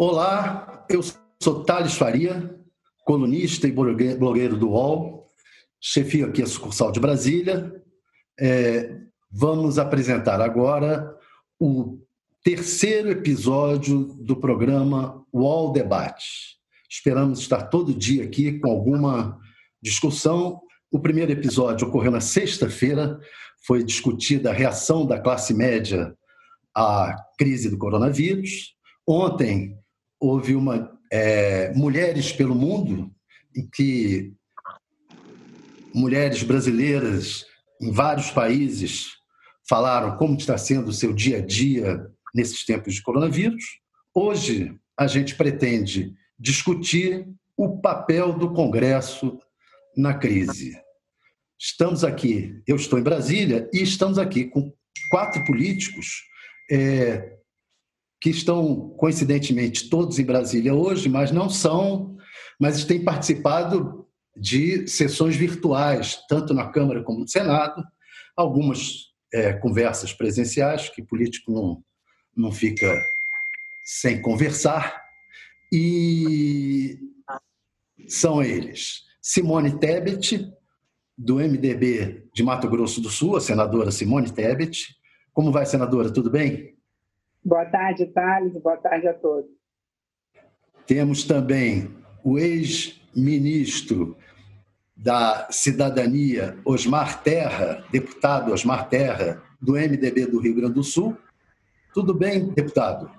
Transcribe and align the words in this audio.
Olá, 0.00 0.86
eu 0.88 1.00
sou 1.42 1.64
Thales 1.64 1.94
Faria, 1.94 2.56
colunista 3.04 3.66
e 3.66 3.72
blogueiro 3.72 4.56
do 4.56 4.68
UOL, 4.68 5.26
chefio 5.80 6.28
aqui 6.28 6.40
a 6.40 6.46
sucursal 6.46 6.92
de 6.92 7.00
Brasília. 7.00 7.82
É, 8.38 8.96
vamos 9.28 9.76
apresentar 9.76 10.40
agora 10.40 11.12
o 11.58 11.98
terceiro 12.44 13.10
episódio 13.10 14.04
do 14.20 14.36
programa 14.36 15.26
UOL 15.32 15.72
Debate. 15.72 16.60
Esperamos 16.88 17.40
estar 17.40 17.64
todo 17.64 17.92
dia 17.92 18.22
aqui 18.22 18.56
com 18.60 18.70
alguma 18.70 19.36
discussão. 19.82 20.60
O 20.92 21.00
primeiro 21.00 21.32
episódio 21.32 21.88
ocorreu 21.88 22.12
na 22.12 22.20
sexta-feira, 22.20 23.18
foi 23.66 23.82
discutida 23.82 24.50
a 24.50 24.54
reação 24.54 25.04
da 25.04 25.18
classe 25.18 25.52
média 25.52 26.16
à 26.72 27.16
crise 27.36 27.68
do 27.68 27.76
coronavírus. 27.76 28.76
Ontem 29.04 29.77
houve 30.20 30.54
uma 30.54 30.98
é, 31.10 31.72
Mulheres 31.74 32.32
pelo 32.32 32.54
Mundo, 32.54 33.10
em 33.56 33.66
que 33.66 34.32
mulheres 35.94 36.42
brasileiras 36.42 37.46
em 37.80 37.90
vários 37.90 38.30
países 38.30 39.18
falaram 39.68 40.16
como 40.16 40.36
está 40.36 40.56
sendo 40.56 40.88
o 40.88 40.92
seu 40.92 41.12
dia 41.12 41.38
a 41.38 41.44
dia 41.44 42.06
nesses 42.34 42.64
tempos 42.64 42.94
de 42.94 43.02
coronavírus. 43.02 43.64
Hoje, 44.14 44.74
a 44.98 45.06
gente 45.06 45.34
pretende 45.34 46.14
discutir 46.38 47.28
o 47.56 47.80
papel 47.80 48.32
do 48.32 48.52
Congresso 48.52 49.38
na 49.96 50.14
crise. 50.14 50.76
Estamos 51.58 52.04
aqui, 52.04 52.62
eu 52.66 52.76
estou 52.76 52.98
em 52.98 53.02
Brasília 53.02 53.68
e 53.72 53.82
estamos 53.82 54.18
aqui 54.18 54.44
com 54.44 54.72
quatro 55.10 55.44
políticos 55.44 56.22
é, 56.70 57.37
que 58.20 58.30
estão, 58.30 58.90
coincidentemente, 58.96 59.88
todos 59.88 60.18
em 60.18 60.24
Brasília 60.24 60.74
hoje, 60.74 61.08
mas 61.08 61.30
não 61.30 61.48
são, 61.48 62.16
mas 62.58 62.84
têm 62.84 63.04
participado 63.04 64.06
de 64.36 64.86
sessões 64.86 65.36
virtuais, 65.36 66.18
tanto 66.28 66.54
na 66.54 66.68
Câmara 66.68 67.02
como 67.02 67.20
no 67.20 67.28
Senado, 67.28 67.84
algumas 68.36 69.08
é, 69.32 69.52
conversas 69.52 70.12
presenciais, 70.12 70.88
que 70.88 71.02
político 71.02 71.52
não, 71.52 71.82
não 72.36 72.52
fica 72.52 72.92
sem 73.84 74.20
conversar, 74.20 75.02
e 75.72 76.98
são 78.06 78.42
eles 78.42 79.02
Simone 79.20 79.78
Tebet, 79.78 80.50
do 81.16 81.36
MDB 81.36 82.28
de 82.32 82.42
Mato 82.44 82.68
Grosso 82.68 83.00
do 83.00 83.10
Sul, 83.10 83.36
a 83.36 83.40
senadora 83.40 83.90
Simone 83.90 84.30
Tebet. 84.30 84.96
Como 85.32 85.50
vai, 85.50 85.66
senadora? 85.66 86.12
Tudo 86.12 86.30
bem? 86.30 86.77
Boa 87.48 87.64
tarde, 87.64 88.04
Thales. 88.04 88.52
Boa 88.60 88.76
tarde 88.76 89.08
a 89.08 89.14
todos. 89.14 89.50
Temos 90.86 91.24
também 91.24 91.90
o 92.22 92.38
ex-ministro 92.38 94.18
da 94.94 95.48
Cidadania, 95.50 96.58
Osmar 96.62 97.22
Terra, 97.22 97.82
deputado 97.90 98.52
Osmar 98.52 98.90
Terra, 98.90 99.42
do 99.62 99.72
MDB 99.72 100.26
do 100.26 100.38
Rio 100.38 100.56
Grande 100.56 100.74
do 100.74 100.84
Sul. 100.84 101.16
Tudo 101.94 102.12
bem, 102.12 102.48
deputado? 102.48 103.10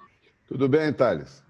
Tudo 0.47 0.69
bem, 0.69 0.93
Thales. 0.93 1.43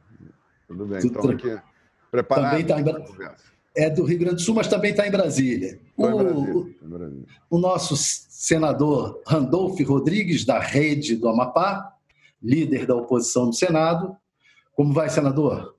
Tudo 0.66 0.86
bem. 0.86 1.02
Tudo 1.02 1.18
Estamos 1.18 1.32
aqui 1.32 1.62
preparados. 2.10 2.66
Também 2.66 2.82
está 2.82 3.26
em... 3.26 3.30
É 3.76 3.90
do 3.90 4.06
Rio 4.06 4.20
Grande 4.20 4.36
do 4.36 4.42
Sul, 4.42 4.56
mas 4.56 4.70
também 4.70 4.92
está 4.92 5.06
em 5.06 5.12
Brasília. 5.12 5.82
O, 5.98 6.08
Brasília. 6.08 7.26
o, 7.50 7.58
nosso 7.58 7.98
senador 7.98 9.22
Randolph 9.28 9.78
Rodrigues, 9.82 10.46
da 10.46 10.60
Rede 10.60 11.18
do 11.18 11.28
Amapá, 11.28 11.99
líder 12.42 12.86
da 12.86 12.96
oposição 12.96 13.48
no 13.48 13.54
Senado. 13.54 14.16
Como 14.74 14.94
vai, 14.94 15.10
senador? 15.10 15.76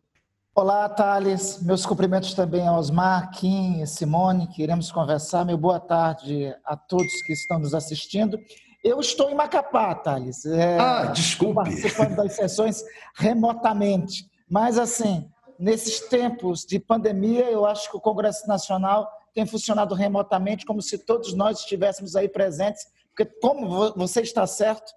Olá, 0.55 0.89
Thales. 0.89 1.63
Meus 1.63 1.87
cumprimentos 1.87 2.35
também 2.35 2.67
a 2.67 2.77
Osmar, 2.77 3.31
Kim 3.31 3.81
e 3.81 3.87
Simone, 3.87 4.47
que 4.49 4.63
iremos 4.63 4.93
conversar. 4.93 5.45
Meu 5.45 5.57
boa 5.57 5.81
tarde 5.81 6.55
a 6.65 6.77
todos 6.77 7.23
que 7.23 7.33
estão 7.33 7.59
nos 7.59 7.73
assistindo. 7.73 8.39
Eu 8.85 9.01
estou 9.01 9.31
em 9.31 9.35
Macapá, 9.35 9.95
Thales. 9.95 10.45
É, 10.45 10.79
ah, 10.79 11.07
desculpe. 11.07 11.55
Participando 11.55 12.17
das 12.17 12.35
sessões 12.35 12.83
remotamente. 13.15 14.29
Mas, 14.49 14.79
assim, 14.79 15.31
nesses 15.59 16.01
tempos 16.09 16.67
de 16.67 16.79
pandemia, 16.79 17.51
eu 17.51 17.65
acho 17.65 17.91
que 17.91 17.97
o 17.97 18.01
Congresso 18.01 18.47
Nacional 18.49 19.09
tem 19.33 19.47
funcionado 19.47 19.95
remotamente, 19.95 20.67
como 20.67 20.83
se 20.83 20.99
todos 20.99 21.33
nós 21.35 21.61
estivéssemos 21.61 22.17
aí 22.17 22.29
presentes, 22.29 22.85
porque, 23.09 23.25
como 23.41 23.95
você 23.95 24.23
está 24.23 24.47
certo, 24.47 24.93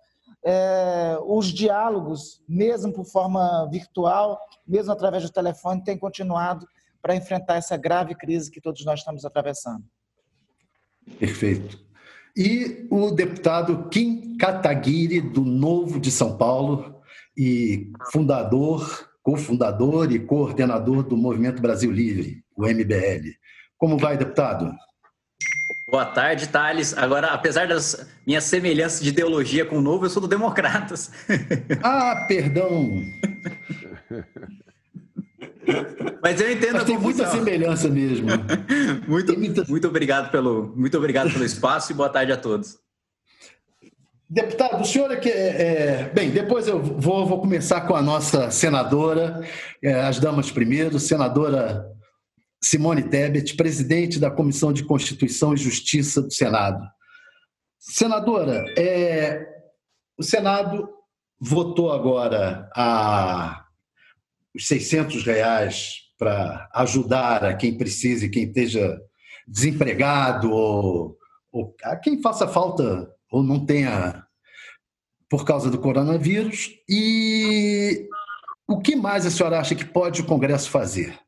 é, 0.45 1.17
os 1.25 1.47
diálogos, 1.47 2.43
mesmo 2.47 2.91
por 2.91 3.05
forma 3.05 3.67
virtual, 3.71 4.39
mesmo 4.67 4.91
através 4.91 5.23
do 5.23 5.31
telefone, 5.31 5.83
têm 5.83 5.97
continuado 5.97 6.67
para 7.01 7.15
enfrentar 7.15 7.55
essa 7.55 7.77
grave 7.77 8.15
crise 8.15 8.51
que 8.51 8.61
todos 8.61 8.83
nós 8.85 8.99
estamos 8.99 9.25
atravessando. 9.25 9.83
Perfeito. 11.19 11.83
E 12.35 12.87
o 12.89 13.11
deputado 13.11 13.89
Kim 13.89 14.37
Kataguiri, 14.37 15.21
do 15.21 15.41
Novo 15.41 15.99
de 15.99 16.09
São 16.09 16.37
Paulo, 16.37 17.01
e 17.37 17.91
fundador, 18.11 19.09
cofundador 19.21 20.11
e 20.11 20.19
coordenador 20.19 21.03
do 21.03 21.17
Movimento 21.17 21.61
Brasil 21.61 21.91
Livre, 21.91 22.43
o 22.55 22.63
MBL. 22.65 23.35
Como 23.77 23.97
vai, 23.97 24.17
deputado? 24.17 24.73
Boa 25.93 26.05
tarde, 26.07 26.49
Thales. 26.49 26.97
Agora, 26.97 27.27
apesar 27.27 27.67
das 27.67 28.07
minhas 28.25 28.45
semelhanças 28.45 28.99
de 28.99 29.09
ideologia 29.09 29.63
com 29.63 29.77
o 29.77 29.81
Novo, 29.81 30.07
eu 30.07 30.09
sou 30.09 30.19
do 30.19 30.27
Democratas. 30.27 31.11
Ah, 31.83 32.25
perdão. 32.27 32.99
Mas 36.23 36.41
eu 36.41 36.51
entendo 36.51 36.73
Mas 36.73 36.83
tem 36.85 36.97
muita 36.97 37.27
semelhança 37.27 37.89
mesmo. 37.89 38.25
muito, 39.07 39.37
muita... 39.37 39.63
muito, 39.65 39.87
obrigado 39.87 40.31
pelo, 40.31 40.73
muito 40.75 40.97
obrigado 40.97 41.31
pelo 41.31 41.45
espaço 41.45 41.91
e 41.91 41.95
boa 41.95 42.09
tarde 42.09 42.31
a 42.31 42.37
todos. 42.37 42.79
Deputado, 44.27 44.81
o 44.81 44.85
senhor 44.85 45.11
é 45.11 45.17
que. 45.17 45.29
É, 45.29 45.61
é, 45.61 46.11
bem, 46.11 46.31
depois 46.31 46.67
eu 46.67 46.81
vou, 46.81 47.27
vou 47.27 47.39
começar 47.39 47.81
com 47.81 47.95
a 47.95 48.01
nossa 48.01 48.49
senadora, 48.49 49.47
é, 49.79 49.93
as 50.01 50.19
damas 50.19 50.49
primeiro, 50.49 50.99
senadora 50.99 51.92
Simone 52.63 53.03
Tebet, 53.03 53.55
presidente 53.55 54.19
da 54.19 54.31
Comissão 54.31 54.71
de 54.71 54.85
Constituição 54.85 55.53
e 55.53 55.57
Justiça 55.57 56.21
do 56.21 56.31
Senado. 56.31 56.81
Senadora, 57.77 58.63
é, 58.77 59.45
o 60.17 60.23
Senado 60.23 60.87
votou 61.37 61.91
agora 61.91 62.69
a, 62.73 63.65
os 64.55 64.65
600 64.65 65.25
reais 65.25 65.95
para 66.17 66.69
ajudar 66.73 67.43
a 67.43 67.53
quem 67.53 67.77
precise, 67.77 68.29
quem 68.29 68.45
esteja 68.45 68.97
desempregado 69.45 70.49
ou, 70.49 71.17
ou 71.51 71.75
a 71.83 71.97
quem 71.97 72.21
faça 72.21 72.47
falta 72.47 73.11
ou 73.29 73.43
não 73.43 73.65
tenha 73.65 74.23
por 75.29 75.43
causa 75.43 75.69
do 75.69 75.79
coronavírus. 75.79 76.69
E 76.87 78.07
o 78.65 78.79
que 78.79 78.95
mais 78.95 79.25
a 79.25 79.31
senhora 79.31 79.59
acha 79.59 79.75
que 79.75 79.83
pode 79.83 80.21
o 80.21 80.25
Congresso 80.25 80.69
fazer? 80.69 81.19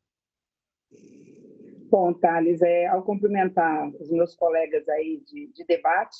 Bom, 1.88 2.12
Thales, 2.12 2.62
é, 2.62 2.86
ao 2.86 3.02
cumprimentar 3.02 3.88
os 4.00 4.10
meus 4.10 4.34
colegas 4.34 4.88
aí 4.88 5.22
de, 5.26 5.46
de 5.52 5.64
debate, 5.64 6.16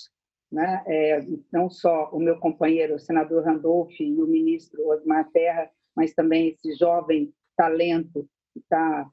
né, 0.50 0.82
é, 0.86 1.20
não 1.52 1.68
só 1.68 2.08
o 2.12 2.20
meu 2.20 2.38
companheiro, 2.38 2.94
o 2.94 3.00
senador 3.00 3.44
Randolph 3.44 3.98
e 3.98 4.20
o 4.20 4.26
ministro 4.26 4.88
Osmar 4.88 5.28
Terra, 5.32 5.68
mas 5.94 6.14
também 6.14 6.48
esse 6.48 6.72
jovem 6.74 7.32
talento 7.56 8.28
que 8.52 8.60
está 8.60 9.10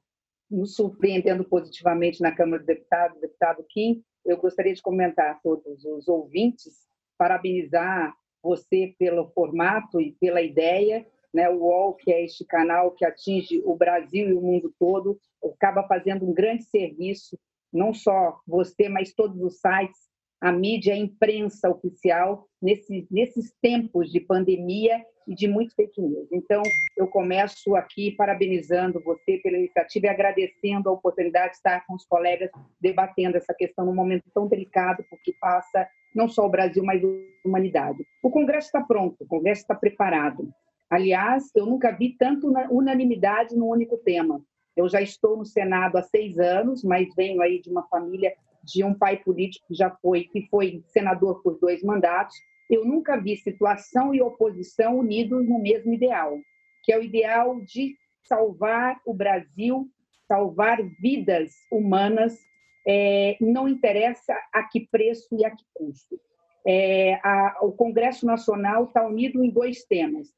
nos 0.50 0.76
surpreendendo 0.76 1.44
positivamente 1.44 2.20
na 2.20 2.34
Câmara 2.34 2.58
dos 2.58 2.66
Deputados, 2.66 3.20
deputado 3.20 3.64
Kim, 3.68 4.04
eu 4.24 4.36
gostaria 4.36 4.74
de 4.74 4.82
comentar 4.82 5.32
a 5.32 5.34
todos 5.34 5.84
os 5.84 6.06
ouvintes, 6.06 6.86
parabenizar 7.18 8.14
você 8.42 8.94
pelo 8.98 9.28
formato 9.30 10.00
e 10.00 10.12
pela 10.20 10.40
ideia 10.40 11.06
né? 11.34 11.50
O 11.50 11.58
UOL, 11.58 11.94
que 11.94 12.12
é 12.12 12.24
este 12.24 12.44
canal 12.44 12.92
que 12.92 13.04
atinge 13.04 13.60
o 13.64 13.74
Brasil 13.74 14.28
e 14.28 14.32
o 14.32 14.40
mundo 14.40 14.72
todo, 14.78 15.18
acaba 15.52 15.82
fazendo 15.88 16.24
um 16.24 16.32
grande 16.32 16.62
serviço, 16.64 17.36
não 17.72 17.92
só 17.92 18.38
você, 18.46 18.88
mas 18.88 19.12
todos 19.12 19.40
os 19.42 19.58
sites, 19.58 20.08
a 20.40 20.52
mídia, 20.52 20.94
a 20.94 20.98
imprensa 20.98 21.68
oficial, 21.68 22.46
nesse, 22.62 23.06
nesses 23.10 23.52
tempos 23.60 24.12
de 24.12 24.20
pandemia 24.20 25.04
e 25.26 25.34
de 25.34 25.48
muito 25.48 25.74
fake 25.74 26.00
news. 26.00 26.28
Então, 26.30 26.62
eu 26.96 27.06
começo 27.08 27.74
aqui 27.74 28.12
parabenizando 28.12 29.02
você 29.02 29.38
pela 29.42 29.56
iniciativa 29.56 30.06
e 30.06 30.10
agradecendo 30.10 30.88
a 30.88 30.92
oportunidade 30.92 31.52
de 31.52 31.56
estar 31.56 31.84
com 31.86 31.94
os 31.94 32.04
colegas 32.04 32.50
debatendo 32.80 33.36
essa 33.38 33.54
questão 33.54 33.86
num 33.86 33.94
momento 33.94 34.24
tão 34.34 34.46
delicado, 34.46 35.04
porque 35.08 35.32
passa 35.40 35.88
não 36.14 36.28
só 36.28 36.46
o 36.46 36.50
Brasil, 36.50 36.84
mas 36.84 37.02
a 37.02 37.08
humanidade. 37.44 38.04
O 38.22 38.30
Congresso 38.30 38.68
está 38.68 38.82
pronto, 38.82 39.16
o 39.20 39.26
Congresso 39.26 39.62
está 39.62 39.74
preparado. 39.74 40.52
Aliás, 40.90 41.50
eu 41.54 41.66
nunca 41.66 41.90
vi 41.90 42.16
tanto 42.16 42.52
unanimidade 42.70 43.56
num 43.56 43.68
único 43.68 43.96
tema. 43.98 44.40
Eu 44.76 44.88
já 44.88 45.00
estou 45.00 45.36
no 45.36 45.44
Senado 45.44 45.96
há 45.96 46.02
seis 46.02 46.38
anos, 46.38 46.82
mas 46.82 47.14
venho 47.14 47.40
aí 47.40 47.60
de 47.60 47.70
uma 47.70 47.82
família 47.88 48.34
de 48.62 48.82
um 48.82 48.94
pai 48.94 49.18
político 49.18 49.66
que 49.68 49.74
já 49.74 49.90
foi, 49.90 50.24
que 50.24 50.46
foi 50.48 50.82
senador 50.88 51.42
por 51.42 51.58
dois 51.58 51.82
mandatos. 51.82 52.34
Eu 52.68 52.84
nunca 52.84 53.16
vi 53.16 53.36
situação 53.36 54.14
e 54.14 54.22
oposição 54.22 54.98
unidos 54.98 55.46
no 55.46 55.60
mesmo 55.60 55.92
ideal. 55.92 56.38
que 56.82 56.92
é 56.92 56.98
o 56.98 57.02
ideal 57.02 57.60
de 57.62 57.96
salvar 58.24 59.00
o 59.06 59.14
Brasil, 59.14 59.88
salvar 60.28 60.78
vidas 61.00 61.52
humanas, 61.72 62.38
é, 62.86 63.36
não 63.40 63.66
interessa 63.66 64.34
a 64.52 64.62
que 64.64 64.86
preço 64.88 65.28
e 65.32 65.44
a 65.44 65.50
que 65.50 65.64
custo. 65.72 66.20
É, 66.66 67.14
a, 67.22 67.58
o 67.62 67.72
Congresso 67.72 68.26
Nacional 68.26 68.84
está 68.84 69.06
unido 69.06 69.42
em 69.42 69.50
dois 69.50 69.84
temas: 69.84 70.28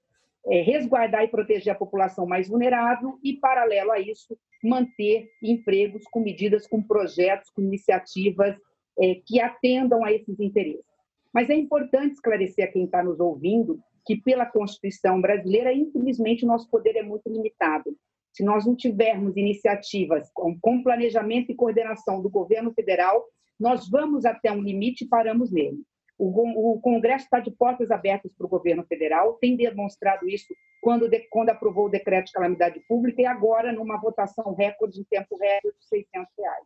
é, 0.49 0.63
resguardar 0.63 1.25
e 1.25 1.29
proteger 1.29 1.73
a 1.73 1.77
população 1.77 2.27
mais 2.27 2.49
vulnerável 2.49 3.19
e, 3.23 3.35
paralelo 3.35 3.91
a 3.93 4.01
isso, 4.01 4.39
manter 4.63 5.29
empregos 5.43 6.05
com 6.05 6.21
medidas, 6.21 6.67
com 6.67 6.83
projetos, 6.83 7.51
com 7.51 7.63
iniciativas 7.63 8.57
é, 8.99 9.17
que 9.27 9.41
atendam 9.41 10.05
a 10.05 10.13
esses 10.13 10.39
interesses. 10.41 10.85
Mas 11.33 11.51
é 11.51 11.55
importante 11.55 12.15
esclarecer 12.15 12.65
a 12.65 12.73
quem 12.73 12.85
está 12.85 13.03
nos 13.03 13.21
ouvindo 13.21 13.81
que, 14.07 14.17
pela 14.17 14.47
Constituição 14.47 15.21
brasileira, 15.21 15.73
infelizmente, 15.73 16.45
o 16.45 16.49
nosso 16.49 16.71
poder 16.71 16.97
é 16.97 17.03
muito 17.03 17.29
limitado. 17.29 17.97
Se 18.33 18.45
nós 18.45 18.65
não 18.65 18.77
tivermos 18.77 19.37
iniciativas 19.37 20.31
com, 20.33 20.59
com 20.61 20.83
planejamento 20.83 21.51
e 21.51 21.55
coordenação 21.55 22.23
do 22.23 22.31
governo 22.31 22.73
federal, 22.73 23.25
nós 23.59 23.89
vamos 23.89 24.25
até 24.25 24.53
um 24.53 24.63
limite 24.63 25.05
e 25.05 25.09
paramos 25.09 25.51
nele. 25.51 25.79
O, 26.19 26.81
Congresso 26.81 27.25
está 27.25 27.41
de 27.41 27.51
portas 27.51 27.91
abertas 27.91 28.33
para 28.33 28.47
o 28.47 28.49
governo 28.49 28.85
federal, 28.85 29.35
tem 29.35 29.55
demonstrado 29.55 30.27
isso 30.29 30.55
quando, 30.81 31.09
quando 31.31 31.51
aprovou 31.51 31.87
o 31.87 31.91
decreto 31.91 32.27
de 32.27 32.33
calamidade 32.33 32.81
pública 32.89 33.21
e 33.21 33.27
agora 33.27 33.73
numa 33.73 34.01
votação 34.01 34.55
recorde 34.55 35.01
em 35.01 35.05
tempo 35.05 35.37
recorde 35.37 35.79
de 35.79 35.87
600 35.87 36.33
reais. 36.39 36.65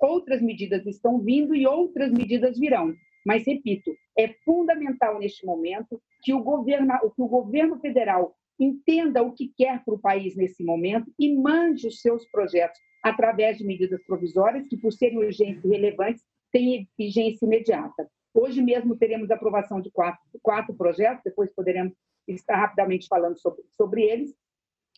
Outras 0.00 0.42
medidas 0.42 0.84
estão 0.86 1.20
vindo 1.20 1.54
e 1.54 1.66
outras 1.66 2.10
medidas 2.12 2.58
virão. 2.58 2.94
Mas, 3.26 3.44
repito, 3.46 3.94
é 4.16 4.28
fundamental 4.44 5.18
neste 5.18 5.44
momento 5.44 6.00
que 6.22 6.32
o 6.32 6.42
governo, 6.42 6.94
que 7.14 7.22
o 7.22 7.28
governo 7.28 7.78
federal 7.78 8.34
entenda 8.58 9.22
o 9.22 9.32
que 9.32 9.52
quer 9.56 9.84
para 9.84 9.94
o 9.94 10.00
país 10.00 10.34
nesse 10.34 10.64
momento 10.64 11.12
e 11.18 11.36
mande 11.36 11.86
os 11.86 12.00
seus 12.00 12.24
projetos 12.30 12.80
através 13.02 13.58
de 13.58 13.64
medidas 13.64 14.02
provisórias 14.04 14.66
que, 14.66 14.76
por 14.76 14.92
serem 14.92 15.18
urgentes 15.18 15.64
e 15.64 15.68
relevantes, 15.68 16.24
têm 16.50 16.88
vigência 16.98 17.44
imediata. 17.44 18.08
Hoje 18.40 18.62
mesmo 18.62 18.94
teremos 18.94 19.32
aprovação 19.32 19.80
de 19.80 19.90
quatro, 19.90 20.20
quatro 20.40 20.72
projetos, 20.72 21.24
depois 21.24 21.52
poderemos 21.52 21.92
estar 22.28 22.54
rapidamente 22.54 23.08
falando 23.08 23.36
sobre, 23.36 23.64
sobre 23.72 24.02
eles, 24.04 24.32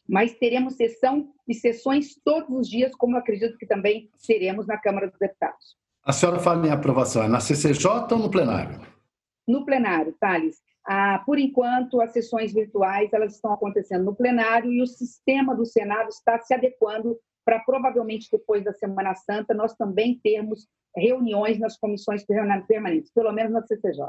mas 0.07 0.35
teremos 0.35 0.75
sessão 0.75 1.33
e 1.49 1.55
sessões 1.55 2.21
todos 2.23 2.55
os 2.55 2.69
dias, 2.69 2.95
como 2.95 3.17
acredito 3.17 3.57
que 3.57 3.67
também 3.67 4.11
teremos 4.27 4.67
na 4.67 4.77
Câmara 4.77 5.09
dos 5.09 5.19
Deputados. 5.19 5.79
A 6.05 6.13
senhora 6.13 6.39
fala 6.39 6.67
em 6.67 6.71
aprovação, 6.71 7.23
é 7.23 7.29
na 7.29 7.41
CCJ 7.41 8.13
ou 8.13 8.19
no 8.19 8.31
plenário? 8.31 8.79
No 9.49 9.65
plenário, 9.65 10.15
Thales. 10.21 10.59
Ah, 10.87 11.23
por 11.25 11.39
enquanto, 11.39 11.99
as 12.03 12.13
sessões 12.13 12.53
virtuais 12.53 13.11
elas 13.15 13.37
estão 13.37 13.55
acontecendo 13.55 14.05
no 14.05 14.15
plenário 14.15 14.71
e 14.71 14.83
o 14.83 14.87
sistema 14.87 15.55
do 15.55 15.65
Senado 15.65 16.11
está 16.11 16.39
se 16.41 16.53
adequando 16.53 17.19
para 17.51 17.59
provavelmente 17.59 18.29
depois 18.31 18.63
da 18.63 18.73
Semana 18.73 19.13
Santa 19.17 19.53
nós 19.53 19.75
também 19.75 20.21
termos 20.23 20.69
reuniões 20.97 21.59
nas 21.59 21.77
comissões 21.77 22.25
permanentes, 22.25 23.11
pelo 23.13 23.33
menos 23.33 23.53
na 23.53 23.67
CCJ. 23.67 24.05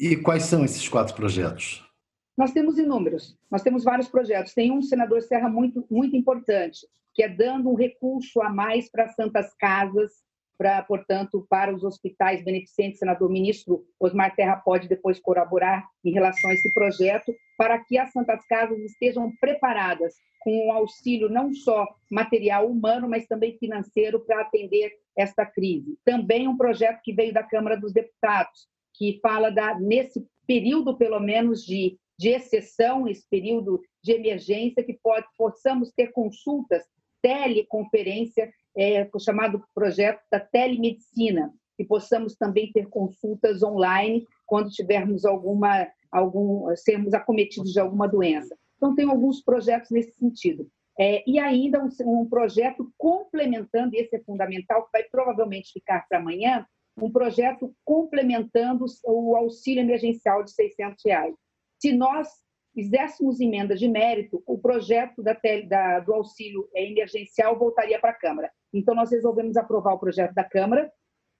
E 0.00 0.16
quais 0.16 0.44
são 0.44 0.64
esses 0.64 0.88
quatro 0.88 1.14
projetos? 1.14 1.86
Nós 2.34 2.50
temos 2.50 2.78
inúmeros, 2.78 3.36
nós 3.50 3.62
temos 3.62 3.84
vários 3.84 4.08
projetos. 4.08 4.54
Tem 4.54 4.72
um 4.72 4.80
senador 4.80 5.20
Serra 5.20 5.50
muito, 5.50 5.84
muito 5.90 6.16
importante, 6.16 6.86
que 7.12 7.22
é 7.22 7.28
dando 7.28 7.68
um 7.68 7.74
recurso 7.74 8.40
a 8.40 8.48
mais 8.48 8.90
para 8.90 9.08
santas 9.08 9.52
casas, 9.58 10.12
para, 10.58 10.82
portanto, 10.82 11.46
para 11.48 11.74
os 11.74 11.84
hospitais 11.84 12.44
beneficentes. 12.44 12.96
O 12.96 13.00
senador 13.00 13.30
ministro 13.30 13.86
Osmar 14.00 14.34
Terra 14.34 14.56
pode 14.56 14.88
depois 14.88 15.20
colaborar 15.20 15.86
em 16.04 16.12
relação 16.12 16.50
a 16.50 16.54
esse 16.54 16.72
projeto, 16.74 17.32
para 17.56 17.78
que 17.78 17.96
as 17.96 18.12
santas 18.12 18.44
casas 18.46 18.78
estejam 18.80 19.32
preparadas 19.40 20.14
com 20.40 20.66
um 20.66 20.72
auxílio 20.72 21.28
não 21.28 21.52
só 21.52 21.86
material 22.10 22.68
humano, 22.68 23.08
mas 23.08 23.26
também 23.26 23.56
financeiro 23.58 24.20
para 24.20 24.40
atender 24.40 24.92
esta 25.16 25.46
crise. 25.46 25.96
Também 26.04 26.48
um 26.48 26.56
projeto 26.56 27.00
que 27.02 27.12
veio 27.12 27.32
da 27.32 27.42
Câmara 27.42 27.76
dos 27.76 27.92
Deputados, 27.92 28.68
que 28.94 29.18
fala 29.22 29.50
da 29.50 29.78
nesse 29.78 30.26
período 30.46 30.96
pelo 30.96 31.20
menos 31.20 31.64
de, 31.64 31.98
de 32.18 32.30
exceção, 32.30 33.06
esse 33.06 33.28
período 33.28 33.80
de 34.02 34.12
emergência, 34.12 34.82
que 34.82 34.98
pode, 35.02 35.26
possamos 35.36 35.92
ter 35.92 36.12
consultas, 36.12 36.84
teleconferência, 37.22 38.50
é, 38.76 39.08
o 39.12 39.18
chamado 39.18 39.62
projeto 39.74 40.20
da 40.30 40.40
telemedicina, 40.40 41.52
que 41.76 41.84
possamos 41.84 42.34
também 42.34 42.72
ter 42.72 42.88
consultas 42.88 43.62
online 43.62 44.26
quando 44.46 44.70
tivermos 44.70 45.24
alguma 45.24 45.88
algum 46.10 46.74
sermos 46.74 47.12
acometidos 47.12 47.70
de 47.70 47.80
alguma 47.80 48.08
doença. 48.08 48.56
Então 48.76 48.94
tem 48.94 49.08
alguns 49.08 49.42
projetos 49.42 49.90
nesse 49.90 50.12
sentido. 50.12 50.66
É, 50.98 51.22
e 51.28 51.38
ainda 51.38 51.80
um, 51.80 51.88
um, 52.06 52.28
projeto 52.28 52.90
complementando, 52.96 53.94
esse 53.94 54.16
é 54.16 54.20
fundamental, 54.20 54.84
que 54.84 54.92
vai 54.92 55.04
provavelmente 55.04 55.72
ficar 55.72 56.04
para 56.08 56.18
amanhã, 56.18 56.66
um 56.96 57.10
projeto 57.10 57.72
complementando 57.84 58.84
o 59.04 59.36
auxílio 59.36 59.82
emergencial 59.82 60.42
de 60.42 60.50
600 60.50 61.04
reais. 61.04 61.34
Se 61.80 61.92
nós 61.92 62.28
fizéssemos 62.74 63.40
emendas 63.40 63.80
de 63.80 63.88
mérito, 63.88 64.42
o 64.46 64.58
projeto 64.58 65.22
da, 65.22 65.36
da, 65.68 66.00
do 66.00 66.14
auxílio 66.14 66.68
emergencial 66.74 67.58
voltaria 67.58 67.98
para 67.98 68.10
a 68.10 68.18
Câmara. 68.18 68.50
Então, 68.72 68.94
nós 68.94 69.10
resolvemos 69.10 69.56
aprovar 69.56 69.94
o 69.94 69.98
projeto 69.98 70.34
da 70.34 70.44
Câmara, 70.44 70.90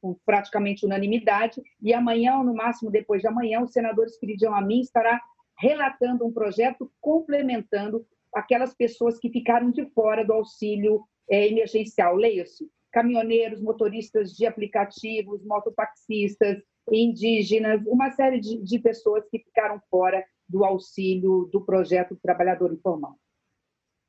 com 0.00 0.16
praticamente 0.24 0.86
unanimidade, 0.86 1.60
e 1.82 1.92
amanhã, 1.92 2.38
ou 2.38 2.44
no 2.44 2.54
máximo 2.54 2.90
depois 2.90 3.20
de 3.20 3.28
amanhã, 3.28 3.60
o 3.60 3.68
senador 3.68 4.06
Espiridião 4.06 4.54
Amin 4.54 4.80
estará 4.80 5.20
relatando 5.58 6.24
um 6.24 6.32
projeto 6.32 6.90
complementando 7.00 8.06
aquelas 8.34 8.74
pessoas 8.74 9.18
que 9.18 9.30
ficaram 9.30 9.70
de 9.70 9.86
fora 9.90 10.24
do 10.24 10.32
auxílio 10.32 11.02
é, 11.28 11.48
emergencial. 11.48 12.14
Leia-se, 12.14 12.68
caminhoneiros, 12.92 13.60
motoristas 13.60 14.32
de 14.32 14.46
aplicativos, 14.46 15.44
mototaxistas, 15.44 16.62
indígenas, 16.90 17.84
uma 17.86 18.10
série 18.10 18.40
de, 18.40 18.62
de 18.62 18.78
pessoas 18.78 19.28
que 19.28 19.38
ficaram 19.40 19.80
fora 19.90 20.24
do 20.48 20.64
auxílio 20.64 21.48
do 21.52 21.60
projeto 21.60 22.18
Trabalhador 22.22 22.72
Informal. 22.72 23.16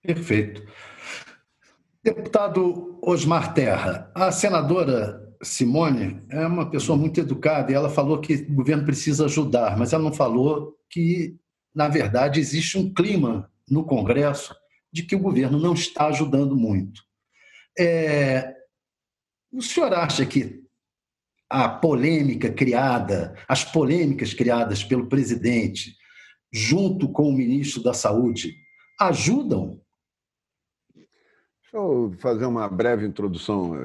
Perfeito. 0.01 0.63
Deputado 2.01 2.97
Osmar 3.01 3.53
Terra, 3.53 4.09
a 4.15 4.31
senadora 4.31 5.29
Simone 5.41 6.21
é 6.29 6.45
uma 6.45 6.69
pessoa 6.69 6.97
muito 6.97 7.19
educada 7.19 7.71
e 7.71 7.75
ela 7.75 7.89
falou 7.89 8.19
que 8.19 8.35
o 8.35 8.53
governo 8.53 8.85
precisa 8.85 9.25
ajudar, 9.25 9.77
mas 9.77 9.91
ela 9.91 10.03
não 10.03 10.13
falou 10.13 10.77
que, 10.89 11.37
na 11.75 11.87
verdade, 11.87 12.39
existe 12.39 12.77
um 12.77 12.93
clima 12.93 13.51
no 13.69 13.83
Congresso 13.83 14.55
de 14.91 15.03
que 15.03 15.15
o 15.15 15.19
governo 15.19 15.59
não 15.59 15.73
está 15.73 16.07
ajudando 16.07 16.55
muito. 16.55 17.01
É, 17.77 18.55
o 19.51 19.61
senhor 19.61 19.93
acha 19.93 20.25
que 20.25 20.63
a 21.49 21.67
polêmica 21.67 22.51
criada, 22.51 23.35
as 23.47 23.63
polêmicas 23.63 24.33
criadas 24.33 24.83
pelo 24.83 25.07
presidente, 25.07 25.95
junto 26.51 27.09
com 27.09 27.29
o 27.29 27.33
ministro 27.33 27.83
da 27.83 27.93
Saúde, 27.93 28.55
ajudam 28.99 29.79
Deixa 31.71 31.85
eu 31.85 32.11
fazer 32.17 32.45
uma 32.47 32.67
breve 32.67 33.05
introdução. 33.05 33.75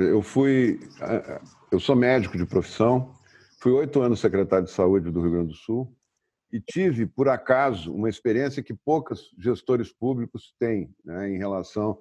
Eu 0.00 0.22
fui, 0.22 0.80
eu 1.70 1.78
sou 1.78 1.94
médico 1.94 2.38
de 2.38 2.46
profissão, 2.46 3.12
fui 3.60 3.70
oito 3.72 4.00
anos 4.00 4.20
secretário 4.20 4.64
de 4.64 4.70
saúde 4.70 5.10
do 5.10 5.20
Rio 5.20 5.32
Grande 5.32 5.48
do 5.48 5.54
Sul 5.54 5.94
e 6.50 6.58
tive, 6.58 7.04
por 7.04 7.28
acaso, 7.28 7.92
uma 7.92 8.08
experiência 8.08 8.62
que 8.62 8.72
poucos 8.72 9.30
gestores 9.38 9.92
públicos 9.92 10.54
têm 10.58 10.90
né, 11.04 11.28
em 11.28 11.36
relação 11.36 11.98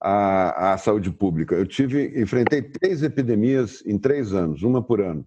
à, 0.00 0.72
à, 0.72 0.78
saúde 0.78 1.10
pública. 1.10 1.56
Eu 1.56 1.66
tive, 1.66 2.20
enfrentei 2.22 2.62
três 2.62 3.02
epidemias 3.02 3.84
em 3.84 3.98
três 3.98 4.32
anos, 4.32 4.62
uma 4.62 4.80
por 4.80 5.00
ano. 5.00 5.26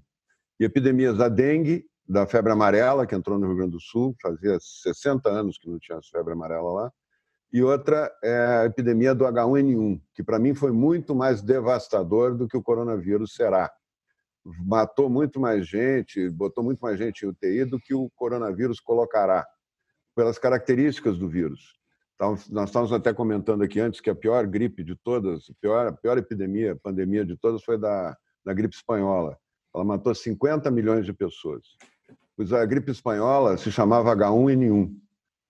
E 0.57 0.63
epidemias 0.63 1.17
da 1.17 1.27
dengue, 1.27 1.85
da 2.07 2.27
febre 2.27 2.51
amarela, 2.51 3.07
que 3.07 3.15
entrou 3.15 3.39
no 3.39 3.47
Rio 3.47 3.57
Grande 3.57 3.71
do 3.71 3.79
Sul, 3.79 4.15
fazia 4.21 4.57
60 4.59 5.29
anos 5.29 5.57
que 5.57 5.69
não 5.69 5.79
tinha 5.79 5.99
febre 6.01 6.33
amarela 6.33 6.71
lá, 6.71 6.91
e 7.51 7.61
outra 7.61 8.11
é 8.23 8.35
a 8.35 8.65
epidemia 8.65 9.13
do 9.13 9.25
H1N1, 9.25 10.01
que 10.15 10.23
para 10.23 10.39
mim 10.39 10.55
foi 10.55 10.71
muito 10.71 11.13
mais 11.13 11.41
devastador 11.41 12.35
do 12.35 12.47
que 12.47 12.57
o 12.57 12.63
coronavírus 12.63 13.35
será. 13.35 13.71
Matou 14.43 15.07
muito 15.07 15.39
mais 15.39 15.67
gente, 15.67 16.29
botou 16.31 16.63
muito 16.63 16.79
mais 16.79 16.97
gente 16.97 17.23
em 17.23 17.29
UTI 17.29 17.65
do 17.65 17.79
que 17.79 17.93
o 17.93 18.09
coronavírus 18.15 18.79
colocará, 18.79 19.45
pelas 20.15 20.39
características 20.39 21.17
do 21.17 21.29
vírus. 21.29 21.75
Então, 22.15 22.35
nós 22.49 22.69
estávamos 22.69 22.91
até 22.91 23.13
comentando 23.13 23.63
aqui 23.63 23.79
antes 23.79 24.01
que 24.01 24.09
a 24.09 24.15
pior 24.15 24.47
gripe 24.47 24.83
de 24.83 24.95
todas, 24.95 25.49
a 25.49 25.53
pior, 25.61 25.87
a 25.87 25.91
pior 25.91 26.17
epidemia, 26.17 26.75
pandemia 26.75 27.23
de 27.23 27.37
todas 27.37 27.63
foi 27.63 27.77
da, 27.77 28.17
da 28.43 28.53
gripe 28.53 28.75
espanhola. 28.75 29.37
Ela 29.73 29.83
matou 29.83 30.13
50 30.13 30.69
milhões 30.71 31.05
de 31.05 31.13
pessoas. 31.13 31.63
Pois 32.35 32.51
a 32.51 32.65
gripe 32.65 32.91
espanhola 32.91 33.57
se 33.57 33.71
chamava 33.71 34.15
H1N1 34.15 35.03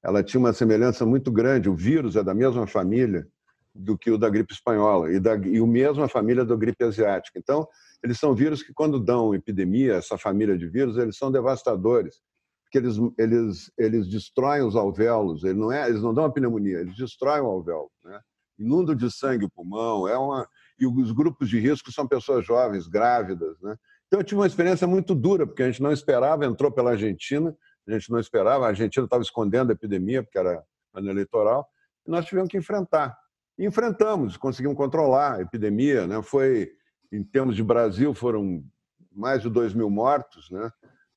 ela 0.03 0.21
tinha 0.21 0.39
uma 0.39 0.51
semelhança 0.51 1.05
muito 1.05 1.31
grande. 1.31 1.69
O 1.69 1.75
vírus 1.75 2.15
é 2.17 2.23
da 2.23 2.33
mesma 2.33 2.67
família 2.67 3.25
do 3.73 3.97
que 3.97 4.11
o 4.11 4.17
da 4.17 4.29
gripe 4.29 4.53
espanhola 4.53 5.11
e, 5.11 5.19
da, 5.19 5.35
e 5.35 5.57
a 5.57 5.65
mesma 5.65 6.07
família 6.09 6.43
da 6.43 6.55
gripe 6.55 6.83
asiática. 6.83 7.39
Então, 7.39 7.67
eles 8.03 8.19
são 8.19 8.35
vírus 8.35 8.61
que, 8.61 8.73
quando 8.73 8.99
dão 8.99 9.33
epidemia, 9.33 9.93
essa 9.93 10.17
família 10.17 10.57
de 10.57 10.67
vírus, 10.67 10.97
eles 10.97 11.17
são 11.17 11.31
devastadores, 11.31 12.21
que 12.69 12.77
eles, 12.77 12.97
eles, 13.17 13.71
eles 13.77 14.07
destroem 14.07 14.63
os 14.63 14.75
alvéolos, 14.75 15.43
eles 15.43 15.57
não, 15.57 15.71
é, 15.71 15.87
eles 15.87 16.01
não 16.01 16.13
dão 16.13 16.25
uma 16.25 16.33
pneumonia, 16.33 16.79
eles 16.79 16.95
destroem 16.95 17.41
o 17.41 17.45
alvéolo, 17.45 17.89
né? 18.03 18.19
inundam 18.59 18.95
de 18.95 19.09
sangue 19.11 19.45
o 19.45 19.49
pulmão, 19.49 20.07
é 20.07 20.17
uma, 20.17 20.47
e 20.79 20.85
os 20.85 21.11
grupos 21.11 21.49
de 21.49 21.59
risco 21.59 21.91
são 21.91 22.07
pessoas 22.07 22.45
jovens, 22.45 22.87
grávidas. 22.87 23.59
Né? 23.61 23.75
Então 24.13 24.21
eu 24.21 24.23
tive 24.25 24.41
uma 24.41 24.45
experiência 24.45 24.85
muito 24.85 25.15
dura, 25.15 25.47
porque 25.47 25.63
a 25.63 25.65
gente 25.65 25.81
não 25.81 25.91
esperava, 25.91 26.45
entrou 26.45 26.71
pela 26.71 26.91
Argentina, 26.91 27.51
a 27.87 27.93
gente 27.93 28.11
não 28.11 28.19
esperava, 28.19 28.65
a 28.65 28.67
Argentina 28.67 29.07
estava 29.07 29.23
escondendo 29.23 29.71
a 29.71 29.73
epidemia, 29.73 30.21
porque 30.21 30.37
era 30.37 30.63
ano 30.93 31.09
eleitoral, 31.09 31.67
e 32.05 32.11
nós 32.11 32.23
tivemos 32.23 32.47
que 32.47 32.55
enfrentar. 32.55 33.17
E 33.57 33.65
enfrentamos, 33.65 34.37
conseguimos 34.37 34.77
controlar 34.77 35.37
a 35.37 35.41
epidemia, 35.41 36.05
né? 36.05 36.21
foi, 36.21 36.73
em 37.11 37.23
termos 37.23 37.55
de 37.55 37.63
Brasil, 37.63 38.13
foram 38.13 38.63
mais 39.11 39.41
de 39.41 39.49
2 39.49 39.73
mil 39.73 39.89
mortos, 39.89 40.47
né? 40.51 40.69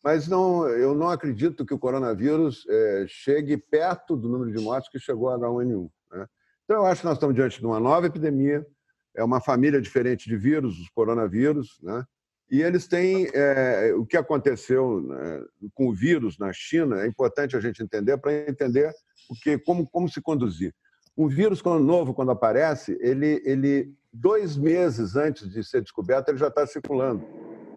mas 0.03 0.27
não, 0.27 0.67
eu 0.67 0.95
não 0.95 1.11
acredito 1.11 1.67
que 1.67 1.75
o 1.75 1.79
coronavírus 1.79 2.65
é, 2.67 3.05
chegue 3.07 3.59
perto 3.59 4.17
do 4.17 4.27
número 4.27 4.51
de 4.51 4.65
mortes 4.65 4.89
que 4.91 4.99
chegou 4.99 5.29
a 5.29 5.39
H1N1. 5.39 5.91
Né? 6.13 6.27
Então, 6.65 6.77
eu 6.77 6.87
acho 6.87 7.03
que 7.03 7.07
nós 7.07 7.17
estamos 7.17 7.37
diante 7.37 7.61
de 7.61 7.67
uma 7.67 7.79
nova 7.79 8.07
epidemia, 8.07 8.67
é 9.15 9.23
uma 9.23 9.43
família 9.43 9.83
diferente 9.83 10.31
de 10.31 10.37
vírus, 10.39 10.81
os 10.81 10.89
coronavírus, 10.89 11.79
né? 11.83 12.03
E 12.51 12.63
eles 12.63 12.87
têm 12.87 13.29
é, 13.35 13.93
o 13.97 14.07
que 14.07 14.17
aconteceu 14.17 15.01
né, 15.01 15.43
com 15.75 15.89
o 15.89 15.95
vírus 15.95 16.39
na 16.39 16.53
China, 16.53 17.03
é 17.03 17.07
importante 17.07 17.57
a 17.57 17.61
gente 17.61 17.83
entender 17.83 18.17
para 18.19 18.33
entender 18.49 18.93
o 19.29 19.35
que, 19.35 19.59
como, 19.59 19.89
como 19.89 20.09
se 20.09 20.21
conduzir. 20.21 20.73
Um 21.17 21.29
vírus 21.29 21.63
novo, 21.63 22.15
quando 22.15 22.31
aparece, 22.31 22.97
ele, 23.01 23.43
ele 23.45 23.93
dois 24.13 24.57
meses 24.57 25.17
antes 25.17 25.49
de 25.49 25.65
ser 25.65 25.83
descoberto, 25.83 26.29
ele 26.29 26.39
já 26.39 26.49
está 26.49 26.67
circulando. 26.67 27.25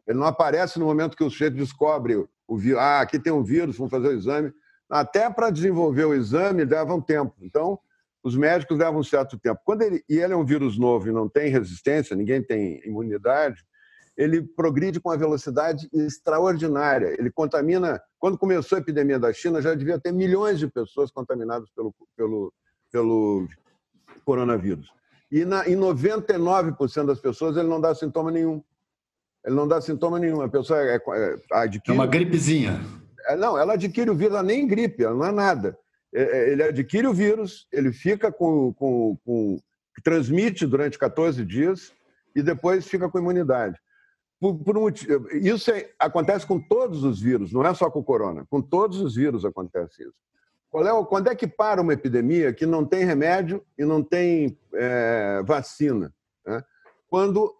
Ele 0.05 0.19
não 0.19 0.27
aparece 0.27 0.77
no 0.77 0.85
momento 0.85 1.15
que 1.15 1.23
o 1.23 1.29
sujeito 1.29 1.55
descobre 1.55 2.15
o 2.47 2.57
vírus. 2.57 2.79
Ah, 2.79 3.01
aqui 3.01 3.17
tem 3.17 3.31
um 3.31 3.43
vírus, 3.43 3.77
vamos 3.77 3.91
fazer 3.91 4.07
o 4.09 4.13
exame. 4.13 4.51
Até 4.89 5.29
para 5.29 5.49
desenvolver 5.49 6.05
o 6.05 6.13
exame 6.13 6.65
leva 6.65 6.93
um 6.93 7.01
tempo. 7.01 7.33
Então, 7.41 7.79
os 8.23 8.35
médicos 8.35 8.77
levam 8.77 8.99
um 8.99 9.03
certo 9.03 9.37
tempo. 9.37 9.61
Quando 9.63 9.83
ele, 9.83 10.03
e 10.09 10.17
ele 10.17 10.33
é 10.33 10.35
um 10.35 10.45
vírus 10.45 10.77
novo 10.77 11.07
e 11.07 11.11
não 11.11 11.29
tem 11.29 11.49
resistência, 11.49 12.15
ninguém 12.15 12.43
tem 12.43 12.81
imunidade, 12.85 13.63
ele 14.19 14.41
progride 14.41 14.99
com 14.99 15.07
uma 15.07 15.17
velocidade 15.17 15.87
extraordinária. 15.93 17.15
Ele 17.17 17.31
contamina. 17.31 18.01
Quando 18.19 18.37
começou 18.37 18.77
a 18.77 18.81
epidemia 18.81 19.17
da 19.17 19.31
China, 19.31 19.61
já 19.61 19.73
devia 19.73 19.97
ter 19.97 20.11
milhões 20.11 20.59
de 20.59 20.67
pessoas 20.67 21.09
contaminadas 21.09 21.69
pelo, 21.73 21.95
pelo, 22.17 22.53
pelo 22.91 23.47
coronavírus. 24.25 24.91
E 25.31 25.45
na, 25.45 25.65
em 25.69 25.77
99% 25.77 27.05
das 27.05 27.21
pessoas 27.21 27.55
ele 27.55 27.69
não 27.69 27.79
dá 27.79 27.95
sintoma 27.95 28.29
nenhum. 28.29 28.61
Ele 29.45 29.55
não 29.55 29.65
dá 29.65 29.79
sintoma 29.79 30.19
nenhum. 30.19 30.41
A 30.41 30.49
pessoa 30.49 30.81
é, 30.81 30.97
é, 30.97 31.35
adquire... 31.53 31.97
é 31.97 32.01
uma 32.01 32.05
gripezinha. 32.05 32.81
É, 33.25 33.37
não, 33.37 33.57
ela 33.57 33.75
adquire 33.75 34.09
o 34.09 34.15
vírus, 34.15 34.33
ela 34.33 34.43
nem 34.43 34.67
gripe, 34.67 35.01
ela 35.01 35.15
não 35.15 35.25
é 35.27 35.31
nada. 35.31 35.77
É, 36.13 36.23
é, 36.23 36.51
ele 36.51 36.63
adquire 36.63 37.07
o 37.07 37.13
vírus, 37.13 37.69
ele 37.71 37.93
fica 37.93 38.33
com, 38.33 38.73
com, 38.73 39.17
com. 39.23 39.57
transmite 40.03 40.65
durante 40.65 40.99
14 40.99 41.45
dias 41.45 41.93
e 42.35 42.43
depois 42.43 42.85
fica 42.85 43.07
com 43.07 43.17
imunidade. 43.17 43.79
Por, 44.39 44.55
por 44.55 44.77
um, 44.77 44.87
isso 45.33 45.69
é, 45.71 45.89
acontece 45.99 46.45
com 46.45 46.59
todos 46.59 47.03
os 47.03 47.19
vírus, 47.19 47.51
não 47.51 47.65
é 47.65 47.73
só 47.73 47.89
com 47.89 47.99
o 47.99 48.03
corona. 48.03 48.45
Com 48.49 48.61
todos 48.61 49.01
os 49.01 49.15
vírus 49.15 49.43
acontece 49.43 50.03
isso. 50.03 50.13
É, 50.75 51.05
quando 51.05 51.27
é 51.27 51.35
que 51.35 51.47
para 51.47 51.81
uma 51.81 51.93
epidemia 51.93 52.53
que 52.53 52.65
não 52.65 52.85
tem 52.85 53.03
remédio 53.03 53.65
e 53.77 53.83
não 53.83 54.03
tem 54.03 54.57
é, 54.73 55.41
vacina? 55.45 56.13
Né? 56.45 56.63
quando 57.09 57.55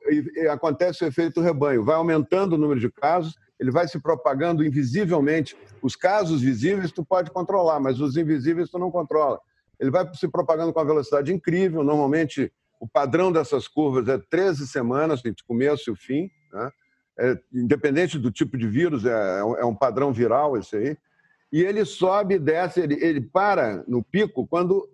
acontece 0.51 1.03
o 1.03 1.07
efeito 1.07 1.41
rebanho. 1.41 1.83
Vai 1.83 1.95
aumentando 1.95 2.53
o 2.53 2.57
número 2.57 2.79
de 2.79 2.91
casos, 2.91 3.35
ele 3.59 3.71
vai 3.71 3.87
se 3.87 3.99
propagando 3.99 4.63
invisivelmente. 4.63 5.57
Os 5.81 5.95
casos 5.95 6.41
visíveis 6.41 6.91
tu 6.91 7.03
pode 7.03 7.31
controlar, 7.31 7.79
mas 7.79 7.99
os 7.99 8.15
invisíveis 8.15 8.69
tu 8.69 8.77
não 8.77 8.91
controla. 8.91 9.39
Ele 9.79 9.89
vai 9.89 10.07
se 10.13 10.27
propagando 10.27 10.71
com 10.71 10.79
uma 10.79 10.85
velocidade 10.85 11.33
incrível. 11.33 11.83
Normalmente, 11.83 12.51
o 12.79 12.87
padrão 12.87 13.31
dessas 13.31 13.67
curvas 13.67 14.07
é 14.07 14.17
13 14.17 14.67
semanas, 14.67 15.25
entre 15.25 15.43
começo 15.43 15.89
e 15.89 15.93
o 15.93 15.95
fim. 15.95 16.29
Né? 16.51 16.71
É, 17.17 17.39
independente 17.53 18.17
do 18.17 18.31
tipo 18.31 18.57
de 18.57 18.67
vírus, 18.67 19.05
é, 19.05 19.39
é 19.39 19.65
um 19.65 19.75
padrão 19.75 20.13
viral 20.13 20.57
esse 20.57 20.75
aí. 20.75 20.97
E 21.51 21.61
ele 21.61 21.83
sobe 21.83 22.35
e 22.35 22.39
desce, 22.39 22.79
ele, 22.79 23.03
ele 23.03 23.21
para 23.21 23.83
no 23.87 24.03
pico 24.03 24.47
quando 24.47 24.87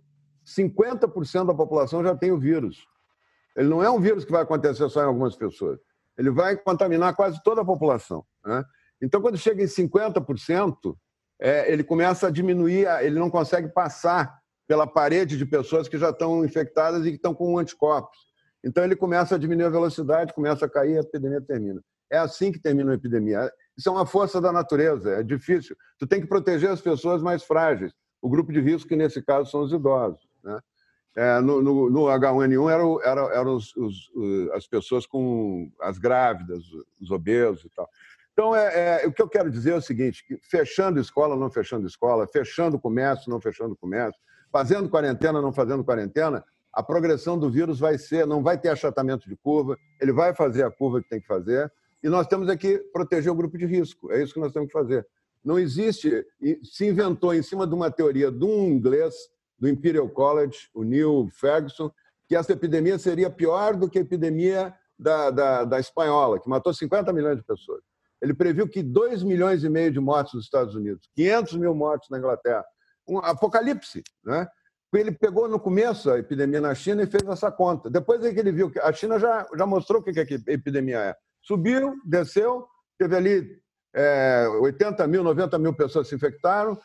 50% 0.45 1.47
da 1.47 1.53
população 1.53 2.03
já 2.03 2.15
tem 2.15 2.31
o 2.31 2.39
vírus. 2.39 2.88
Ele 3.55 3.67
não 3.67 3.83
é 3.83 3.89
um 3.89 4.00
vírus 4.00 4.25
que 4.25 4.31
vai 4.31 4.41
acontecer 4.41 4.88
só 4.89 5.01
em 5.01 5.07
algumas 5.07 5.35
pessoas. 5.35 5.79
Ele 6.17 6.29
vai 6.29 6.55
contaminar 6.55 7.15
quase 7.15 7.41
toda 7.43 7.62
a 7.62 7.65
população. 7.65 8.25
Né? 8.45 8.63
Então, 9.01 9.21
quando 9.21 9.38
chega 9.38 9.62
em 9.63 9.67
50%, 9.67 10.95
é, 11.39 11.71
ele 11.71 11.83
começa 11.83 12.27
a 12.27 12.31
diminuir, 12.31 12.88
ele 13.01 13.19
não 13.19 13.29
consegue 13.29 13.67
passar 13.67 14.39
pela 14.67 14.88
parede 14.88 15.38
de 15.38 15.45
pessoas 15.45 15.88
que 15.88 15.97
já 15.97 16.09
estão 16.09 16.43
infectadas 16.43 17.05
e 17.05 17.09
que 17.09 17.15
estão 17.15 17.33
com 17.33 17.57
anticorpos. 17.57 18.17
Então, 18.65 18.84
ele 18.84 18.95
começa 18.95 19.36
a 19.36 19.38
diminuir 19.38 19.65
a 19.65 19.69
velocidade, 19.69 20.34
começa 20.34 20.65
a 20.65 20.69
cair, 20.69 20.98
a 20.98 21.01
epidemia 21.01 21.39
termina. 21.39 21.81
É 22.12 22.17
assim 22.17 22.51
que 22.51 22.60
termina 22.60 22.91
a 22.91 22.95
epidemia. 22.95 23.51
Isso 23.77 23.89
é 23.89 23.91
uma 23.91 24.05
força 24.05 24.41
da 24.41 24.51
natureza, 24.51 25.12
é 25.12 25.24
difícil. 25.24 25.75
Tu 26.00 26.07
tem 26.07 26.19
que 26.19 26.27
proteger 26.27 26.69
as 26.72 26.81
pessoas 26.81 27.22
mais 27.22 27.43
frágeis. 27.43 27.93
O 28.22 28.29
grupo 28.29 28.51
de 28.51 28.60
risco, 28.60 28.89
que 28.89 28.95
nesse 28.95 29.22
caso 29.22 29.51
são 29.51 29.62
os 29.62 29.72
idosos. 29.72 30.27
Né? 30.43 30.60
É, 31.15 31.39
no, 31.39 31.62
no, 31.62 31.89
no, 31.89 32.01
H1N1 32.05 32.72
eram, 32.72 33.01
eram, 33.03 33.31
eram 33.31 33.55
os, 33.55 33.75
os, 33.75 34.12
as 34.53 34.67
pessoas 34.67 35.05
com 35.05 35.72
as 35.79 35.98
grávidas, 35.98 36.63
os 37.00 37.12
obesos 37.12 37.65
e 37.65 37.69
tal. 37.69 37.88
Então, 38.34 38.53
é, 38.53 39.03
é, 39.03 39.07
o 39.07 39.13
que 39.13 39.22
eu 39.22 39.29
quero 39.29 39.50
dizer 39.50 39.72
é 39.72 39.77
o 39.77 39.81
seguinte: 39.81 40.25
fechando 40.43 41.00
escola, 41.00 41.38
não 41.38 41.50
fechando 41.50 41.88
escola, 41.88 42.27
fechando 42.27 42.79
comércio, 42.79 43.29
não 43.29 43.39
fechando 43.39 43.77
comércio, 43.77 44.19
fazendo 44.51 44.89
quarentena, 44.89 45.41
não 45.41 45.53
fazendo 45.53 45.86
quarentena, 45.86 46.43
a 46.75 46.84
progressão 46.84 47.39
do 47.39 47.50
vírus 47.50 47.79
vai 47.79 47.98
ser, 47.98 48.27
não 48.27 48.44
vai 48.44 48.60
ter 48.60 48.67
achatamento 48.67 49.29
de 49.29 49.36
curva, 49.38 49.77
ele 50.01 50.12
vai 50.12 50.36
fazer 50.36 50.63
a 50.63 50.70
curva 50.70 51.01
que 51.01 51.08
tem 51.08 51.22
que 51.22 51.25
fazer, 51.25 51.72
e 52.03 52.10
nós 52.10 52.27
temos 52.27 52.50
aqui 52.50 52.77
proteger 52.91 53.32
o 53.32 53.36
grupo 53.36 53.58
de 53.58 53.65
risco. 53.65 54.12
É 54.12 54.22
isso 54.22 54.34
que 54.34 54.39
nós 54.41 54.51
temos 54.51 54.67
que 54.67 54.74
fazer. 54.74 55.08
Não 55.44 55.58
existe, 55.58 56.25
se 56.63 56.86
inventou 56.86 57.34
em 57.34 57.41
cima 57.41 57.65
de 57.65 57.74
uma 57.74 57.89
teoria 57.89 58.29
de 58.29 58.44
um 58.44 58.67
inglês 58.67 59.15
do 59.58 59.70
Imperial 59.70 60.10
College, 60.10 60.70
o 60.74 60.84
Neil 60.84 61.29
Ferguson, 61.32 61.89
que 62.27 62.36
essa 62.36 62.51
epidemia 62.51 63.00
seria 63.00 63.29
pior 63.29 63.75
do 63.75 63.89
que 63.89 63.98
a 63.98 64.01
epidemia 64.01 64.74
da, 65.00 65.32
da, 65.32 65.63
da 65.63 65.79
espanhola, 65.79 66.39
que 66.39 66.50
matou 66.50 66.74
50 66.74 67.13
milhões 67.13 67.38
de 67.38 67.44
pessoas. 67.44 67.82
Ele 68.22 68.34
previu 68.34 68.67
que 68.67 68.84
2 68.84 69.24
milhões 69.24 69.63
e 69.63 69.70
meio 69.70 69.91
de 69.91 70.00
mortes 70.00 70.34
nos 70.34 70.44
Estados 70.44 70.75
Unidos, 70.75 71.10
500 71.15 71.55
mil 71.58 71.74
mortes 71.74 72.10
na 72.10 72.17
Inglaterra. 72.17 72.65
Um 73.08 73.20
apocalipse, 73.20 74.03
né? 74.25 74.48
Ele 74.97 75.11
pegou 75.11 75.47
no 75.47 75.59
começo 75.59 76.09
a 76.09 76.19
epidemia 76.19 76.61
na 76.61 76.73
China 76.73 77.03
e 77.03 77.07
fez 77.07 77.23
essa 77.27 77.51
conta. 77.51 77.89
Depois 77.89 78.23
é 78.23 78.33
que 78.33 78.39
ele 78.39 78.51
viu 78.51 78.69
que 78.69 78.79
a 78.79 78.91
China 78.91 79.19
já, 79.19 79.45
já 79.57 79.65
mostrou 79.65 80.01
o 80.01 80.03
que, 80.03 80.11
que 80.13 80.35
a 80.49 80.53
epidemia 80.53 80.99
é. 80.99 81.15
Subiu, 81.41 81.95
desceu, 82.05 82.65
teve 82.97 83.15
ali 83.15 83.47
é, 83.95 84.47
80 84.61 85.07
mil, 85.07 85.23
90 85.23 85.57
mil 85.59 85.73
pessoas 85.73 86.07
se 86.07 86.15
infectaram, 86.15 86.77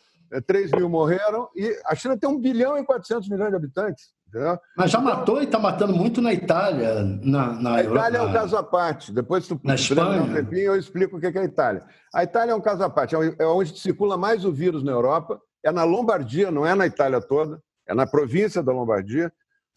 3 0.46 0.72
é, 0.72 0.76
mil 0.76 0.88
morreram, 0.88 1.48
e 1.56 1.76
a 1.84 1.94
China 1.94 2.16
tem 2.16 2.30
1 2.30 2.40
bilhão 2.40 2.78
e 2.78 2.84
400 2.84 3.28
milhões 3.28 3.50
de 3.50 3.56
habitantes. 3.56 4.10
Entendeu? 4.28 4.56
Mas 4.76 4.92
já 4.92 5.00
matou 5.00 5.40
e 5.40 5.44
está 5.44 5.58
matando 5.58 5.92
muito 5.92 6.22
na 6.22 6.32
Itália, 6.32 7.02
na, 7.02 7.52
na 7.54 7.74
A 7.74 7.82
Itália 7.82 8.18
é 8.18 8.22
um 8.22 8.32
caso 8.32 8.56
à 8.56 8.62
parte. 8.62 9.12
Depois, 9.12 9.44
se 9.44 9.56
tu 9.56 9.60
na 9.64 9.74
Espanha. 9.74 10.22
um 10.22 10.32
tempinho, 10.32 10.66
eu 10.66 10.76
explico 10.76 11.16
o 11.16 11.20
que 11.20 11.26
é 11.26 11.36
a 11.36 11.44
Itália. 11.44 11.84
A 12.14 12.22
Itália 12.22 12.52
é 12.52 12.54
um 12.54 12.60
caso 12.60 12.84
à 12.84 12.88
parte. 12.88 13.16
É 13.16 13.46
onde 13.46 13.76
circula 13.76 14.16
mais 14.16 14.44
o 14.44 14.52
vírus 14.52 14.84
na 14.84 14.92
Europa. 14.92 15.40
É 15.64 15.72
na 15.72 15.82
Lombardia, 15.82 16.48
não 16.50 16.64
é 16.64 16.76
na 16.76 16.86
Itália 16.86 17.20
toda. 17.20 17.60
É 17.90 17.94
na 17.94 18.06
província 18.06 18.62
da 18.62 18.72
Lombardia. 18.72 19.32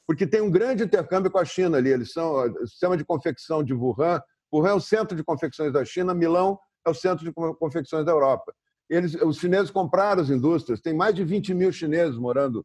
Porque 0.06 0.28
tem 0.28 0.42
um 0.42 0.52
grande 0.52 0.84
intercâmbio 0.84 1.32
com 1.32 1.40
a 1.40 1.46
China 1.46 1.78
ali. 1.78 1.90
Eles 1.90 2.12
são 2.12 2.46
o 2.62 2.68
sistema 2.68 2.96
de 2.96 3.04
confecção 3.04 3.64
de 3.64 3.74
Wuhan. 3.74 4.22
Wuhan 4.54 4.70
é 4.70 4.74
o 4.74 4.80
centro 4.80 5.18
de 5.18 5.24
confecções 5.24 5.74
da 5.74 5.84
China. 5.84 6.14
Milão 6.14 6.60
é 6.86 6.90
o 6.90 6.94
centro 6.94 7.26
de 7.26 7.34
confecções 7.34 8.06
da 8.06 8.12
Europa. 8.12 8.54
Eles, 8.90 9.16
os 9.16 9.38
chineses 9.38 9.72
compraram 9.72 10.22
as 10.22 10.30
indústrias, 10.30 10.82
tem 10.82 10.94
mais 10.94 11.16
de 11.16 11.24
20 11.24 11.54
mil 11.54 11.72
chineses 11.72 12.18
morando 12.18 12.64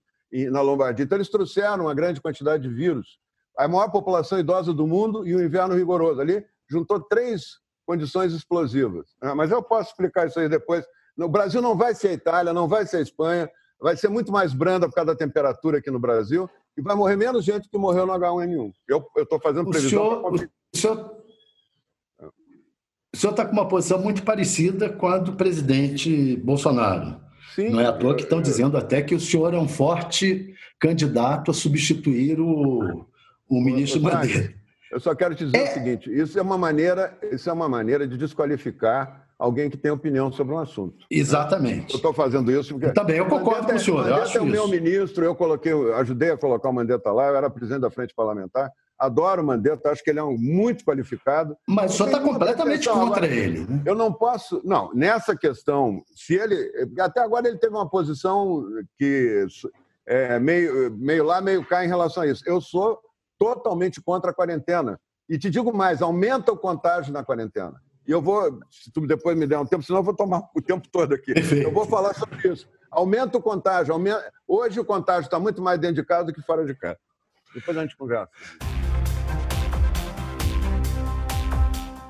na 0.50 0.60
Lombardia. 0.60 1.04
Então, 1.04 1.16
eles 1.16 1.30
trouxeram 1.30 1.84
uma 1.84 1.94
grande 1.94 2.20
quantidade 2.20 2.68
de 2.68 2.74
vírus. 2.74 3.18
A 3.56 3.66
maior 3.66 3.90
população 3.90 4.38
idosa 4.38 4.74
do 4.74 4.86
mundo 4.86 5.26
e 5.26 5.34
o 5.34 5.42
inverno 5.42 5.74
rigoroso. 5.74 6.20
Ali 6.20 6.44
juntou 6.68 7.00
três 7.00 7.58
condições 7.86 8.34
explosivas. 8.34 9.06
Ah, 9.22 9.34
mas 9.34 9.50
eu 9.50 9.62
posso 9.62 9.90
explicar 9.90 10.26
isso 10.26 10.38
aí 10.38 10.48
depois. 10.48 10.84
O 11.16 11.28
Brasil 11.28 11.62
não 11.62 11.74
vai 11.74 11.94
ser 11.94 12.08
a 12.08 12.12
Itália, 12.12 12.52
não 12.52 12.68
vai 12.68 12.84
ser 12.84 12.98
a 12.98 13.00
Espanha, 13.00 13.48
vai 13.80 13.96
ser 13.96 14.08
muito 14.08 14.32
mais 14.32 14.52
branda 14.52 14.88
por 14.88 14.94
causa 14.94 15.12
da 15.12 15.16
temperatura 15.16 15.78
aqui 15.78 15.90
no 15.90 15.98
Brasil 15.98 16.48
e 16.76 16.82
vai 16.82 16.94
morrer 16.94 17.16
menos 17.16 17.44
gente 17.44 17.68
que 17.68 17.78
morreu 17.78 18.06
no 18.06 18.12
H1N1. 18.12 18.72
Eu 18.88 19.04
estou 19.16 19.40
fazendo 19.40 19.70
previsão. 19.70 20.32
O 20.72 20.76
senhor, 23.16 23.30
está 23.30 23.44
com 23.44 23.52
uma 23.52 23.66
posição 23.66 23.98
muito 23.98 24.22
parecida 24.22 24.88
com 24.88 25.06
a 25.06 25.18
do 25.18 25.32
presidente 25.32 26.36
Bolsonaro. 26.36 27.20
Sim, 27.54 27.70
Não 27.70 27.80
é 27.80 27.86
à 27.86 27.92
toa 27.92 28.14
que 28.14 28.22
estão 28.22 28.40
dizendo 28.40 28.76
até 28.76 29.02
que 29.02 29.14
o 29.14 29.20
senhor 29.20 29.54
é 29.54 29.58
um 29.58 29.68
forte 29.68 30.54
candidato 30.78 31.50
a 31.50 31.54
substituir 31.54 32.38
o, 32.38 33.06
o 33.48 33.60
ministro 33.60 34.00
Madeira. 34.00 34.54
Eu 34.90 35.00
só 35.00 35.14
quero 35.14 35.34
te 35.34 35.44
dizer 35.44 35.58
é... 35.58 35.64
o 35.64 35.74
seguinte: 35.74 36.10
isso 36.10 36.38
é 36.38 36.42
uma 36.42 36.56
maneira, 36.56 37.18
isso 37.32 37.48
é 37.48 37.52
uma 37.52 37.68
maneira 37.68 38.06
de 38.06 38.16
desqualificar 38.16 39.27
alguém 39.38 39.70
que 39.70 39.76
tem 39.76 39.90
opinião 39.90 40.32
sobre 40.32 40.54
um 40.54 40.58
assunto. 40.58 41.06
Exatamente. 41.10 41.92
Eu 41.92 41.96
estou 41.96 42.12
fazendo 42.12 42.50
isso 42.50 42.74
porque. 42.74 42.92
Também, 42.92 43.16
eu 43.16 43.26
concordo 43.26 43.66
com 43.66 43.74
o 43.74 43.78
senhor. 43.78 43.98
Mandetta 43.98 44.16
eu 44.16 44.22
acho 44.22 44.38
é 44.38 44.40
o 44.40 44.44
isso. 44.44 44.52
meu 44.52 44.68
ministro, 44.68 45.24
eu 45.24 45.34
coloquei, 45.34 45.72
ajudei 45.94 46.32
a 46.32 46.36
colocar 46.36 46.68
o 46.68 46.72
Mandetta 46.72 47.12
lá, 47.12 47.28
eu 47.28 47.36
era 47.36 47.48
presidente 47.48 47.82
da 47.82 47.90
frente 47.90 48.14
parlamentar. 48.14 48.70
Adoro 48.98 49.42
o 49.42 49.46
Mandetta, 49.46 49.90
acho 49.90 50.02
que 50.02 50.10
ele 50.10 50.18
é 50.18 50.24
um 50.24 50.36
muito 50.36 50.84
qualificado. 50.84 51.56
Mas 51.68 51.94
o 51.94 51.96
senhor 51.96 52.08
está 52.08 52.20
completamente 52.20 52.88
contra 52.88 53.26
agora, 53.26 53.26
ele. 53.28 53.60
Né? 53.60 53.82
Eu 53.86 53.94
não 53.94 54.12
posso. 54.12 54.60
Não, 54.64 54.92
nessa 54.92 55.36
questão, 55.36 56.02
se 56.16 56.34
ele. 56.34 56.90
Até 56.98 57.20
agora 57.20 57.46
ele 57.46 57.58
teve 57.58 57.74
uma 57.74 57.88
posição 57.88 58.64
que 58.98 59.46
é 60.04 60.40
meio, 60.40 60.90
meio 60.96 61.22
lá, 61.22 61.40
meio 61.40 61.64
cá 61.64 61.84
em 61.84 61.88
relação 61.88 62.24
a 62.24 62.26
isso. 62.26 62.42
Eu 62.44 62.60
sou 62.60 62.98
totalmente 63.38 64.02
contra 64.02 64.32
a 64.32 64.34
quarentena. 64.34 64.98
E 65.28 65.38
te 65.38 65.48
digo 65.50 65.72
mais, 65.72 66.02
aumenta 66.02 66.50
o 66.50 66.56
contágio 66.56 67.12
na 67.12 67.22
quarentena. 67.22 67.80
E 68.08 68.10
eu 68.10 68.20
vou, 68.22 68.58
se 68.70 68.90
tu 68.90 69.06
depois 69.06 69.36
me 69.36 69.46
der 69.46 69.58
um 69.58 69.66
tempo, 69.66 69.82
senão 69.82 70.00
eu 70.00 70.02
vou 70.02 70.16
tomar 70.16 70.48
o 70.56 70.62
tempo 70.62 70.88
todo 70.90 71.14
aqui. 71.14 71.34
Eu 71.62 71.70
vou 71.70 71.84
falar 71.84 72.14
sobre 72.14 72.48
isso. 72.48 72.66
Aumenta 72.90 73.36
o 73.36 73.42
contágio. 73.42 73.92
Aumenta... 73.92 74.32
Hoje 74.46 74.80
o 74.80 74.84
contágio 74.84 75.26
está 75.26 75.38
muito 75.38 75.60
mais 75.60 75.78
dentro 75.78 75.96
de 75.96 76.04
casa 76.04 76.24
do 76.24 76.32
que 76.32 76.40
fora 76.40 76.64
de 76.64 76.74
casa. 76.74 76.96
Depois 77.54 77.76
a 77.76 77.82
gente 77.82 77.94
conversa. 77.98 78.30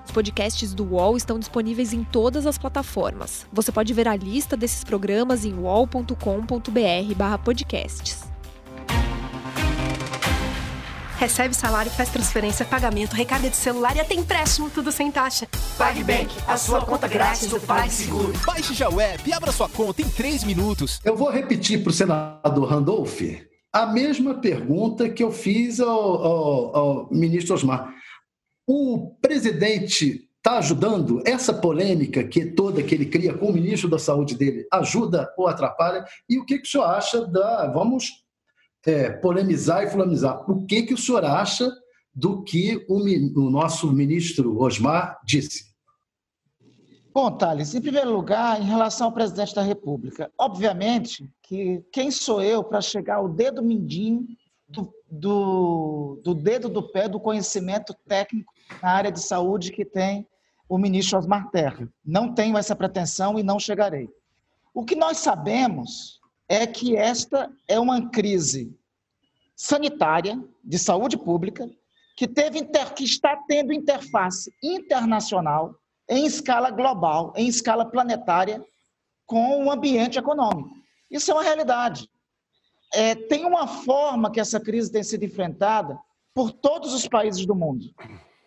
Os 0.05 0.13
podcasts 0.13 0.73
do 0.73 0.85
UOL 0.85 1.17
estão 1.17 1.37
disponíveis 1.37 1.93
em 1.93 2.05
todas 2.05 2.47
as 2.47 2.57
plataformas. 2.57 3.45
Você 3.53 3.73
pode 3.73 3.93
ver 3.93 4.07
a 4.07 4.15
lista 4.15 4.57
desses 4.57 4.85
programas 4.85 5.45
em 5.45 5.55
wall.com.br/podcasts. 5.55 8.28
Recebe 11.19 11.53
salário, 11.53 11.91
faz 11.91 12.11
transferência, 12.11 12.65
pagamento, 12.65 13.13
recarga 13.15 13.51
de 13.51 13.57
celular 13.57 13.97
e 13.97 14.01
até 14.01 14.15
empréstimo, 14.15 14.71
tudo 14.71 14.93
sem 14.93 15.11
taxa. 15.11 15.49
PagBank, 15.77 16.33
a 16.47 16.57
sua 16.57 16.81
conta 16.87 17.09
grátis 17.09 17.49
do 17.49 17.61
PagSeguro. 17.61 18.33
Baixe 18.47 18.73
já 18.73 18.89
o 18.89 19.01
app 19.01 19.29
e 19.29 19.33
abra 19.33 19.51
sua 19.51 19.69
conta 19.69 20.01
em 20.01 20.09
3 20.09 20.45
minutos. 20.45 21.01
Eu 21.05 21.17
vou 21.17 21.29
repetir 21.29 21.83
para 21.83 21.91
o 21.91 21.93
senador 21.93 22.69
Randolph 22.69 23.21
a 23.73 23.85
mesma 23.87 24.35
pergunta 24.35 25.09
que 25.09 25.25
eu 25.25 25.33
fiz 25.33 25.81
ao, 25.81 25.91
ao, 25.91 26.77
ao 26.77 27.11
ministro 27.11 27.53
Osmar. 27.53 27.93
O 28.65 29.17
presidente 29.21 30.29
está 30.37 30.59
ajudando 30.59 31.21
essa 31.27 31.53
polêmica 31.53 32.23
que 32.23 32.47
toda 32.47 32.81
que 32.81 32.95
ele 32.95 33.07
cria 33.07 33.35
com 33.35 33.47
o 33.47 33.53
ministro 33.53 33.91
da 33.91 33.99
Saúde 33.99 34.37
dele 34.37 34.69
ajuda 34.73 35.29
ou 35.37 35.49
atrapalha? 35.49 36.05
E 36.31 36.39
o 36.39 36.47
que, 36.47 36.59
que 36.59 36.69
o 36.69 36.71
senhor 36.71 36.85
acha 36.85 37.27
da. 37.27 37.67
Vamos 37.73 38.28
é, 38.87 39.11
polemizar 39.11 39.85
e 39.85 39.91
fulamizar. 39.91 40.49
O 40.51 40.65
que, 40.67 40.83
que 40.83 40.95
o 40.95 40.99
senhor 40.99 41.25
acha 41.25 41.71
do 42.15 42.43
que 42.43 42.85
o, 42.89 42.99
o 43.41 43.51
nosso 43.51 43.93
ministro 43.93 44.61
Osmar 44.61 45.21
disse? 45.25 45.69
Bom, 47.13 47.31
Thales, 47.37 47.75
em 47.75 47.81
primeiro 47.81 48.13
lugar, 48.13 48.61
em 48.61 48.65
relação 48.65 49.07
ao 49.07 49.13
presidente 49.13 49.55
da 49.55 49.63
República, 49.63 50.31
obviamente 50.39 51.29
que 51.43 51.83
quem 51.93 52.11
sou 52.11 52.43
eu 52.43 52.63
para 52.63 52.81
chegar 52.81 53.17
ao 53.17 53.29
dedo 53.29 53.63
mindinho 53.63 54.27
do, 54.69 54.93
do, 55.11 56.21
do, 56.23 56.35
dedo 56.35 56.69
do 56.69 56.83
pé 56.83 57.09
do 57.09 57.19
conhecimento 57.19 57.95
técnico 58.07 58.53
na 58.83 58.91
área 58.91 59.11
de 59.11 59.21
saúde 59.21 59.73
que 59.73 59.85
tem 59.85 60.27
o 60.69 60.77
ministro 60.77 61.19
Osmar 61.19 61.51
Terra. 61.51 61.89
Não 62.05 62.35
tenho 62.35 62.59
essa 62.59 62.77
pretensão 62.77 63.39
e 63.39 63.43
não 63.43 63.59
chegarei. 63.59 64.09
O 64.75 64.85
que 64.85 64.95
nós 64.95 65.17
sabemos 65.17 66.18
é 66.49 66.67
que 66.67 66.97
esta 66.97 67.53
é 67.69 67.79
uma 67.79 68.09
crise 68.09 68.75
sanitária 69.55 70.43
de 70.65 70.79
saúde 70.79 71.17
pública 71.17 71.69
que 72.17 72.27
teve 72.27 72.65
que 72.95 73.05
está 73.05 73.37
tendo 73.47 73.73
interface 73.73 74.53
internacional 74.63 75.75
em 76.09 76.25
escala 76.25 76.71
global, 76.71 77.33
em 77.37 77.47
escala 77.47 77.85
planetária 77.85 78.65
com 79.27 79.65
o 79.65 79.71
ambiente 79.71 80.19
econômico. 80.19 80.71
Isso 81.11 81.31
é 81.31 81.35
uma 81.35 81.43
realidade. 81.43 82.09
É, 82.95 83.15
tem 83.15 83.45
uma 83.45 83.67
forma 83.67 84.31
que 84.31 84.41
essa 84.41 84.59
crise 84.59 84.91
tem 84.91 85.03
sido 85.03 85.25
enfrentada 85.25 85.99
por 86.35 86.51
todos 86.51 86.95
os 86.95 87.07
países 87.07 87.45
do 87.45 87.55
mundo. 87.55 87.85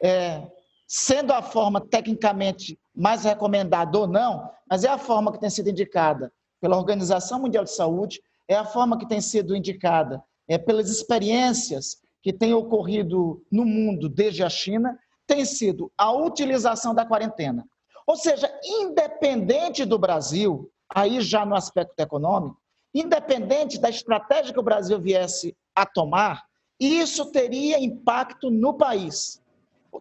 É, 0.01 0.41
sendo 0.87 1.31
a 1.31 1.41
forma 1.41 1.79
tecnicamente 1.79 2.79
mais 2.95 3.23
recomendada 3.23 3.97
ou 3.97 4.07
não, 4.07 4.49
mas 4.69 4.83
é 4.83 4.89
a 4.89 4.97
forma 4.97 5.31
que 5.31 5.39
tem 5.39 5.49
sido 5.49 5.69
indicada 5.69 6.31
pela 6.61 6.77
Organização 6.77 7.41
Mundial 7.41 7.63
de 7.63 7.71
Saúde, 7.71 8.21
é 8.47 8.55
a 8.55 8.63
forma 8.63 8.97
que 8.97 9.07
tem 9.07 9.19
sido 9.19 9.55
indicada 9.55 10.23
é, 10.47 10.57
pelas 10.57 10.89
experiências 10.89 11.99
que 12.21 12.31
têm 12.31 12.53
ocorrido 12.53 13.43
no 13.51 13.65
mundo 13.65 14.07
desde 14.07 14.43
a 14.43 14.49
China, 14.49 14.97
tem 15.25 15.43
sido 15.43 15.91
a 15.97 16.11
utilização 16.11 16.93
da 16.93 17.05
quarentena. 17.05 17.65
Ou 18.05 18.15
seja, 18.15 18.51
independente 18.63 19.85
do 19.85 19.97
Brasil, 19.97 20.69
aí 20.93 21.21
já 21.21 21.45
no 21.45 21.55
aspecto 21.55 21.99
econômico, 21.99 22.57
independente 22.93 23.79
da 23.79 23.89
estratégia 23.89 24.53
que 24.53 24.59
o 24.59 24.63
Brasil 24.63 24.99
viesse 24.99 25.55
a 25.75 25.85
tomar, 25.85 26.43
isso 26.79 27.31
teria 27.31 27.79
impacto 27.79 28.51
no 28.51 28.73
país. 28.73 29.41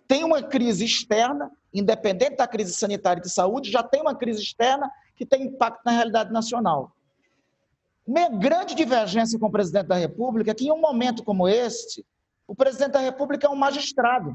Tem 0.08 0.24
uma 0.24 0.42
crise 0.42 0.84
externa, 0.84 1.50
independente 1.72 2.36
da 2.36 2.48
crise 2.48 2.72
sanitária 2.74 3.20
e 3.20 3.22
de 3.22 3.30
saúde, 3.30 3.70
já 3.70 3.82
tem 3.82 4.00
uma 4.00 4.14
crise 4.14 4.42
externa 4.42 4.90
que 5.20 5.26
tem 5.26 5.42
impacto 5.42 5.82
na 5.84 5.92
realidade 5.92 6.32
nacional. 6.32 6.96
Minha 8.06 8.30
grande 8.30 8.74
divergência 8.74 9.38
com 9.38 9.48
o 9.48 9.52
presidente 9.52 9.86
da 9.86 9.94
República 9.94 10.50
é 10.50 10.54
que, 10.54 10.66
em 10.66 10.72
um 10.72 10.80
momento 10.80 11.22
como 11.22 11.46
este, 11.46 12.06
o 12.48 12.54
presidente 12.54 12.92
da 12.92 13.00
República 13.00 13.46
é 13.46 13.50
um 13.50 13.54
magistrado. 13.54 14.34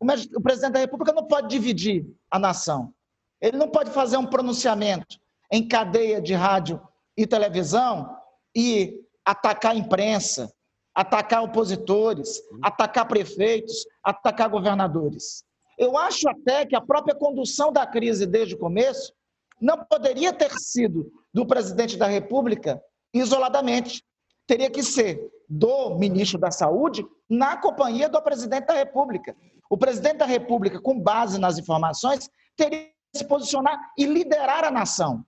O 0.00 0.40
presidente 0.40 0.74
da 0.74 0.78
República 0.78 1.12
não 1.12 1.26
pode 1.26 1.48
dividir 1.48 2.06
a 2.30 2.38
nação. 2.38 2.94
Ele 3.40 3.56
não 3.56 3.68
pode 3.68 3.90
fazer 3.90 4.16
um 4.18 4.26
pronunciamento 4.26 5.18
em 5.50 5.66
cadeia 5.66 6.22
de 6.22 6.32
rádio 6.32 6.80
e 7.16 7.26
televisão 7.26 8.16
e 8.54 9.04
atacar 9.24 9.72
a 9.72 9.74
imprensa, 9.74 10.48
atacar 10.94 11.42
opositores, 11.42 12.40
atacar 12.62 13.08
prefeitos, 13.08 13.84
atacar 14.04 14.48
governadores. 14.48 15.44
Eu 15.76 15.98
acho 15.98 16.28
até 16.28 16.64
que 16.64 16.76
a 16.76 16.80
própria 16.80 17.16
condução 17.16 17.72
da 17.72 17.84
crise 17.84 18.26
desde 18.26 18.54
o 18.54 18.58
começo 18.58 19.17
não 19.60 19.84
poderia 19.84 20.32
ter 20.32 20.50
sido 20.52 21.10
do 21.32 21.46
presidente 21.46 21.96
da 21.96 22.06
República 22.06 22.82
isoladamente. 23.12 24.02
Teria 24.46 24.70
que 24.70 24.82
ser 24.82 25.30
do 25.48 25.96
ministro 25.96 26.38
da 26.38 26.50
Saúde 26.50 27.06
na 27.28 27.56
companhia 27.56 28.08
do 28.08 28.20
presidente 28.22 28.66
da 28.66 28.74
República. 28.74 29.36
O 29.68 29.76
presidente 29.76 30.18
da 30.18 30.26
República, 30.26 30.80
com 30.80 30.98
base 30.98 31.38
nas 31.38 31.58
informações, 31.58 32.30
teria 32.56 32.86
que 33.12 33.18
se 33.18 33.24
posicionar 33.24 33.78
e 33.96 34.06
liderar 34.06 34.64
a 34.64 34.70
nação. 34.70 35.24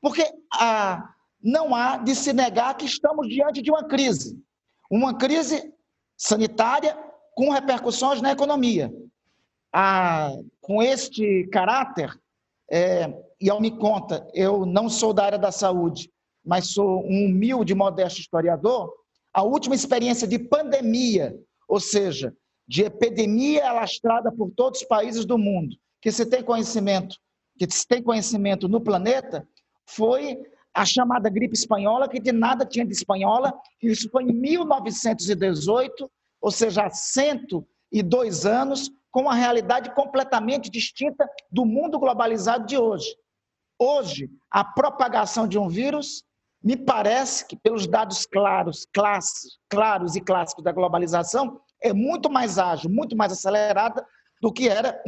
Porque 0.00 0.28
ah, 0.52 1.14
não 1.42 1.74
há 1.74 1.96
de 1.96 2.14
se 2.14 2.32
negar 2.32 2.76
que 2.76 2.86
estamos 2.86 3.28
diante 3.28 3.62
de 3.62 3.70
uma 3.70 3.84
crise. 3.84 4.38
Uma 4.90 5.16
crise 5.16 5.72
sanitária 6.16 6.96
com 7.34 7.50
repercussões 7.50 8.20
na 8.20 8.32
economia. 8.32 8.92
Ah, 9.72 10.32
com 10.60 10.82
este 10.82 11.48
caráter, 11.52 12.10
é, 12.70 13.12
e 13.40 13.50
ao 13.50 13.60
me 13.60 13.70
conta, 13.70 14.26
eu 14.32 14.64
não 14.64 14.88
sou 14.88 15.12
da 15.12 15.24
área 15.24 15.38
da 15.38 15.52
saúde, 15.52 16.10
mas 16.44 16.72
sou 16.72 17.04
um 17.04 17.26
humilde, 17.26 17.74
modesto 17.74 18.20
historiador, 18.20 18.92
a 19.32 19.42
última 19.42 19.74
experiência 19.74 20.26
de 20.26 20.38
pandemia, 20.38 21.34
ou 21.68 21.80
seja, 21.80 22.34
de 22.66 22.82
epidemia 22.82 23.68
alastrada 23.68 24.32
por 24.32 24.50
todos 24.50 24.80
os 24.80 24.86
países 24.86 25.24
do 25.24 25.36
mundo, 25.36 25.76
que 26.00 26.10
se 26.10 26.24
tem 26.24 26.42
conhecimento, 26.42 27.16
que 27.58 27.70
se 27.70 27.86
tem 27.86 28.02
conhecimento 28.02 28.68
no 28.68 28.80
planeta, 28.80 29.46
foi 29.86 30.38
a 30.72 30.84
chamada 30.84 31.28
gripe 31.28 31.54
espanhola, 31.54 32.08
que 32.08 32.18
de 32.18 32.32
nada 32.32 32.64
tinha 32.64 32.84
de 32.84 32.92
espanhola, 32.92 33.52
isso 33.82 34.08
foi 34.10 34.24
em 34.24 34.32
1918, 34.32 36.10
ou 36.40 36.50
seja, 36.50 36.84
há 36.84 36.90
102 37.94 38.44
anos, 38.44 38.90
com 39.10 39.22
uma 39.22 39.34
realidade 39.34 39.94
completamente 39.94 40.68
distinta 40.68 41.28
do 41.50 41.64
mundo 41.64 41.98
globalizado 41.98 42.66
de 42.66 42.76
hoje. 42.76 43.16
Hoje, 43.78 44.28
a 44.50 44.64
propagação 44.64 45.46
de 45.46 45.58
um 45.58 45.68
vírus, 45.68 46.24
me 46.62 46.76
parece 46.76 47.46
que, 47.46 47.56
pelos 47.56 47.86
dados 47.86 48.26
claros, 48.26 48.86
claros 49.68 50.16
e 50.16 50.20
clássicos 50.20 50.64
da 50.64 50.72
globalização, 50.72 51.60
é 51.80 51.92
muito 51.92 52.30
mais 52.30 52.58
ágil, 52.58 52.90
muito 52.90 53.16
mais 53.16 53.32
acelerada 53.32 54.04
do 54.40 54.52
que 54.52 54.68
era 54.68 55.00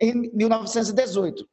em 0.00 0.30
1918. 0.34 1.48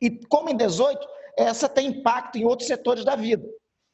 E 0.00 0.10
como 0.26 0.50
em 0.50 0.56
18, 0.56 1.06
essa 1.36 1.68
tem 1.68 1.88
impacto 1.88 2.36
em 2.36 2.44
outros 2.44 2.66
setores 2.66 3.04
da 3.04 3.16
vida. 3.16 3.48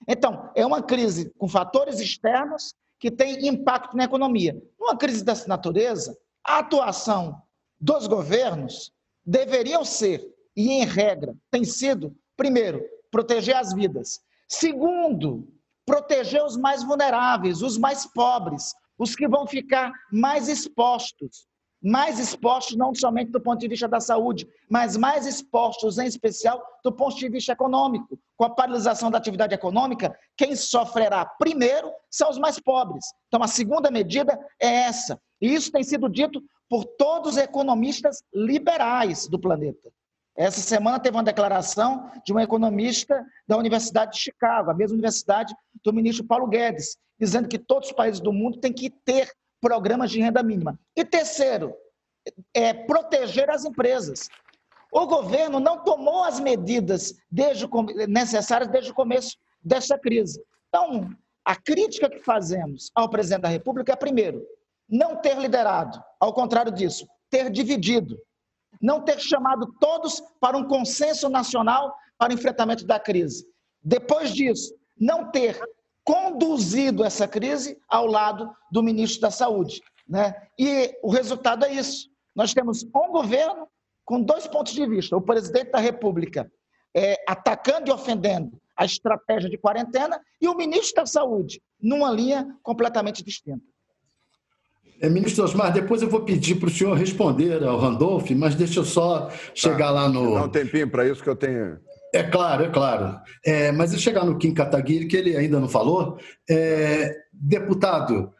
Então, 0.08 0.50
é 0.54 0.64
uma 0.66 0.82
crise 0.82 1.30
com 1.38 1.46
fatores 1.46 2.00
externos 2.00 2.74
que 2.98 3.10
tem 3.10 3.46
impacto 3.46 3.96
na 3.96 4.04
economia. 4.04 4.60
Uma 4.80 4.96
crise 4.96 5.22
dessa 5.22 5.46
natureza, 5.46 6.16
a 6.46 6.58
atuação 6.58 7.40
dos 7.80 8.06
governos 8.06 8.92
deveriam 9.24 9.84
ser, 9.84 10.22
e 10.56 10.70
em 10.70 10.84
regra 10.84 11.34
tem 11.50 11.64
sido, 11.64 12.14
primeiro, 12.36 12.84
proteger 13.10 13.56
as 13.56 13.72
vidas. 13.72 14.20
Segundo, 14.48 15.48
proteger 15.86 16.44
os 16.44 16.56
mais 16.56 16.82
vulneráveis, 16.84 17.62
os 17.62 17.78
mais 17.78 18.06
pobres, 18.06 18.74
os 18.98 19.16
que 19.16 19.26
vão 19.26 19.46
ficar 19.46 19.92
mais 20.12 20.48
expostos. 20.48 21.46
mais 21.84 22.18
expostos 22.18 22.76
não 22.76 22.94
somente 22.94 23.30
do 23.30 23.38
ponto 23.38 23.60
de 23.60 23.68
vista 23.68 23.86
da 23.86 24.00
saúde, 24.00 24.48
mas 24.70 24.96
mais 24.96 25.26
expostos 25.26 25.98
em 25.98 26.06
especial 26.06 26.62
do 26.82 26.90
ponto 26.90 27.14
de 27.14 27.28
vista 27.28 27.52
econômico. 27.52 28.18
Com 28.36 28.44
a 28.44 28.50
paralisação 28.50 29.10
da 29.10 29.18
atividade 29.18 29.54
econômica, 29.54 30.16
quem 30.34 30.56
sofrerá 30.56 31.26
primeiro 31.26 31.92
são 32.10 32.30
os 32.30 32.38
mais 32.38 32.58
pobres. 32.58 33.04
Então, 33.28 33.42
a 33.42 33.46
segunda 33.46 33.90
medida 33.90 34.38
é 34.58 34.68
essa. 34.86 35.20
E 35.44 35.54
isso 35.54 35.70
tem 35.70 35.84
sido 35.84 36.08
dito 36.08 36.42
por 36.70 36.86
todos 36.86 37.32
os 37.32 37.36
economistas 37.36 38.22
liberais 38.32 39.28
do 39.28 39.38
planeta. 39.38 39.92
Essa 40.34 40.62
semana 40.62 40.98
teve 40.98 41.14
uma 41.18 41.22
declaração 41.22 42.10
de 42.24 42.32
um 42.32 42.40
economista 42.40 43.22
da 43.46 43.58
Universidade 43.58 44.12
de 44.12 44.20
Chicago, 44.20 44.70
a 44.70 44.74
mesma 44.74 44.94
universidade 44.94 45.54
do 45.84 45.92
ministro 45.92 46.26
Paulo 46.26 46.46
Guedes, 46.46 46.96
dizendo 47.20 47.46
que 47.46 47.58
todos 47.58 47.90
os 47.90 47.94
países 47.94 48.22
do 48.22 48.32
mundo 48.32 48.58
têm 48.58 48.72
que 48.72 48.88
ter 48.88 49.30
programas 49.60 50.10
de 50.10 50.18
renda 50.18 50.42
mínima. 50.42 50.80
E 50.96 51.04
terceiro, 51.04 51.74
é 52.54 52.72
proteger 52.72 53.50
as 53.50 53.66
empresas. 53.66 54.30
O 54.90 55.06
governo 55.06 55.60
não 55.60 55.84
tomou 55.84 56.24
as 56.24 56.40
medidas 56.40 57.14
desde, 57.30 57.68
necessárias 58.08 58.70
desde 58.70 58.92
o 58.92 58.94
começo 58.94 59.36
dessa 59.62 59.98
crise. 59.98 60.42
Então, 60.70 61.10
a 61.44 61.54
crítica 61.54 62.08
que 62.08 62.20
fazemos 62.20 62.90
ao 62.94 63.10
presidente 63.10 63.42
da 63.42 63.48
República 63.48 63.92
é, 63.92 63.96
primeiro, 63.96 64.42
não 64.88 65.16
ter 65.16 65.38
liderado, 65.38 66.02
ao 66.20 66.32
contrário 66.32 66.72
disso, 66.72 67.06
ter 67.30 67.50
dividido 67.50 68.16
não 68.80 69.00
ter 69.00 69.18
chamado 69.18 69.72
todos 69.80 70.22
para 70.38 70.56
um 70.56 70.68
consenso 70.68 71.28
nacional 71.30 71.94
para 72.18 72.32
o 72.32 72.34
enfrentamento 72.34 72.84
da 72.84 73.00
crise. 73.00 73.46
Depois 73.82 74.30
disso, 74.30 74.74
não 74.98 75.30
ter 75.30 75.58
conduzido 76.04 77.02
essa 77.02 77.26
crise 77.26 77.78
ao 77.88 78.06
lado 78.06 78.54
do 78.70 78.82
ministro 78.82 79.22
da 79.22 79.30
Saúde. 79.30 79.80
Né? 80.06 80.34
E 80.58 80.98
o 81.02 81.10
resultado 81.10 81.64
é 81.64 81.72
isso. 81.72 82.10
Nós 82.34 82.52
temos 82.52 82.84
um 82.84 83.10
governo 83.10 83.66
com 84.04 84.20
dois 84.20 84.46
pontos 84.46 84.74
de 84.74 84.86
vista. 84.86 85.16
O 85.16 85.22
presidente 85.22 85.70
da 85.70 85.78
República 85.78 86.50
é, 86.94 87.16
atacando 87.26 87.88
e 87.88 87.92
ofendendo 87.92 88.60
a 88.76 88.84
estratégia 88.84 89.48
de 89.48 89.56
quarentena 89.56 90.20
e 90.40 90.48
o 90.48 90.54
ministro 90.54 90.96
da 90.96 91.06
Saúde 91.06 91.62
numa 91.80 92.10
linha 92.10 92.54
completamente 92.62 93.24
distinta. 93.24 93.64
É, 95.00 95.08
ministro 95.08 95.44
Osmar, 95.44 95.72
depois 95.72 96.02
eu 96.02 96.08
vou 96.08 96.20
pedir 96.20 96.54
para 96.56 96.68
o 96.68 96.70
senhor 96.70 96.96
responder 96.96 97.62
ao 97.62 97.78
Randolph, 97.78 98.30
mas 98.30 98.54
deixa 98.54 98.80
eu 98.80 98.84
só 98.84 99.30
chegar 99.54 99.86
tá. 99.86 99.90
lá 99.90 100.08
no. 100.08 100.34
Dá 100.34 100.44
um 100.44 100.48
tempinho 100.48 100.88
para 100.88 101.06
isso 101.06 101.22
que 101.22 101.28
eu 101.28 101.36
tenho. 101.36 101.78
É 102.12 102.22
claro, 102.22 102.64
é 102.64 102.70
claro. 102.70 103.18
É, 103.44 103.72
mas 103.72 103.92
eu 103.92 103.98
chegar 103.98 104.24
no 104.24 104.38
Kim 104.38 104.54
Kataguiri, 104.54 105.06
que 105.06 105.16
ele 105.16 105.36
ainda 105.36 105.58
não 105.58 105.68
falou. 105.68 106.18
É, 106.48 107.12
deputado 107.32 108.32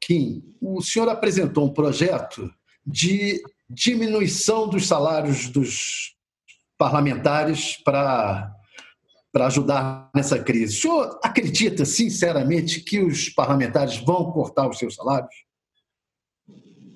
Kim, 0.00 0.42
o 0.60 0.82
senhor 0.82 1.08
apresentou 1.08 1.64
um 1.64 1.72
projeto 1.72 2.50
de 2.84 3.40
diminuição 3.68 4.68
dos 4.68 4.86
salários 4.86 5.48
dos 5.48 6.14
parlamentares 6.78 7.76
para 7.84 8.52
para 9.32 9.48
ajudar 9.48 10.08
nessa 10.14 10.38
crise. 10.38 10.78
O 10.78 10.80
senhor 10.80 11.20
acredita, 11.22 11.84
sinceramente, 11.84 12.80
que 12.80 13.00
os 13.00 13.28
parlamentares 13.28 13.98
vão 13.98 14.32
cortar 14.32 14.66
os 14.66 14.78
seus 14.78 14.94
salários? 14.94 15.45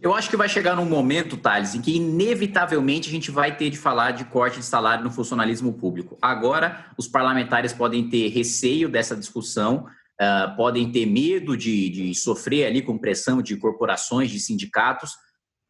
Eu 0.03 0.15
acho 0.15 0.31
que 0.31 0.37
vai 0.37 0.49
chegar 0.49 0.75
num 0.75 0.87
momento, 0.87 1.37
Thales, 1.37 1.75
em 1.75 1.83
que 1.83 1.97
inevitavelmente 1.97 3.09
a 3.09 3.13
gente 3.13 3.31
vai 3.31 3.55
ter 3.55 3.69
de 3.69 3.77
falar 3.77 4.13
de 4.13 4.25
corte 4.25 4.59
de 4.59 4.65
salário 4.65 5.05
no 5.05 5.11
funcionalismo 5.11 5.75
público. 5.75 6.17
Agora, 6.23 6.87
os 6.97 7.07
parlamentares 7.07 7.75
podem 7.75 8.09
ter 8.09 8.29
receio 8.29 8.89
dessa 8.89 9.15
discussão, 9.15 9.85
uh, 10.19 10.57
podem 10.57 10.91
ter 10.91 11.05
medo 11.05 11.55
de, 11.55 11.91
de 11.91 12.15
sofrer 12.15 12.67
ali 12.67 12.81
com 12.81 12.97
pressão 12.97 13.43
de 13.43 13.55
corporações, 13.59 14.31
de 14.31 14.41
sindicatos, 14.41 15.13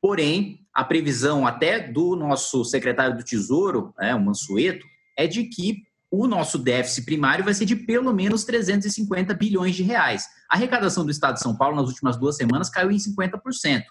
porém, 0.00 0.60
a 0.72 0.84
previsão 0.84 1.44
até 1.44 1.80
do 1.80 2.14
nosso 2.14 2.64
secretário 2.64 3.16
do 3.16 3.24
Tesouro, 3.24 3.92
né, 3.98 4.14
o 4.14 4.20
Mansueto, 4.20 4.86
é 5.18 5.26
de 5.26 5.44
que 5.44 5.82
o 6.08 6.28
nosso 6.28 6.56
déficit 6.56 7.04
primário 7.04 7.44
vai 7.44 7.54
ser 7.54 7.64
de 7.64 7.74
pelo 7.74 8.12
menos 8.12 8.44
350 8.44 9.34
bilhões 9.34 9.74
de 9.74 9.82
reais. 9.82 10.24
A 10.48 10.54
arrecadação 10.54 11.04
do 11.04 11.10
Estado 11.10 11.34
de 11.34 11.40
São 11.40 11.56
Paulo 11.56 11.76
nas 11.76 11.88
últimas 11.88 12.16
duas 12.16 12.36
semanas 12.36 12.70
caiu 12.70 12.92
em 12.92 12.96
50%. 12.96 13.82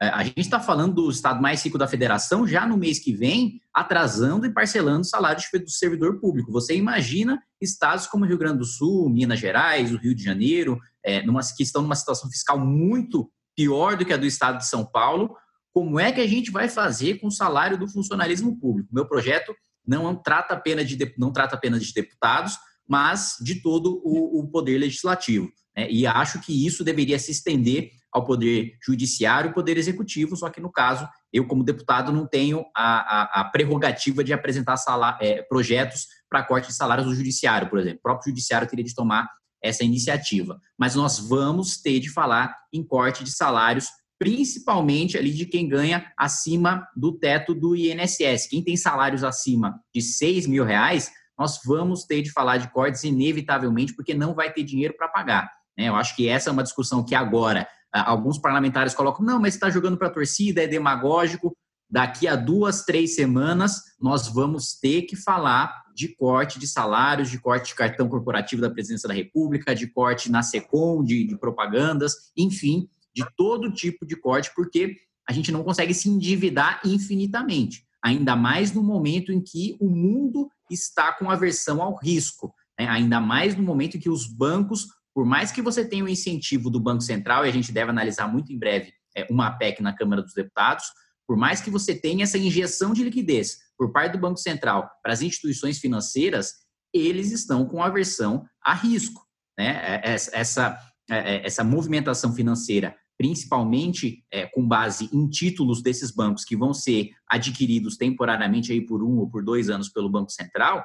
É, 0.00 0.08
a 0.08 0.22
gente 0.22 0.40
está 0.40 0.60
falando 0.60 0.94
do 0.94 1.10
estado 1.10 1.40
mais 1.40 1.62
rico 1.64 1.78
da 1.78 1.88
federação 1.88 2.46
já 2.46 2.66
no 2.66 2.76
mês 2.76 2.98
que 2.98 3.12
vem, 3.12 3.60
atrasando 3.72 4.44
e 4.44 4.52
parcelando 4.52 5.04
salários 5.04 5.46
do 5.52 5.70
servidor 5.70 6.20
público. 6.20 6.52
Você 6.52 6.76
imagina 6.76 7.42
estados 7.60 8.06
como 8.06 8.26
Rio 8.26 8.36
Grande 8.36 8.58
do 8.58 8.64
Sul, 8.64 9.08
Minas 9.08 9.40
Gerais, 9.40 9.92
o 9.92 9.96
Rio 9.96 10.14
de 10.14 10.22
Janeiro, 10.22 10.78
é, 11.02 11.24
numa, 11.24 11.40
que 11.56 11.62
estão 11.62 11.80
numa 11.80 11.94
situação 11.94 12.30
fiscal 12.30 12.58
muito 12.58 13.30
pior 13.56 13.96
do 13.96 14.04
que 14.04 14.12
a 14.12 14.18
do 14.18 14.26
estado 14.26 14.58
de 14.58 14.66
São 14.66 14.84
Paulo. 14.84 15.34
Como 15.72 15.98
é 15.98 16.12
que 16.12 16.20
a 16.20 16.26
gente 16.26 16.50
vai 16.50 16.68
fazer 16.68 17.18
com 17.18 17.28
o 17.28 17.32
salário 17.32 17.78
do 17.78 17.88
funcionalismo 17.88 18.58
público? 18.58 18.90
Meu 18.92 19.06
projeto 19.06 19.54
não 19.86 20.14
trata 20.14 20.52
apenas 20.52 20.86
de, 20.88 21.14
não 21.16 21.32
trata 21.32 21.54
apenas 21.54 21.84
de 21.84 21.94
deputados, 21.94 22.58
mas 22.86 23.36
de 23.40 23.62
todo 23.62 24.02
o, 24.04 24.40
o 24.40 24.48
poder 24.48 24.78
legislativo. 24.78 25.50
Né? 25.76 25.90
E 25.90 26.06
acho 26.06 26.40
que 26.40 26.66
isso 26.66 26.84
deveria 26.84 27.18
se 27.18 27.30
estender 27.30 27.90
ao 28.16 28.24
Poder 28.24 28.78
Judiciário 28.82 29.50
e 29.50 29.52
Poder 29.52 29.76
Executivo, 29.76 30.34
só 30.36 30.48
que 30.48 30.58
no 30.58 30.72
caso, 30.72 31.06
eu, 31.30 31.46
como 31.46 31.62
deputado, 31.62 32.10
não 32.10 32.26
tenho 32.26 32.64
a, 32.74 33.40
a, 33.40 33.40
a 33.42 33.44
prerrogativa 33.44 34.24
de 34.24 34.32
apresentar 34.32 34.78
salário, 34.78 35.18
é, 35.20 35.42
projetos 35.42 36.06
para 36.26 36.42
corte 36.42 36.68
de 36.68 36.74
salários 36.74 37.06
do 37.06 37.14
Judiciário, 37.14 37.68
por 37.68 37.78
exemplo. 37.78 37.98
O 37.98 38.02
próprio 38.02 38.30
Judiciário 38.30 38.66
teria 38.66 38.84
de 38.86 38.94
tomar 38.94 39.28
essa 39.62 39.84
iniciativa. 39.84 40.58
Mas 40.78 40.94
nós 40.94 41.18
vamos 41.18 41.76
ter 41.76 42.00
de 42.00 42.08
falar 42.08 42.56
em 42.72 42.82
corte 42.82 43.22
de 43.22 43.30
salários, 43.30 43.88
principalmente 44.18 45.18
ali 45.18 45.30
de 45.30 45.44
quem 45.44 45.68
ganha 45.68 46.10
acima 46.16 46.88
do 46.96 47.12
teto 47.18 47.54
do 47.54 47.76
INSS. 47.76 48.48
Quem 48.48 48.64
tem 48.64 48.78
salários 48.78 49.22
acima 49.22 49.78
de 49.94 50.00
6 50.00 50.46
mil 50.46 50.64
reais, 50.64 51.10
nós 51.38 51.60
vamos 51.62 52.04
ter 52.04 52.22
de 52.22 52.32
falar 52.32 52.56
de 52.56 52.72
cortes 52.72 53.04
inevitavelmente, 53.04 53.94
porque 53.94 54.14
não 54.14 54.34
vai 54.34 54.50
ter 54.50 54.62
dinheiro 54.62 54.94
para 54.96 55.06
pagar. 55.06 55.50
Né? 55.76 55.88
Eu 55.88 55.96
acho 55.96 56.16
que 56.16 56.28
essa 56.28 56.48
é 56.48 56.52
uma 56.52 56.62
discussão 56.62 57.04
que 57.04 57.14
agora 57.14 57.68
alguns 57.92 58.38
parlamentares 58.38 58.94
colocam, 58.94 59.24
não, 59.24 59.40
mas 59.40 59.54
está 59.54 59.70
jogando 59.70 59.96
para 59.96 60.08
a 60.08 60.12
torcida, 60.12 60.62
é 60.62 60.66
demagógico. 60.66 61.56
Daqui 61.88 62.26
a 62.26 62.34
duas, 62.34 62.84
três 62.84 63.14
semanas, 63.14 63.80
nós 64.00 64.28
vamos 64.28 64.74
ter 64.74 65.02
que 65.02 65.14
falar 65.14 65.84
de 65.94 66.08
corte 66.08 66.58
de 66.58 66.66
salários, 66.66 67.30
de 67.30 67.38
corte 67.38 67.68
de 67.68 67.74
cartão 67.74 68.08
corporativo 68.08 68.60
da 68.60 68.70
Presidência 68.70 69.08
da 69.08 69.14
República, 69.14 69.74
de 69.74 69.86
corte 69.86 70.30
na 70.30 70.42
SECOM, 70.42 71.02
de, 71.02 71.26
de 71.26 71.38
propagandas, 71.38 72.32
enfim, 72.36 72.88
de 73.14 73.24
todo 73.34 73.72
tipo 73.72 74.04
de 74.04 74.14
corte, 74.14 74.50
porque 74.54 74.96
a 75.28 75.32
gente 75.32 75.50
não 75.50 75.64
consegue 75.64 75.94
se 75.94 76.08
endividar 76.08 76.80
infinitamente, 76.84 77.84
ainda 78.04 78.36
mais 78.36 78.72
no 78.72 78.82
momento 78.82 79.32
em 79.32 79.40
que 79.40 79.76
o 79.80 79.88
mundo 79.88 80.48
está 80.70 81.12
com 81.12 81.30
aversão 81.30 81.80
ao 81.80 81.96
risco, 81.96 82.54
né? 82.78 82.86
ainda 82.86 83.20
mais 83.20 83.56
no 83.56 83.62
momento 83.62 83.96
em 83.96 84.00
que 84.00 84.10
os 84.10 84.26
bancos 84.26 84.86
por 85.16 85.24
mais 85.24 85.50
que 85.50 85.62
você 85.62 85.82
tenha 85.82 86.04
o 86.04 86.08
incentivo 86.10 86.68
do 86.68 86.78
Banco 86.78 87.00
Central, 87.00 87.46
e 87.46 87.48
a 87.48 87.52
gente 87.52 87.72
deve 87.72 87.90
analisar 87.90 88.30
muito 88.30 88.52
em 88.52 88.58
breve 88.58 88.92
é, 89.16 89.26
uma 89.30 89.50
PEC 89.50 89.82
na 89.82 89.94
Câmara 89.94 90.20
dos 90.20 90.34
Deputados, 90.34 90.84
por 91.26 91.38
mais 91.38 91.58
que 91.58 91.70
você 91.70 91.94
tenha 91.94 92.24
essa 92.24 92.36
injeção 92.36 92.92
de 92.92 93.02
liquidez 93.02 93.56
por 93.78 93.90
parte 93.92 94.12
do 94.12 94.18
Banco 94.18 94.36
Central 94.36 94.90
para 95.02 95.14
as 95.14 95.22
instituições 95.22 95.78
financeiras, 95.78 96.52
eles 96.92 97.32
estão 97.32 97.64
com 97.64 97.82
aversão 97.82 98.44
a 98.62 98.74
risco. 98.74 99.26
Né? 99.58 100.02
É, 100.04 100.16
essa, 100.34 100.78
é, 101.08 101.46
essa 101.46 101.64
movimentação 101.64 102.34
financeira, 102.34 102.94
principalmente 103.16 104.22
é, 104.30 104.44
com 104.44 104.68
base 104.68 105.08
em 105.14 105.26
títulos 105.30 105.82
desses 105.82 106.10
bancos 106.10 106.44
que 106.44 106.54
vão 106.54 106.74
ser 106.74 107.08
adquiridos 107.26 107.96
temporariamente 107.96 108.70
aí 108.70 108.84
por 108.84 109.02
um 109.02 109.16
ou 109.16 109.30
por 109.30 109.42
dois 109.42 109.70
anos 109.70 109.88
pelo 109.88 110.10
Banco 110.10 110.30
Central, 110.30 110.84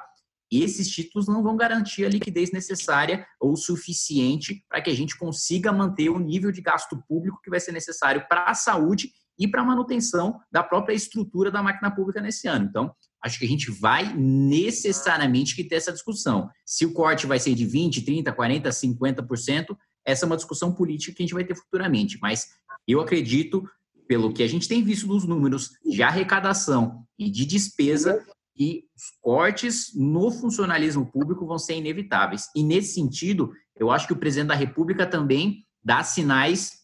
esses 0.60 0.88
títulos 0.88 1.28
não 1.28 1.42
vão 1.42 1.56
garantir 1.56 2.04
a 2.04 2.08
liquidez 2.08 2.52
necessária 2.52 3.24
ou 3.40 3.56
suficiente 3.56 4.64
para 4.68 4.82
que 4.82 4.90
a 4.90 4.94
gente 4.94 5.16
consiga 5.16 5.72
manter 5.72 6.10
o 6.10 6.18
nível 6.18 6.50
de 6.50 6.60
gasto 6.60 7.00
público 7.08 7.40
que 7.42 7.50
vai 7.50 7.60
ser 7.60 7.72
necessário 7.72 8.26
para 8.28 8.50
a 8.50 8.54
saúde 8.54 9.10
e 9.38 9.48
para 9.48 9.62
a 9.62 9.64
manutenção 9.64 10.40
da 10.50 10.62
própria 10.62 10.94
estrutura 10.94 11.50
da 11.50 11.62
máquina 11.62 11.90
pública 11.90 12.20
nesse 12.20 12.46
ano. 12.48 12.66
Então, 12.68 12.94
acho 13.24 13.38
que 13.38 13.44
a 13.44 13.48
gente 13.48 13.70
vai 13.70 14.12
necessariamente 14.14 15.54
que 15.54 15.64
ter 15.64 15.76
essa 15.76 15.92
discussão. 15.92 16.50
Se 16.66 16.84
o 16.84 16.92
corte 16.92 17.26
vai 17.26 17.38
ser 17.38 17.54
de 17.54 17.64
20, 17.64 18.02
30, 18.02 18.32
40, 18.32 18.68
50%, 18.68 19.76
essa 20.04 20.24
é 20.24 20.26
uma 20.26 20.36
discussão 20.36 20.74
política 20.74 21.16
que 21.16 21.22
a 21.22 21.26
gente 21.26 21.34
vai 21.34 21.44
ter 21.44 21.54
futuramente. 21.54 22.18
Mas 22.20 22.48
eu 22.86 23.00
acredito, 23.00 23.66
pelo 24.06 24.32
que 24.32 24.42
a 24.42 24.48
gente 24.48 24.68
tem 24.68 24.82
visto 24.82 25.06
dos 25.06 25.24
números 25.24 25.70
de 25.84 26.02
arrecadação 26.02 27.04
e 27.18 27.30
de 27.30 27.46
despesa, 27.46 28.24
que 28.54 28.84
os 28.94 29.04
cortes 29.20 29.92
no 29.94 30.30
funcionalismo 30.30 31.10
público 31.10 31.46
vão 31.46 31.58
ser 31.58 31.76
inevitáveis. 31.76 32.48
E 32.54 32.62
nesse 32.62 32.94
sentido, 32.94 33.52
eu 33.76 33.90
acho 33.90 34.06
que 34.06 34.12
o 34.12 34.18
presidente 34.18 34.48
da 34.48 34.54
República 34.54 35.06
também 35.06 35.64
dá 35.82 36.02
sinais 36.02 36.82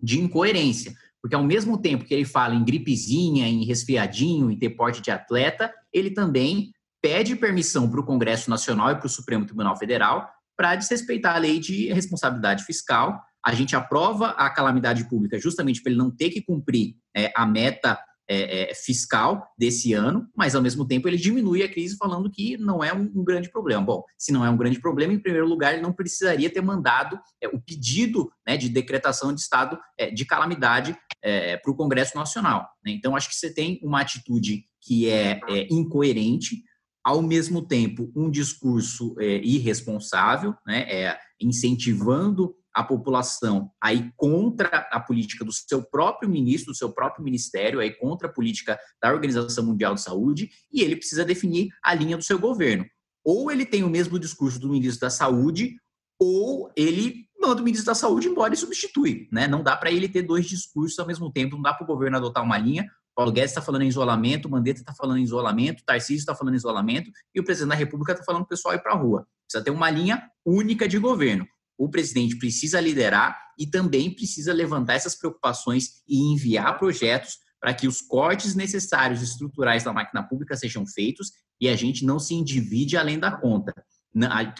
de 0.00 0.20
incoerência, 0.20 0.94
porque 1.20 1.34
ao 1.34 1.42
mesmo 1.42 1.76
tempo 1.76 2.04
que 2.04 2.14
ele 2.14 2.24
fala 2.24 2.54
em 2.54 2.64
gripezinha, 2.64 3.48
em 3.48 3.64
resfriadinho, 3.64 4.50
em 4.50 4.58
ter 4.58 4.70
porte 4.70 5.02
de 5.02 5.10
atleta, 5.10 5.72
ele 5.92 6.10
também 6.10 6.72
pede 7.02 7.36
permissão 7.36 7.90
para 7.90 8.00
o 8.00 8.06
Congresso 8.06 8.48
Nacional 8.48 8.92
e 8.92 8.96
para 8.96 9.06
o 9.06 9.10
Supremo 9.10 9.44
Tribunal 9.44 9.76
Federal 9.76 10.28
para 10.58 10.74
desrespeitar 10.74 11.36
a 11.36 11.38
lei 11.38 11.60
de 11.60 11.92
responsabilidade 11.92 12.64
fiscal, 12.64 13.22
a 13.46 13.54
gente 13.54 13.76
aprova 13.76 14.30
a 14.30 14.50
calamidade 14.50 15.08
pública 15.08 15.38
justamente 15.38 15.80
para 15.80 15.92
ele 15.92 15.98
não 15.98 16.10
ter 16.10 16.30
que 16.30 16.42
cumprir 16.42 16.96
é, 17.16 17.32
a 17.36 17.46
meta 17.46 17.96
é, 18.28 18.70
é, 18.70 18.74
fiscal 18.74 19.48
desse 19.58 19.94
ano, 19.94 20.28
mas 20.36 20.54
ao 20.54 20.60
mesmo 20.60 20.86
tempo 20.86 21.08
ele 21.08 21.16
diminui 21.16 21.62
a 21.62 21.68
crise 21.68 21.96
falando 21.96 22.30
que 22.30 22.58
não 22.58 22.84
é 22.84 22.92
um, 22.92 23.10
um, 23.14 23.24
grande 23.24 23.50
problema. 23.50 23.82
Bom, 23.82 24.04
se 24.18 24.30
não 24.32 24.44
é 24.44 24.50
um 24.50 24.56
grande 24.56 24.78
problema, 24.78 25.14
em 25.14 25.18
primeiro 25.18 25.46
lugar, 25.46 25.72
ele 25.72 25.82
não 25.82 25.94
precisaria 25.94 26.50
ter 26.50 26.60
mandado 26.60 27.18
é, 27.42 27.48
o 27.48 27.58
pedido 27.58 28.30
né, 28.46 28.58
de 28.58 28.68
decretação 28.68 29.34
de 29.34 29.40
estado 29.40 29.78
é, 29.98 30.10
de 30.10 30.26
calamidade 30.26 30.94
é, 31.22 31.56
para 31.56 31.72
o 31.72 31.74
Congresso 31.74 32.16
Nacional. 32.16 32.68
Né? 32.84 32.92
Então, 32.92 33.16
acho 33.16 33.30
que 33.30 33.34
você 33.34 33.52
tem 33.52 33.80
uma 33.82 34.02
atitude 34.02 34.64
que 34.82 35.08
é, 35.08 35.40
incoerente, 35.70 36.62
ao 37.02 37.22
mesmo 37.22 37.66
tempo, 37.66 38.12
um 38.14 38.30
discurso 38.30 39.14
irresponsável, 39.42 40.54
né, 40.66 41.16
incentivando 41.40 42.54
a 42.78 42.84
população 42.84 43.72
aí 43.82 44.12
contra 44.16 44.88
a 44.92 45.00
política 45.00 45.44
do 45.44 45.50
seu 45.52 45.82
próprio 45.82 46.30
ministro, 46.30 46.72
do 46.72 46.76
seu 46.76 46.92
próprio 46.92 47.24
ministério, 47.24 47.80
aí 47.80 47.90
contra 47.90 48.28
a 48.28 48.32
política 48.32 48.78
da 49.02 49.12
Organização 49.12 49.66
Mundial 49.66 49.96
de 49.96 50.00
Saúde, 50.00 50.48
e 50.72 50.80
ele 50.80 50.94
precisa 50.94 51.24
definir 51.24 51.70
a 51.82 51.92
linha 51.92 52.16
do 52.16 52.22
seu 52.22 52.38
governo. 52.38 52.86
Ou 53.24 53.50
ele 53.50 53.66
tem 53.66 53.82
o 53.82 53.90
mesmo 53.90 54.16
discurso 54.16 54.60
do 54.60 54.68
ministro 54.68 55.00
da 55.00 55.10
Saúde, 55.10 55.74
ou 56.20 56.70
ele 56.76 57.26
manda 57.40 57.60
o 57.60 57.64
ministro 57.64 57.86
da 57.86 57.96
Saúde 57.96 58.28
embora 58.28 58.54
e 58.54 58.56
substitui. 58.56 59.28
Né? 59.32 59.48
Não 59.48 59.60
dá 59.60 59.76
para 59.76 59.90
ele 59.90 60.08
ter 60.08 60.22
dois 60.22 60.46
discursos 60.46 60.96
ao 61.00 61.06
mesmo 61.06 61.32
tempo, 61.32 61.56
não 61.56 61.62
dá 61.62 61.74
para 61.74 61.82
o 61.82 61.86
governo 61.86 62.16
adotar 62.16 62.44
uma 62.44 62.58
linha. 62.58 62.88
Paulo 63.12 63.32
Guedes 63.32 63.50
está 63.50 63.60
falando 63.60 63.82
em 63.82 63.88
isolamento, 63.88 64.48
Mandetta 64.48 64.78
está 64.78 64.94
falando 64.94 65.18
em 65.18 65.24
isolamento, 65.24 65.82
Tarcísio 65.84 66.20
está 66.20 66.36
falando 66.36 66.54
em 66.54 66.58
isolamento 66.58 67.10
e 67.34 67.40
o 67.40 67.44
presidente 67.44 67.70
da 67.70 67.74
República 67.74 68.12
está 68.12 68.24
falando 68.24 68.42
o 68.42 68.46
pessoal 68.46 68.76
ir 68.76 68.82
para 68.84 68.92
a 68.92 68.96
rua. 68.96 69.26
Precisa 69.48 69.64
ter 69.64 69.72
uma 69.72 69.90
linha 69.90 70.30
única 70.46 70.86
de 70.86 70.96
governo 70.96 71.44
o 71.78 71.88
presidente 71.88 72.36
precisa 72.36 72.80
liderar 72.80 73.38
e 73.56 73.66
também 73.66 74.12
precisa 74.12 74.52
levantar 74.52 74.94
essas 74.94 75.14
preocupações 75.14 76.02
e 76.08 76.32
enviar 76.32 76.76
projetos 76.76 77.38
para 77.60 77.72
que 77.72 77.86
os 77.86 78.00
cortes 78.00 78.54
necessários 78.54 79.22
estruturais 79.22 79.84
da 79.84 79.92
máquina 79.92 80.22
pública 80.22 80.56
sejam 80.56 80.84
feitos 80.86 81.32
e 81.60 81.68
a 81.68 81.76
gente 81.76 82.04
não 82.04 82.18
se 82.18 82.34
endivide 82.34 82.96
além 82.96 83.18
da 83.18 83.30
conta. 83.30 83.72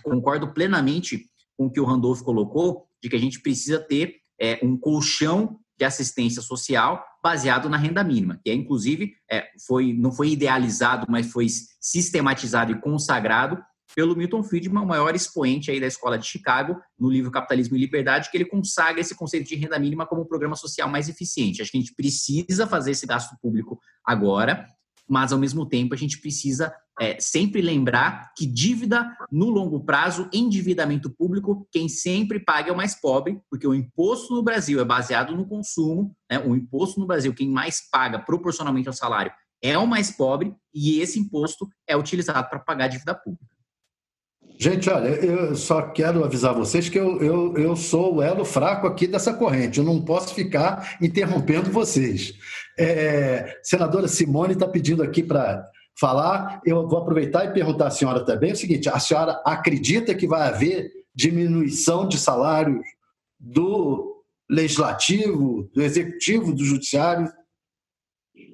Concordo 0.02 0.52
plenamente 0.52 1.28
com 1.56 1.66
o 1.66 1.70
que 1.70 1.80
o 1.80 1.84
Randolph 1.84 2.22
colocou, 2.22 2.86
de 3.02 3.08
que 3.08 3.16
a 3.16 3.20
gente 3.20 3.40
precisa 3.40 3.80
ter 3.80 4.16
é, 4.40 4.60
um 4.62 4.76
colchão 4.76 5.58
de 5.76 5.84
assistência 5.84 6.42
social 6.42 7.04
baseado 7.22 7.68
na 7.68 7.76
renda 7.76 8.02
mínima, 8.02 8.40
que 8.44 8.50
é 8.50 8.54
inclusive 8.54 9.12
é, 9.30 9.48
foi, 9.66 9.92
não 9.92 10.12
foi 10.12 10.30
idealizado, 10.30 11.06
mas 11.08 11.30
foi 11.30 11.46
sistematizado 11.80 12.72
e 12.72 12.80
consagrado 12.80 13.58
pelo 13.94 14.16
Milton 14.16 14.42
Friedman, 14.42 14.82
o 14.82 14.86
maior 14.86 15.14
expoente 15.14 15.70
aí 15.70 15.80
da 15.80 15.86
escola 15.86 16.18
de 16.18 16.26
Chicago, 16.26 16.80
no 16.98 17.10
livro 17.10 17.30
Capitalismo 17.30 17.76
e 17.76 17.80
Liberdade, 17.80 18.30
que 18.30 18.36
ele 18.36 18.44
consagra 18.44 19.00
esse 19.00 19.14
conceito 19.14 19.48
de 19.48 19.56
renda 19.56 19.78
mínima 19.78 20.06
como 20.06 20.22
um 20.22 20.26
programa 20.26 20.56
social 20.56 20.88
mais 20.88 21.08
eficiente. 21.08 21.62
Acho 21.62 21.70
que 21.70 21.78
a 21.78 21.80
gente 21.80 21.94
precisa 21.94 22.66
fazer 22.66 22.92
esse 22.92 23.06
gasto 23.06 23.36
público 23.40 23.78
agora, 24.04 24.66
mas 25.08 25.32
ao 25.32 25.38
mesmo 25.38 25.66
tempo 25.66 25.94
a 25.94 25.96
gente 25.96 26.20
precisa 26.20 26.72
é, 27.00 27.18
sempre 27.18 27.62
lembrar 27.62 28.32
que 28.36 28.44
dívida 28.44 29.16
no 29.30 29.48
longo 29.48 29.80
prazo, 29.84 30.28
endividamento 30.32 31.08
público, 31.08 31.66
quem 31.70 31.88
sempre 31.88 32.40
paga 32.40 32.70
é 32.70 32.72
o 32.72 32.76
mais 32.76 32.94
pobre, 32.94 33.40
porque 33.48 33.66
o 33.66 33.74
imposto 33.74 34.34
no 34.34 34.42
Brasil 34.42 34.80
é 34.80 34.84
baseado 34.84 35.34
no 35.34 35.46
consumo, 35.46 36.14
né? 36.30 36.38
o 36.40 36.54
imposto 36.54 37.00
no 37.00 37.06
Brasil, 37.06 37.32
quem 37.32 37.48
mais 37.48 37.88
paga 37.88 38.18
proporcionalmente 38.18 38.88
ao 38.88 38.94
salário 38.94 39.32
é 39.62 39.76
o 39.76 39.86
mais 39.86 40.10
pobre, 40.10 40.54
e 40.72 41.00
esse 41.00 41.18
imposto 41.18 41.68
é 41.86 41.96
utilizado 41.96 42.48
para 42.48 42.60
pagar 42.60 42.84
a 42.84 42.88
dívida 42.88 43.14
pública. 43.14 43.57
Gente, 44.60 44.90
olha, 44.90 45.08
eu 45.24 45.54
só 45.54 45.82
quero 45.82 46.24
avisar 46.24 46.52
vocês 46.52 46.88
que 46.88 46.98
eu, 46.98 47.22
eu, 47.22 47.56
eu 47.56 47.76
sou 47.76 48.16
o 48.16 48.22
elo 48.22 48.44
fraco 48.44 48.88
aqui 48.88 49.06
dessa 49.06 49.32
corrente. 49.32 49.78
Eu 49.78 49.84
não 49.84 50.04
posso 50.04 50.34
ficar 50.34 50.96
interrompendo 51.00 51.70
vocês. 51.70 52.34
É, 52.76 53.56
senadora 53.62 54.08
Simone 54.08 54.54
está 54.54 54.66
pedindo 54.66 55.00
aqui 55.00 55.22
para 55.22 55.64
falar. 55.98 56.60
Eu 56.66 56.88
vou 56.88 56.98
aproveitar 56.98 57.44
e 57.44 57.52
perguntar 57.52 57.86
à 57.86 57.90
senhora 57.90 58.24
também 58.24 58.50
o 58.50 58.56
seguinte: 58.56 58.88
a 58.88 58.98
senhora 58.98 59.40
acredita 59.44 60.12
que 60.12 60.26
vai 60.26 60.48
haver 60.48 60.90
diminuição 61.14 62.08
de 62.08 62.18
salários 62.18 62.84
do 63.38 64.24
legislativo, 64.50 65.70
do 65.72 65.80
executivo, 65.82 66.52
do 66.52 66.64
judiciário? 66.64 67.32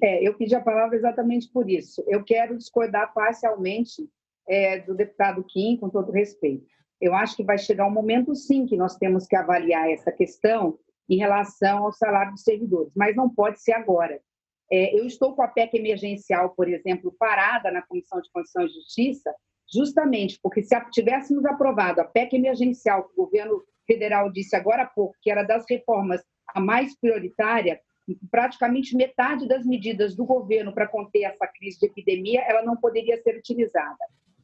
É, 0.03 0.27
eu 0.27 0.35
pedi 0.35 0.53
a 0.53 0.61
palavra 0.61 0.95
exatamente 0.95 1.49
por 1.51 1.67
isso. 1.67 2.03
Eu 2.07 2.23
quero 2.23 2.55
discordar 2.55 3.11
parcialmente 3.11 4.07
é, 4.47 4.79
do 4.79 4.93
deputado 4.93 5.43
Kim, 5.43 5.77
com 5.77 5.89
todo 5.89 6.11
respeito. 6.11 6.65
Eu 6.99 7.13
acho 7.13 7.35
que 7.35 7.43
vai 7.43 7.57
chegar 7.57 7.87
um 7.87 7.91
momento, 7.91 8.35
sim, 8.35 8.65
que 8.65 8.77
nós 8.77 8.95
temos 8.95 9.27
que 9.27 9.35
avaliar 9.35 9.89
essa 9.89 10.11
questão 10.11 10.77
em 11.09 11.17
relação 11.17 11.85
ao 11.85 11.91
salário 11.91 12.31
dos 12.31 12.43
servidores, 12.43 12.91
mas 12.95 13.15
não 13.15 13.29
pode 13.29 13.61
ser 13.61 13.73
agora. 13.73 14.19
É, 14.71 14.97
eu 14.97 15.05
estou 15.05 15.35
com 15.35 15.43
a 15.43 15.47
PEC 15.47 15.77
emergencial, 15.77 16.49
por 16.49 16.67
exemplo, 16.67 17.15
parada 17.19 17.71
na 17.71 17.81
Comissão 17.83 18.19
de 18.19 18.31
Constituição 18.31 18.65
e 18.65 18.73
Justiça, 18.73 19.35
justamente 19.71 20.39
porque 20.41 20.63
se 20.63 20.75
tivéssemos 20.91 21.45
aprovado 21.45 22.01
a 22.01 22.05
PEC 22.05 22.35
emergencial, 22.35 23.03
que 23.03 23.13
o 23.13 23.25
governo 23.25 23.63
federal 23.85 24.31
disse 24.31 24.55
agora 24.55 24.83
há 24.83 24.87
pouco, 24.87 25.15
que 25.21 25.29
era 25.29 25.43
das 25.43 25.63
reformas 25.69 26.21
a 26.47 26.59
mais 26.59 26.97
prioritária, 26.99 27.79
praticamente 28.29 28.95
metade 28.95 29.47
das 29.47 29.65
medidas 29.65 30.15
do 30.15 30.25
governo 30.25 30.73
para 30.73 30.87
conter 30.87 31.23
essa 31.23 31.47
crise 31.47 31.79
de 31.79 31.87
epidemia, 31.87 32.41
ela 32.41 32.63
não 32.63 32.75
poderia 32.75 33.21
ser 33.21 33.37
utilizada. 33.37 33.97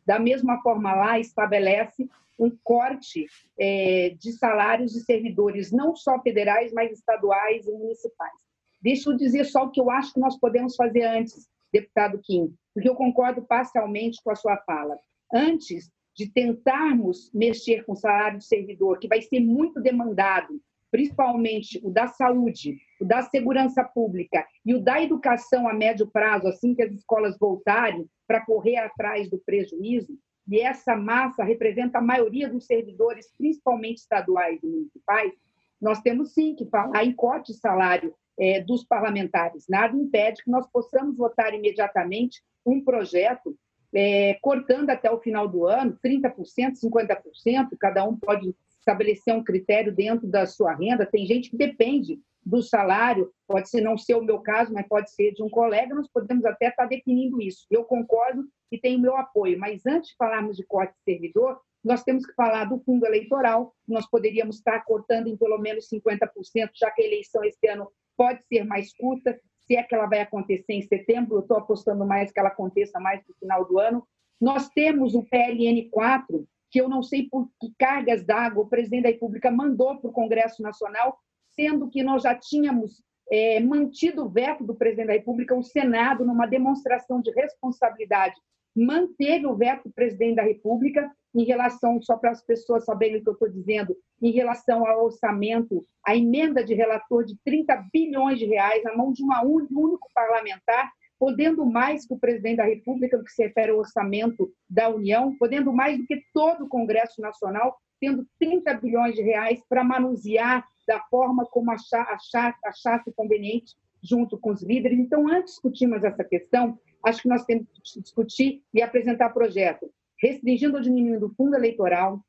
Da 0.06 0.20
mesma 0.20 0.62
forma, 0.62 0.94
lá 0.94 1.20
estabelece 1.20 2.10
um 2.40 2.50
corte 2.64 3.28
é, 3.60 4.16
de 4.20 4.32
salários 4.34 4.92
de 4.94 5.02
servidores, 5.02 5.72
não 5.72 5.96
só 5.96 6.20
federais, 6.22 6.74
mas 6.74 6.92
estaduais 6.92 7.68
e 7.68 7.72
municipais. 7.72 8.34
Deixa 8.82 9.10
eu 9.10 9.16
dizer 9.16 9.46
só 9.46 9.66
o 9.66 9.70
que 9.70 9.80
eu 9.80 9.92
acho 9.92 10.14
que 10.14 10.20
nós 10.20 10.38
podemos 10.40 10.76
fazer 10.76 11.04
antes, 11.04 11.48
deputado 11.72 12.20
Kim, 12.20 12.54
porque 12.74 12.90
eu 12.90 12.96
concordo 12.96 13.44
parcialmente 13.44 14.20
com 14.24 14.32
a 14.32 14.36
sua 14.36 14.58
fala. 14.58 14.98
Antes 15.32 15.92
de 16.16 16.28
tentarmos 16.28 17.32
mexer 17.34 17.86
com 17.86 17.94
o 17.94 17.96
salário 17.96 18.40
do 18.40 18.44
servidor, 18.44 19.00
que 19.00 19.08
vai 19.08 19.22
ser 19.22 19.40
muito 19.40 19.80
demandado, 19.80 20.60
principalmente 20.91 21.80
o 21.84 21.89
da 21.89 22.08
saúde, 22.08 22.77
o 22.99 23.06
da 23.06 23.21
segurança 23.21 23.84
pública 23.84 24.45
e 24.65 24.75
o 24.75 24.82
da 24.82 25.01
educação 25.01 25.67
a 25.67 25.73
médio 25.73 26.06
prazo, 26.06 26.47
assim 26.47 26.75
que 26.75 26.84
as 26.84 26.91
escolas 26.91 27.38
voltarem, 27.39 28.08
para 28.27 28.45
correr 28.45 28.77
atrás 28.77 29.30
do 29.30 29.39
prejuízo, 29.39 30.17
e 30.47 30.60
essa 30.60 30.95
massa 30.95 31.43
representa 31.43 31.99
a 31.99 32.01
maioria 32.01 32.49
dos 32.49 32.65
servidores, 32.65 33.32
principalmente 33.38 33.99
estaduais 33.99 34.62
e 34.62 34.67
municipais, 34.67 35.32
nós 35.80 36.01
temos 36.01 36.34
sim 36.34 36.54
que 36.56 36.65
falar 36.65 37.04
em 37.04 37.13
corte 37.13 37.54
de 37.54 37.60
salário 37.60 38.13
é, 38.39 38.62
dos 38.62 38.84
parlamentares. 38.84 39.65
Nada 39.69 39.95
impede 39.95 40.43
que 40.43 40.51
nós 40.51 40.67
possamos 40.67 41.17
votar 41.17 41.54
imediatamente 41.54 42.41
um 42.65 42.84
projeto 42.84 43.56
é, 43.93 44.38
cortando 44.41 44.89
até 44.89 45.12
o 45.12 45.19
final 45.19 45.47
do 45.47 45.65
ano 45.65 45.97
30%, 46.04 46.34
50%, 46.82 47.69
cada 47.80 48.04
um 48.04 48.15
pode 48.15 48.56
estabelecer 48.82 49.34
um 49.34 49.44
critério 49.44 49.94
dentro 49.94 50.28
da 50.28 50.46
sua 50.46 50.74
renda. 50.74 51.06
Tem 51.06 51.26
gente 51.26 51.50
que 51.50 51.58
depende 51.58 52.20
do 52.44 52.62
salário, 52.62 53.32
pode 53.48 53.70
ser 53.70 53.82
não 53.82 53.98
ser 53.98 54.15
o 54.15 54.24
meu 54.24 54.39
caso, 54.39 54.74
mas 54.74 54.88
pode 54.88 55.12
ser 55.12 55.32
de 55.32 55.44
um 55.44 55.50
colega, 55.50 55.94
nós 55.94 56.10
podemos 56.12 56.44
até 56.44 56.70
estar 56.70 56.88
definindo 56.88 57.39
isso. 57.39 57.65
Eu 57.70 57.84
concordo 57.84 58.44
e 58.72 58.80
tenho 58.80 59.00
meu 59.00 59.15
apoio, 59.15 59.60
mas 59.60 59.86
antes 59.86 60.10
de 60.10 60.15
falarmos 60.15 60.58
de 60.58 60.65
corte 60.65 60.94
de 60.94 61.04
servidor, 61.04 61.60
nós 61.84 62.04
temos 62.04 62.26
que 62.26 62.34
falar 62.34 62.65
do 62.65 62.80
fundo 62.80 63.06
eleitoral, 63.06 63.74
nós 63.88 64.10
poderíamos 64.10 64.58
estar 64.58 64.84
cortando 64.86 65.28
em 65.28 65.38
pelo 65.38 65.58
menos 65.60 65.88
50%, 65.88 66.30
já 66.76 66.91
que 66.91 67.02
a 67.02 67.06
eleição 67.06 67.44
esse 67.44 67.67
ano 67.67 67.88
pode 68.17 68.44
ser 68.46 68.63
mais 68.63 68.94
curta, 68.94 69.39
se 69.65 69.76
é 69.76 69.84
que 69.84 69.94
ela 69.94 70.08
vai 70.08 70.22
acontecer 70.22 70.74
em 70.74 70.82
setembro, 70.82 71.36
eu 71.36 71.41
estou 71.41 71.58
apostando 71.58 72.06
mais 72.06 72.32
que 72.32 72.39
ela 72.39 72.50
aconteça 72.50 73.00
mais 73.00 73.22
no 73.28 73.36
final 73.36 73.65
do 73.65 73.80
ano. 73.80 74.06
Nós 74.39 74.70
temos 74.70 75.13
o 75.13 75.24
PLN 75.24 75.89
4, 75.89 76.48
que 76.72 76.80
eu 76.80 76.88
não 76.88 77.04
sei 77.04 77.28
por 77.30 77.50
que 77.60 77.74
cargas 77.78 78.24
d'água 78.26 78.64
o 78.64 78.70
presidente 78.70 79.04
da 79.04 79.10
República 79.10 79.52
mandou 79.52 80.00
para 80.00 80.10
o 80.10 80.14
Congresso 80.14 80.62
Nacional, 80.62 81.18
sendo 81.54 81.90
que 81.90 82.02
nós 82.02 82.24
já 82.24 82.34
tínhamos 82.34 83.04
é, 83.32 83.60
mantido 83.60 84.26
o 84.26 84.30
veto 84.30 84.64
do 84.64 84.76
presidente 84.76 85.08
da 85.08 85.14
República, 85.14 85.56
o 85.56 85.64
Senado, 85.64 86.26
numa 86.26 86.46
demonstração 86.46 87.22
de 87.22 87.32
responsabilidade, 87.32 88.36
manteve 88.76 89.46
o 89.46 89.56
veto 89.56 89.90
do 89.90 89.94
presidente 89.94 90.36
da 90.36 90.44
República 90.44 91.12
em 91.34 91.44
relação, 91.44 92.02
só 92.02 92.18
para 92.18 92.32
as 92.32 92.44
pessoas 92.44 92.84
saberem 92.84 93.18
o 93.18 93.24
que 93.24 93.30
eu 93.30 93.34
estou 93.34 93.50
dizendo, 93.50 93.96
em 94.22 94.32
relação 94.32 94.86
ao 94.86 95.06
orçamento, 95.06 95.86
a 96.06 96.16
emenda 96.16 96.64
de 96.64 96.74
relator 96.74 97.24
de 97.24 97.38
30 97.44 97.86
bilhões 97.92 98.38
de 98.38 98.46
reais 98.46 98.84
na 98.84 98.96
mão 98.96 99.12
de 99.12 99.24
uma 99.24 99.44
um 99.44 99.66
único 99.72 100.08
parlamentar, 100.14 100.92
podendo 101.22 101.64
mais 101.68 102.04
que 102.04 102.16
o 102.16 102.20
presidente 102.20 102.58
da 102.58 102.64
República 102.64 103.16
no 103.16 103.24
que 103.24 103.32
se 103.32 103.44
refere 103.44 103.70
ao 103.70 103.78
orçamento 103.78 104.52
da 104.68 104.90
União, 104.90 105.38
podendo 105.38 105.72
mais 105.72 105.96
do 105.96 106.08
que 106.08 106.20
todo 106.34 106.64
o 106.64 106.68
Congresso 106.68 107.22
Nacional, 107.22 107.78
tendo 108.00 108.26
30 108.40 108.74
bilhões 108.74 109.14
de 109.14 109.22
reais 109.22 109.62
para 109.70 109.84
manusear 109.84 110.66
da 110.88 111.00
forma 111.12 111.46
como 111.46 111.70
achar, 111.70 112.08
achar, 112.10 112.58
achasse 112.66 113.14
conveniente 113.14 113.76
junto 114.02 114.36
com 114.36 114.50
os 114.50 114.64
líderes. 114.64 114.98
Então, 114.98 115.28
antes 115.28 115.42
de 115.42 115.52
discutirmos 115.52 116.04
essa 116.04 116.24
questão, 116.24 116.80
acho 117.06 117.22
que 117.22 117.30
nós 117.30 117.46
temos 117.46 117.68
que 117.72 118.02
discutir 118.02 118.64
e 118.74 118.82
apresentar 118.82 119.30
projeto, 119.30 119.94
restringindo 120.20 120.78
ou 120.78 120.82
diminuindo 120.82 121.28
o 121.28 121.36
fundo 121.36 121.56
eleitoral, 121.56 122.20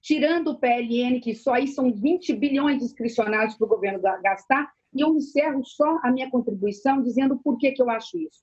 tirando 0.00 0.48
o 0.48 0.58
PLN, 0.58 1.20
que 1.20 1.34
só 1.34 1.54
aí 1.54 1.68
são 1.68 1.92
20 1.92 2.34
bilhões 2.34 2.78
discricionados 2.78 3.56
para 3.56 3.66
o 3.66 3.68
governo 3.68 4.00
gastar, 4.22 4.70
e 4.94 5.00
eu 5.00 5.14
encerro 5.14 5.64
só 5.64 5.98
a 6.02 6.10
minha 6.10 6.30
contribuição 6.30 7.02
dizendo 7.02 7.38
por 7.38 7.58
que, 7.58 7.72
que 7.72 7.82
eu 7.82 7.90
acho 7.90 8.18
isso. 8.18 8.42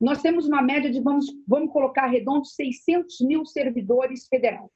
Nós 0.00 0.22
temos 0.22 0.46
uma 0.46 0.62
média 0.62 0.90
de, 0.90 1.00
vamos, 1.00 1.26
vamos 1.46 1.72
colocar 1.72 2.06
redondo, 2.06 2.46
600 2.46 3.20
mil 3.20 3.44
servidores 3.44 4.26
federais. 4.26 4.70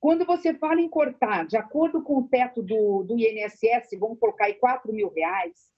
Quando 0.00 0.24
você 0.24 0.54
fala 0.54 0.80
em 0.80 0.88
cortar, 0.88 1.46
de 1.46 1.56
acordo 1.56 2.02
com 2.02 2.18
o 2.18 2.28
teto 2.28 2.62
do, 2.62 3.02
do 3.02 3.18
INSS, 3.18 3.98
vamos 3.98 4.18
colocar 4.18 4.46
aí 4.46 4.54
4 4.54 4.92
mil 4.92 5.10
reais, 5.10 5.70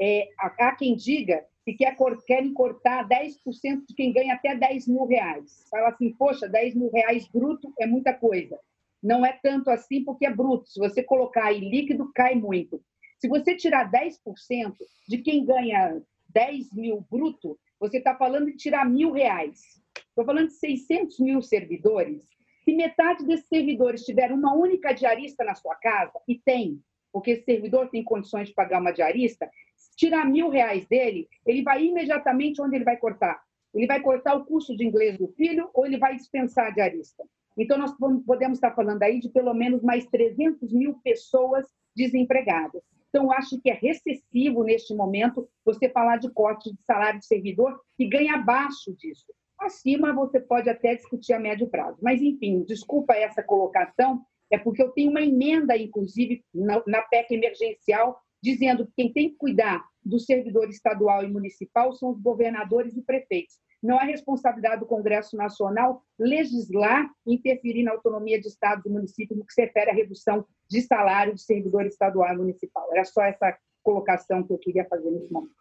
é, 0.00 0.28
há 0.38 0.74
quem 0.74 0.96
diga 0.96 1.44
que 1.64 1.74
quer, 1.74 1.96
querem 2.26 2.52
cortar 2.52 3.08
10% 3.08 3.86
de 3.88 3.94
quem 3.94 4.12
ganha 4.12 4.34
até 4.34 4.54
10 4.54 4.88
mil 4.88 5.06
reais. 5.06 5.66
Fala 5.70 5.88
assim, 5.88 6.12
poxa, 6.12 6.48
10 6.48 6.74
mil 6.74 6.90
reais 6.90 7.26
bruto 7.28 7.72
é 7.78 7.86
muita 7.86 8.12
coisa. 8.12 8.58
Não 9.04 9.24
é 9.24 9.38
tanto 9.42 9.68
assim 9.68 10.02
porque 10.02 10.24
é 10.24 10.34
bruto. 10.34 10.66
Se 10.66 10.80
você 10.80 11.02
colocar 11.02 11.44
aí 11.44 11.60
líquido, 11.60 12.10
cai 12.14 12.34
muito. 12.34 12.82
Se 13.18 13.28
você 13.28 13.54
tirar 13.54 13.92
10% 13.92 14.72
de 15.06 15.18
quem 15.18 15.44
ganha 15.44 16.00
10 16.30 16.72
mil 16.72 17.06
bruto, 17.10 17.58
você 17.78 17.98
está 17.98 18.16
falando 18.16 18.46
de 18.46 18.56
tirar 18.56 18.88
mil 18.88 19.12
reais. 19.12 19.60
Estou 20.08 20.24
falando 20.24 20.48
de 20.48 20.54
600 20.54 21.20
mil 21.20 21.42
servidores. 21.42 22.22
Se 22.64 22.74
metade 22.74 23.26
desses 23.26 23.46
servidores 23.46 24.06
tiver 24.06 24.32
uma 24.32 24.54
única 24.54 24.94
diarista 24.94 25.44
na 25.44 25.54
sua 25.54 25.74
casa, 25.74 26.18
e 26.26 26.38
tem, 26.38 26.80
porque 27.12 27.32
esse 27.32 27.44
servidor 27.44 27.90
tem 27.90 28.02
condições 28.02 28.48
de 28.48 28.54
pagar 28.54 28.80
uma 28.80 28.90
diarista, 28.90 29.50
tirar 29.96 30.24
mil 30.24 30.48
reais 30.48 30.86
dele, 30.86 31.28
ele 31.46 31.62
vai 31.62 31.84
imediatamente 31.84 32.62
onde 32.62 32.76
ele 32.76 32.84
vai 32.84 32.96
cortar? 32.96 33.42
Ele 33.74 33.86
vai 33.86 34.00
cortar 34.00 34.34
o 34.34 34.46
custo 34.46 34.74
de 34.74 34.82
inglês 34.82 35.18
do 35.18 35.28
filho 35.28 35.68
ou 35.74 35.84
ele 35.84 35.98
vai 35.98 36.16
dispensar 36.16 36.68
a 36.68 36.70
diarista? 36.70 37.22
Então, 37.56 37.78
nós 37.78 37.92
podemos 38.26 38.58
estar 38.58 38.74
falando 38.74 39.02
aí 39.02 39.20
de 39.20 39.28
pelo 39.28 39.54
menos 39.54 39.82
mais 39.82 40.06
300 40.06 40.72
mil 40.72 40.94
pessoas 41.04 41.66
desempregadas. 41.94 42.82
Então, 43.08 43.30
acho 43.30 43.60
que 43.60 43.70
é 43.70 43.74
recessivo 43.74 44.64
neste 44.64 44.92
momento 44.92 45.48
você 45.64 45.88
falar 45.88 46.16
de 46.16 46.28
corte 46.30 46.72
de 46.72 46.82
salário 46.82 47.20
de 47.20 47.26
servidor 47.26 47.80
que 47.96 48.08
ganha 48.08 48.34
abaixo 48.34 48.92
disso. 48.96 49.32
Acima, 49.56 50.12
você 50.12 50.40
pode 50.40 50.68
até 50.68 50.96
discutir 50.96 51.32
a 51.32 51.38
médio 51.38 51.68
prazo. 51.68 51.96
Mas, 52.02 52.20
enfim, 52.20 52.64
desculpa 52.64 53.14
essa 53.14 53.40
colocação, 53.40 54.20
é 54.50 54.58
porque 54.58 54.82
eu 54.82 54.90
tenho 54.90 55.10
uma 55.10 55.22
emenda, 55.22 55.76
inclusive, 55.76 56.44
na 56.52 57.02
PEC 57.02 57.34
emergencial, 57.34 58.20
dizendo 58.42 58.84
que 58.84 58.92
quem 58.96 59.12
tem 59.12 59.30
que 59.30 59.36
cuidar 59.36 59.84
do 60.04 60.18
servidor 60.18 60.68
estadual 60.68 61.24
e 61.24 61.30
municipal 61.30 61.92
são 61.92 62.10
os 62.10 62.20
governadores 62.20 62.96
e 62.96 63.02
prefeitos. 63.02 63.58
Não 63.84 64.00
é 64.00 64.04
responsabilidade 64.06 64.80
do 64.80 64.86
Congresso 64.86 65.36
Nacional 65.36 66.02
legislar 66.18 67.06
e 67.26 67.34
interferir 67.34 67.82
na 67.82 67.92
autonomia 67.92 68.40
de 68.40 68.48
estados 68.48 68.86
e 68.86 68.88
municípios 68.88 69.38
no 69.38 69.44
que 69.44 69.52
se 69.52 69.60
refere 69.60 69.90
à 69.90 69.94
redução 69.94 70.46
de 70.70 70.80
salário 70.80 71.34
de 71.34 71.42
servidor 71.42 71.84
estadual 71.84 72.32
e 72.32 72.36
municipal. 72.38 72.88
Era 72.90 73.04
só 73.04 73.22
essa 73.22 73.54
colocação 73.82 74.42
que 74.42 74.54
eu 74.54 74.58
queria 74.58 74.86
fazer 74.86 75.10
nesse 75.10 75.30
momento. 75.30 75.52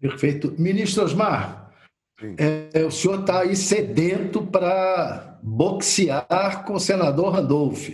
Perfeito. 0.00 0.54
Ministro 0.58 1.04
Osmar, 1.04 1.70
é, 2.38 2.84
o 2.86 2.90
senhor 2.90 3.20
está 3.20 3.40
aí 3.40 3.54
sedento 3.54 4.46
para 4.46 5.38
boxear 5.42 6.64
com 6.64 6.72
o 6.72 6.80
senador 6.80 7.34
Randolph. 7.34 7.90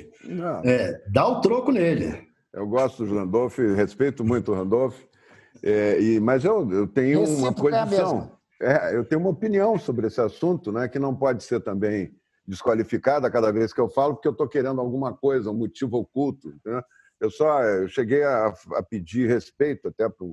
É, 0.64 1.02
dá 1.10 1.26
o 1.26 1.40
troco 1.40 1.72
nele. 1.72 2.28
Eu 2.52 2.68
gosto 2.68 3.04
do 3.04 3.16
Randolph, 3.16 3.58
respeito 3.58 4.24
muito 4.24 4.52
o 4.52 4.54
Randolph, 4.54 4.96
é, 5.64 6.00
e, 6.00 6.20
mas 6.20 6.44
eu, 6.44 6.70
eu 6.70 6.86
tenho 6.86 7.24
uma 7.24 7.52
posição. 7.52 8.38
É, 8.60 8.96
eu 8.96 9.04
tenho 9.04 9.20
uma 9.20 9.30
opinião 9.30 9.78
sobre 9.78 10.06
esse 10.08 10.20
assunto, 10.20 10.72
né, 10.72 10.88
que 10.88 10.98
não 10.98 11.14
pode 11.14 11.44
ser 11.44 11.60
também 11.60 12.12
desqualificada 12.46 13.30
cada 13.30 13.52
vez 13.52 13.72
que 13.72 13.80
eu 13.80 13.88
falo, 13.88 14.14
porque 14.14 14.26
eu 14.26 14.32
estou 14.32 14.48
querendo 14.48 14.80
alguma 14.80 15.14
coisa, 15.14 15.50
um 15.50 15.54
motivo 15.54 15.98
oculto. 15.98 16.48
Né? 16.64 16.82
Eu 17.20 17.30
só 17.30 17.62
eu 17.62 17.88
cheguei 17.88 18.24
a, 18.24 18.46
a, 18.74 18.82
pedir 18.82 19.28
respeito 19.28 19.88
até 19.88 20.08
para 20.08 20.26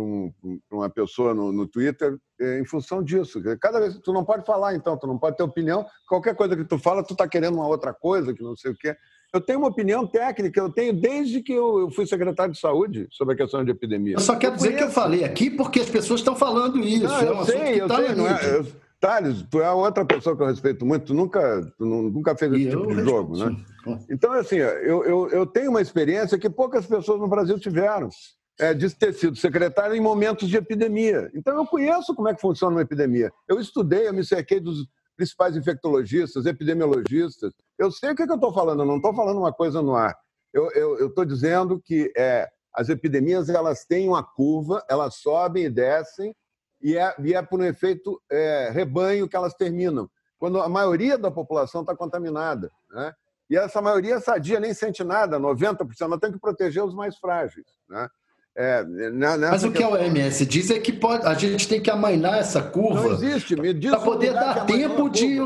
um, 0.00 0.32
uma 0.70 0.88
pessoa 0.88 1.34
no, 1.34 1.52
no 1.52 1.66
Twitter 1.66 2.16
é, 2.40 2.58
em 2.58 2.64
função 2.64 3.02
disso. 3.02 3.40
Cada 3.60 3.78
vez 3.78 3.98
tu 3.98 4.12
não 4.12 4.24
pode 4.24 4.46
falar, 4.46 4.74
então, 4.74 4.96
tu 4.96 5.06
não 5.06 5.18
pode 5.18 5.36
ter 5.36 5.42
opinião. 5.42 5.86
Qualquer 6.08 6.34
coisa 6.34 6.56
que 6.56 6.64
tu 6.64 6.78
fala, 6.78 7.04
tu 7.04 7.12
está 7.12 7.28
querendo 7.28 7.56
uma 7.56 7.68
outra 7.68 7.92
coisa, 7.92 8.32
que 8.32 8.42
não 8.42 8.56
sei 8.56 8.72
o 8.72 8.76
quê. 8.76 8.96
Eu 9.32 9.40
tenho 9.40 9.60
uma 9.60 9.68
opinião 9.68 10.06
técnica, 10.06 10.60
eu 10.60 10.70
tenho 10.70 10.92
desde 10.92 11.40
que 11.40 11.54
eu 11.54 11.90
fui 11.90 12.06
secretário 12.06 12.52
de 12.52 12.60
saúde 12.60 13.08
sobre 13.10 13.32
a 13.32 13.36
questão 13.36 13.64
de 13.64 13.70
epidemia. 13.70 14.16
Eu 14.16 14.20
só 14.20 14.36
quero 14.36 14.52
eu 14.52 14.56
dizer 14.56 14.76
que 14.76 14.84
eu 14.84 14.90
falei 14.90 15.24
aqui 15.24 15.50
porque 15.50 15.80
as 15.80 15.88
pessoas 15.88 16.20
estão 16.20 16.36
falando 16.36 16.78
isso. 16.78 17.04
Não, 17.04 17.22
eu 17.22 17.32
é 17.32 17.40
um 17.40 17.44
sei, 17.44 17.80
eu 17.80 17.88
tá 17.88 17.96
sei. 17.96 18.14
Não 18.14 18.28
é, 18.28 18.58
eu, 18.58 18.66
Thales, 19.00 19.42
tu 19.50 19.60
é 19.62 19.72
outra 19.72 20.04
pessoa 20.04 20.36
que 20.36 20.42
eu 20.42 20.46
respeito 20.46 20.84
muito, 20.84 21.06
tu 21.06 21.14
nunca, 21.14 21.62
tu 21.78 21.84
nunca 21.84 22.36
fez 22.36 22.52
esse 22.52 22.70
tipo 22.70 22.94
de 22.94 23.02
jogo, 23.02 23.36
né? 23.38 23.56
Então, 24.10 24.32
assim, 24.32 24.56
eu, 24.56 25.02
eu, 25.04 25.28
eu 25.30 25.46
tenho 25.46 25.70
uma 25.70 25.80
experiência 25.80 26.38
que 26.38 26.50
poucas 26.50 26.86
pessoas 26.86 27.18
no 27.18 27.26
Brasil 27.26 27.58
tiveram. 27.58 28.08
É, 28.60 28.74
de 28.74 28.94
ter 28.94 29.14
sido 29.14 29.34
secretário 29.34 29.96
em 29.96 30.00
momentos 30.00 30.46
de 30.46 30.58
epidemia. 30.58 31.30
Então, 31.34 31.56
eu 31.56 31.64
conheço 31.66 32.14
como 32.14 32.28
é 32.28 32.34
que 32.34 32.40
funciona 32.40 32.76
uma 32.76 32.82
epidemia. 32.82 33.32
Eu 33.48 33.58
estudei, 33.58 34.06
eu 34.06 34.12
me 34.12 34.22
cerquei 34.22 34.60
dos 34.60 34.86
principais 35.22 35.56
infectologistas, 35.56 36.46
epidemiologistas. 36.46 37.52
Eu 37.78 37.90
sei 37.92 38.10
o 38.10 38.16
que, 38.16 38.22
eu 38.22 38.34
estou 38.34 38.52
falando, 38.52 38.82
eu 38.82 38.86
não 38.86 38.96
estou 38.96 39.14
falando 39.14 39.38
uma 39.38 39.52
coisa 39.52 39.80
no 39.80 39.94
ar. 39.94 40.16
Eu 40.52 41.06
estou 41.06 41.24
dizendo 41.24 41.80
que 41.80 42.12
é, 42.16 42.48
as 42.74 42.88
epidemias 42.88 43.48
elas 43.48 43.84
têm 43.86 44.08
uma 44.08 44.22
curva, 44.22 44.84
elas 44.90 45.16
sobem 45.16 45.64
e 45.64 45.70
descem, 45.70 46.34
e 46.82 46.98
é, 46.98 47.14
e 47.22 47.32
é 47.32 47.40
por 47.40 47.60
um 47.60 47.64
efeito 47.64 48.20
é, 48.30 48.70
rebanho 48.70 49.28
que 49.28 49.36
elas 49.36 49.54
terminam, 49.54 50.10
quando 50.38 50.60
a 50.60 50.68
maioria 50.68 51.16
da 51.16 51.30
população 51.30 51.82
está 51.82 51.96
contaminada. 51.96 52.68
Né? 52.90 53.12
E 53.48 53.56
essa 53.56 53.80
maioria 53.80 54.20
sadia 54.20 54.58
nem 54.58 54.74
sente 54.74 55.04
nada, 55.04 55.38
90%. 55.38 55.86
Nós 56.08 56.18
temos 56.18 56.34
que 56.34 56.40
proteger 56.40 56.84
os 56.84 56.94
mais 56.94 57.16
frágeis. 57.16 57.66
Né? 57.88 58.08
É, 58.54 58.84
Mas 59.50 59.64
o 59.64 59.72
que 59.72 59.82
a 59.82 59.88
OMS 59.88 60.44
diz 60.44 60.70
é 60.70 60.78
que 60.78 60.92
pode, 60.92 61.26
a 61.26 61.32
gente 61.34 61.66
tem 61.66 61.80
que 61.80 61.90
amainar 61.90 62.38
essa 62.38 62.62
curva. 62.62 63.02
Não 63.02 63.12
existe, 63.12 63.56
me 63.56 63.72
diz. 63.72 63.90
Para 63.90 64.00
poder 64.00 64.32
dar 64.34 64.66
tempo 64.66 65.08
de. 65.08 65.38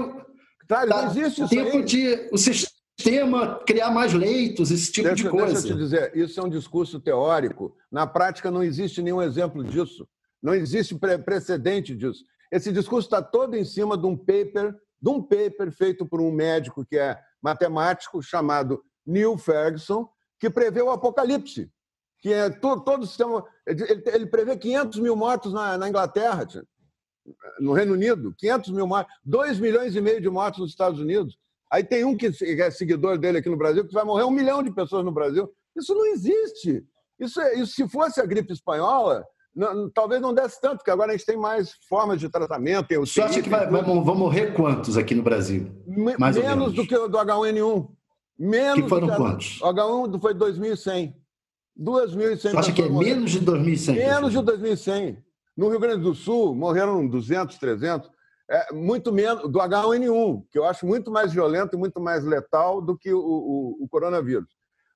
Tá, 0.66 0.84
não 0.84 1.06
existe 1.06 1.48
tempo 1.48 1.84
de 1.84 2.28
o 2.32 2.36
sistema 2.36 3.60
criar 3.64 3.90
mais 3.90 4.12
leitos, 4.12 4.72
esse 4.72 4.90
tipo 4.90 5.06
deixa, 5.06 5.22
de 5.22 5.30
coisa. 5.30 5.52
Deixa 5.52 5.68
eu 5.68 5.76
te 5.76 5.78
dizer, 5.78 6.16
isso 6.16 6.40
é 6.40 6.42
um 6.42 6.48
discurso 6.48 6.98
teórico. 6.98 7.76
Na 7.92 8.08
prática, 8.08 8.50
não 8.50 8.64
existe 8.64 9.00
nenhum 9.00 9.22
exemplo 9.22 9.62
disso. 9.62 10.08
Não 10.42 10.52
existe 10.52 10.98
precedente 11.24 11.94
disso. 11.94 12.24
Esse 12.50 12.72
discurso 12.72 13.06
está 13.06 13.22
todo 13.22 13.54
em 13.54 13.64
cima 13.64 13.96
de 13.96 14.06
um 14.06 14.16
paper, 14.16 14.74
de 15.00 15.08
um 15.08 15.22
paper 15.22 15.70
feito 15.70 16.04
por 16.04 16.20
um 16.20 16.32
médico 16.32 16.84
que 16.84 16.98
é 16.98 17.16
matemático 17.40 18.20
chamado 18.20 18.82
Neil 19.06 19.38
Ferguson, 19.38 20.08
que 20.40 20.50
prevê 20.50 20.82
o 20.82 20.90
apocalipse 20.90 21.70
que 22.26 22.32
é 22.32 22.50
todo, 22.50 22.82
todo 22.82 23.04
o 23.04 23.06
sistema. 23.06 23.44
Ele, 23.64 24.02
ele 24.06 24.26
prevê 24.26 24.56
500 24.56 24.98
mil 24.98 25.14
mortos 25.14 25.52
na, 25.52 25.78
na 25.78 25.88
Inglaterra, 25.88 26.44
no 27.60 27.72
Reino 27.72 27.92
Unido, 27.92 28.34
500 28.36 28.72
mil 28.72 28.84
mortos, 28.84 29.14
2 29.24 29.60
milhões 29.60 29.94
e 29.94 30.00
meio 30.00 30.20
de 30.20 30.28
mortos 30.28 30.58
nos 30.58 30.70
Estados 30.70 30.98
Unidos. 30.98 31.38
Aí 31.70 31.84
tem 31.84 32.04
um 32.04 32.16
que 32.16 32.26
é 32.26 32.70
seguidor 32.72 33.16
dele 33.16 33.38
aqui 33.38 33.48
no 33.48 33.56
Brasil, 33.56 33.86
que 33.86 33.94
vai 33.94 34.04
morrer 34.04 34.24
um 34.24 34.32
milhão 34.32 34.60
de 34.60 34.72
pessoas 34.72 35.04
no 35.04 35.12
Brasil. 35.12 35.48
Isso 35.76 35.94
não 35.94 36.04
existe. 36.06 36.84
Isso, 37.16 37.40
é, 37.40 37.54
isso 37.54 37.74
se 37.74 37.88
fosse 37.88 38.20
a 38.20 38.26
gripe 38.26 38.52
espanhola, 38.52 39.24
não, 39.54 39.88
talvez 39.88 40.20
não 40.20 40.34
desse 40.34 40.60
tanto, 40.60 40.78
porque 40.78 40.90
agora 40.90 41.12
a 41.12 41.16
gente 41.16 41.26
tem 41.26 41.36
mais 41.36 41.74
formas 41.88 42.18
de 42.18 42.28
tratamento. 42.28 42.88
Tem 42.88 42.98
Você 42.98 43.22
acha 43.22 43.40
que 43.40 43.48
vai, 43.48 43.68
vão, 43.68 44.02
vão 44.02 44.16
morrer 44.16 44.52
quantos 44.52 44.96
aqui 44.98 45.14
no 45.14 45.22
Brasil? 45.22 45.70
Mais 46.18 46.36
menos 46.36 46.74
do 46.74 46.84
que 46.84 46.96
o 46.96 47.06
do 47.06 47.18
H1N1. 47.18 47.88
Menos 48.36 48.82
que 48.82 48.88
foram 48.88 49.14
quantos? 49.14 49.60
O 49.62 49.66
H1 49.66 50.20
foi 50.20 50.34
2.100. 50.34 51.14
2.100 51.78 52.36
Você 52.38 52.48
acha 52.56 52.72
que 52.72 52.82
é 52.82 52.88
menos 52.88 53.30
de 53.30 53.40
2.100? 53.40 53.94
Menos 53.94 54.32
de 54.32 54.38
2.100. 54.38 55.18
No 55.56 55.68
Rio 55.68 55.80
Grande 55.80 56.02
do 56.02 56.14
Sul, 56.14 56.54
morreram 56.54 57.06
200, 57.06 57.56
300. 57.58 58.10
É, 58.48 58.72
muito 58.72 59.12
menos 59.12 59.50
do 59.50 59.58
H1N1, 59.58 60.44
que 60.50 60.58
eu 60.58 60.64
acho 60.64 60.86
muito 60.86 61.10
mais 61.10 61.32
violento 61.32 61.74
e 61.74 61.78
muito 61.78 62.00
mais 62.00 62.24
letal 62.24 62.80
do 62.80 62.96
que 62.96 63.12
o, 63.12 63.18
o, 63.18 63.84
o 63.84 63.88
coronavírus. 63.88 64.48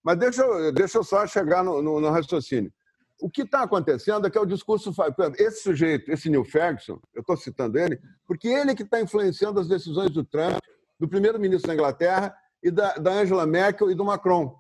Mas 0.02 0.18
deixa 0.18 0.42
eu, 0.42 0.72
deixa 0.72 0.98
eu 0.98 1.04
só 1.04 1.26
chegar 1.26 1.64
no, 1.64 1.82
no, 1.82 2.00
no 2.00 2.10
raciocínio. 2.10 2.72
O 3.20 3.28
que 3.28 3.42
está 3.42 3.62
acontecendo 3.62 4.26
é 4.26 4.30
que 4.30 4.38
é 4.38 4.40
o 4.40 4.46
discurso. 4.46 4.94
Esse 5.36 5.62
sujeito, 5.62 6.10
esse 6.10 6.30
Neil 6.30 6.44
Ferguson, 6.44 6.98
eu 7.14 7.20
estou 7.20 7.36
citando 7.36 7.78
ele, 7.78 8.00
porque 8.26 8.48
ele 8.48 8.74
que 8.74 8.82
está 8.82 9.00
influenciando 9.00 9.60
as 9.60 9.68
decisões 9.68 10.10
do 10.10 10.24
Trump, 10.24 10.58
do 10.98 11.08
primeiro-ministro 11.08 11.68
da 11.68 11.74
Inglaterra 11.74 12.34
e 12.62 12.70
da, 12.70 12.94
da 12.94 13.12
Angela 13.12 13.46
Merkel 13.46 13.90
e 13.90 13.94
do 13.94 14.04
Macron. 14.04 14.59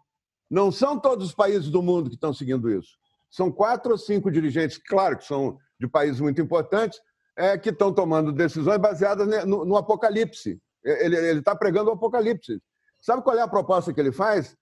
Não 0.50 0.72
são 0.72 0.98
todos 0.98 1.28
os 1.28 1.34
países 1.34 1.70
do 1.70 1.82
mundo 1.82 2.10
que 2.10 2.16
estão 2.16 2.34
seguindo 2.34 2.68
isso. 2.68 2.98
São 3.30 3.52
quatro 3.52 3.92
ou 3.92 3.98
cinco 3.98 4.30
dirigentes, 4.30 4.76
claro 4.78 5.16
que 5.16 5.24
são 5.24 5.56
de 5.78 5.86
países 5.86 6.20
muito 6.20 6.40
importantes, 6.40 7.00
é, 7.36 7.56
que 7.56 7.70
estão 7.70 7.92
tomando 7.92 8.32
decisões 8.32 8.78
baseadas 8.78 9.46
no, 9.46 9.64
no 9.64 9.76
apocalipse. 9.76 10.60
Ele 10.84 11.38
está 11.38 11.54
pregando 11.54 11.90
o 11.90 11.92
apocalipse. 11.92 12.60
Sabe 13.00 13.22
qual 13.22 13.36
é 13.36 13.40
a 13.40 13.48
proposta 13.48 13.92
que 13.92 14.00
ele 14.00 14.12
faz? 14.12 14.56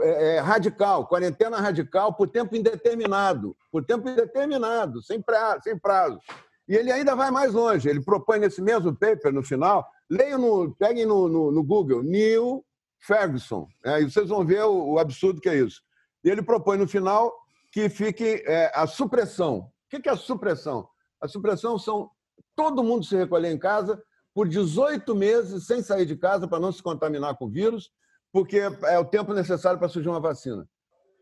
É, 0.00 0.36
é, 0.36 0.38
radical, 0.40 1.06
quarentena 1.06 1.58
radical 1.58 2.14
por 2.14 2.28
tempo 2.28 2.54
indeterminado, 2.54 3.56
por 3.70 3.84
tempo 3.84 4.08
indeterminado, 4.08 5.02
sem 5.02 5.20
prazo, 5.20 5.62
sem 5.64 5.78
prazo. 5.78 6.18
E 6.68 6.74
ele 6.74 6.92
ainda 6.92 7.16
vai 7.16 7.30
mais 7.30 7.52
longe. 7.52 7.88
Ele 7.88 8.02
propõe 8.02 8.38
nesse 8.38 8.62
mesmo 8.62 8.94
paper, 8.94 9.32
no 9.32 9.42
final, 9.42 9.86
leiam 10.08 10.38
no, 10.38 10.74
peguem 10.76 11.06
no, 11.06 11.28
no, 11.28 11.50
no 11.50 11.62
Google, 11.62 12.02
New 12.02 12.64
Ferguson. 13.00 13.66
Né? 13.84 14.02
E 14.02 14.10
vocês 14.10 14.28
vão 14.28 14.44
ver 14.44 14.62
o, 14.64 14.92
o, 14.92 14.98
absurdo 14.98 15.40
que 15.40 15.48
é 15.48 15.56
isso. 15.56 15.82
E 16.24 16.30
ele 16.30 16.42
propõe 16.42 16.76
no 16.76 16.88
final 16.88 17.32
que 17.72 17.88
fique 17.88 18.42
é, 18.46 18.70
a 18.74 18.86
supressão. 18.86 19.70
O 19.92 20.00
que 20.00 20.08
é 20.08 20.12
a 20.12 20.16
supressão? 20.16 20.88
A 21.20 21.28
supressão 21.28 21.78
são 21.78 22.10
todo 22.54 22.84
mundo 22.84 23.04
se 23.04 23.16
recolher 23.16 23.50
em 23.50 23.58
casa 23.58 24.02
por 24.34 24.48
18 24.48 25.14
meses 25.14 25.66
sem 25.66 25.82
sair 25.82 26.06
de 26.06 26.16
casa 26.16 26.46
para 26.46 26.60
não 26.60 26.72
se 26.72 26.82
contaminar 26.82 27.36
com 27.36 27.46
o 27.46 27.50
vírus, 27.50 27.90
porque 28.32 28.58
é 28.58 28.98
o 28.98 29.04
tempo 29.04 29.34
necessário 29.34 29.78
para 29.78 29.88
surgir 29.88 30.08
uma 30.08 30.20
vacina. 30.20 30.66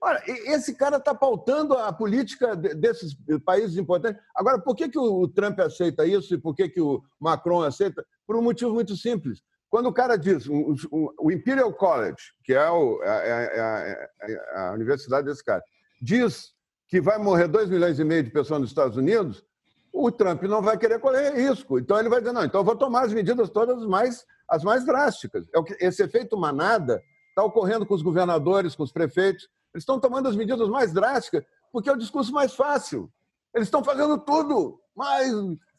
Olha, 0.01 0.23
esse 0.27 0.75
cara 0.75 0.99
está 0.99 1.13
pautando 1.13 1.75
a 1.75 1.93
política 1.93 2.55
desses 2.55 3.17
países 3.45 3.77
importantes. 3.77 4.23
Agora, 4.35 4.61
por 4.61 4.77
que, 4.77 4.89
que 4.89 4.99
o 4.99 5.27
Trump 5.27 5.59
aceita 5.59 6.07
isso 6.07 6.35
e 6.35 6.39
por 6.39 6.55
que, 6.55 6.69
que 6.69 6.81
o 6.81 7.03
Macron 7.19 7.63
aceita? 7.63 8.07
Por 8.27 8.37
um 8.37 8.43
motivo 8.43 8.73
muito 8.73 8.97
simples. 8.97 9.43
Quando 9.71 9.87
o 9.87 9.93
cara 9.93 10.17
diz, 10.17 10.47
o 10.49 11.31
Imperial 11.31 11.73
College, 11.75 12.33
que 12.43 12.55
é, 12.55 12.71
o, 12.71 13.03
é, 13.03 13.51
é, 13.53 14.11
é, 14.23 14.61
a 14.61 14.73
universidade 14.73 15.27
desse 15.27 15.45
cara, 15.45 15.63
diz 16.01 16.55
que 16.89 17.01
vai 17.01 17.19
morrer 17.19 17.49
2 17.49 17.69
milhões 17.69 17.99
e 17.99 18.05
meio 18.05 18.23
de 18.23 18.31
pessoas 18.31 18.61
nos 18.61 18.71
Estados 18.71 18.97
Unidos, 18.97 19.45
o 19.93 20.11
Trump 20.11 20.43
não 20.45 20.63
vai 20.63 20.79
querer 20.79 20.99
correr 20.99 21.35
risco. 21.35 21.79
Então 21.79 21.99
ele 21.99 22.09
vai 22.09 22.21
dizer, 22.21 22.33
não, 22.33 22.45
então 22.45 22.61
eu 22.61 22.65
vou 22.65 22.77
tomar 22.77 23.05
as 23.05 23.13
medidas 23.13 23.51
todas 23.51 23.85
mais, 23.85 24.25
as 24.49 24.65
mais 24.65 24.87
drásticas. 24.87 25.47
Esse 25.81 26.03
efeito 26.03 26.37
manada 26.37 27.03
está 27.29 27.45
ocorrendo 27.45 27.85
com 27.85 27.95
os 27.95 28.03
governadores, 28.03 28.75
com 28.75 28.83
os 28.83 28.93
prefeitos. 28.93 29.49
Eles 29.75 29.83
estão 29.83 30.01
tomando 30.01 30.29
as 30.29 30.37
medidas 30.37 30.69
mais 30.69 30.93
drásticas 30.93 31.45
porque 31.71 31.91
é 31.91 31.93
o 31.93 31.99
discurso 31.99 32.33
mais 32.33 32.55
fácil. 32.55 33.11
Eles 33.55 33.69
estão 33.69 33.85
fazendo 33.85 34.19
tudo, 34.19 34.81
mas 34.97 35.33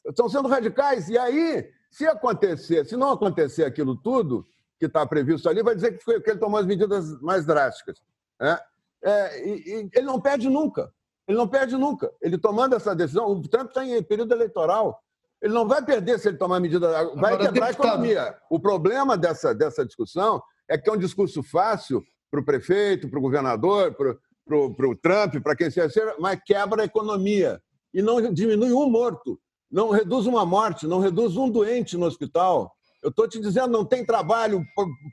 estão 0.06 0.30
sendo 0.30 0.48
radicais. 0.48 1.10
E 1.10 1.18
aí, 1.18 1.70
se 1.90 2.06
acontecer, 2.08 2.86
se 2.86 2.96
não 2.96 3.12
acontecer 3.12 3.64
aquilo 3.64 3.96
tudo 3.96 4.48
que 4.80 4.86
está 4.86 5.06
previsto 5.06 5.50
ali, 5.50 5.62
vai 5.62 5.76
dizer 5.76 5.98
que, 5.98 6.04
foi, 6.04 6.22
que 6.22 6.30
ele 6.30 6.40
tomou 6.40 6.60
as 6.60 6.66
medidas 6.66 7.20
mais 7.22 7.46
drásticas. 7.46 8.02
Né? 8.40 8.58
É, 9.04 9.48
e, 9.48 9.52
e 9.52 9.90
ele 9.94 10.06
não 10.06 10.20
perde 10.20 10.50
nunca. 10.50 10.92
Ele 11.28 11.38
não 11.38 11.48
perde 11.48 11.76
nunca. 11.76 12.12
Ele 12.22 12.38
tomando 12.38 12.76
essa 12.76 12.96
decisão, 12.96 13.30
o 13.30 13.42
Trump 13.48 13.70
está 13.70 13.86
em 13.86 14.02
período 14.02 14.34
eleitoral. 14.34 15.00
Ele 15.42 15.54
não 15.54 15.68
vai 15.68 15.84
perder 15.84 16.20
se 16.20 16.28
ele 16.28 16.38
tomar 16.38 16.60
medida. 16.60 16.90
Vai 16.90 17.34
Agora, 17.34 17.38
quebrar 17.38 17.68
deputado... 17.68 17.68
a 17.68 17.72
economia. 17.72 18.38
O 18.50 18.60
problema 18.60 19.18
dessa, 19.18 19.54
dessa 19.54 19.86
discussão 19.86 20.42
é 20.68 20.78
que 20.78 20.90
é 20.90 20.94
um 20.94 20.98
discurso 20.98 21.42
fácil 21.44 22.04
para 22.30 22.40
o 22.40 22.46
prefeito, 22.46 23.10
para 23.10 23.20
o 23.20 23.22
governador, 23.22 23.96
para 23.96 24.58
o 24.58 24.96
Trump, 24.96 25.36
para 25.42 25.56
quem 25.56 25.70
seja, 25.70 26.16
mas 26.20 26.40
quebra 26.46 26.82
a 26.82 26.86
economia 26.86 27.62
e 27.94 28.02
não 28.02 28.22
diminui 28.34 28.72
um 28.72 28.90
morto, 28.90 29.40
não 29.72 29.90
reduz 29.90 30.26
uma 30.26 30.46
morte, 30.46 30.88
não 30.88 31.00
reduz 31.00 31.38
um 31.38 31.50
doente 31.50 31.98
no 31.98 32.06
hospital. 32.06 32.74
Eu 33.02 33.10
estou 33.10 33.28
te 33.28 33.40
dizendo, 33.40 33.70
não 33.70 33.86
tem 33.86 34.06
trabalho 34.06 34.64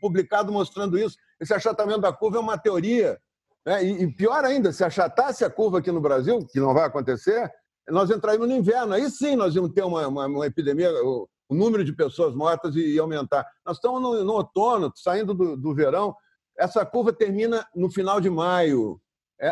publicado 0.01 0.53
mostrando 0.53 0.99
isso. 0.99 1.17
Esse 1.41 1.55
achatamento 1.55 2.01
da 2.01 2.13
curva 2.13 2.39
é 2.39 2.41
uma 2.41 2.59
teoria. 2.59 3.19
Né? 3.65 3.85
E, 3.85 4.13
pior 4.15 4.45
ainda, 4.45 4.73
se 4.73 4.83
achatasse 4.83 5.45
a 5.45 5.51
curva 5.51 5.79
aqui 5.79 5.93
no 5.93 6.01
Brasil, 6.01 6.47
que 6.47 6.59
não 6.59 6.73
vai 6.73 6.85
acontecer, 6.85 7.51
nós 7.89 8.11
entraríamos 8.11 8.49
no 8.49 8.57
inverno. 8.57 8.95
Aí 8.95 9.11
sim 9.11 9.37
nós 9.37 9.55
íamos 9.55 9.73
ter 9.73 9.85
uma, 9.85 10.07
uma, 10.09 10.27
uma 10.27 10.47
epidemia, 10.47 10.91
o, 11.05 11.29
o, 11.49 11.55
número 11.55 11.85
de 11.85 11.93
pessoas 11.93 12.35
mortas 12.35 12.75
ia 12.75 13.01
aumentar. 13.01 13.47
Nós 13.65 13.77
estamos 13.77 14.01
no, 14.01 14.25
no 14.25 14.33
outono, 14.33 14.93
saindo 14.95 15.35
do, 15.35 15.57
do 15.57 15.75
verão. 15.75 16.15
Essa 16.59 16.85
curva 16.87 17.13
termina 17.13 17.67
no 17.75 17.91
final 17.91 18.21
de 18.21 18.31
maio, 18.31 19.01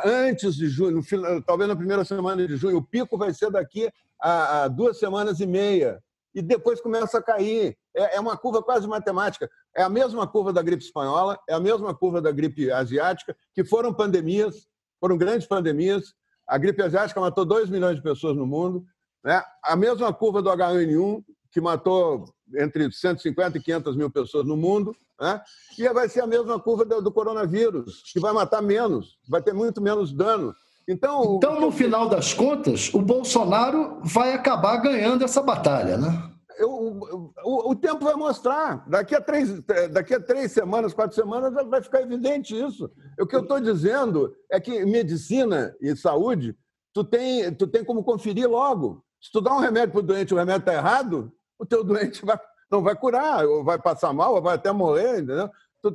antes 0.04 0.54
de 0.54 0.68
junho, 0.68 1.02
final, 1.02 1.42
talvez 1.42 1.68
na 1.68 1.76
primeira 1.76 2.04
semana 2.04 2.46
de 2.46 2.56
junho. 2.56 2.78
O 2.78 2.84
pico 2.84 3.18
vai 3.18 3.32
ser 3.32 3.50
daqui 3.50 3.90
a, 4.20 4.64
a, 4.64 4.68
duas 4.68 4.98
semanas 4.98 5.40
e 5.40 5.46
meia. 5.46 6.02
E 6.34 6.42
depois 6.42 6.80
começa 6.80 7.18
a 7.18 7.22
cair. 7.22 7.76
É, 7.94 8.16
é 8.16 8.20
uma 8.20 8.36
curva 8.36 8.62
quase 8.62 8.86
matemática. 8.88 9.48
É 9.76 9.82
a 9.82 9.88
mesma 9.88 10.26
curva 10.26 10.52
da 10.52 10.62
gripe 10.62 10.82
espanhola, 10.82 11.38
é 11.48 11.54
a 11.54 11.60
mesma 11.60 11.94
curva 11.94 12.20
da 12.20 12.32
gripe 12.32 12.70
asiática, 12.70 13.36
que 13.52 13.64
foram 13.64 13.92
pandemias, 13.92 14.66
foram 15.00 15.16
grandes 15.16 15.46
pandemias. 15.46 16.14
A 16.46 16.58
gripe 16.58 16.82
asiática 16.82 17.20
matou 17.20 17.44
2 17.44 17.70
milhões 17.70 17.96
de 17.96 18.02
pessoas 18.02 18.36
no 18.36 18.46
mundo. 18.46 18.84
Né? 19.22 19.42
A 19.62 19.76
mesma 19.76 20.12
curva 20.12 20.42
do 20.42 20.50
H1N1, 20.50 21.24
que 21.54 21.60
matou 21.60 22.24
entre 22.56 22.90
150 22.90 23.58
e 23.58 23.62
500 23.62 23.96
mil 23.96 24.10
pessoas 24.10 24.44
no 24.44 24.56
mundo. 24.56 24.94
Né? 25.20 25.40
E 25.78 25.88
vai 25.90 26.08
ser 26.08 26.20
a 26.20 26.26
mesma 26.26 26.58
curva 26.58 26.84
do, 26.84 27.12
coronavírus, 27.12 28.02
que 28.12 28.18
vai 28.18 28.32
matar 28.32 28.60
menos, 28.60 29.16
vai 29.28 29.40
ter 29.40 29.54
muito 29.54 29.80
menos 29.80 30.12
dano. 30.12 30.52
Então, 30.88 31.36
então 31.36 31.60
no 31.60 31.70
final 31.70 32.08
das 32.08 32.34
contas, 32.34 32.92
o 32.92 33.00
Bolsonaro 33.00 34.00
vai 34.02 34.32
acabar 34.32 34.78
ganhando 34.78 35.24
essa 35.24 35.40
batalha, 35.40 35.96
né? 35.96 36.30
Eu, 36.58 36.70
o, 36.70 37.70
o, 37.70 37.74
tempo 37.74 38.04
vai 38.04 38.14
mostrar. 38.14 38.84
Daqui 38.88 39.14
a, 39.14 39.20
três, 39.20 39.60
daqui 39.90 40.14
a 40.14 40.20
três 40.20 40.52
semanas, 40.52 40.92
quatro 40.92 41.14
semanas, 41.14 41.52
vai 41.68 41.82
ficar 41.82 42.02
evidente 42.02 42.54
isso. 42.54 42.90
O 43.18 43.26
que 43.26 43.34
eu 43.34 43.40
estou 43.40 43.60
dizendo 43.60 44.32
é 44.50 44.60
que 44.60 44.84
medicina 44.84 45.74
e 45.80 45.96
saúde, 45.96 46.56
tu 46.92 47.02
tem, 47.02 47.52
tu 47.54 47.66
tem 47.66 47.84
como 47.84 48.04
conferir 48.04 48.48
logo. 48.48 49.04
Se 49.20 49.32
tu 49.32 49.40
dá 49.40 49.52
um 49.54 49.58
remédio 49.58 49.92
para 49.92 50.00
o 50.00 50.02
doente 50.02 50.30
e 50.30 50.34
o 50.34 50.36
remédio 50.36 50.60
está 50.60 50.74
errado, 50.74 51.32
o 51.64 51.66
teu 51.66 51.82
doente 51.82 52.24
vai, 52.24 52.38
não 52.70 52.82
vai 52.82 52.94
curar, 52.94 53.44
ou 53.46 53.64
vai 53.64 53.78
passar 53.80 54.12
mal, 54.12 54.34
ou 54.34 54.42
vai 54.42 54.54
até 54.54 54.70
morrer, 54.72 55.20
entendeu? 55.20 55.50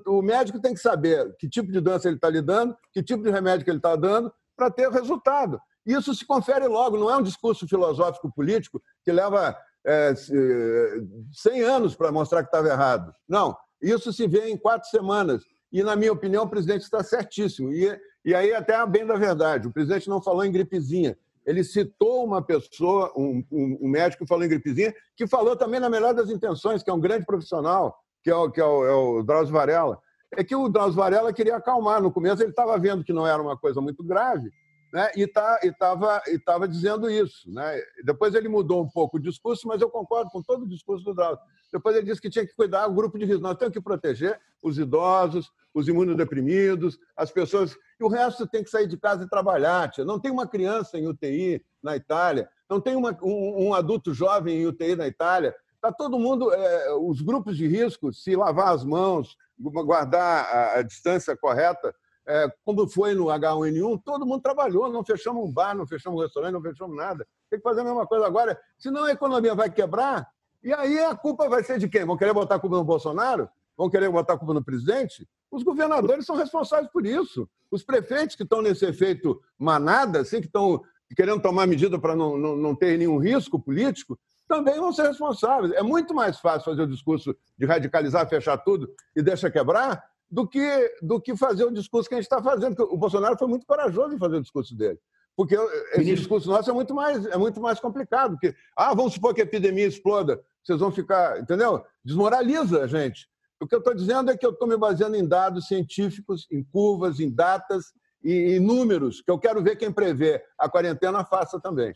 O 0.06 0.22
médico 0.22 0.62
tem 0.62 0.74
que 0.74 0.80
saber 0.80 1.36
que 1.40 1.50
tipo 1.50 1.72
de 1.72 1.80
doença 1.80 2.08
ele 2.08 2.18
está 2.18 2.30
lidando, 2.30 2.78
que 2.94 3.02
tipo 3.02 3.24
de 3.24 3.32
remédio 3.32 3.64
que 3.64 3.72
ele 3.72 3.80
está 3.80 3.96
dando, 3.96 4.32
para 4.56 4.70
ter 4.70 4.90
resultado. 4.92 5.60
Isso 5.86 6.14
se 6.14 6.26
confere 6.26 6.68
logo, 6.68 6.98
não 6.98 7.10
é 7.10 7.18
um 7.18 7.24
discurso 7.24 7.68
filosófico 7.68 8.32
político 8.32 8.82
que 9.04 9.12
leva 9.12 9.58
é, 9.86 10.14
100 10.16 11.62
anos 11.64 11.96
para 11.96 12.12
mostrar 12.12 12.44
que 12.44 12.50
estava 12.50 12.68
errado. 12.68 13.12
Não, 13.28 13.58
isso 13.82 14.12
se 14.12 14.28
vê 14.28 14.50
em 14.50 14.58
quatro 14.58 14.90
semanas. 14.90 15.44
E, 15.72 15.82
na 15.82 15.96
minha 15.96 16.12
opinião, 16.12 16.44
o 16.44 16.50
presidente 16.50 16.82
está 16.82 17.04
certíssimo. 17.04 17.72
E, 17.72 18.00
e 18.26 18.36
aí, 18.36 18.54
até 18.54 18.76
a 18.76 18.86
bem 18.86 19.06
da 19.06 19.16
verdade, 19.16 19.68
o 19.68 19.72
presidente 19.72 20.10
não 20.10 20.22
falou 20.22 20.44
em 20.44 20.52
gripezinha, 20.52 21.18
ele 21.46 21.64
citou 21.64 22.24
uma 22.24 22.42
pessoa, 22.42 23.12
um, 23.16 23.44
um, 23.52 23.80
um, 23.82 23.88
médico 23.88 24.24
que 24.24 24.30
falou 24.30 24.44
em 24.44 24.50
gripezinha, 24.50 24.94
que 25.16 25.28
falou 25.28 25.56
também 25.56 25.80
na 25.80 25.90
melhor 25.90 26.14
das 26.14 26.30
intenções, 26.30 26.84
que 26.84 26.90
é 26.90 26.94
um 26.94 27.00
grande 27.00 27.26
profissional, 27.26 27.98
que 28.24 28.30
é 28.30 28.36
o, 28.36 28.52
que 28.52 28.60
é 28.60 28.66
o, 28.66 28.86
é 28.86 28.94
o 28.94 29.24
Drauzio 29.24 29.54
Varela. 29.54 30.00
É 30.36 30.44
que 30.44 30.56
o 30.56 30.70
Drauzio 30.70 30.98
Varela 30.98 31.34
queria 31.34 31.56
acalmar. 31.56 32.02
No 32.02 32.12
começo 32.12 32.44
ele 32.44 32.52
estava 32.52 32.78
vendo 32.78 33.04
que 33.04 33.14
não 33.14 33.26
era 33.26 33.42
uma 33.42 33.58
coisa 33.58 33.82
muito 33.82 34.04
grave, 34.04 34.52
né? 34.92 35.12
e 35.16 35.28
tá, 35.28 35.60
estava 35.64 36.22
e 36.28 36.40
tava 36.40 36.68
dizendo 36.68 37.10
isso. 37.10 37.52
Né? 37.52 37.82
Depois 38.04 38.34
ele 38.34 38.48
mudou 38.48 38.84
um 38.84 38.90
pouco 38.90 39.18
o 39.18 39.20
discurso, 39.20 39.68
mas 39.68 39.82
eu 39.82 39.90
concordo 39.90 40.30
com 40.32 40.42
todo 40.42 40.64
o 40.64 40.68
discurso 40.68 41.04
do 41.04 41.14
Drauzio. 41.14 41.44
Depois 41.72 41.96
ele 41.96 42.06
disse 42.06 42.22
que 42.22 42.30
tinha 42.30 42.46
que 42.46 42.56
cuidar 42.56 42.88
do 42.88 42.94
grupo 42.94 43.18
de 43.18 43.26
risco. 43.26 43.42
Nós 43.42 43.58
temos 43.58 43.74
que 43.74 43.82
proteger 43.82 44.40
os 44.62 44.78
idosos, 44.78 45.52
os 45.74 45.88
imunodeprimidos, 45.88 47.00
as 47.16 47.32
pessoas. 47.32 47.78
E 48.00 48.04
o 48.04 48.08
resto 48.08 48.48
tem 48.48 48.64
que 48.64 48.70
sair 48.70 48.88
de 48.88 48.98
casa 48.98 49.24
e 49.24 49.30
trabalhar. 49.30 49.90
Tia. 49.92 50.04
Não 50.04 50.20
tem 50.20 50.32
uma 50.32 50.48
criança 50.48 50.98
em 50.98 51.08
UTI 51.08 51.64
na 51.82 51.96
Itália, 51.96 52.50
não 52.70 52.82
tem 52.82 52.96
uma, 52.96 53.18
um, 53.24 53.68
um, 53.68 53.74
adulto 53.74 54.14
jovem 54.14 54.62
em 54.62 54.68
UTI 54.68 54.96
na 54.96 55.08
Itália. 55.08 55.56
Está 55.76 55.92
todo 55.92 56.20
mundo, 56.20 56.52
é, 56.54 56.94
os 56.96 57.22
grupos 57.22 57.56
de 57.56 57.66
risco, 57.66 58.12
se 58.12 58.36
lavar 58.36 58.74
as 58.74 58.84
mãos, 58.84 59.38
guardar 59.58 60.46
a, 60.46 60.80
a 60.80 60.82
distância 60.82 61.38
correta, 61.38 61.96
é, 62.30 62.48
como 62.64 62.88
foi 62.88 63.16
no 63.16 63.26
H1N1, 63.26 64.04
todo 64.06 64.26
mundo 64.26 64.42
trabalhou, 64.42 64.88
não 64.88 65.04
fechamos 65.04 65.44
um 65.44 65.52
bar, 65.52 65.76
não 65.76 65.88
fechamos 65.88 66.20
um 66.20 66.22
restaurante, 66.22 66.54
não 66.54 66.62
fechamos 66.62 66.96
nada. 66.96 67.28
Tem 67.50 67.60
que 67.60 67.64
fazer 67.64 67.82
a 67.82 67.84
mesma 67.84 68.06
coisa 68.06 68.28
agora, 68.28 68.60
senão 68.78 69.06
a 69.06 69.12
economia 69.12 69.56
vai 69.56 69.70
quebrar, 69.72 70.28
e 70.64 70.72
aí 70.72 71.00
a 71.00 71.16
culpa 71.16 71.50
vai 71.50 71.64
ser 71.64 71.80
de 71.80 71.90
quem? 71.90 72.06
Vão 72.06 72.18
querer 72.18 72.34
botar 72.34 72.56
a 72.56 72.60
culpa 72.60 72.78
no 72.78 72.84
Bolsonaro? 72.84 73.50
Vão 73.76 73.90
querer 73.90 74.12
botar 74.12 74.34
a 74.34 74.38
culpa 74.38 74.54
no 74.54 74.64
presidente? 74.64 75.28
Os 75.50 75.64
governadores 75.64 76.26
são 76.26 76.36
responsáveis 76.36 76.92
por 76.92 77.06
isso. 77.06 77.50
Os 77.72 77.84
prefeitos 77.84 78.36
que 78.36 78.44
estão 78.44 78.62
nesse 78.62 78.86
efeito 78.86 79.42
manada, 79.58 80.20
assim, 80.20 80.40
que 80.40 80.48
estão 80.48 80.82
querendo 81.16 81.42
tomar 81.42 81.66
medida 81.66 81.98
para 81.98 82.16
não, 82.16 82.38
não, 82.38 82.56
não 82.56 82.76
ter 82.76 82.98
nenhum 82.98 83.18
risco 83.18 83.58
político, 83.60 84.20
também 84.48 84.80
vão 84.80 84.92
ser 84.92 85.08
responsáveis. 85.08 85.72
É 85.74 85.82
muito 85.82 86.14
mais 86.14 86.40
fácil 86.40 86.66
fazer 86.66 86.82
o 86.82 86.88
discurso 86.88 87.36
de 87.58 87.66
radicalizar, 87.66 88.28
fechar 88.28 88.58
tudo 88.58 88.92
e 89.16 89.22
deixar 89.22 89.50
quebrar, 89.52 90.04
do 90.30 90.48
que, 90.48 90.96
do 91.02 91.20
que 91.20 91.36
fazer 91.36 91.66
o 91.66 91.72
discurso 91.72 92.08
que 92.08 92.16
a 92.16 92.18
gente 92.18 92.26
está 92.26 92.42
fazendo. 92.42 92.84
O 92.84 92.98
Bolsonaro 92.98 93.38
foi 93.38 93.48
muito 93.48 93.66
corajoso 93.66 94.14
em 94.14 94.20
fazer 94.20 94.38
o 94.38 94.42
discurso 94.42 94.76
dele. 94.76 95.00
Porque 95.36 95.56
esse 95.56 96.00
Ministro. 96.00 96.16
discurso 96.16 96.50
nosso 96.50 96.70
é 96.70 96.74
muito 96.74 96.94
mais, 96.94 97.26
é 97.26 97.38
muito 97.38 97.62
mais 97.62 97.80
complicado. 97.80 98.32
Porque, 98.32 98.54
ah, 98.76 98.94
vamos 98.94 99.14
supor 99.14 99.34
que 99.34 99.42
a 99.42 99.46
epidemia 99.46 99.88
exploda, 99.88 100.42
vocês 100.64 100.80
vão 100.80 100.92
ficar, 100.92 101.40
entendeu? 101.40 101.84
Desmoraliza 102.04 102.84
a 102.84 102.88
gente. 102.88 103.28
O 103.62 103.68
que 103.68 103.76
eu 103.76 103.80
estou 103.80 103.94
dizendo 103.94 104.32
é 104.32 104.38
que 104.38 104.46
eu 104.46 104.52
estou 104.52 104.68
me 104.68 104.78
baseando 104.78 105.16
em 105.16 105.28
dados 105.28 105.68
científicos, 105.68 106.48
em 106.52 106.64
curvas, 106.64 107.20
em 107.20 107.30
datas 107.30 107.94
e 108.24 108.56
em 108.56 108.60
números, 108.60 109.22
que 109.22 109.32
eu 109.32 109.40
quero 109.40 109.64
ver 109.64 109.78
quem 109.78 109.92
prevê 109.92 110.44
a 110.58 110.70
quarentena 110.70 111.26
faça 111.26 111.60
também. 111.60 111.94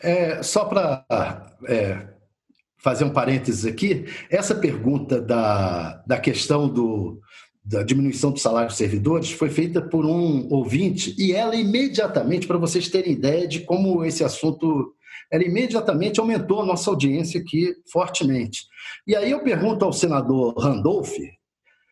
É, 0.00 0.42
só 0.42 0.64
para 0.64 1.04
é, 1.66 2.08
fazer 2.88 3.04
um 3.04 3.10
parênteses 3.10 3.66
aqui, 3.66 4.06
essa 4.30 4.54
pergunta 4.54 5.20
da, 5.20 6.02
da 6.06 6.18
questão 6.18 6.66
do, 6.66 7.20
da 7.62 7.82
diminuição 7.82 8.32
do 8.32 8.38
salário 8.38 8.68
dos 8.68 8.78
servidores 8.78 9.30
foi 9.30 9.50
feita 9.50 9.82
por 9.82 10.06
um 10.06 10.48
ouvinte 10.50 11.14
e 11.18 11.34
ela 11.34 11.54
imediatamente, 11.54 12.46
para 12.46 12.56
vocês 12.56 12.88
terem 12.88 13.12
ideia 13.12 13.46
de 13.46 13.60
como 13.60 14.06
esse 14.06 14.24
assunto, 14.24 14.94
ela 15.30 15.44
imediatamente 15.44 16.18
aumentou 16.18 16.62
a 16.62 16.64
nossa 16.64 16.88
audiência 16.88 17.38
aqui 17.38 17.74
fortemente. 17.92 18.62
E 19.06 19.14
aí 19.14 19.32
eu 19.32 19.42
pergunto 19.42 19.84
ao 19.84 19.92
senador 19.92 20.56
Randolph 20.56 21.12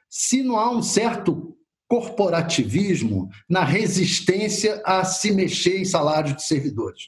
se 0.08 0.42
não 0.42 0.56
há 0.56 0.70
um 0.70 0.82
certo 0.82 1.54
corporativismo 1.86 3.28
na 3.46 3.64
resistência 3.64 4.80
a 4.82 5.04
se 5.04 5.30
mexer 5.30 5.78
em 5.78 5.84
salários 5.84 6.36
de 6.36 6.44
servidores. 6.44 7.02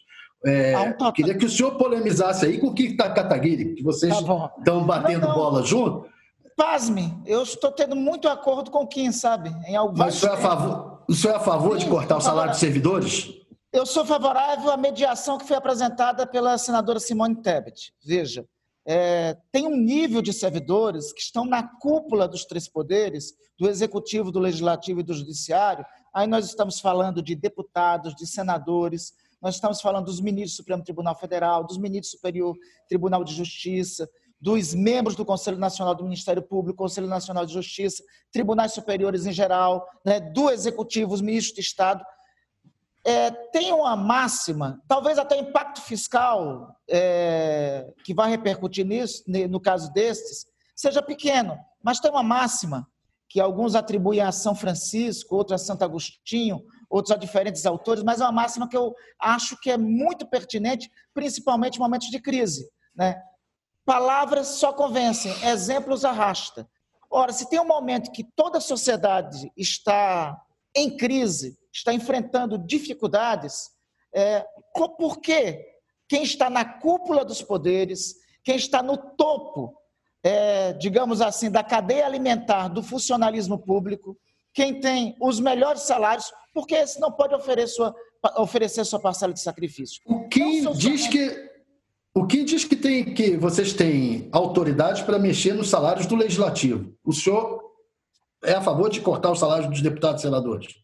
É, 0.44 0.78
um 0.78 1.12
queria 1.12 1.36
que 1.36 1.46
o 1.46 1.50
senhor 1.50 1.76
polemizasse 1.76 2.46
aí 2.46 2.58
com 2.58 2.68
o 2.68 2.74
que 2.74 2.84
está 2.84 3.10
Kataguiri, 3.10 3.74
que 3.74 3.82
vocês 3.82 4.12
tá 4.14 4.52
estão 4.58 4.84
batendo 4.86 5.22
não, 5.22 5.28
não. 5.28 5.34
bola 5.34 5.62
junto. 5.62 6.08
Pasme, 6.56 7.16
eu 7.26 7.42
estou 7.42 7.70
tendo 7.72 7.96
muito 7.96 8.28
acordo 8.28 8.70
com 8.70 8.86
Kim, 8.86 9.12
sabe? 9.12 9.50
Em 9.66 9.76
alguns 9.76 9.98
Mas 9.98 10.16
o 10.16 10.20
senhor, 10.20 10.32
é 10.32 10.36
a 10.36 10.40
favor, 10.40 11.02
o 11.08 11.14
senhor 11.14 11.32
é 11.34 11.36
a 11.36 11.40
favor 11.40 11.78
Sim, 11.78 11.84
de 11.84 11.90
cortar 11.90 12.16
o 12.16 12.20
salário 12.20 12.50
dos 12.52 12.60
servidores? 12.60 13.32
Eu 13.72 13.84
sou 13.84 14.04
favorável 14.04 14.70
à 14.70 14.76
mediação 14.76 15.38
que 15.38 15.46
foi 15.46 15.56
apresentada 15.56 16.26
pela 16.26 16.56
senadora 16.56 16.98
Simone 16.98 17.36
Tebet. 17.36 17.92
Veja, 18.04 18.44
é, 18.86 19.36
tem 19.52 19.66
um 19.66 19.76
nível 19.76 20.22
de 20.22 20.32
servidores 20.32 21.12
que 21.12 21.20
estão 21.20 21.44
na 21.44 21.62
cúpula 21.62 22.26
dos 22.26 22.44
três 22.44 22.66
poderes, 22.66 23.34
do 23.58 23.68
executivo, 23.68 24.32
do 24.32 24.38
legislativo 24.38 25.00
e 25.00 25.02
do 25.02 25.12
judiciário. 25.12 25.84
Aí 26.14 26.26
nós 26.26 26.46
estamos 26.46 26.80
falando 26.80 27.22
de 27.22 27.34
deputados, 27.34 28.14
de 28.14 28.26
senadores, 28.26 29.12
nós 29.40 29.54
estamos 29.54 29.80
falando 29.80 30.06
dos 30.06 30.20
ministros 30.20 30.54
do 30.54 30.56
Supremo 30.56 30.82
Tribunal 30.82 31.14
Federal, 31.14 31.64
dos 31.64 31.78
ministros 31.78 32.12
do 32.12 32.16
Superior 32.16 32.56
Tribunal 32.88 33.22
de 33.22 33.34
Justiça, 33.34 34.08
dos 34.40 34.74
membros 34.74 35.16
do 35.16 35.24
Conselho 35.24 35.58
Nacional 35.58 35.94
do 35.94 36.04
Ministério 36.04 36.42
Público, 36.42 36.78
Conselho 36.78 37.06
Nacional 37.06 37.44
de 37.44 37.52
Justiça, 37.52 38.02
tribunais 38.32 38.72
superiores 38.72 39.26
em 39.26 39.32
geral, 39.32 39.86
né, 40.04 40.20
do 40.20 40.50
Executivo, 40.50 41.12
os 41.12 41.20
ministros 41.20 41.54
de 41.54 41.60
Estado. 41.60 42.04
É, 43.04 43.30
tem 43.30 43.72
uma 43.72 43.96
máxima, 43.96 44.80
talvez 44.86 45.18
até 45.18 45.38
impacto 45.38 45.80
fiscal 45.80 46.76
é, 46.88 47.86
que 48.04 48.12
vai 48.12 48.30
repercutir 48.30 48.84
nisso, 48.84 49.24
no 49.26 49.60
caso 49.60 49.92
destes, 49.92 50.46
seja 50.74 51.02
pequeno, 51.02 51.56
mas 51.82 52.00
tem 52.00 52.10
uma 52.10 52.22
máxima 52.22 52.86
que 53.28 53.40
alguns 53.40 53.74
atribuem 53.74 54.20
a 54.20 54.32
São 54.32 54.54
Francisco, 54.54 55.36
outros 55.36 55.60
a 55.60 55.64
Santo 55.64 55.84
Agostinho, 55.84 56.62
outros 56.88 57.14
a 57.14 57.16
diferentes 57.16 57.66
autores, 57.66 58.02
mas 58.02 58.20
é 58.20 58.24
uma 58.24 58.32
máxima 58.32 58.68
que 58.68 58.76
eu 58.76 58.94
acho 59.20 59.58
que 59.60 59.70
é 59.70 59.76
muito 59.76 60.26
pertinente, 60.26 60.90
principalmente 61.12 61.76
em 61.76 61.80
momentos 61.80 62.08
de 62.08 62.20
crise. 62.20 62.68
Né? 62.94 63.20
Palavras 63.84 64.46
só 64.48 64.72
convencem, 64.72 65.32
exemplos 65.44 66.04
arrasta. 66.04 66.68
Ora, 67.10 67.32
se 67.32 67.48
tem 67.48 67.60
um 67.60 67.66
momento 67.66 68.12
que 68.12 68.24
toda 68.24 68.58
a 68.58 68.60
sociedade 68.60 69.50
está 69.56 70.36
em 70.74 70.96
crise, 70.96 71.58
está 71.72 71.92
enfrentando 71.92 72.58
dificuldades, 72.58 73.70
é, 74.14 74.44
por 74.74 75.20
quê? 75.20 75.64
Quem 76.08 76.22
está 76.22 76.48
na 76.48 76.64
cúpula 76.64 77.24
dos 77.24 77.42
poderes, 77.42 78.14
quem 78.42 78.56
está 78.56 78.82
no 78.82 78.96
topo, 78.96 79.74
é, 80.22 80.72
digamos 80.74 81.20
assim, 81.20 81.50
da 81.50 81.62
cadeia 81.62 82.06
alimentar 82.06 82.68
do 82.68 82.82
funcionalismo 82.82 83.58
público, 83.58 84.16
quem 84.58 84.80
tem 84.80 85.14
os 85.20 85.38
melhores 85.38 85.82
salários, 85.82 86.32
porque 86.52 86.74
esse 86.74 86.98
não 86.98 87.12
pode 87.12 87.32
oferecer 87.32 87.68
sua, 87.68 87.94
oferecer 88.38 88.84
sua 88.84 88.98
parcela 88.98 89.32
de 89.32 89.40
sacrifício. 89.40 90.02
O 90.04 90.28
que 90.28 90.68
diz 90.72 91.06
que 91.06 91.48
o 92.12 92.26
que 92.26 92.42
diz 92.42 92.64
que 92.64 92.74
tem 92.74 93.14
que 93.14 93.36
vocês 93.36 93.72
têm 93.72 94.28
autoridade 94.32 95.04
para 95.04 95.16
mexer 95.16 95.52
nos 95.52 95.70
salários 95.70 96.06
do 96.06 96.16
legislativo? 96.16 96.92
O 97.04 97.12
senhor 97.12 97.62
é 98.42 98.54
a 98.54 98.60
favor 98.60 98.90
de 98.90 99.00
cortar 99.00 99.30
os 99.30 99.38
salários 99.38 99.70
dos 99.70 99.80
deputados 99.80 100.22
e 100.22 100.26
senadores? 100.26 100.74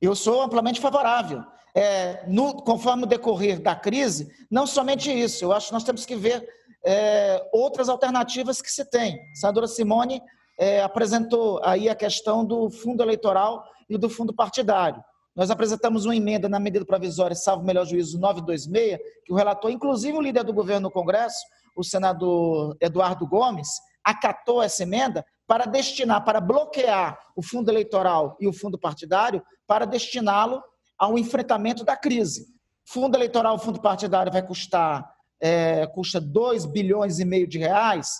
Eu 0.00 0.14
sou 0.14 0.40
amplamente 0.40 0.80
favorável. 0.80 1.44
É, 1.74 2.24
no, 2.26 2.54
conforme 2.62 3.02
o 3.02 3.06
decorrer 3.06 3.60
da 3.60 3.76
crise, 3.76 4.32
não 4.50 4.66
somente 4.66 5.12
isso, 5.12 5.44
eu 5.44 5.52
acho 5.52 5.66
que 5.66 5.74
nós 5.74 5.84
temos 5.84 6.06
que 6.06 6.16
ver 6.16 6.48
é, 6.82 7.46
outras 7.52 7.90
alternativas 7.90 8.62
que 8.62 8.72
se 8.72 8.86
tem. 8.86 9.20
A 9.32 9.34
senadora 9.34 9.68
Simone 9.68 10.22
é, 10.60 10.82
apresentou 10.82 11.58
aí 11.64 11.88
a 11.88 11.94
questão 11.94 12.44
do 12.44 12.68
fundo 12.68 13.02
eleitoral 13.02 13.64
e 13.88 13.96
do 13.96 14.10
fundo 14.10 14.34
partidário. 14.34 15.02
Nós 15.34 15.50
apresentamos 15.50 16.04
uma 16.04 16.14
emenda 16.14 16.50
na 16.50 16.60
medida 16.60 16.84
provisória, 16.84 17.34
salvo 17.34 17.64
melhor 17.64 17.86
juízo 17.86 18.20
926, 18.20 18.98
que 19.24 19.32
o 19.32 19.36
relator, 19.36 19.70
inclusive 19.70 20.18
o 20.18 20.20
líder 20.20 20.44
do 20.44 20.52
governo 20.52 20.88
no 20.88 20.90
Congresso, 20.90 21.38
o 21.74 21.82
senador 21.82 22.76
Eduardo 22.78 23.26
Gomes, 23.26 23.68
acatou 24.04 24.62
essa 24.62 24.82
emenda 24.82 25.24
para 25.46 25.64
destinar, 25.64 26.24
para 26.24 26.42
bloquear 26.42 27.18
o 27.34 27.42
fundo 27.42 27.70
eleitoral 27.70 28.36
e 28.38 28.46
o 28.46 28.52
fundo 28.52 28.78
partidário, 28.78 29.42
para 29.66 29.86
destiná-lo 29.86 30.62
ao 30.98 31.18
enfrentamento 31.18 31.84
da 31.84 31.96
crise. 31.96 32.46
Fundo 32.84 33.16
eleitoral, 33.16 33.58
fundo 33.58 33.80
partidário 33.80 34.30
vai 34.30 34.46
custar 34.46 35.08
é, 35.40 35.86
custa 35.86 36.20
2 36.20 36.66
bilhões 36.66 37.18
e 37.18 37.24
meio 37.24 37.48
de 37.48 37.58
reais. 37.58 38.10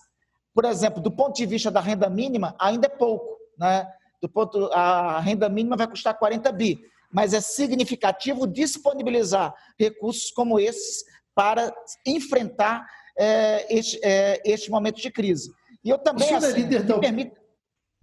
Por 0.60 0.68
exemplo, 0.68 1.00
do 1.00 1.10
ponto 1.10 1.34
de 1.34 1.46
vista 1.46 1.70
da 1.70 1.80
renda 1.80 2.10
mínima, 2.10 2.54
ainda 2.58 2.84
é 2.84 2.90
pouco. 2.90 3.38
Né? 3.56 3.90
Do 4.20 4.28
ponto, 4.28 4.66
a 4.74 5.18
renda 5.18 5.48
mínima 5.48 5.74
vai 5.74 5.88
custar 5.88 6.12
40 6.18 6.52
bi, 6.52 6.78
mas 7.10 7.32
é 7.32 7.40
significativo 7.40 8.46
disponibilizar 8.46 9.54
recursos 9.78 10.30
como 10.30 10.60
esses 10.60 11.02
para 11.34 11.72
enfrentar 12.06 12.86
é, 13.18 13.74
este, 13.74 13.98
é, 14.04 14.42
este 14.44 14.70
momento 14.70 15.00
de 15.00 15.10
crise. 15.10 15.50
E 15.82 15.88
eu 15.88 15.96
também, 15.96 16.34
assim, 16.34 16.66
me, 16.66 17.00
permita, 17.00 17.40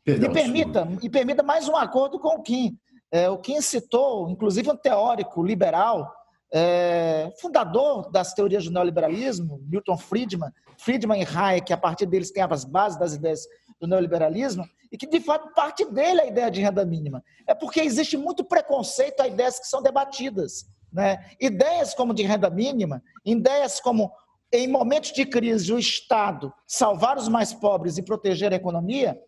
Perdão, 0.03 0.30
me, 0.30 0.34
permita, 0.34 0.86
me 0.86 1.10
permita 1.12 1.43
mais 1.43 1.70
um 1.70 1.76
acordo 1.76 2.20
com 2.20 2.30
o 2.30 2.41
Kim. 2.41 2.76
É, 3.12 3.30
o 3.30 3.38
Kim 3.38 3.62
citou, 3.62 4.32
inclusive, 4.32 4.72
um 4.72 4.76
teórico 4.76 5.43
liberal, 5.43 6.12
é, 6.54 7.32
fundador 7.39 8.10
das 8.12 8.34
teorias 8.34 8.66
do 8.66 8.72
neoliberalismo, 8.72 9.62
Milton 9.68 9.98
Friedman, 9.98 10.52
Friedman 10.78 11.22
e 11.22 11.26
Hayek, 11.26 11.74
a 11.74 11.78
partir 11.78 12.06
deles 12.06 12.32
tem 12.32 12.43
as 12.43 12.64
bases 12.64 12.98
das 12.98 13.14
ideias 13.14 13.48
do 13.80 13.88
neoliberalismo, 13.88 14.66
e 14.91 14.98
que, 14.98 15.06
de 15.06 15.20
fato, 15.20 15.54
parte 15.54 15.86
dele 15.86 16.22
é 16.22 16.24
a 16.24 16.28
ideia 16.28 16.52
de 16.52 16.62
renda 16.62 16.86
mínima. 16.86 17.24
É 17.45 17.54
porque 17.54 17.82
existe 17.82 18.16
muito 18.16 18.43
preconceito 18.43 19.20
a 19.20 19.28
ideias 19.28 19.60
que 19.60 19.68
são 19.68 19.82
debatidas. 19.82 20.66
Né? 20.91 21.26
Ideias 21.39 21.93
como 21.93 22.14
de 22.14 22.24
renda 22.24 22.50
mínima, 22.50 23.04
ideias 23.26 23.80
como 23.80 24.12
em 24.52 24.68
momentos 24.68 25.12
de 25.12 25.26
crise, 25.26 25.74
o 25.74 25.80
Estado 25.80 26.54
salvar 26.66 27.18
os 27.18 27.28
mais 27.28 27.54
pobres 27.54 27.98
e 27.98 28.02
proteger 28.02 28.54
a 28.54 28.56
economia, 28.56 29.22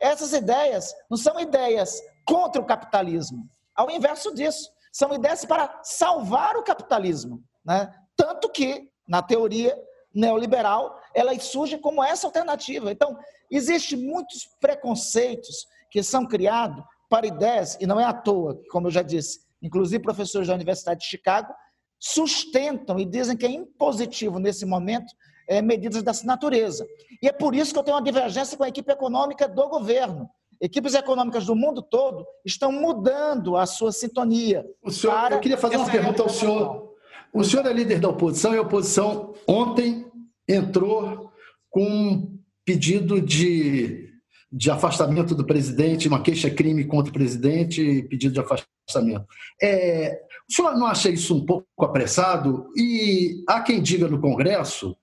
essas 0.00 0.32
ideias 0.32 0.94
não 1.10 1.16
são 1.16 1.38
ideias 1.38 2.00
contra 2.26 2.60
o 2.60 2.64
capitalismo. 2.64 3.46
Ao 3.74 3.90
inverso 3.90 4.34
disso, 4.34 4.71
são 4.92 5.12
ideias 5.14 5.44
para 5.44 5.80
salvar 5.82 6.56
o 6.56 6.62
capitalismo. 6.62 7.42
Né? 7.64 7.92
Tanto 8.14 8.48
que, 8.50 8.88
na 9.08 9.22
teoria 9.22 9.76
neoliberal, 10.14 11.00
elas 11.14 11.44
surgem 11.44 11.80
como 11.80 12.04
essa 12.04 12.26
alternativa. 12.26 12.92
Então, 12.92 13.18
existem 13.50 13.98
muitos 13.98 14.46
preconceitos 14.60 15.66
que 15.90 16.02
são 16.02 16.26
criados 16.26 16.84
para 17.08 17.26
ideias, 17.26 17.76
e 17.80 17.86
não 17.86 17.98
é 17.98 18.04
à 18.04 18.12
toa, 18.12 18.58
como 18.70 18.86
eu 18.86 18.90
já 18.90 19.02
disse, 19.02 19.40
inclusive 19.60 20.02
professores 20.02 20.48
da 20.48 20.54
Universidade 20.54 21.00
de 21.00 21.06
Chicago 21.06 21.52
sustentam 21.98 22.98
e 22.98 23.04
dizem 23.04 23.36
que 23.36 23.46
é 23.46 23.50
impositivo 23.50 24.40
nesse 24.40 24.66
momento 24.66 25.14
é, 25.48 25.62
medidas 25.62 26.02
dessa 26.02 26.26
natureza. 26.26 26.84
E 27.22 27.28
é 27.28 27.32
por 27.32 27.54
isso 27.54 27.72
que 27.72 27.78
eu 27.78 27.84
tenho 27.84 27.96
uma 27.96 28.02
divergência 28.02 28.56
com 28.56 28.64
a 28.64 28.68
equipe 28.68 28.90
econômica 28.90 29.46
do 29.46 29.68
governo. 29.68 30.28
Equipes 30.62 30.94
econômicas 30.94 31.44
do 31.44 31.56
mundo 31.56 31.82
todo 31.82 32.24
estão 32.46 32.70
mudando 32.70 33.56
a 33.56 33.66
sua 33.66 33.90
sintonia. 33.90 34.64
O 34.80 34.92
senhor, 34.92 35.32
eu 35.32 35.40
queria 35.40 35.58
fazer 35.58 35.76
uma 35.76 35.90
pergunta 35.90 36.22
ao 36.22 36.28
senhor. 36.28 36.92
O 37.34 37.42
senhor 37.42 37.66
é 37.66 37.72
líder 37.72 37.98
da 37.98 38.08
oposição 38.08 38.54
e 38.54 38.58
a 38.58 38.62
oposição 38.62 39.34
ontem 39.44 40.06
entrou 40.48 41.32
com 41.68 41.84
um 41.84 42.38
pedido 42.64 43.20
de, 43.20 44.08
de 44.52 44.70
afastamento 44.70 45.34
do 45.34 45.44
presidente, 45.44 46.06
uma 46.06 46.22
queixa-crime 46.22 46.84
contra 46.84 47.10
o 47.10 47.14
presidente 47.14 48.04
pedido 48.04 48.34
de 48.34 48.40
afastamento. 48.40 49.26
É, 49.60 50.20
o 50.48 50.54
senhor 50.54 50.76
não 50.76 50.86
acha 50.86 51.10
isso 51.10 51.36
um 51.36 51.44
pouco 51.44 51.66
apressado? 51.80 52.68
E 52.76 53.42
há 53.48 53.60
quem 53.62 53.82
diga 53.82 54.06
no 54.06 54.20
Congresso 54.20 54.96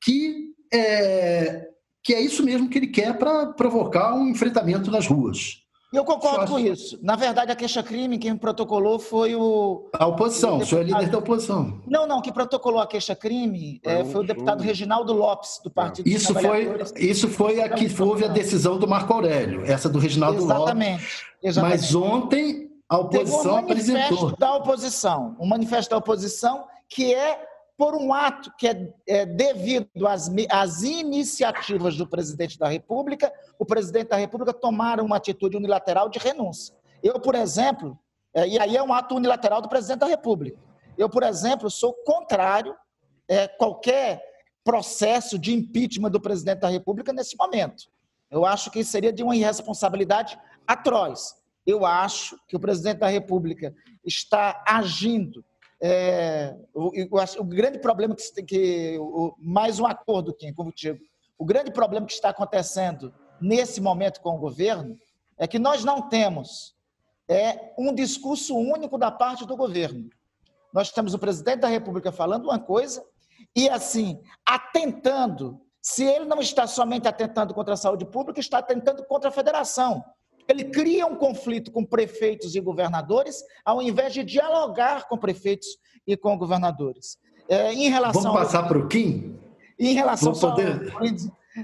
que 0.00 0.50
é, 0.72 1.66
que 2.02 2.14
é 2.14 2.20
isso 2.20 2.42
mesmo 2.42 2.68
que 2.68 2.78
ele 2.78 2.86
quer 2.86 3.16
para 3.18 3.46
provocar 3.48 4.14
um 4.14 4.28
enfrentamento 4.28 4.90
nas 4.90 5.06
ruas. 5.06 5.60
Eu 5.92 6.04
concordo 6.04 6.52
com 6.52 6.58
isso. 6.58 6.98
Na 7.02 7.16
verdade, 7.16 7.50
a 7.50 7.56
queixa-crime, 7.56 8.16
quem 8.16 8.36
protocolou 8.36 9.00
foi 9.00 9.34
o. 9.34 9.90
A 9.92 10.06
oposição, 10.06 10.58
o, 10.58 10.62
o 10.62 10.66
senhor 10.66 10.82
é 10.82 10.84
líder 10.84 11.10
da 11.10 11.18
oposição. 11.18 11.82
Não, 11.84 12.06
não, 12.06 12.22
quem 12.22 12.32
protocolou 12.32 12.80
a 12.80 12.86
queixa-crime 12.86 13.80
é, 13.84 14.04
foi 14.04 14.20
o 14.20 14.24
deputado 14.24 14.62
Reginaldo 14.62 15.12
Lopes, 15.12 15.60
do 15.64 15.70
Partido 15.70 16.08
isso 16.08 16.32
dos 16.32 16.42
foi 16.42 16.68
Isso 16.96 17.28
foi 17.28 17.60
a 17.60 17.68
que 17.68 17.90
houve 18.00 18.24
a 18.24 18.28
decisão 18.28 18.78
do 18.78 18.86
Marco 18.86 19.12
Aurélio, 19.12 19.64
essa 19.64 19.88
do 19.88 19.98
Reginaldo 19.98 20.38
exatamente, 20.38 20.92
Lopes. 20.92 21.24
Exatamente. 21.42 21.80
Mas 21.80 21.94
ontem 21.94 22.70
a 22.88 22.98
oposição 22.98 23.54
um 23.54 23.58
apresentou. 23.58 24.36
da 24.36 24.54
oposição, 24.54 25.36
um 25.40 25.46
manifesto 25.46 25.90
da 25.90 25.96
oposição 25.96 26.66
que 26.88 27.12
é 27.12 27.49
por 27.80 27.94
um 27.94 28.12
ato 28.12 28.52
que 28.58 28.68
é, 28.68 28.92
é 29.06 29.24
devido 29.24 30.06
às, 30.06 30.30
às, 30.50 30.82
iniciativas 30.82 31.96
do 31.96 32.06
presidente 32.06 32.58
da 32.58 32.68
República, 32.68 33.32
o 33.58 33.64
presidente 33.64 34.08
da 34.08 34.16
República 34.16 34.52
tomar 34.52 35.00
uma 35.00 35.16
atitude 35.16 35.56
unilateral 35.56 36.10
de 36.10 36.18
renúncia. 36.18 36.76
Eu, 37.02 37.18
por 37.18 37.34
exemplo, 37.34 37.98
é, 38.34 38.46
e 38.46 38.58
aí 38.58 38.76
é 38.76 38.82
um 38.82 38.92
ato 38.92 39.14
unilateral 39.14 39.62
do 39.62 39.68
presidente 39.70 40.00
da 40.00 40.06
República. 40.06 40.58
Eu, 40.98 41.08
por 41.08 41.22
exemplo, 41.22 41.70
sou 41.70 41.94
contrário 42.04 42.74
a 43.30 43.34
é, 43.34 43.48
qualquer 43.48 44.22
processo 44.62 45.38
de 45.38 45.54
impeachment 45.54 46.10
do 46.10 46.20
presidente 46.20 46.58
da 46.58 46.68
República 46.68 47.14
nesse 47.14 47.34
momento. 47.34 47.84
Eu 48.30 48.44
acho 48.44 48.70
que 48.70 48.84
seria 48.84 49.10
de 49.10 49.22
uma 49.22 49.34
irresponsabilidade 49.34 50.38
atroz. 50.66 51.34
Eu 51.66 51.86
acho 51.86 52.38
que 52.46 52.54
o 52.54 52.60
presidente 52.60 52.98
da 52.98 53.08
República 53.08 53.74
está 54.04 54.62
agindo. 54.68 55.42
É, 55.82 56.54
o, 56.74 56.88
o, 56.88 57.40
o, 57.40 57.44
grande 57.44 57.78
problema 57.78 58.14
que, 58.14 58.42
que 58.42 58.98
o, 58.98 59.34
mais 59.38 59.80
um 59.80 59.86
acordo, 59.86 60.34
Kim, 60.34 60.52
como 60.52 60.72
digo, 60.74 60.98
o 61.38 61.44
grande 61.44 61.70
problema 61.70 62.06
que 62.06 62.12
está 62.12 62.28
acontecendo 62.28 63.14
nesse 63.40 63.80
momento 63.80 64.20
com 64.20 64.36
o 64.36 64.38
governo 64.38 64.98
é 65.38 65.48
que 65.48 65.58
nós 65.58 65.82
não 65.82 66.06
temos 66.06 66.76
é, 67.26 67.72
um 67.78 67.94
discurso 67.94 68.54
único 68.56 68.98
da 68.98 69.10
parte 69.10 69.46
do 69.46 69.56
governo. 69.56 70.10
Nós 70.72 70.90
temos 70.90 71.14
o 71.14 71.18
presidente 71.18 71.60
da 71.60 71.68
República 71.68 72.12
falando 72.12 72.44
uma 72.44 72.58
coisa 72.58 73.02
e, 73.56 73.68
assim, 73.68 74.22
atentando. 74.44 75.60
Se 75.80 76.04
ele 76.04 76.26
não 76.26 76.40
está 76.40 76.66
somente 76.66 77.08
atentando 77.08 77.54
contra 77.54 77.74
a 77.74 77.76
saúde 77.76 78.04
pública, 78.04 78.38
está 78.38 78.58
atentando 78.58 79.02
contra 79.06 79.30
a 79.30 79.32
federação. 79.32 80.04
Ele 80.50 80.64
cria 80.64 81.06
um 81.06 81.14
conflito 81.14 81.70
com 81.70 81.84
prefeitos 81.84 82.56
e 82.56 82.60
governadores, 82.60 83.42
ao 83.64 83.80
invés 83.80 84.12
de 84.12 84.24
dialogar 84.24 85.06
com 85.08 85.16
prefeitos 85.16 85.78
e 86.04 86.16
com 86.16 86.36
governadores. 86.36 87.18
É, 87.48 87.72
em 87.72 87.88
relação 87.88 88.22
Vamos 88.22 88.40
passar 88.40 88.62
ao... 88.62 88.68
para 88.68 88.78
o 88.78 88.88
Kim? 88.88 89.38
Em 89.78 89.94
relação, 89.94 90.32
poder... 90.32 90.92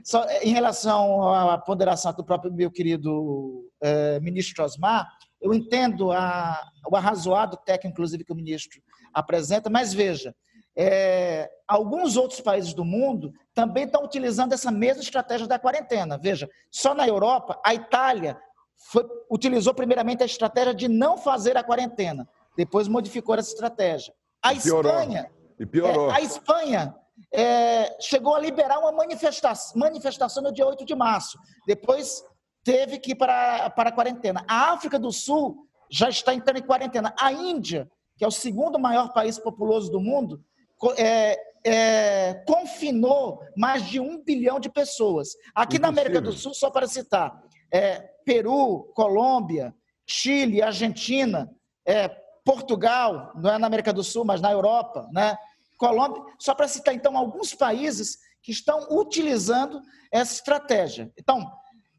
só, 0.02 0.22
só, 0.22 0.26
em 0.40 0.52
relação 0.52 1.28
à 1.28 1.58
ponderação 1.58 2.12
do 2.12 2.24
próprio 2.24 2.52
meu 2.52 2.70
querido 2.70 3.68
é, 3.80 4.20
ministro 4.20 4.64
Osmar, 4.64 5.08
eu 5.40 5.52
entendo 5.52 6.12
a, 6.12 6.60
o 6.88 6.96
arrazoado 6.96 7.56
técnico, 7.58 7.94
inclusive, 7.94 8.24
que 8.24 8.32
o 8.32 8.36
ministro 8.36 8.80
apresenta, 9.12 9.68
mas 9.68 9.92
veja, 9.92 10.34
é, 10.76 11.50
alguns 11.66 12.16
outros 12.16 12.40
países 12.40 12.72
do 12.72 12.84
mundo 12.84 13.32
também 13.54 13.84
estão 13.84 14.04
utilizando 14.04 14.52
essa 14.52 14.70
mesma 14.70 15.02
estratégia 15.02 15.46
da 15.46 15.58
quarentena. 15.58 16.18
Veja, 16.18 16.48
só 16.70 16.94
na 16.94 17.08
Europa, 17.08 17.60
a 17.64 17.74
Itália 17.74 18.38
foi, 18.76 19.04
utilizou 19.30 19.74
primeiramente 19.74 20.22
a 20.22 20.26
estratégia 20.26 20.74
de 20.74 20.88
não 20.88 21.16
fazer 21.16 21.56
a 21.56 21.64
quarentena, 21.64 22.28
depois 22.56 22.88
modificou 22.88 23.34
essa 23.34 23.50
estratégia. 23.50 24.14
A 24.42 24.52
e 24.52 24.58
Espanha, 24.58 25.30
e 25.58 25.66
piorou. 25.66 26.10
É, 26.10 26.16
a 26.16 26.20
Espanha 26.20 26.94
é, 27.32 27.96
chegou 28.00 28.34
a 28.34 28.40
liberar 28.40 28.78
uma 28.78 28.92
manifestação, 28.92 29.78
manifestação 29.78 30.42
no 30.42 30.52
dia 30.52 30.66
8 30.66 30.84
de 30.84 30.94
março, 30.94 31.38
depois 31.66 32.22
teve 32.62 32.98
que 32.98 33.12
ir 33.12 33.14
para, 33.14 33.70
para 33.70 33.90
a 33.90 33.92
quarentena. 33.92 34.44
A 34.48 34.72
África 34.72 34.98
do 34.98 35.12
Sul 35.12 35.66
já 35.90 36.08
está 36.08 36.34
entrando 36.34 36.58
em 36.58 36.66
quarentena. 36.66 37.14
A 37.18 37.32
Índia, 37.32 37.88
que 38.16 38.24
é 38.24 38.28
o 38.28 38.32
segundo 38.32 38.78
maior 38.78 39.12
país 39.12 39.38
populoso 39.38 39.90
do 39.90 40.00
mundo, 40.00 40.42
é, 40.98 41.38
é, 41.64 42.34
confinou 42.46 43.40
mais 43.56 43.86
de 43.86 44.00
um 44.00 44.22
bilhão 44.22 44.58
de 44.60 44.68
pessoas. 44.68 45.30
Aqui 45.54 45.76
Impossível. 45.76 45.80
na 45.80 45.88
América 45.88 46.20
do 46.20 46.32
Sul, 46.32 46.54
só 46.54 46.70
para 46.70 46.86
citar, 46.86 47.40
é, 47.72 48.00
Peru, 48.24 48.92
Colômbia, 48.94 49.74
Chile, 50.06 50.62
Argentina, 50.62 51.50
é, 51.86 52.08
Portugal, 52.44 53.32
não 53.34 53.50
é 53.50 53.58
na 53.58 53.66
América 53.66 53.92
do 53.92 54.04
Sul, 54.04 54.24
mas 54.24 54.40
na 54.40 54.52
Europa, 54.52 55.08
né? 55.12 55.36
Colômbia, 55.76 56.22
só 56.38 56.54
para 56.54 56.68
citar 56.68 56.94
então 56.94 57.16
alguns 57.16 57.54
países 57.54 58.18
que 58.42 58.52
estão 58.52 58.86
utilizando 58.90 59.82
essa 60.10 60.34
estratégia. 60.34 61.12
Então, 61.18 61.50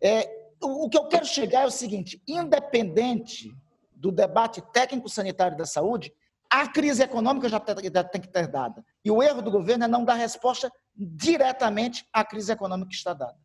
é, 0.02 0.30
o, 0.64 0.90
que 0.90 0.98
eu 0.98 1.08
quero 1.08 1.26
chegar 1.26 1.64
é 1.64 1.66
o 1.66 1.72
seguinte: 1.72 2.22
independente 2.28 3.54
do 3.92 4.12
debate 4.12 4.62
técnico-sanitário 4.72 5.58
da 5.58 5.66
saúde, 5.66 6.14
a 6.50 6.68
crise 6.68 7.04
econômica 7.04 7.50
já 7.50 7.60
tem 7.60 8.22
que 8.22 8.30
ter 8.30 8.48
dada. 8.48 8.84
E 9.04 9.12
o 9.12 9.22
erro 9.22 9.42
do 9.42 9.52
governo 9.52 9.84
é 9.84 9.88
não 9.88 10.06
dar 10.06 10.14
resposta 10.14 10.72
diretamente 10.96 12.08
à 12.14 12.24
crise 12.24 12.52
econômica 12.52 12.90
que 12.90 12.96
está 12.96 13.14
dada. 13.14 13.36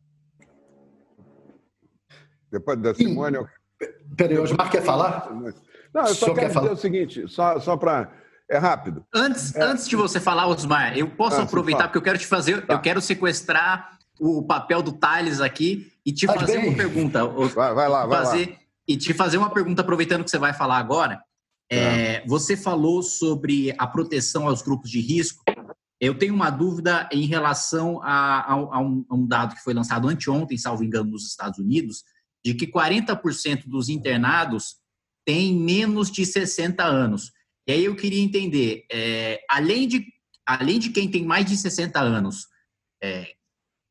Depois 2.53 2.79
da 2.79 2.93
Simone. 2.93 3.37
Eu... 3.37 3.47
Peraí, 4.15 4.37
o 4.37 4.43
Osmar 4.43 4.69
quer 4.69 4.83
falar? 4.83 5.27
Não, 5.91 6.03
eu 6.03 6.13
só, 6.13 6.27
só 6.27 6.33
quero 6.33 6.47
dizer 6.47 6.53
falar? 6.53 6.71
o 6.71 6.77
seguinte, 6.77 7.27
só, 7.27 7.59
só 7.59 7.75
para. 7.75 8.11
É 8.49 8.57
rápido. 8.57 9.03
Antes, 9.13 9.55
é... 9.55 9.63
antes 9.63 9.89
de 9.89 9.95
você 9.95 10.19
falar, 10.19 10.47
Osmar, 10.47 10.95
eu 10.95 11.09
posso 11.09 11.37
ah, 11.37 11.43
aproveitar, 11.43 11.85
porque 11.85 11.97
eu 11.97 12.01
quero 12.03 12.19
te 12.19 12.27
fazer, 12.27 12.63
tá. 12.63 12.73
eu 12.73 12.79
quero 12.79 13.01
sequestrar 13.01 13.97
o 14.19 14.43
papel 14.43 14.83
do 14.83 14.91
Thales 14.91 15.41
aqui 15.41 15.91
e 16.05 16.11
te 16.11 16.27
tá 16.27 16.33
fazer 16.33 16.59
bem. 16.59 16.69
uma 16.69 16.77
pergunta. 16.77 17.25
Vai, 17.25 17.73
vai 17.73 17.89
lá, 17.89 18.05
vai 18.05 18.23
fazer, 18.23 18.49
lá. 18.49 18.55
E 18.87 18.97
te 18.97 19.13
fazer 19.13 19.37
uma 19.37 19.49
pergunta, 19.49 19.81
aproveitando 19.81 20.23
que 20.23 20.29
você 20.29 20.37
vai 20.37 20.53
falar 20.53 20.77
agora. 20.77 21.19
É, 21.71 22.19
tá. 22.19 22.25
você 22.27 22.55
falou 22.55 23.01
sobre 23.01 23.73
a 23.79 23.87
proteção 23.87 24.47
aos 24.47 24.61
grupos 24.61 24.91
de 24.91 24.99
risco. 24.99 25.43
Eu 25.99 26.15
tenho 26.15 26.35
uma 26.35 26.51
dúvida 26.51 27.09
em 27.11 27.25
relação 27.25 27.99
a, 28.03 28.41
a, 28.41 28.53
a, 28.53 28.79
um, 28.79 29.05
a 29.09 29.15
um, 29.15 29.25
dado 29.25 29.55
que 29.55 29.63
foi 29.63 29.73
lançado 29.73 30.07
anteontem, 30.07 30.57
salvo 30.57 30.83
engano, 30.83 31.11
nos 31.11 31.25
Estados 31.25 31.57
Unidos, 31.57 32.03
de 32.43 32.53
que 32.53 32.67
40% 32.67 33.63
dos 33.65 33.89
internados 33.89 34.75
têm 35.25 35.53
menos 35.53 36.11
de 36.11 36.25
60 36.25 36.83
anos. 36.83 37.31
E 37.67 37.71
aí 37.71 37.85
eu 37.85 37.95
queria 37.95 38.21
entender, 38.21 38.85
é, 38.91 39.39
além, 39.49 39.87
de, 39.87 40.05
além 40.45 40.79
de 40.79 40.89
quem 40.89 41.09
tem 41.09 41.25
mais 41.25 41.45
de 41.45 41.55
60 41.55 41.99
anos, 41.99 42.47
é, 43.01 43.33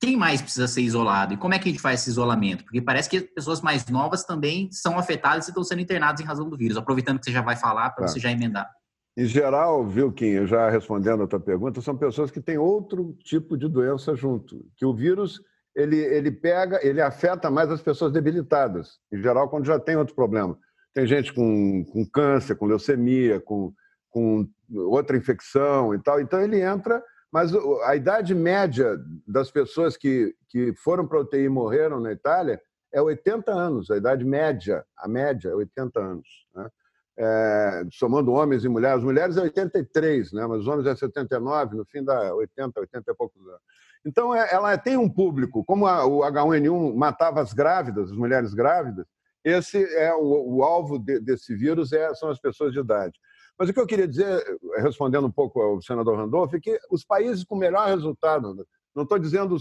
quem 0.01 0.17
mais 0.17 0.43
precisa 0.43 0.67
ser 0.67 0.83
isolado? 0.83 1.33
E 1.33 1.37
como 1.37 1.55
é 1.55 1.59
que 1.59 1.69
a 1.69 1.73
gente 1.73 1.81
faz 1.81 2.01
esse 2.01 2.11
isolamento? 2.11 2.65
Porque 2.65 2.83
parece 2.83 3.09
que 3.09 3.21
pessoas 3.21 3.61
mais 3.61 3.87
novas 3.87 4.25
também 4.25 4.69
são 4.73 4.99
afetadas 4.99 5.47
e 5.47 5.51
estão 5.51 5.63
sendo 5.63 5.81
internadas 5.81 6.21
em 6.21 6.25
razão 6.25 6.49
do 6.49 6.57
vírus. 6.57 6.77
Aproveitando 6.77 7.19
que 7.19 7.25
você 7.25 7.33
já 7.33 7.41
vai 7.41 7.57
falar, 7.57 7.91
para 7.91 8.07
tá. 8.07 8.13
você 8.13 8.19
já 8.19 8.31
emendar. 8.31 8.69
Em 9.17 9.27
geral, 9.27 9.87
viu, 9.87 10.11
Kim, 10.11 10.47
já 10.47 10.69
respondendo 10.71 11.23
a 11.23 11.27
tua 11.27 11.39
pergunta, 11.39 11.81
são 11.81 11.97
pessoas 11.97 12.31
que 12.31 12.41
têm 12.41 12.59
outro 12.59 13.17
tipo 13.23 13.57
de 13.57 13.69
doença 13.69 14.17
junto. 14.17 14.67
Que 14.77 14.85
o 14.85 14.93
vírus, 14.93 15.41
ele, 15.75 15.97
ele 15.97 16.31
pega, 16.31 16.79
ele 16.87 17.01
afeta 17.01 17.51
mais 17.51 17.71
as 17.71 17.81
pessoas 17.81 18.13
debilitadas. 18.13 18.99
Em 19.13 19.21
geral, 19.23 19.49
quando 19.49 19.67
já 19.67 19.79
tem 19.79 19.97
outro 19.97 20.15
problema. 20.15 20.59
Tem 20.95 21.07
gente 21.07 21.33
com, 21.33 21.85
com 21.85 22.05
câncer, 22.07 22.55
com 22.55 22.67
leucemia, 22.67 23.41
com, 23.41 23.73
com 24.11 24.47
outra 24.71 25.17
infecção 25.17 25.95
e 25.95 25.99
tal. 25.99 26.21
Então, 26.21 26.41
ele 26.41 26.61
entra 26.61 27.03
mas 27.33 27.51
a 27.85 27.97
idade 27.97 28.35
média 28.35 28.99
das 29.27 29.51
pessoas 29.51 29.97
que, 29.97 30.37
que 30.51 30.75
foram 30.75 31.07
para 31.07 31.17
a 31.17 31.23
UTI 31.23 31.45
e 31.45 31.49
morreram 31.49 31.99
na 31.99 32.13
Itália 32.13 32.61
é 32.93 33.01
80 33.01 33.51
anos, 33.51 33.91
a 33.91 33.97
idade 33.97 34.23
média, 34.23 34.85
a 34.99 35.09
média 35.09 35.49
é 35.49 35.55
80 35.55 35.99
anos. 35.99 36.29
Né? 36.55 36.69
É, 37.17 37.85
somando 37.91 38.33
homens 38.33 38.65
e 38.65 38.69
mulheres, 38.69 39.03
mulheres 39.03 39.39
é 39.39 39.41
83, 39.41 40.33
né? 40.33 40.47
mas 40.47 40.61
os 40.61 40.67
homens 40.67 40.87
é 40.87 40.95
79, 40.95 41.75
no 41.75 41.87
fim 41.87 42.05
dá 42.05 42.35
80, 42.35 42.81
80 42.81 43.11
e 43.11 43.15
poucos 43.15 43.41
anos. 43.49 43.63
Então, 44.05 44.35
é, 44.35 44.53
ela 44.53 44.77
tem 44.77 44.97
um 44.97 45.09
público, 45.09 45.65
como 45.65 45.87
o 45.87 46.21
H1N1 46.21 46.95
matava 46.95 47.41
as 47.41 47.53
grávidas, 47.53 48.11
as 48.11 48.17
mulheres 48.17 48.53
grávidas, 48.53 49.07
esse 49.45 49.83
é 49.97 50.15
o, 50.15 50.57
o 50.57 50.63
alvo 50.63 50.99
de, 50.99 51.21
desse 51.21 51.55
vírus 51.55 51.93
é, 51.93 52.15
são 52.15 52.29
as 52.29 52.41
pessoas 52.41 52.73
de 52.73 52.81
idade. 52.81 53.19
Mas 53.59 53.69
o 53.69 53.73
que 53.73 53.81
eu 53.81 53.87
queria 53.87 54.09
dizer, 54.09 54.43
respondendo 54.77 55.27
um 55.27 55.33
pouco 55.33 55.61
ao 55.61 55.83
senador 55.83 56.17
Randolph, 56.17 56.55
é 56.55 56.61
que 56.61 56.79
os 56.91 57.05
países 57.05 57.45
com 57.45 57.57
melhor 57.57 57.87
resultado, 57.89 58.67
não 58.95 59.03
estou 59.03 59.19
dizendo 59.19 59.57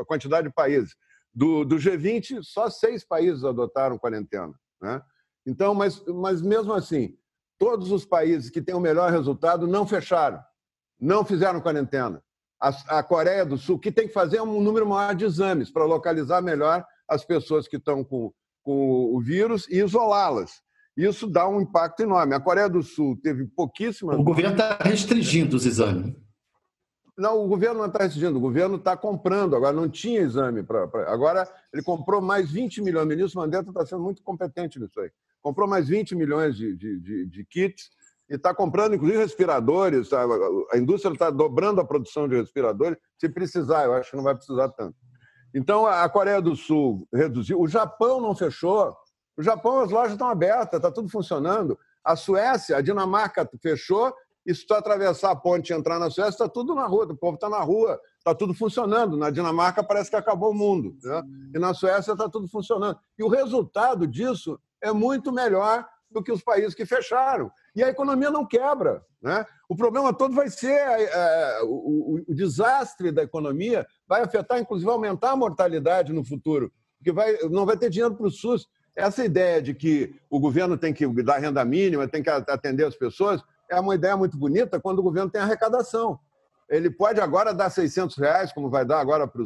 a 0.00 0.04
quantidade 0.04 0.48
de 0.48 0.54
países, 0.54 0.94
do, 1.32 1.64
do 1.64 1.76
G20, 1.76 2.42
só 2.42 2.68
seis 2.68 3.04
países 3.04 3.44
adotaram 3.44 3.98
quarentena. 3.98 4.52
Né? 4.80 5.00
Então, 5.46 5.74
mas, 5.74 6.04
mas 6.06 6.42
mesmo 6.42 6.72
assim, 6.72 7.16
todos 7.58 7.92
os 7.92 8.04
países 8.04 8.50
que 8.50 8.62
têm 8.62 8.74
o 8.74 8.80
melhor 8.80 9.10
resultado 9.10 9.66
não 9.66 9.86
fecharam, 9.86 10.42
não 10.98 11.24
fizeram 11.24 11.60
quarentena. 11.60 12.22
A, 12.60 12.98
a 12.98 13.02
Coreia 13.02 13.44
do 13.44 13.56
Sul, 13.56 13.78
que 13.78 13.90
tem 13.90 14.06
que 14.06 14.12
fazer 14.12 14.40
um 14.40 14.60
número 14.60 14.86
maior 14.86 15.14
de 15.14 15.24
exames 15.24 15.70
para 15.70 15.84
localizar 15.84 16.42
melhor 16.42 16.84
as 17.08 17.24
pessoas 17.24 17.66
que 17.66 17.76
estão 17.76 18.04
com, 18.04 18.32
com 18.62 19.14
o 19.14 19.20
vírus 19.20 19.66
e 19.68 19.82
isolá-las. 19.82 20.60
Isso 20.96 21.26
dá 21.26 21.48
um 21.48 21.60
impacto 21.60 22.02
enorme. 22.02 22.34
A 22.34 22.40
Coreia 22.40 22.68
do 22.68 22.82
Sul 22.82 23.18
teve 23.22 23.46
pouquíssimas. 23.46 24.18
O 24.18 24.22
governo 24.22 24.52
está 24.52 24.76
restringindo 24.82 25.56
os 25.56 25.64
exames. 25.64 26.14
Não, 27.16 27.44
o 27.44 27.48
governo 27.48 27.78
não 27.78 27.86
está 27.86 28.04
restringindo, 28.04 28.38
o 28.38 28.40
governo 28.40 28.76
está 28.76 28.96
comprando. 28.96 29.56
Agora 29.56 29.72
não 29.72 29.88
tinha 29.88 30.20
exame. 30.20 30.62
Pra, 30.62 30.86
pra... 30.86 31.10
Agora 31.12 31.48
ele 31.72 31.82
comprou 31.82 32.20
mais 32.20 32.50
20 32.50 32.82
milhões. 32.82 33.04
O 33.04 33.08
ministro 33.08 33.40
Mandetta 33.40 33.70
está 33.70 33.86
sendo 33.86 34.02
muito 34.02 34.22
competente 34.22 34.78
nisso 34.78 35.00
aí. 35.00 35.10
Comprou 35.40 35.66
mais 35.66 35.88
20 35.88 36.14
milhões 36.14 36.56
de, 36.56 36.76
de, 36.76 37.00
de, 37.00 37.26
de 37.26 37.44
kits 37.44 37.90
e 38.30 38.36
está 38.36 38.54
comprando, 38.54 38.94
inclusive, 38.94 39.18
respiradores. 39.18 40.08
Tá? 40.08 40.24
A 40.72 40.78
indústria 40.78 41.12
está 41.12 41.30
dobrando 41.30 41.80
a 41.80 41.84
produção 41.84 42.28
de 42.28 42.36
respiradores, 42.36 42.96
se 43.18 43.28
precisar. 43.28 43.84
Eu 43.84 43.94
acho 43.94 44.10
que 44.10 44.16
não 44.16 44.22
vai 44.22 44.36
precisar 44.36 44.68
tanto. 44.68 44.94
Então, 45.52 45.84
a 45.84 46.08
Coreia 46.08 46.40
do 46.40 46.54
Sul 46.54 47.08
reduziu. 47.12 47.60
O 47.60 47.66
Japão 47.66 48.20
não 48.20 48.36
fechou. 48.36 48.96
No 49.36 49.42
Japão, 49.42 49.80
as 49.80 49.90
lojas 49.90 50.12
estão 50.12 50.28
abertas, 50.28 50.78
está 50.78 50.92
tudo 50.92 51.08
funcionando. 51.08 51.76
A 52.04 52.14
Suécia, 52.14 52.76
a 52.76 52.80
Dinamarca 52.80 53.48
fechou, 53.60 54.14
e 54.46 54.54
se 54.54 54.66
tu 54.66 54.74
atravessar 54.74 55.32
a 55.32 55.36
ponte 55.36 55.70
e 55.70 55.76
entrar 55.76 55.98
na 55.98 56.08
Suécia, 56.08 56.30
está 56.30 56.48
tudo 56.48 56.74
na 56.74 56.86
rua, 56.86 57.04
o 57.04 57.16
povo 57.16 57.34
está 57.34 57.48
na 57.48 57.60
rua, 57.60 58.00
está 58.18 58.34
tudo 58.34 58.54
funcionando. 58.54 59.16
Na 59.16 59.30
Dinamarca 59.30 59.82
parece 59.82 60.08
que 60.08 60.16
acabou 60.16 60.52
o 60.52 60.54
mundo. 60.54 60.96
Né? 61.02 61.22
E 61.54 61.58
na 61.58 61.74
Suécia 61.74 62.12
está 62.12 62.28
tudo 62.28 62.48
funcionando. 62.48 62.98
E 63.18 63.24
o 63.24 63.28
resultado 63.28 64.06
disso 64.06 64.58
é 64.80 64.92
muito 64.92 65.32
melhor 65.32 65.86
do 66.10 66.22
que 66.22 66.32
os 66.32 66.42
países 66.42 66.74
que 66.74 66.86
fecharam. 66.86 67.50
E 67.74 67.82
a 67.82 67.88
economia 67.88 68.30
não 68.30 68.46
quebra. 68.46 69.02
Né? 69.22 69.44
O 69.68 69.76
problema 69.76 70.12
todo 70.12 70.34
vai 70.34 70.48
ser 70.48 70.76
é, 70.76 71.60
o, 71.64 72.22
o, 72.28 72.34
desastre 72.34 73.12
da 73.12 73.22
economia, 73.22 73.86
vai 74.08 74.22
afetar, 74.22 74.58
inclusive, 74.58 74.90
aumentar 74.90 75.32
a 75.32 75.36
mortalidade 75.36 76.12
no 76.12 76.24
futuro 76.24 76.72
porque 77.00 77.12
vai, 77.12 77.36
não 77.48 77.66
vai 77.66 77.76
ter 77.76 77.90
dinheiro 77.90 78.14
para 78.14 78.26
o 78.26 78.30
SUS. 78.30 78.68
Essa 78.94 79.24
ideia 79.24 79.60
de 79.62 79.74
que 79.74 80.14
o 80.28 80.38
governo 80.38 80.76
tem 80.76 80.92
que 80.92 81.06
dar 81.22 81.38
renda 81.38 81.64
mínima, 81.64 82.06
tem 82.06 82.22
que 82.22 82.28
atender 82.28 82.84
as 82.84 82.94
pessoas, 82.94 83.42
é 83.70 83.80
uma 83.80 83.94
ideia 83.94 84.16
muito 84.16 84.36
bonita 84.36 84.78
quando 84.78 84.98
o 84.98 85.02
governo 85.02 85.30
tem 85.30 85.40
arrecadação. 85.40 86.18
Ele 86.68 86.90
pode 86.90 87.20
agora 87.20 87.54
dar 87.54 87.70
600 87.70 88.16
reais, 88.18 88.52
como 88.52 88.68
vai 88.68 88.84
dar 88.84 89.00
agora 89.00 89.26
para 89.26 89.42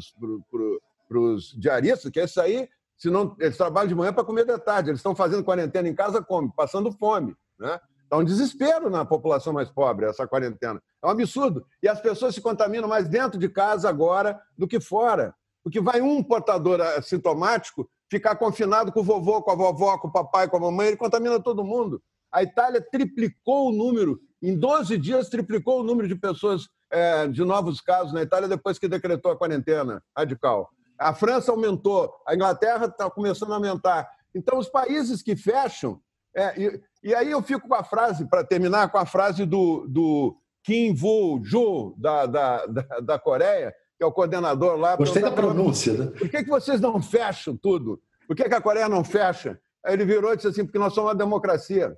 os 1.18 1.54
diaristas, 1.58 2.10
que 2.10 2.20
é 2.20 2.24
isso 2.24 2.40
aí, 2.40 2.68
senão 2.98 3.36
eles 3.38 3.56
trabalham 3.56 3.88
de 3.88 3.94
manhã 3.94 4.12
para 4.12 4.24
comer 4.24 4.44
de 4.44 4.58
tarde. 4.58 4.90
Eles 4.90 4.98
estão 4.98 5.14
fazendo 5.14 5.44
quarentena 5.44 5.88
em 5.88 5.94
casa 5.94 6.20
como? 6.20 6.52
Passando 6.52 6.90
fome. 6.92 7.36
Né? 7.58 7.78
Está 8.04 8.18
um 8.18 8.24
desespero 8.24 8.88
na 8.88 9.04
população 9.04 9.52
mais 9.52 9.70
pobre, 9.70 10.06
essa 10.06 10.26
quarentena. 10.26 10.80
É 11.02 11.06
um 11.06 11.10
absurdo. 11.10 11.66
E 11.82 11.88
as 11.88 12.00
pessoas 12.00 12.34
se 12.34 12.40
contaminam 12.40 12.88
mais 12.88 13.08
dentro 13.08 13.38
de 13.38 13.48
casa 13.48 13.88
agora 13.88 14.40
do 14.56 14.68
que 14.68 14.78
fora. 14.80 15.34
Porque 15.62 15.80
vai 15.80 16.00
um 16.00 16.22
portador 16.22 16.80
assintomático 16.80 17.88
ficar 18.10 18.36
confinado 18.36 18.92
com 18.92 19.00
o 19.00 19.04
vovô, 19.04 19.42
com 19.42 19.50
a 19.50 19.54
vovó, 19.54 19.98
com 19.98 20.08
o 20.08 20.12
papai, 20.12 20.48
com 20.48 20.56
a 20.56 20.60
mamãe, 20.60 20.88
ele 20.88 20.96
contamina 20.96 21.40
todo 21.40 21.64
mundo. 21.64 22.00
A 22.30 22.42
Itália 22.42 22.80
triplicou 22.80 23.68
o 23.68 23.72
número, 23.72 24.20
em 24.42 24.56
12 24.56 24.98
dias, 24.98 25.28
triplicou 25.28 25.80
o 25.80 25.82
número 25.82 26.06
de 26.06 26.14
pessoas, 26.14 26.68
é, 26.90 27.26
de 27.26 27.44
novos 27.44 27.80
casos 27.80 28.12
na 28.12 28.22
Itália 28.22 28.48
depois 28.48 28.78
que 28.78 28.88
decretou 28.88 29.32
a 29.32 29.36
quarentena 29.36 30.02
radical. 30.16 30.68
A 30.98 31.14
França 31.14 31.50
aumentou, 31.50 32.12
a 32.26 32.34
Inglaterra 32.34 32.86
está 32.86 33.10
começando 33.10 33.52
a 33.52 33.56
aumentar. 33.56 34.08
Então, 34.34 34.58
os 34.58 34.68
países 34.68 35.22
que 35.22 35.36
fecham. 35.36 36.00
É, 36.36 36.60
e, 36.60 36.80
e, 37.02 37.14
aí 37.14 37.30
eu 37.30 37.42
fico 37.42 37.68
com 37.68 37.74
a 37.74 37.84
frase, 37.84 38.26
para 38.26 38.42
terminar, 38.42 38.90
com 38.90 38.98
a 38.98 39.06
frase 39.06 39.46
do, 39.46 39.86
do 39.88 40.36
Kim 40.64 40.94
Woo-jo, 41.00 41.94
da, 41.96 42.26
da, 42.26 42.66
da, 42.66 42.82
da 43.00 43.18
Coreia, 43.18 43.72
que 43.96 44.02
é 44.02 44.06
o 44.06 44.12
coordenador 44.12 44.76
lá. 44.76 44.96
Gostei 44.96 45.22
da 45.22 45.30
pronúncia. 45.30 45.92
Né? 45.92 46.06
Por 46.06 46.28
que, 46.28 46.42
que 46.42 46.50
vocês 46.50 46.80
não 46.80 47.00
fecham 47.00 47.56
tudo? 47.56 48.02
Por 48.26 48.34
que, 48.34 48.48
que 48.48 48.54
a 48.54 48.60
Coreia 48.60 48.88
não 48.88 49.04
fecha? 49.04 49.60
Aí 49.84 49.92
ele 49.92 50.04
virou 50.04 50.32
e 50.32 50.36
disse 50.36 50.48
assim: 50.48 50.64
porque 50.64 50.78
nós 50.78 50.92
somos 50.92 51.10
uma 51.10 51.16
democracia. 51.16 51.96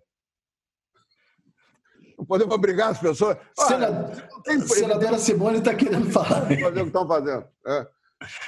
Não 2.19 2.25
podemos 2.25 2.55
obrigar 2.55 2.91
as 2.91 2.99
pessoas. 2.99 3.37
Senadora, 3.55 4.29
Senadora 4.67 5.19
Simone 5.19 5.59
está 5.59 5.75
querendo 5.75 6.11
falar. 6.11 6.43
Fazer 6.43 6.63
o 6.63 6.73
que 6.73 6.81
estão 6.81 7.07
fazendo. 7.07 7.47
É. 7.67 7.87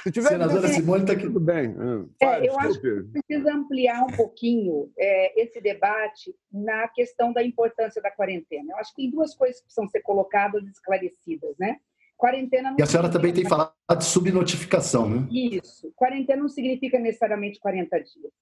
Se 0.03 0.11
tiver 0.11 0.29
Senadora 0.29 0.67
Simone 0.67 1.01
está 1.01 1.13
aqui. 1.13 1.23
Tudo 1.23 1.39
bem. 1.39 1.67
É, 1.67 2.25
Fale, 2.25 2.47
é, 2.47 2.49
eu 2.49 2.59
acho 2.59 2.81
que 2.81 3.03
precisa 3.03 3.53
ampliar 3.53 4.03
um 4.03 4.15
pouquinho 4.15 4.91
é, 4.97 5.41
esse 5.41 5.61
debate 5.61 6.35
na 6.51 6.87
questão 6.87 7.31
da 7.31 7.43
importância 7.43 8.01
da 8.01 8.11
quarentena. 8.11 8.71
Eu 8.71 8.77
acho 8.77 8.95
que 8.95 9.03
tem 9.03 9.11
duas 9.11 9.35
coisas 9.35 9.57
que 9.59 9.65
precisam 9.65 9.87
ser 9.87 10.01
colocadas 10.01 10.65
e 10.65 10.69
esclarecidas, 10.69 11.55
né? 11.59 11.77
Quarentena 12.17 12.75
e 12.77 12.83
a 12.83 12.85
senhora 12.85 13.09
também 13.09 13.31
tem 13.31 13.47
falado 13.47 13.73
de 13.97 14.03
subnotificação, 14.03 15.09
né? 15.09 15.27
Isso. 15.31 15.93
Quarentena 15.95 16.41
não 16.41 16.49
significa 16.49 16.99
necessariamente 16.99 17.59
40 17.59 17.97
dias. 17.99 18.33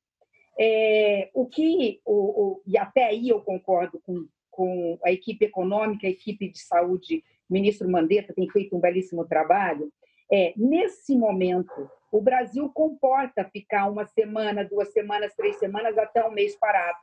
É, 0.59 1.29
o 1.33 1.45
que, 1.45 2.01
o, 2.03 2.13
o, 2.13 2.61
e 2.65 2.75
até 2.77 3.05
aí 3.05 3.29
eu 3.29 3.39
concordo 3.41 3.99
com 4.03 4.25
com 4.57 4.97
a 5.05 5.11
equipe 5.11 5.45
econômica, 5.45 6.07
a 6.07 6.09
equipe 6.09 6.49
de 6.49 6.57
saúde, 6.57 7.23
o 7.47 7.53
ministro 7.53 7.87
Mandetta 7.87 8.33
tem 8.33 8.49
feito 8.49 8.75
um 8.75 8.79
belíssimo 8.79 9.23
trabalho. 9.23 9.93
É, 10.31 10.53
nesse 10.57 11.15
momento, 11.15 11.89
o 12.11 12.21
Brasil 12.21 12.69
comporta 12.69 13.45
ficar 13.45 13.89
uma 13.89 14.05
semana, 14.05 14.63
duas 14.63 14.91
semanas, 14.91 15.33
três 15.35 15.57
semanas, 15.57 15.97
até 15.97 16.25
um 16.25 16.31
mês 16.31 16.55
parado. 16.55 16.97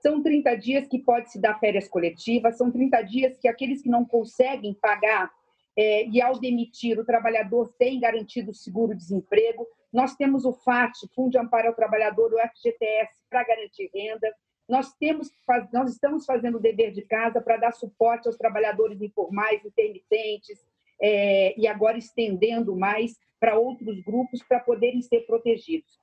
São 0.00 0.22
30 0.22 0.54
dias 0.56 0.88
que 0.88 0.98
pode 0.98 1.30
se 1.30 1.38
dar 1.38 1.58
férias 1.58 1.86
coletivas, 1.86 2.56
são 2.56 2.70
30 2.70 3.02
dias 3.02 3.38
que 3.38 3.48
aqueles 3.48 3.82
que 3.82 3.90
não 3.90 4.04
conseguem 4.04 4.72
pagar 4.72 5.30
é, 5.76 6.06
e 6.06 6.20
ao 6.20 6.38
demitir 6.38 6.98
o 6.98 7.04
trabalhador 7.04 7.72
tem 7.78 8.00
garantido 8.00 8.54
seguro-desemprego. 8.54 9.66
Nós 9.92 10.14
temos 10.16 10.44
o 10.44 10.52
FAT, 10.52 10.92
Fundo 11.14 11.30
de 11.30 11.38
Amparo 11.38 11.68
ao 11.68 11.74
Trabalhador, 11.74 12.32
o 12.32 12.38
FGTS, 12.38 13.20
para 13.28 13.44
garantir 13.44 13.90
renda. 13.94 14.32
Nós, 14.68 14.92
temos, 14.94 15.30
nós 15.72 15.90
estamos 15.90 16.24
fazendo 16.24 16.56
o 16.56 16.60
dever 16.60 16.92
de 16.92 17.02
casa 17.02 17.40
para 17.40 17.56
dar 17.56 17.72
suporte 17.72 18.28
aos 18.28 18.36
trabalhadores 18.36 19.02
informais, 19.02 19.64
intermitentes, 19.64 20.64
é, 21.00 21.58
e 21.58 21.66
agora 21.66 21.98
estendendo 21.98 22.76
mais 22.76 23.16
para 23.38 23.58
outros 23.58 24.02
grupos 24.02 24.42
para 24.42 24.60
poderem 24.60 25.00
ser 25.00 25.20
protegidos. 25.20 25.98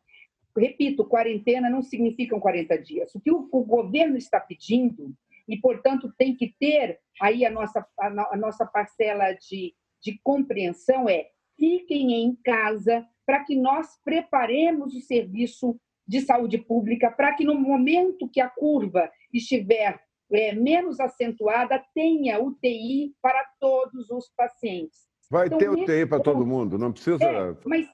Repito, 0.58 1.06
quarentena 1.06 1.70
não 1.70 1.84
significa 1.84 2.40
40 2.40 2.78
dias. 2.80 3.14
O 3.14 3.20
que 3.20 3.32
o, 3.32 3.48
o 3.52 3.64
governo 3.64 4.18
está 4.18 4.40
pedindo, 4.40 5.14
e, 5.48 5.56
portanto, 5.58 6.12
tem 6.18 6.36
que 6.36 6.54
ter 6.60 7.00
aí 7.22 7.46
a 7.46 7.52
nossa, 7.52 7.86
a, 8.00 8.34
a 8.34 8.38
nossa 8.38 8.66
parcela 8.66 9.34
de, 9.34 9.74
de 10.02 10.20
compreensão, 10.24 11.08
é 11.08 11.28
fiquem 11.58 12.14
em 12.14 12.36
casa 12.44 13.06
para 13.26 13.44
que 13.44 13.56
nós 13.56 14.00
preparemos 14.04 14.96
o 14.96 15.02
serviço 15.02 15.80
de 16.08 16.22
saúde 16.22 16.58
pública 16.58 17.12
para 17.12 17.34
que, 17.34 17.44
no 17.44 17.56
momento 17.56 18.30
que 18.30 18.40
a 18.40 18.50
curva 18.50 19.12
estiver 19.34 20.00
é, 20.32 20.54
menos 20.54 21.00
acentuada, 21.00 21.84
tenha 21.94 22.42
UTI 22.42 23.14
para 23.22 23.46
todos 23.60 24.10
os 24.10 24.30
pacientes. 24.36 25.08
Vai 25.30 25.48
então, 25.48 25.58
ter 25.58 25.70
UTI 25.70 26.06
para 26.06 26.22
todo 26.22 26.46
mundo, 26.46 26.78
não 26.78 26.92
precisa. 26.92 27.24
É, 27.24 27.56
mas, 27.66 27.88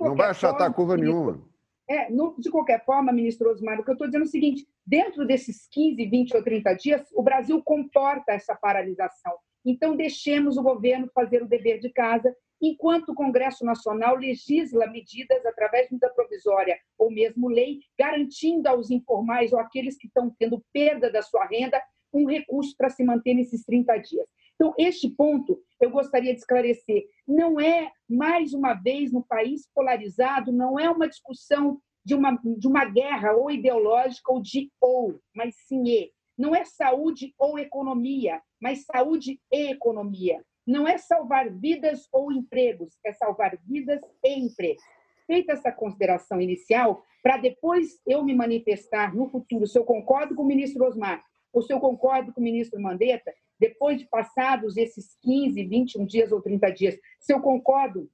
não 0.00 0.14
vai 0.14 0.30
achatar 0.30 0.58
forma, 0.58 0.74
curva 0.74 0.96
ministro, 0.96 1.14
nenhuma. 1.14 1.48
É, 1.88 2.10
no, 2.10 2.34
de 2.38 2.50
qualquer 2.50 2.84
forma, 2.84 3.12
ministro 3.12 3.50
Osmar, 3.50 3.80
o 3.80 3.84
que 3.84 3.90
eu 3.90 3.94
estou 3.94 4.06
dizendo 4.06 4.22
é 4.22 4.26
o 4.26 4.30
seguinte: 4.30 4.66
dentro 4.86 5.26
desses 5.26 5.68
15, 5.70 6.04
20 6.06 6.36
ou 6.36 6.42
30 6.42 6.74
dias, 6.74 7.02
o 7.12 7.22
Brasil 7.22 7.60
comporta 7.62 8.32
essa 8.32 8.54
paralisação. 8.54 9.34
Então, 9.64 9.96
deixemos 9.96 10.56
o 10.56 10.62
governo 10.62 11.10
fazer 11.12 11.42
o 11.42 11.48
dever 11.48 11.80
de 11.80 11.90
casa 11.90 12.34
enquanto 12.60 13.10
o 13.10 13.14
Congresso 13.14 13.64
Nacional 13.64 14.16
legisla 14.16 14.86
medidas 14.86 15.44
através 15.44 15.86
de 15.86 15.94
medida 15.94 16.12
provisória 16.14 16.78
ou 16.98 17.10
mesmo 17.10 17.48
lei, 17.48 17.80
garantindo 17.98 18.68
aos 18.68 18.90
informais 18.90 19.52
ou 19.52 19.58
aqueles 19.58 19.96
que 19.96 20.06
estão 20.06 20.34
tendo 20.38 20.64
perda 20.72 21.10
da 21.10 21.22
sua 21.22 21.46
renda 21.46 21.82
um 22.12 22.26
recurso 22.26 22.74
para 22.76 22.88
se 22.88 23.04
manter 23.04 23.34
nesses 23.34 23.64
30 23.64 23.98
dias. 23.98 24.26
Então, 24.54 24.74
este 24.78 25.10
ponto 25.10 25.60
eu 25.80 25.90
gostaria 25.90 26.32
de 26.32 26.40
esclarecer. 26.40 27.04
Não 27.28 27.60
é, 27.60 27.90
mais 28.08 28.54
uma 28.54 28.72
vez, 28.72 29.12
no 29.12 29.22
país 29.22 29.68
polarizado, 29.74 30.50
não 30.50 30.78
é 30.78 30.88
uma 30.88 31.08
discussão 31.08 31.78
de 32.02 32.14
uma, 32.14 32.40
de 32.42 32.66
uma 32.66 32.84
guerra 32.86 33.34
ou 33.34 33.50
ideológica 33.50 34.32
ou 34.32 34.40
de 34.40 34.70
ou, 34.80 35.20
mas 35.34 35.54
sim 35.66 35.82
e. 35.86 36.12
Não 36.38 36.54
é 36.54 36.64
saúde 36.64 37.34
ou 37.38 37.58
economia, 37.58 38.40
mas 38.60 38.84
saúde 38.84 39.40
e 39.50 39.70
economia 39.70 40.42
não 40.66 40.86
é 40.86 40.98
salvar 40.98 41.48
vidas 41.50 42.08
ou 42.12 42.32
empregos, 42.32 42.98
é 43.04 43.12
salvar 43.12 43.56
vidas 43.64 44.00
e 44.24 44.38
empregos. 44.38 44.82
Feita 45.26 45.52
essa 45.52 45.70
consideração 45.72 46.40
inicial, 46.40 47.04
para 47.22 47.36
depois 47.36 48.00
eu 48.06 48.24
me 48.24 48.34
manifestar 48.34 49.14
no 49.14 49.28
futuro 49.28 49.66
se 49.66 49.78
eu 49.78 49.84
concordo 49.84 50.34
com 50.34 50.42
o 50.42 50.46
ministro 50.46 50.84
Osmar 50.84 51.22
ou 51.52 51.62
se 51.62 51.72
eu 51.72 51.80
concordo 51.80 52.32
com 52.32 52.40
o 52.40 52.44
ministro 52.44 52.80
Mandetta, 52.80 53.32
depois 53.58 53.98
de 53.98 54.06
passados 54.06 54.76
esses 54.76 55.16
15, 55.22 55.64
21 55.64 56.04
dias 56.04 56.30
ou 56.30 56.42
30 56.42 56.70
dias, 56.70 56.98
se 57.18 57.32
eu 57.32 57.40
concordo 57.40 58.10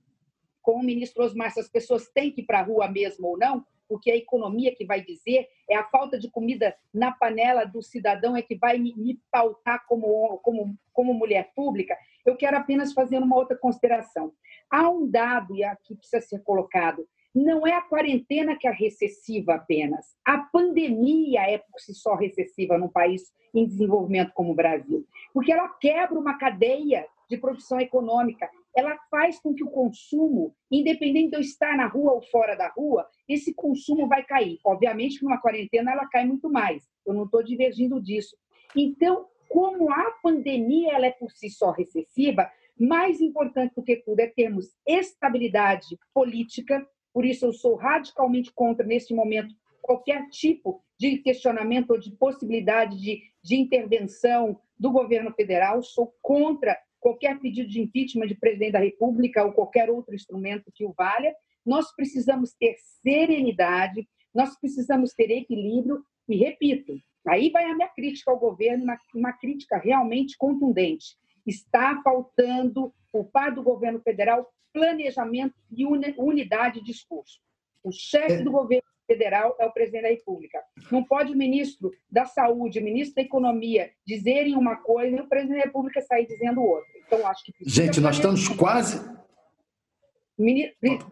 com 0.63 0.75
o 0.75 0.83
ministro 0.83 1.25
Osmar 1.25 1.51
se 1.51 1.61
as 1.61 1.69
pessoas 1.69 2.09
têm 2.09 2.31
que 2.31 2.43
ir 2.43 2.45
para 2.45 2.61
a 2.61 2.63
rua 2.63 2.89
mesmo 2.89 3.27
ou 3.27 3.39
não, 3.39 3.65
porque 3.93 4.11
é 4.11 4.14
a 4.14 4.16
economia 4.16 4.74
que 4.74 4.86
vai 4.86 5.03
dizer, 5.03 5.47
é 5.68 5.76
a 5.76 5.84
falta 5.84 6.18
de 6.18 6.30
comida 6.30 6.74
na 6.95 7.12
panela 7.12 7.66
do 7.66 7.82
cidadão 7.82 8.34
é 8.34 8.40
que 8.40 8.57
vai 8.57 8.78
me, 8.78 8.95
me 8.97 9.20
pautar 9.30 9.84
como, 9.86 10.38
como, 10.38 10.74
como 10.95 11.12
mulher 11.12 11.53
pública, 11.55 11.95
eu 12.24 12.34
quero 12.34 12.57
apenas 12.57 12.95
fazer 12.95 13.18
uma 13.18 13.36
outra 13.36 13.55
consideração. 13.55 14.32
Há 14.70 14.88
um 14.88 15.07
dado, 15.07 15.55
e 15.55 15.62
aqui 15.62 15.95
precisa 15.95 16.22
ser 16.22 16.43
colocado, 16.43 17.07
não 17.34 17.66
é 17.66 17.74
a 17.74 17.82
quarentena 17.82 18.57
que 18.57 18.66
é 18.66 18.70
recessiva 18.70 19.57
apenas. 19.57 20.16
A 20.24 20.38
pandemia 20.38 21.43
é 21.43 21.59
por 21.59 21.78
si 21.78 21.93
só 21.93 22.14
recessiva 22.14 22.78
num 22.78 22.88
país 22.88 23.30
em 23.55 23.66
desenvolvimento 23.66 24.32
como 24.32 24.53
o 24.53 24.57
Brasil, 24.57 25.07
porque 25.34 25.53
ela 25.53 25.68
quebra 25.68 26.18
uma 26.18 26.38
cadeia 26.38 27.07
de 27.28 27.36
produção 27.36 27.78
econômica 27.78 28.49
ela 28.75 28.97
faz 29.11 29.39
com 29.41 29.55
que 29.55 29.62
o 29.62 29.70
consumo, 29.70 30.55
independente 30.70 31.31
de 31.31 31.37
eu 31.37 31.41
estar 31.41 31.77
na 31.77 31.87
rua 31.87 32.12
ou 32.12 32.23
fora 32.23 32.55
da 32.55 32.68
rua, 32.68 33.07
esse 33.29 33.55
consumo 33.55 34.09
vai 34.09 34.25
cair. 34.25 34.59
Obviamente 34.64 35.18
que 35.18 35.25
numa 35.25 35.41
quarentena 35.41 35.93
ela 35.93 36.09
cai 36.09 36.25
muito 36.25 36.51
mais. 36.51 36.83
Eu 37.07 37.14
não 37.14 37.25
estou 37.25 37.43
divergindo 37.43 38.01
disso. 38.01 38.37
Então, 38.75 39.27
como 39.49 39.91
a 39.93 40.12
pandemia 40.23 40.93
ela 40.95 41.07
é 41.07 41.11
por 41.11 41.31
si 41.31 41.51
só 41.51 41.70
recessiva, 41.70 42.51
mais 42.79 43.20
importante 43.20 43.75
do 43.75 43.83
que 43.83 43.97
tudo 43.97 44.20
é 44.20 44.27
termos 44.27 44.75
estabilidade 44.87 45.99
política. 46.14 46.87
Por 47.12 47.27
isso, 47.27 47.45
eu 47.45 47.53
sou 47.53 47.77
radicalmente 47.77 48.51
contra, 48.53 48.87
neste 48.87 49.12
momento, 49.14 49.55
qualquer 49.83 50.29
tipo 50.31 50.83
de 50.99 51.18
questionamento 51.18 51.91
ou 51.91 51.99
de 51.99 52.11
possibilidade 52.12 52.99
de, 52.99 53.20
de 53.43 53.57
intervenção 53.57 54.59
do 54.79 54.91
governo 54.91 55.33
federal. 55.33 55.83
Sou 55.83 56.14
contra 56.23 56.79
qualquer 57.03 57.39
pedido 57.41 57.69
de 57.69 57.81
impeachment 57.81 58.29
de 58.29 58.37
presidente 58.37 58.73
da 58.73 58.79
República 58.79 59.45
ou 59.45 59.53
qualquer 59.53 59.91
outro 59.91 60.15
instrumento 60.15 60.71
que 60.73 60.87
o 60.87 60.95
valha. 60.97 61.35
Nós 61.67 61.93
precisamos 61.95 62.55
ter 62.55 62.77
serenidade, 63.03 64.09
nós 64.33 64.59
precisamos 64.59 65.13
ter 65.13 65.31
equilíbrio 65.31 66.05
e, 66.29 66.37
repito, 66.37 66.95
aí 67.27 67.51
vai 67.51 67.65
a 67.65 67.75
minha 67.75 67.89
crítica 67.89 68.31
ao 68.31 68.39
governo, 68.39 68.85
uma, 68.85 68.99
uma 69.15 69.33
crítica 69.33 69.77
realmente 69.77 70.37
contundente. 70.39 71.17
Está 71.45 72.01
faltando, 72.03 72.95
por 73.11 73.25
parte 73.27 73.57
do 73.57 73.65
governo 73.65 74.01
federal, 74.01 74.49
planejamento 74.73 75.55
e 75.71 75.85
unidade 75.85 76.81
de 76.81 76.87
discurso. 76.87 77.41
O 77.83 77.91
chefe 77.91 78.35
é. 78.35 78.43
do 78.43 78.53
governo 78.53 78.91
federal 79.07 79.57
é 79.59 79.67
o 79.67 79.73
presidente 79.73 80.03
da 80.03 80.09
República. 80.09 80.59
Não 80.91 81.05
pode 81.05 81.33
o 81.33 81.37
ministro 81.37 81.91
da 82.11 82.25
Saúde, 82.25 82.79
o 82.79 82.85
ministro 82.85 83.17
da 83.17 83.23
Economia 83.23 83.91
dizerem 84.07 84.57
uma 84.57 84.77
coisa 84.77 85.17
e 85.17 85.21
o 85.21 85.29
presidente 85.29 85.59
da 85.59 85.65
República 85.65 86.01
sair 86.01 86.27
dizendo 86.27 86.63
outra. 86.63 86.93
Então, 87.07 87.27
acho 87.27 87.45
que. 87.45 87.53
Gente, 87.63 88.01
nós 88.01 88.17
estamos 88.17 88.49
quase. 88.49 89.01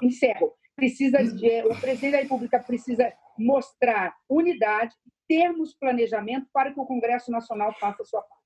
Encerro. 0.02 0.52
Precisa 0.74 1.22
de, 1.22 1.62
o 1.64 1.78
presidente 1.78 2.12
da 2.12 2.22
República 2.22 2.58
precisa 2.58 3.12
mostrar 3.38 4.14
unidade, 4.28 4.94
termos 5.28 5.74
planejamento 5.74 6.46
para 6.52 6.72
que 6.72 6.80
o 6.80 6.86
Congresso 6.86 7.30
Nacional 7.30 7.74
faça 7.78 8.02
a 8.02 8.06
sua 8.06 8.22
parte. 8.22 8.40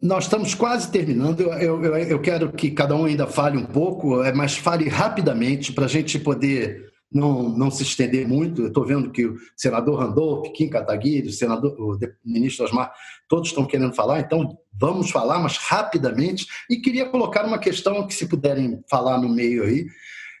Nós 0.00 0.24
estamos 0.24 0.54
quase 0.54 0.90
terminando. 0.90 1.40
Eu, 1.40 1.82
eu, 1.82 1.96
eu 1.96 2.20
quero 2.20 2.52
que 2.52 2.70
cada 2.70 2.94
um 2.94 3.04
ainda 3.04 3.26
fale 3.26 3.56
um 3.56 3.64
pouco, 3.64 4.22
é, 4.22 4.32
mas 4.32 4.56
fale 4.56 4.88
rapidamente 4.88 5.72
para 5.72 5.84
a 5.84 5.88
gente 5.88 6.18
poder 6.18 6.92
não, 7.12 7.48
não 7.48 7.70
se 7.70 7.82
estender 7.82 8.26
muito. 8.26 8.62
Eu 8.62 8.68
estou 8.68 8.84
vendo 8.84 9.10
que 9.10 9.26
o 9.26 9.36
senador 9.56 9.98
Randolph, 10.00 10.52
Kim 10.52 10.68
Kataguiri, 10.68 11.28
o, 11.28 11.32
senador, 11.32 11.74
o 11.78 11.98
ministro 12.24 12.64
Osmar, 12.64 12.92
todos 13.28 13.48
estão 13.48 13.64
querendo 13.64 13.94
falar, 13.94 14.20
então 14.20 14.56
vamos 14.72 15.10
falar, 15.10 15.38
mas 15.38 15.56
rapidamente. 15.56 16.46
E 16.68 16.76
queria 16.76 17.08
colocar 17.08 17.44
uma 17.44 17.58
questão 17.58 18.06
que, 18.06 18.14
se 18.14 18.28
puderem 18.28 18.82
falar 18.88 19.18
no 19.18 19.28
meio 19.28 19.64
aí, 19.64 19.86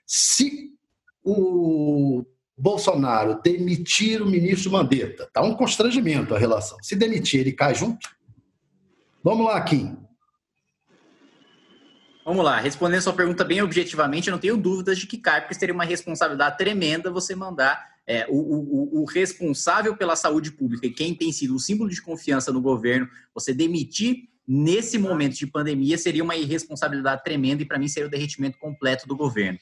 se 0.06 0.72
o 1.24 2.24
Bolsonaro 2.56 3.40
demitir 3.42 4.22
o 4.22 4.26
ministro 4.26 4.70
Mandetta, 4.70 5.24
está 5.24 5.42
um 5.42 5.54
constrangimento 5.54 6.34
a 6.34 6.38
relação. 6.38 6.78
Se 6.82 6.96
demitir, 6.96 7.40
ele 7.40 7.52
cai 7.52 7.74
junto? 7.74 8.08
Vamos 9.22 9.46
lá, 9.46 9.60
Kim. 9.62 9.96
Vamos 12.26 12.44
lá, 12.44 12.58
respondendo 12.58 13.02
sua 13.02 13.12
pergunta 13.12 13.44
bem 13.44 13.62
objetivamente, 13.62 14.26
eu 14.26 14.32
não 14.32 14.40
tenho 14.40 14.56
dúvidas 14.56 14.98
de 14.98 15.06
que 15.06 15.16
cai, 15.16 15.40
porque 15.40 15.54
seria 15.54 15.72
uma 15.72 15.84
responsabilidade 15.84 16.58
tremenda 16.58 17.08
você 17.08 17.36
mandar 17.36 17.80
é, 18.04 18.26
o, 18.28 18.34
o, 18.34 19.02
o, 19.02 19.04
responsável 19.04 19.96
pela 19.96 20.16
saúde 20.16 20.50
pública 20.50 20.88
e 20.88 20.90
quem 20.90 21.14
tem 21.14 21.30
sido 21.30 21.54
o 21.54 21.60
símbolo 21.60 21.88
de 21.88 22.02
confiança 22.02 22.52
no 22.52 22.60
governo, 22.60 23.08
você 23.32 23.54
demitir 23.54 24.24
nesse 24.46 24.98
momento 24.98 25.36
de 25.36 25.46
pandemia 25.46 25.96
seria 25.96 26.24
uma 26.24 26.34
irresponsabilidade 26.34 27.22
tremenda 27.22 27.62
e 27.62 27.64
para 27.64 27.78
mim 27.78 27.86
seria 27.86 28.08
o 28.08 28.10
derretimento 28.10 28.58
completo 28.58 29.06
do 29.06 29.14
governo. 29.14 29.60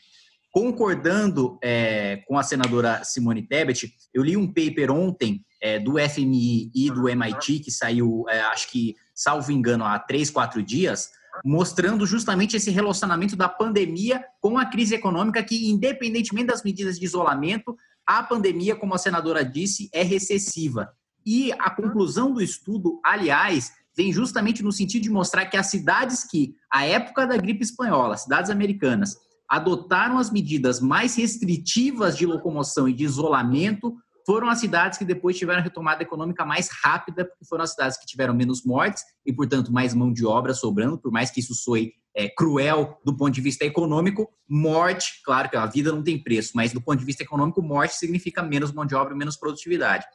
Concordando 0.50 1.58
é, 1.62 2.22
com 2.26 2.38
a 2.38 2.42
senadora 2.42 3.04
Simone 3.04 3.42
Tebet, 3.42 3.92
eu 4.14 4.22
li 4.22 4.38
um 4.38 4.46
paper 4.46 4.90
ontem 4.90 5.44
é, 5.60 5.78
do 5.78 5.96
FMI 5.98 6.70
e 6.74 6.90
do 6.90 7.10
MIT, 7.10 7.58
que 7.58 7.70
saiu, 7.70 8.24
é, 8.26 8.40
acho 8.40 8.70
que, 8.70 8.96
salvo 9.14 9.52
engano, 9.52 9.84
há 9.84 9.98
três, 9.98 10.30
quatro 10.30 10.62
dias, 10.62 11.10
mostrando 11.44 12.06
justamente 12.06 12.56
esse 12.56 12.70
relacionamento 12.70 13.36
da 13.36 13.48
pandemia 13.48 14.24
com 14.40 14.58
a 14.58 14.66
crise 14.66 14.94
econômica, 14.94 15.42
que, 15.42 15.70
independentemente 15.70 16.48
das 16.48 16.62
medidas 16.62 16.98
de 16.98 17.04
isolamento, 17.04 17.76
a 18.06 18.22
pandemia, 18.22 18.76
como 18.76 18.94
a 18.94 18.98
senadora 18.98 19.44
disse, 19.44 19.88
é 19.92 20.02
recessiva. 20.02 20.90
E 21.24 21.52
a 21.52 21.70
conclusão 21.70 22.32
do 22.32 22.42
estudo, 22.42 23.00
aliás, 23.02 23.72
vem 23.96 24.12
justamente 24.12 24.62
no 24.62 24.72
sentido 24.72 25.02
de 25.02 25.10
mostrar 25.10 25.46
que 25.46 25.56
as 25.56 25.66
cidades 25.66 26.24
que, 26.24 26.54
à 26.70 26.84
época 26.84 27.26
da 27.26 27.36
gripe 27.36 27.62
espanhola, 27.62 28.16
cidades 28.16 28.50
americanas, 28.50 29.16
adotaram 29.48 30.18
as 30.18 30.30
medidas 30.30 30.80
mais 30.80 31.16
restritivas 31.16 32.16
de 32.16 32.26
locomoção 32.26 32.88
e 32.88 32.92
de 32.92 33.04
isolamento 33.04 33.94
foram 34.26 34.48
as 34.48 34.58
cidades 34.58 34.98
que 34.98 35.04
depois 35.04 35.36
tiveram 35.36 35.62
retomada 35.62 36.02
econômica 36.02 36.44
mais 36.44 36.68
rápida, 36.82 37.24
porque 37.24 37.44
foram 37.44 37.64
as 37.64 37.72
cidades 37.72 37.98
que 37.98 38.06
tiveram 38.06 38.34
menos 38.34 38.64
mortes 38.64 39.04
e, 39.24 39.32
portanto, 39.32 39.72
mais 39.72 39.92
mão 39.92 40.12
de 40.12 40.24
obra 40.24 40.54
sobrando, 40.54 40.98
por 40.98 41.12
mais 41.12 41.30
que 41.30 41.40
isso 41.40 41.54
soe 41.54 41.92
é, 42.16 42.28
cruel 42.28 43.00
do 43.04 43.16
ponto 43.16 43.32
de 43.32 43.40
vista 43.40 43.64
econômico, 43.64 44.30
morte, 44.48 45.20
claro 45.24 45.50
que 45.50 45.56
a 45.56 45.66
vida 45.66 45.92
não 45.92 46.02
tem 46.02 46.22
preço, 46.22 46.52
mas 46.54 46.72
do 46.72 46.80
ponto 46.80 46.98
de 46.98 47.04
vista 47.04 47.22
econômico, 47.22 47.60
morte 47.60 47.94
significa 47.94 48.42
menos 48.42 48.72
mão 48.72 48.86
de 48.86 48.94
obra 48.94 49.14
menos 49.14 49.36
produtividade. 49.36 50.06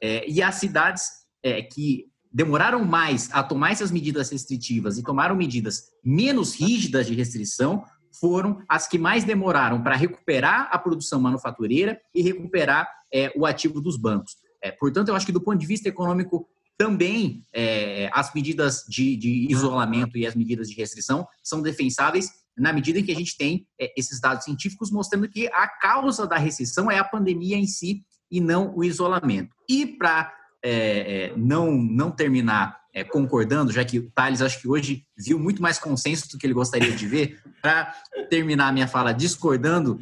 É, 0.00 0.28
e 0.28 0.40
as 0.42 0.54
cidades 0.54 1.04
é, 1.42 1.60
que 1.62 2.06
demoraram 2.32 2.84
mais 2.84 3.28
a 3.32 3.42
tomar 3.42 3.72
essas 3.72 3.90
medidas 3.90 4.30
restritivas 4.30 4.96
e 4.96 5.02
tomaram 5.02 5.36
medidas 5.36 5.90
menos 6.02 6.54
rígidas 6.54 7.06
de 7.06 7.14
restrição 7.14 7.84
foram 8.18 8.62
as 8.68 8.86
que 8.86 8.98
mais 8.98 9.24
demoraram 9.24 9.82
para 9.82 9.96
recuperar 9.96 10.68
a 10.70 10.78
produção 10.78 11.20
manufatureira 11.20 12.00
e 12.14 12.22
recuperar 12.22 12.88
é, 13.12 13.32
o 13.36 13.46
ativo 13.46 13.80
dos 13.80 13.96
bancos. 13.96 14.36
É, 14.62 14.70
portanto, 14.70 15.08
eu 15.08 15.16
acho 15.16 15.26
que 15.26 15.32
do 15.32 15.40
ponto 15.40 15.58
de 15.58 15.66
vista 15.66 15.88
econômico 15.88 16.48
também 16.78 17.42
é, 17.52 18.10
as 18.12 18.32
medidas 18.34 18.84
de, 18.88 19.16
de, 19.16 19.46
isolamento 19.50 20.16
e 20.16 20.26
as 20.26 20.34
medidas 20.34 20.68
de 20.68 20.74
restrição 20.74 21.26
são 21.42 21.60
defensáveis 21.60 22.30
na 22.56 22.72
medida 22.72 22.98
em 22.98 23.04
que 23.04 23.12
a 23.12 23.16
gente 23.16 23.36
tem 23.36 23.66
é, 23.80 23.92
esses 23.96 24.20
dados 24.20 24.44
científicos 24.44 24.90
mostrando 24.90 25.28
que 25.28 25.48
a 25.48 25.68
causa 25.68 26.26
da 26.26 26.36
recessão 26.36 26.90
é 26.90 26.98
a 26.98 27.04
pandemia 27.04 27.56
em 27.56 27.66
si 27.66 28.02
e 28.30 28.40
não 28.40 28.74
o 28.74 28.82
isolamento. 28.82 29.54
E 29.68 29.86
para 29.86 30.32
é, 30.64 30.70
é, 31.32 31.36
não, 31.36 31.72
não 31.72 32.10
terminar 32.10 32.80
é, 32.94 33.02
concordando, 33.02 33.72
já 33.72 33.84
que 33.84 33.98
o 33.98 34.10
Thales 34.10 34.42
acho 34.42 34.60
que 34.60 34.68
hoje 34.68 35.04
viu 35.16 35.38
muito 35.38 35.60
mais 35.60 35.78
consenso 35.78 36.28
do 36.30 36.38
que 36.38 36.46
ele 36.46 36.54
gostaria 36.54 36.92
de 36.92 37.06
ver, 37.06 37.40
para 37.60 37.92
terminar 38.30 38.68
a 38.68 38.72
minha 38.72 38.86
fala 38.86 39.12
discordando 39.12 39.98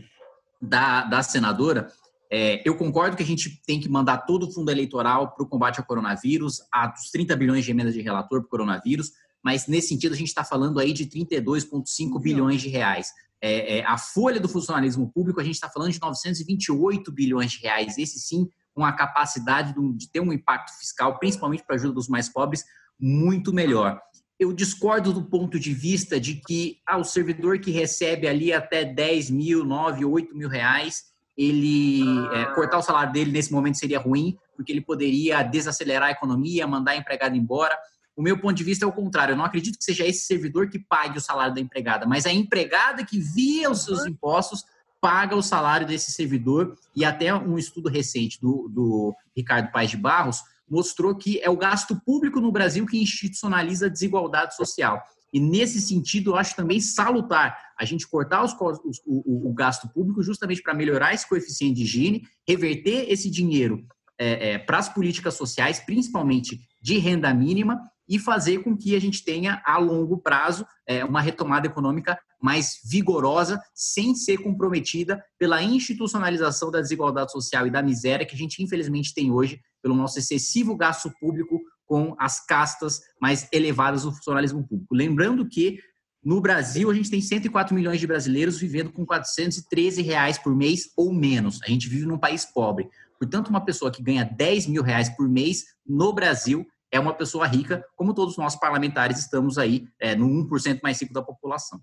da, 0.61 1.05
da 1.05 1.23
senadora, 1.23 1.91
é, 2.31 2.62
eu 2.64 2.76
concordo 2.76 3.16
que 3.16 3.22
a 3.22 3.26
gente 3.26 3.61
tem 3.66 3.81
que 3.81 3.89
mandar 3.89 4.18
todo 4.18 4.47
o 4.47 4.53
fundo 4.53 4.70
eleitoral 4.70 5.35
para 5.35 5.45
o 5.45 5.49
combate 5.49 5.81
ao 5.81 5.85
coronavírus, 5.85 6.62
a 6.72 6.87
dos 6.87 7.11
30 7.11 7.35
bilhões 7.35 7.64
de 7.64 7.72
emendas 7.72 7.93
de 7.93 8.01
relator 8.01 8.41
para 8.41 8.47
o 8.47 8.51
coronavírus, 8.51 9.11
mas 9.43 9.66
nesse 9.66 9.89
sentido 9.89 10.12
a 10.12 10.16
gente 10.16 10.28
está 10.28 10.45
falando 10.45 10.78
aí 10.78 10.93
de 10.93 11.07
32,5 11.07 12.20
bilhões 12.20 12.61
de 12.62 12.68
reais. 12.68 13.09
É, 13.43 13.78
é, 13.78 13.85
a 13.85 13.97
folha 13.97 14.39
do 14.39 14.49
funcionalismo 14.49 15.11
público, 15.11 15.41
a 15.41 15.45
gente 15.45 15.55
está 15.55 15.68
falando 15.68 15.91
de 15.91 16.01
928 16.01 17.11
bilhões 17.11 17.53
de 17.53 17.59
reais. 17.59 17.99
Esse 17.99 18.20
sim, 18.20 18.49
com 18.74 18.85
a 18.85 18.93
capacidade 18.93 19.74
de 19.97 20.09
ter 20.11 20.20
um 20.20 20.33
impacto 20.33 20.78
fiscal, 20.78 21.18
principalmente 21.18 21.64
para 21.64 21.74
a 21.74 21.78
ajuda 21.78 21.95
dos 21.95 22.09
mais 22.09 22.28
pobres, 22.28 22.64
muito 22.99 23.53
melhor. 23.53 24.01
Eu 24.39 24.53
discordo 24.53 25.12
do 25.12 25.24
ponto 25.24 25.59
de 25.59 25.72
vista 25.72 26.20
de 26.20 26.35
que 26.35 26.78
ah, 26.87 26.99
o 26.99 27.05
servidor 27.05 27.59
que 27.59 27.70
recebe 27.70 28.28
ali 28.28 28.53
até 28.53 28.85
10 28.85 29.31
mil, 29.31 29.64
9, 29.64 30.05
8 30.05 30.37
mil 30.37 30.49
reais, 30.49 31.10
ele 31.41 32.03
é, 32.34 32.45
cortar 32.55 32.76
o 32.76 32.82
salário 32.82 33.14
dele 33.14 33.32
nesse 33.32 33.51
momento 33.51 33.78
seria 33.78 33.99
ruim, 33.99 34.36
porque 34.55 34.70
ele 34.70 34.82
poderia 34.82 35.43
desacelerar 35.43 36.09
a 36.09 36.12
economia, 36.12 36.66
mandar 36.66 36.93
a 36.93 36.97
empregada 36.97 37.34
embora. 37.34 37.78
O 38.14 38.20
meu 38.20 38.38
ponto 38.38 38.55
de 38.55 38.62
vista 38.62 38.84
é 38.84 38.88
o 38.88 38.93
contrário. 38.93 39.32
Eu 39.32 39.38
não 39.38 39.47
acredito 39.47 39.78
que 39.78 39.84
seja 39.84 40.07
esse 40.07 40.26
servidor 40.26 40.68
que 40.68 40.78
pague 40.78 41.16
o 41.16 41.20
salário 41.20 41.55
da 41.55 41.61
empregada, 41.61 42.05
mas 42.05 42.26
a 42.26 42.32
empregada 42.32 43.07
que 43.07 43.18
via 43.18 43.70
os 43.70 43.84
seus 43.84 44.05
impostos 44.05 44.64
paga 45.01 45.34
o 45.34 45.43
salário 45.43 45.86
desse 45.86 46.12
servidor. 46.12 46.76
E 46.95 47.07
até 47.07 47.34
um 47.34 47.57
estudo 47.57 47.88
recente 47.88 48.38
do, 48.38 48.68
do 48.68 49.16
Ricardo 49.34 49.72
Paes 49.72 49.91
de 49.91 49.97
Barros 49.97 50.43
mostrou 50.68 51.14
que 51.14 51.41
é 51.41 51.49
o 51.49 51.57
gasto 51.57 51.99
público 52.05 52.38
no 52.38 52.53
Brasil 52.53 52.84
que 52.86 53.01
institucionaliza 53.01 53.86
a 53.86 53.88
desigualdade 53.91 54.55
social. 54.55 55.03
E 55.33 55.39
nesse 55.39 55.81
sentido, 55.81 56.31
eu 56.31 56.37
acho 56.37 56.57
também 56.57 56.81
salutar 56.81 57.57
a 57.78 57.85
gente 57.85 58.07
cortar 58.09 58.45
os, 58.45 58.53
os, 58.85 59.01
o, 59.07 59.49
o, 59.49 59.55
gasto 59.55 59.89
público 59.89 60.22
justamente 60.22 60.62
para 60.62 60.74
melhorar 60.74 61.14
esse 61.14 61.28
coeficiente 61.28 61.76
de 61.76 61.83
higiene, 61.83 62.22
reverter 62.47 63.11
esse 63.11 63.31
dinheiro 63.31 63.87
é, 64.18 64.53
é, 64.53 64.59
para 64.59 64.78
as 64.78 64.89
políticas 64.89 65.35
sociais, 65.35 65.81
principalmente 65.81 66.61
de 66.81 66.99
renda 66.99 67.33
mínima, 67.33 67.81
e 68.11 68.18
fazer 68.18 68.59
com 68.59 68.76
que 68.76 68.97
a 68.97 69.01
gente 69.01 69.24
tenha 69.24 69.62
a 69.64 69.78
longo 69.78 70.18
prazo 70.18 70.66
é, 70.85 71.05
uma 71.05 71.20
retomada 71.20 71.68
econômica 71.68 72.18
mais 72.43 72.81
vigorosa, 72.85 73.62
sem 73.72 74.16
ser 74.16 74.39
comprometida 74.39 75.22
pela 75.39 75.62
institucionalização 75.62 76.72
da 76.72 76.81
desigualdade 76.81 77.31
social 77.31 77.68
e 77.68 77.70
da 77.70 77.81
miséria 77.81 78.26
que 78.26 78.35
a 78.35 78.39
gente 78.39 78.62
infelizmente 78.62 79.14
tem 79.14 79.31
hoje 79.31 79.61
pelo 79.81 79.95
nosso 79.95 80.18
excessivo 80.18 80.76
gasto 80.76 81.09
público 81.20 81.61
com 81.91 82.14
as 82.20 82.38
castas 82.47 83.01
mais 83.20 83.49
elevadas 83.53 84.05
do 84.05 84.12
funcionalismo 84.12 84.62
público. 84.62 84.95
Lembrando 84.95 85.45
que 85.49 85.80
no 86.22 86.41
Brasil 86.41 86.88
a 86.88 86.95
gente 86.95 87.11
tem 87.11 87.20
104 87.20 87.74
milhões 87.74 87.99
de 87.99 88.07
brasileiros 88.07 88.61
vivendo 88.61 88.93
com 88.93 89.05
413 89.05 90.01
reais 90.01 90.38
por 90.38 90.55
mês 90.55 90.93
ou 90.97 91.12
menos. 91.12 91.61
A 91.64 91.66
gente 91.66 91.88
vive 91.88 92.07
num 92.07 92.16
país 92.16 92.45
pobre. 92.45 92.88
Portanto, 93.18 93.49
uma 93.49 93.64
pessoa 93.64 93.91
que 93.91 94.01
ganha 94.01 94.24
10 94.24 94.68
mil 94.68 94.84
reais 94.84 95.09
por 95.09 95.28
mês 95.28 95.64
no 95.84 96.12
Brasil 96.12 96.64
é 96.93 97.01
uma 97.01 97.12
pessoa 97.12 97.45
rica, 97.45 97.84
como 97.97 98.14
todos 98.14 98.36
nós 98.36 98.55
parlamentares 98.55 99.18
estamos 99.18 99.59
aí 99.59 99.88
é, 99.99 100.14
no 100.14 100.28
1% 100.49 100.78
mais 100.84 101.01
rico 101.01 101.12
da 101.12 101.22
população. 101.22 101.82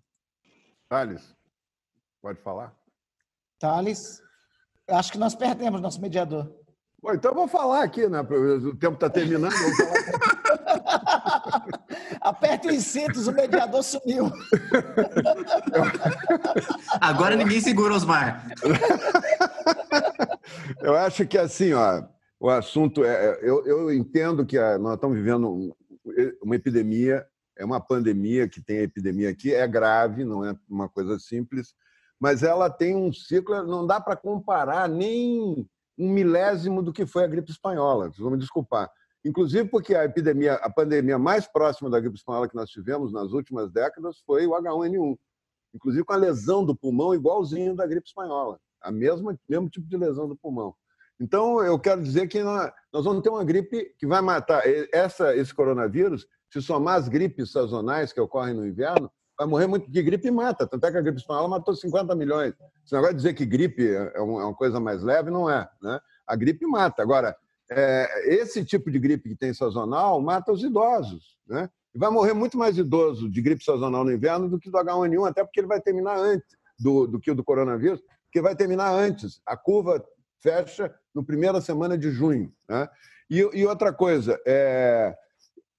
Thales, 0.87 1.35
pode 2.21 2.39
falar? 2.39 2.73
Thales, 3.59 4.23
acho 4.89 5.11
que 5.11 5.17
nós 5.17 5.35
perdemos 5.35 5.81
nosso 5.81 5.99
mediador. 5.99 6.49
Bom, 7.01 7.13
então 7.13 7.33
vou 7.33 7.47
falar 7.47 7.83
aqui, 7.83 8.07
né? 8.07 8.21
O 8.21 8.75
tempo 8.75 8.95
está 8.95 9.09
terminando. 9.09 9.53
Aperte 12.21 12.67
os 12.67 12.83
cintos, 12.83 13.27
o 13.27 13.31
mediador 13.31 13.83
sumiu. 13.83 14.31
Agora 16.99 17.35
ninguém 17.35 17.61
segura, 17.61 17.93
Osmar. 17.93 18.47
Eu 20.81 20.95
acho 20.95 21.27
que 21.27 21.37
assim, 21.37 21.73
ó, 21.73 22.03
o 22.39 22.49
assunto 22.49 23.03
é. 23.03 23.25
é 23.25 23.39
eu, 23.41 23.65
eu 23.65 23.93
entendo 23.93 24.45
que 24.45 24.57
a, 24.57 24.79
nós 24.79 24.95
estamos 24.95 25.17
vivendo 25.17 25.75
uma 26.41 26.55
epidemia, 26.55 27.27
é 27.55 27.63
uma 27.63 27.79
pandemia 27.79 28.47
que 28.47 28.61
tem 28.61 28.79
a 28.79 28.83
epidemia 28.83 29.29
aqui, 29.29 29.53
é 29.53 29.67
grave, 29.67 30.25
não 30.25 30.43
é 30.43 30.55
uma 30.67 30.89
coisa 30.89 31.19
simples, 31.19 31.75
mas 32.19 32.41
ela 32.41 32.69
tem 32.69 32.95
um 32.95 33.13
ciclo, 33.13 33.63
não 33.63 33.85
dá 33.85 34.01
para 34.01 34.15
comparar 34.15 34.89
nem 34.89 35.67
um 35.97 36.09
milésimo 36.09 36.81
do 36.81 36.93
que 36.93 37.05
foi 37.05 37.23
a 37.23 37.27
gripe 37.27 37.51
espanhola. 37.51 38.05
Vocês 38.05 38.19
vão 38.19 38.31
me 38.31 38.37
desculpar. 38.37 38.89
Inclusive 39.25 39.67
porque 39.67 39.95
a 39.95 40.05
epidemia, 40.05 40.53
a 40.55 40.69
pandemia 40.69 41.17
mais 41.17 41.47
próxima 41.47 41.89
da 41.89 41.99
gripe 41.99 42.15
espanhola 42.15 42.47
que 42.47 42.55
nós 42.55 42.69
tivemos 42.69 43.11
nas 43.11 43.31
últimas 43.31 43.71
décadas 43.71 44.19
foi 44.25 44.45
o 44.45 44.51
H1N1, 44.51 45.17
inclusive 45.73 46.05
com 46.05 46.13
a 46.13 46.17
lesão 46.17 46.63
do 46.63 46.75
pulmão 46.75 47.13
igualzinho 47.13 47.75
da 47.75 47.85
gripe 47.85 48.07
espanhola, 48.07 48.59
a 48.81 48.91
mesma 48.91 49.37
mesmo 49.49 49.69
tipo 49.69 49.87
de 49.87 49.97
lesão 49.97 50.27
do 50.27 50.35
pulmão. 50.37 50.73
Então 51.19 51.63
eu 51.63 51.79
quero 51.79 52.01
dizer 52.01 52.27
que 52.27 52.43
nós, 52.43 52.71
vamos 52.93 53.23
ter 53.23 53.29
uma 53.29 53.43
gripe 53.43 53.93
que 53.97 54.05
vai 54.05 54.21
matar 54.21 54.63
essa 54.93 55.35
esse 55.35 55.53
coronavírus. 55.53 56.27
Se 56.53 56.61
somar 56.61 56.95
as 56.95 57.09
gripes 57.09 57.51
sazonais 57.51 58.13
que 58.13 58.21
ocorrem 58.21 58.53
no 58.53 58.65
inverno, 58.65 59.11
vai 59.37 59.47
morrer 59.47 59.67
muito, 59.67 59.89
de 59.89 60.01
gripe 60.01 60.31
mata. 60.31 60.65
Tanto 60.65 60.85
é 60.85 60.91
que 60.91 60.97
a 60.97 61.01
gripe 61.01 61.19
espanhola 61.19 61.47
matou 61.47 61.75
50 61.75 62.15
milhões. 62.15 62.53
Esse 62.83 62.93
negócio 62.93 63.15
de 63.15 63.17
dizer 63.17 63.33
que 63.33 63.45
gripe 63.45 63.87
é, 63.87 64.13
é 64.15 64.21
uma 64.21 64.53
coisa 64.53 64.79
mais 64.79 65.03
leve, 65.03 65.29
não 65.29 65.49
é. 65.49 65.69
Né? 65.81 65.99
A 66.25 66.35
gripe 66.35 66.65
mata. 66.65 67.01
Agora, 67.01 67.35
é, 67.69 68.33
esse 68.33 68.65
tipo 68.65 68.89
de 68.89 68.97
gripe 68.97 69.29
que 69.29 69.35
tem 69.35 69.53
sazonal 69.53 70.19
mata 70.21 70.51
os 70.51 70.63
idosos. 70.63 71.37
Né? 71.47 71.69
E 71.93 71.99
vai 71.99 72.09
morrer 72.09 72.33
muito 72.33 72.57
mais 72.57 72.77
idoso 72.77 73.29
de 73.29 73.41
gripe 73.41 73.63
sazonal 73.63 74.03
no 74.03 74.11
inverno 74.11 74.49
do 74.49 74.59
que 74.59 74.71
do 74.71 74.77
H1N1, 74.77 75.29
até 75.29 75.43
porque 75.43 75.59
ele 75.59 75.67
vai 75.67 75.81
terminar 75.81 76.17
antes 76.17 76.57
do, 76.79 77.07
do 77.07 77.19
que 77.19 77.31
o 77.31 77.35
do 77.35 77.43
coronavírus, 77.43 78.01
porque 78.25 78.41
vai 78.41 78.55
terminar 78.55 78.91
antes. 78.91 79.41
A 79.45 79.55
curva 79.55 80.03
fecha 80.41 80.93
no 81.13 81.23
primeira 81.23 81.61
semana 81.61 81.97
de 81.97 82.11
junho. 82.11 82.51
Né? 82.67 82.87
E, 83.29 83.37
e 83.53 83.65
outra 83.65 83.91
coisa, 83.91 84.39
é, 84.45 85.15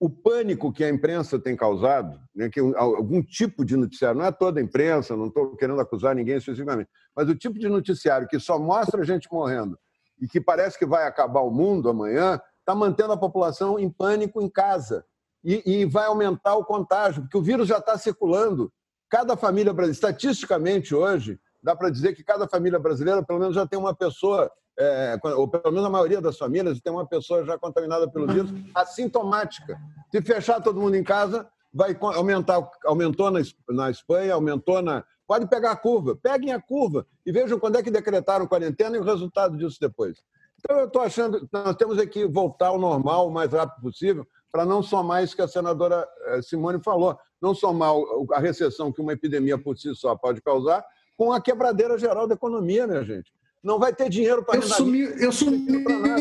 o 0.01 0.09
pânico 0.09 0.73
que 0.73 0.85
a 0.85 0.89
imprensa 0.89 1.39
tem 1.39 1.57
causado, 1.57 2.21
né, 2.35 2.49
que 2.49 2.61
algum 2.77 3.23
tipo 3.23 3.65
de 3.65 3.77
noticiário, 3.77 4.19
não 4.19 4.27
é 4.27 4.31
toda 4.31 4.61
a 4.61 4.63
imprensa, 4.63 5.17
não 5.17 5.27
estou 5.27 5.57
querendo 5.57 5.81
acusar 5.81 6.15
ninguém 6.15 6.37
especificamente, 6.37 6.89
mas 7.17 7.29
o 7.29 7.35
tipo 7.35 7.59
de 7.59 7.69
noticiário 7.69 8.29
que 8.29 8.39
só 8.39 8.59
mostra 8.59 9.05
gente 9.05 9.29
morrendo 9.31 9.77
e 10.21 10.29
que 10.29 10.41
parece 10.41 10.79
que 10.79 10.87
vai 10.87 11.07
acabar 11.07 11.41
o 11.41 11.51
mundo 11.51 11.89
amanhã, 11.89 12.41
está 12.61 12.75
mantendo 12.75 13.13
a 13.13 13.17
população 13.17 13.79
em 13.79 13.89
pânico 13.89 14.43
em 14.43 14.49
casa. 14.49 15.05
E, 15.45 15.63
e 15.65 15.85
vai 15.85 16.07
aumentar 16.07 16.57
o 16.57 16.65
contágio, 16.65 17.23
porque 17.23 17.39
o 17.39 17.43
vírus 17.43 17.69
já 17.69 17.79
está 17.79 17.97
circulando. 17.97 18.73
Cada 19.09 19.37
família 19.37 19.73
brasileira, 19.73 19.95
estatisticamente 19.95 20.95
hoje, 20.95 21.39
dá 21.63 21.75
para 21.75 21.89
dizer 21.89 22.15
que 22.15 22.25
cada 22.25 22.49
família 22.49 22.79
brasileira, 22.79 23.23
pelo 23.23 23.39
menos, 23.39 23.55
já 23.55 23.67
tem 23.67 23.79
uma 23.79 23.95
pessoa 23.95 24.51
é, 24.79 25.19
ou 25.37 25.49
pelo 25.49 25.73
menos 25.73 25.87
a 25.87 25.91
maioria 25.91 26.21
das 26.21 26.39
famílias, 26.39 26.81
tem 26.81 26.93
uma 26.93 27.05
pessoa 27.05 27.45
já 27.45 27.59
contaminada 27.59 28.09
pelo 28.09 28.29
vírus 28.29 28.53
assintomática. 28.75 29.77
Se 30.11 30.23
fechar 30.23 30.61
todo 30.61 30.81
mundo 30.81 30.95
em 30.95 31.03
casa, 31.03 31.49
vai 31.75 31.97
aumentar. 32.01 32.71
Aumentou 32.85 33.31
na, 33.31 33.41
na 33.69 33.91
Espanha, 33.91 34.35
aumentou 34.35 34.81
na. 34.81 35.05
Pode 35.27 35.49
pegar 35.49 35.73
a 35.73 35.77
curva, 35.77 36.17
peguem 36.17 36.53
a 36.53 36.63
curva 36.63 37.05
e 37.27 37.33
vejam 37.33 37.59
quando 37.59 37.77
é 37.77 37.83
que 37.83 37.91
decretaram 37.91 38.47
quarentena 38.47 38.97
e 38.97 39.01
o 39.01 39.05
resultado 39.05 39.57
disso 39.59 39.79
depois. 39.81 40.23
Então, 40.59 40.79
eu 40.79 40.87
estou 40.87 41.03
achando 41.03 41.41
que 41.41 41.49
nós 41.53 41.77
temos 41.77 42.03
que 42.07 42.27
voltar 42.27 42.69
ao 42.69 42.79
normal 42.79 43.29
o 43.29 43.31
mais 43.31 43.53
rápido 43.53 43.83
possível, 43.83 44.27
para 44.51 44.65
não 44.65 44.83
somar 44.83 45.23
isso 45.23 45.37
que 45.37 45.43
a 45.43 45.49
senadora 45.49 46.09
eh, 46.27 46.43
Simone 46.43 46.83
falou, 46.83 47.17
não 47.41 47.55
somar 47.55 47.93
a 48.33 48.39
recessão 48.41 48.91
que 48.91 49.01
uma 49.01 49.13
epidemia 49.13 49.59
por 49.59 49.77
si 49.77 49.95
só 49.95 50.17
pode 50.17 50.41
causar 50.41 50.85
com 51.17 51.33
a 51.33 51.41
quebradeira 51.41 51.99
geral 51.99 52.27
da 52.27 52.35
economia, 52.35 52.87
minha 52.87 53.05
gente 53.05 53.31
não 53.63 53.79
vai 53.79 53.93
ter 53.93 54.09
dinheiro 54.09 54.45
para 54.45 54.57
eu 54.57 54.63
sumi 54.63 55.01
Eu 55.01 55.33
sumi 55.33 55.77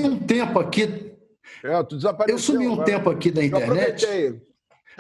um 0.06 0.20
tempo 0.20 0.60
aqui. 0.60 1.14
É, 1.64 1.84
tu 1.84 1.96
desapareceu. 1.96 2.36
Eu 2.36 2.40
sumi 2.40 2.68
um 2.68 2.74
agora. 2.74 2.86
tempo 2.86 3.10
aqui 3.10 3.32
da 3.32 3.44
internet. 3.44 4.42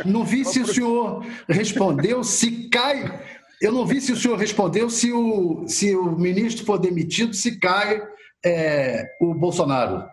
Não 0.05 0.23
vi 0.23 0.45
se 0.45 0.59
o 0.59 0.67
senhor 0.67 1.25
respondeu 1.47 2.23
se 2.23 2.69
cai. 2.69 3.25
Eu 3.61 3.71
não 3.71 3.85
vi 3.85 3.99
se 3.99 4.11
o 4.11 4.15
senhor 4.15 4.37
respondeu 4.37 4.89
se 4.89 5.11
o, 5.11 5.67
se 5.67 5.95
o 5.95 6.11
ministro 6.11 6.63
for 6.65 6.77
demitido, 6.77 7.33
se 7.33 7.59
cai 7.59 8.07
é, 8.45 9.03
o 9.19 9.33
Bolsonaro. 9.33 10.07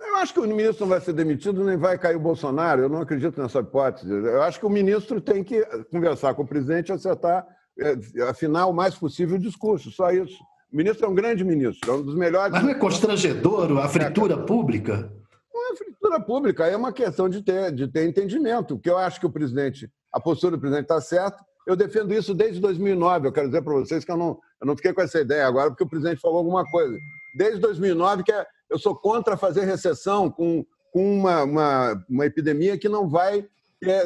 Eu 0.00 0.16
acho 0.16 0.34
que 0.34 0.40
o 0.40 0.46
ministro 0.48 0.80
não 0.80 0.88
vai 0.88 1.00
ser 1.00 1.12
demitido 1.12 1.64
nem 1.64 1.76
vai 1.76 1.96
cair 1.96 2.16
o 2.16 2.20
Bolsonaro. 2.20 2.82
Eu 2.82 2.88
não 2.88 3.00
acredito 3.00 3.40
nessa 3.40 3.60
hipótese. 3.60 4.12
Eu 4.12 4.42
acho 4.42 4.58
que 4.58 4.66
o 4.66 4.70
ministro 4.70 5.20
tem 5.20 5.44
que 5.44 5.64
conversar 5.90 6.34
com 6.34 6.42
o 6.42 6.46
presidente 6.46 6.88
e 6.88 6.92
acertar, 6.92 7.46
é, 7.78 8.22
afinar 8.24 8.66
o 8.66 8.72
mais 8.72 8.96
possível 8.96 9.36
o 9.36 9.40
discurso. 9.40 9.92
Só 9.92 10.10
isso. 10.10 10.36
O 10.72 10.76
ministro 10.76 11.04
é 11.04 11.08
um 11.08 11.14
grande 11.14 11.44
ministro, 11.44 11.90
é 11.90 11.94
um 11.94 12.02
dos 12.02 12.14
melhores. 12.14 12.50
Mas 12.50 12.62
não 12.62 12.70
é 12.70 12.74
constrangedor 12.74 13.78
a 13.78 13.88
fritura 13.88 14.38
pública? 14.38 15.12
Não 15.52 15.72
é 15.72 15.76
fritura 15.76 16.18
pública, 16.18 16.66
é 16.66 16.74
uma 16.74 16.92
questão 16.92 17.28
de 17.28 17.42
ter, 17.42 17.70
de 17.72 17.86
ter 17.86 18.08
entendimento. 18.08 18.78
Que 18.78 18.88
eu 18.88 18.96
acho 18.96 19.20
que 19.20 19.26
o 19.26 19.30
presidente, 19.30 19.90
a 20.10 20.18
postura 20.18 20.56
do 20.56 20.60
presidente 20.60 20.84
está 20.84 20.98
certa. 20.98 21.44
Eu 21.66 21.76
defendo 21.76 22.14
isso 22.14 22.34
desde 22.34 22.58
2009. 22.58 23.28
Eu 23.28 23.32
quero 23.32 23.48
dizer 23.48 23.62
para 23.62 23.74
vocês 23.74 24.02
que 24.02 24.10
eu 24.10 24.16
não, 24.16 24.38
eu 24.60 24.66
não 24.66 24.74
fiquei 24.74 24.94
com 24.94 25.02
essa 25.02 25.20
ideia 25.20 25.46
agora 25.46 25.68
porque 25.68 25.84
o 25.84 25.88
presidente 25.88 26.20
falou 26.20 26.38
alguma 26.38 26.64
coisa. 26.64 26.96
Desde 27.36 27.60
2009 27.60 28.22
que 28.22 28.32
é, 28.32 28.46
eu 28.70 28.78
sou 28.78 28.96
contra 28.96 29.36
fazer 29.36 29.64
recessão 29.64 30.30
com, 30.30 30.64
com 30.90 31.18
uma, 31.18 31.42
uma, 31.42 32.04
uma 32.08 32.26
epidemia 32.26 32.78
que 32.78 32.88
não 32.88 33.08
vai 33.08 33.46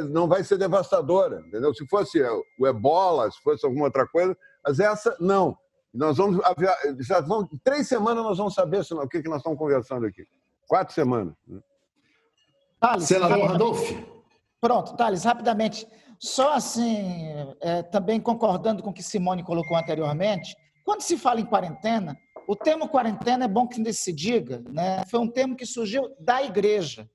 não 0.08 0.26
vai 0.26 0.42
ser 0.42 0.56
devastadora, 0.56 1.44
entendeu? 1.46 1.74
Se 1.74 1.86
fosse 1.86 2.18
o 2.58 2.66
ebola, 2.66 3.30
se 3.30 3.38
fosse 3.42 3.64
alguma 3.66 3.84
outra 3.84 4.06
coisa, 4.06 4.34
mas 4.64 4.80
essa 4.80 5.14
não. 5.20 5.54
Nós 5.96 6.18
vamos 6.18 6.40
já 7.00 7.20
vão 7.20 7.48
três 7.64 7.88
semanas 7.88 8.22
nós 8.22 8.38
vamos 8.38 8.54
saber 8.54 8.82
o 8.92 9.08
que, 9.08 9.22
que 9.22 9.28
nós 9.28 9.38
estamos 9.38 9.58
conversando 9.58 10.06
aqui. 10.06 10.26
Quatro 10.68 10.94
semanas. 10.94 11.34
Né? 11.46 11.60
Thales, 12.78 13.04
Senador 13.04 13.52
Randolph. 13.52 13.90
Pronto, 14.60 14.96
Thales, 14.96 15.24
rapidamente. 15.24 15.86
Só 16.18 16.52
assim, 16.54 17.08
é, 17.60 17.82
também 17.82 18.20
concordando 18.20 18.82
com 18.82 18.90
o 18.90 18.92
que 18.92 19.02
Simone 19.02 19.42
colocou 19.42 19.76
anteriormente, 19.76 20.54
quando 20.84 21.02
se 21.02 21.16
fala 21.16 21.40
em 21.40 21.46
quarentena, 21.46 22.16
o 22.46 22.54
termo 22.54 22.88
quarentena 22.88 23.44
é 23.44 23.48
bom 23.48 23.66
que 23.66 23.92
se 23.92 24.12
diga, 24.12 24.62
né? 24.70 25.02
foi 25.10 25.20
um 25.20 25.28
termo 25.28 25.56
que 25.56 25.66
surgiu 25.66 26.14
da 26.20 26.42
igreja. 26.42 27.08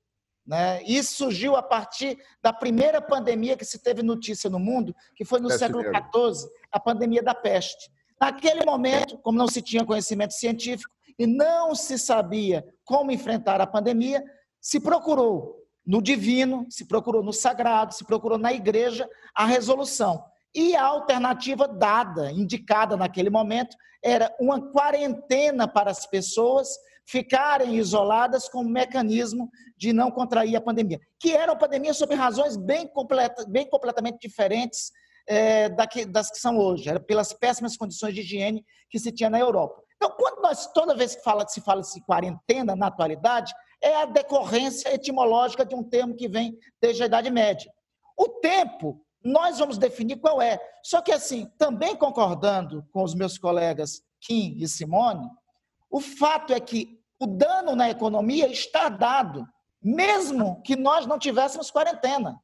Né? 0.46 0.82
Isso 0.82 1.14
surgiu 1.14 1.56
a 1.56 1.62
partir 1.62 2.18
da 2.42 2.52
primeira 2.52 3.00
pandemia 3.00 3.56
que 3.56 3.64
se 3.64 3.78
teve 3.78 4.02
notícia 4.02 4.50
no 4.50 4.58
mundo, 4.58 4.94
que 5.16 5.24
foi 5.24 5.40
no 5.40 5.48
peste 5.48 5.60
século 5.60 5.84
XIV, 5.84 6.50
a 6.70 6.80
pandemia 6.80 7.22
da 7.22 7.34
peste. 7.34 7.90
Naquele 8.22 8.64
momento, 8.64 9.18
como 9.18 9.36
não 9.36 9.48
se 9.48 9.60
tinha 9.60 9.84
conhecimento 9.84 10.32
científico 10.34 10.94
e 11.18 11.26
não 11.26 11.74
se 11.74 11.98
sabia 11.98 12.64
como 12.84 13.10
enfrentar 13.10 13.60
a 13.60 13.66
pandemia, 13.66 14.22
se 14.60 14.78
procurou 14.78 15.56
no 15.84 16.00
divino, 16.00 16.64
se 16.70 16.86
procurou 16.86 17.20
no 17.20 17.32
sagrado, 17.32 17.92
se 17.92 18.04
procurou 18.04 18.38
na 18.38 18.52
igreja 18.52 19.10
a 19.34 19.44
resolução. 19.44 20.22
E 20.54 20.76
a 20.76 20.84
alternativa 20.84 21.66
dada, 21.66 22.30
indicada 22.30 22.96
naquele 22.96 23.28
momento, 23.28 23.76
era 24.00 24.32
uma 24.38 24.70
quarentena 24.70 25.66
para 25.66 25.90
as 25.90 26.06
pessoas 26.06 26.68
ficarem 27.04 27.74
isoladas 27.74 28.48
como 28.48 28.70
mecanismo 28.70 29.50
de 29.76 29.92
não 29.92 30.12
contrair 30.12 30.54
a 30.54 30.60
pandemia, 30.60 31.00
que 31.18 31.32
era 31.32 31.50
uma 31.50 31.58
pandemia 31.58 31.92
sob 31.92 32.14
razões 32.14 32.56
bem, 32.56 32.86
completa, 32.86 33.44
bem 33.48 33.68
completamente 33.68 34.20
diferentes 34.20 34.92
é, 35.26 35.68
daqui, 35.68 36.04
das 36.04 36.30
que 36.30 36.38
são 36.38 36.58
hoje, 36.58 36.88
era 36.88 37.00
pelas 37.00 37.32
péssimas 37.32 37.76
condições 37.76 38.14
de 38.14 38.20
higiene 38.20 38.64
que 38.90 38.98
se 38.98 39.12
tinha 39.12 39.30
na 39.30 39.38
Europa. 39.38 39.82
Então, 39.96 40.10
quando 40.16 40.42
nós, 40.42 40.66
toda 40.72 40.94
vez 40.94 41.14
que 41.14 41.22
fala, 41.22 41.46
se 41.46 41.60
fala 41.60 41.80
de 41.80 42.04
quarentena 42.04 42.74
na 42.74 42.88
atualidade, 42.88 43.54
é 43.80 43.96
a 43.96 44.04
decorrência 44.04 44.92
etimológica 44.94 45.64
de 45.64 45.74
um 45.74 45.82
termo 45.82 46.14
que 46.14 46.28
vem 46.28 46.58
desde 46.80 47.02
a 47.02 47.06
Idade 47.06 47.30
Média. 47.30 47.70
O 48.16 48.28
tempo, 48.28 49.00
nós 49.24 49.58
vamos 49.58 49.78
definir 49.78 50.16
qual 50.16 50.42
é. 50.42 50.60
Só 50.82 51.00
que, 51.00 51.12
assim, 51.12 51.50
também 51.58 51.96
concordando 51.96 52.84
com 52.92 53.02
os 53.02 53.14
meus 53.14 53.38
colegas 53.38 54.02
Kim 54.20 54.56
e 54.58 54.68
Simone, 54.68 55.28
o 55.90 56.00
fato 56.00 56.52
é 56.52 56.60
que 56.60 56.98
o 57.20 57.26
dano 57.26 57.76
na 57.76 57.88
economia 57.88 58.48
está 58.48 58.88
dado, 58.88 59.46
mesmo 59.80 60.60
que 60.62 60.74
nós 60.74 61.06
não 61.06 61.18
tivéssemos 61.18 61.70
quarentena. 61.70 62.40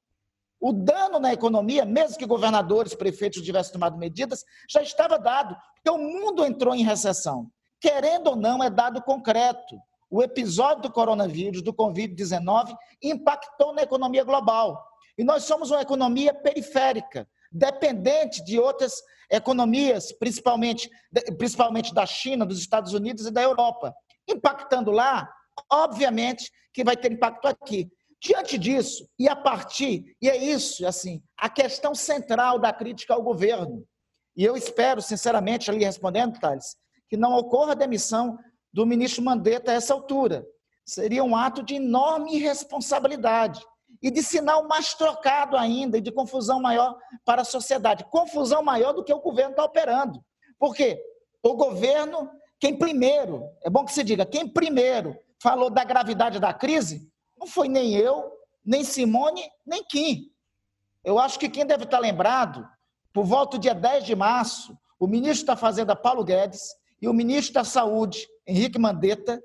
O 0.61 0.73
dano 0.73 1.21
na 1.21 1.33
economia, 1.33 1.85
mesmo 1.85 2.19
que 2.19 2.27
governadores, 2.27 2.95
prefeitos 2.95 3.43
tivessem 3.43 3.73
tomado 3.73 3.97
medidas, 3.97 4.45
já 4.69 4.83
estava 4.83 5.19
dado, 5.19 5.57
porque 5.75 5.91
o 5.91 5.99
mundo 5.99 6.45
entrou 6.45 6.75
em 6.75 6.83
recessão. 6.83 7.51
Querendo 7.81 8.29
ou 8.29 8.37
não, 8.37 8.63
é 8.63 8.69
dado 8.69 9.01
concreto. 9.03 9.79
O 10.11 10.23
episódio 10.23 10.83
do 10.83 10.93
coronavírus, 10.93 11.63
do 11.63 11.73
Covid-19, 11.73 12.77
impactou 13.03 13.73
na 13.73 13.83
economia 13.83 14.25
global. 14.25 14.85
E 15.17 15.23
nós 15.23 15.45
somos 15.45 15.71
uma 15.71 15.83
economia 15.83 16.35
periférica, 16.35 17.29
dependente 17.53 18.45
de 18.45 18.59
outras 18.59 19.01
economias, 19.31 20.13
principalmente, 20.13 20.91
principalmente 21.37 21.95
da 21.95 22.07
China, 22.07 22.47
dos 22.47 22.59
Estados 22.59 22.95
Unidos 22.95 23.27
e 23.27 23.31
da 23.31 23.43
Europa. 23.43 23.95
Impactando 24.27 24.91
lá, 24.91 25.29
obviamente 25.71 26.51
que 26.73 26.85
vai 26.85 26.97
ter 26.97 27.13
impacto 27.13 27.47
aqui. 27.47 27.91
Diante 28.21 28.59
disso, 28.59 29.09
e 29.19 29.29
a 29.29 29.37
partir, 29.37 30.17
e 30.21 30.29
é 30.29 30.37
isso, 30.37 30.87
assim, 30.87 31.23
a 31.37 31.49
questão 31.49 31.95
central 31.95 32.59
da 32.59 32.73
crítica 32.73 33.15
ao 33.15 33.23
governo, 33.23 33.87
e 34.37 34.45
eu 34.45 34.57
espero, 34.57 35.01
sinceramente, 35.01 35.71
ali 35.71 35.85
respondendo, 35.85 36.39
Thales, 36.39 36.77
que 37.09 37.17
não 37.17 37.35
ocorra 37.35 37.73
a 37.73 37.77
demissão 37.77 38.39
do 38.73 38.85
ministro 38.85 39.23
Mandetta 39.23 39.71
a 39.71 39.75
essa 39.75 39.95
altura. 39.95 40.45
Seria 40.85 41.25
um 41.25 41.37
ato 41.37 41.63
de 41.63 41.75
enorme 41.75 42.37
irresponsabilidade. 42.37 43.61
e 44.03 44.11
de 44.11 44.23
sinal 44.23 44.67
mais 44.67 44.95
trocado 44.95 45.57
ainda 45.57 45.99
e 45.99 46.01
de 46.01 46.13
confusão 46.13 46.61
maior 46.61 46.97
para 47.25 47.43
a 47.43 47.45
sociedade. 47.45 48.05
Confusão 48.11 48.63
maior 48.63 48.93
do 48.93 49.05
que 49.05 49.13
o 49.13 49.21
governo 49.21 49.53
está 49.53 49.65
operando. 49.65 50.21
Por 50.59 50.75
quê? 50.75 51.01
O 51.43 51.55
governo, 51.55 52.31
quem 52.61 52.77
primeiro, 52.77 53.45
é 53.63 53.71
bom 53.71 53.85
que 53.85 53.93
se 53.93 54.05
diga, 54.05 54.27
quem 54.27 54.49
primeiro 54.49 55.17
falou 55.43 55.71
da 55.71 55.85
gravidade 55.85 56.41
da 56.41 56.53
crise, 56.53 57.09
não 57.39 57.47
foi 57.47 57.69
nem 57.69 57.95
eu, 57.95 58.31
nem 58.65 58.85
Simone, 58.85 59.43
nem 59.67 59.83
Kim. 59.85 60.31
Eu 61.05 61.19
acho 61.19 61.39
que 61.39 61.49
quem 61.49 61.65
deve 61.65 61.85
estar 61.85 61.99
lembrado, 61.99 62.69
por 63.13 63.25
volta 63.25 63.57
do 63.57 63.61
dia 63.61 63.75
10 63.75 64.05
de 64.05 64.15
março, 64.15 64.77
o 64.99 65.07
ministro 65.07 65.47
da 65.47 65.57
Fazenda, 65.57 65.97
Paulo 65.97 66.25
Guedes, 66.25 66.61
e 67.01 67.09
o 67.09 67.15
ministro 67.15 67.55
da 67.55 67.65
Saúde, 67.65 68.27
Henrique 68.47 68.79
Mandetta, 68.79 69.41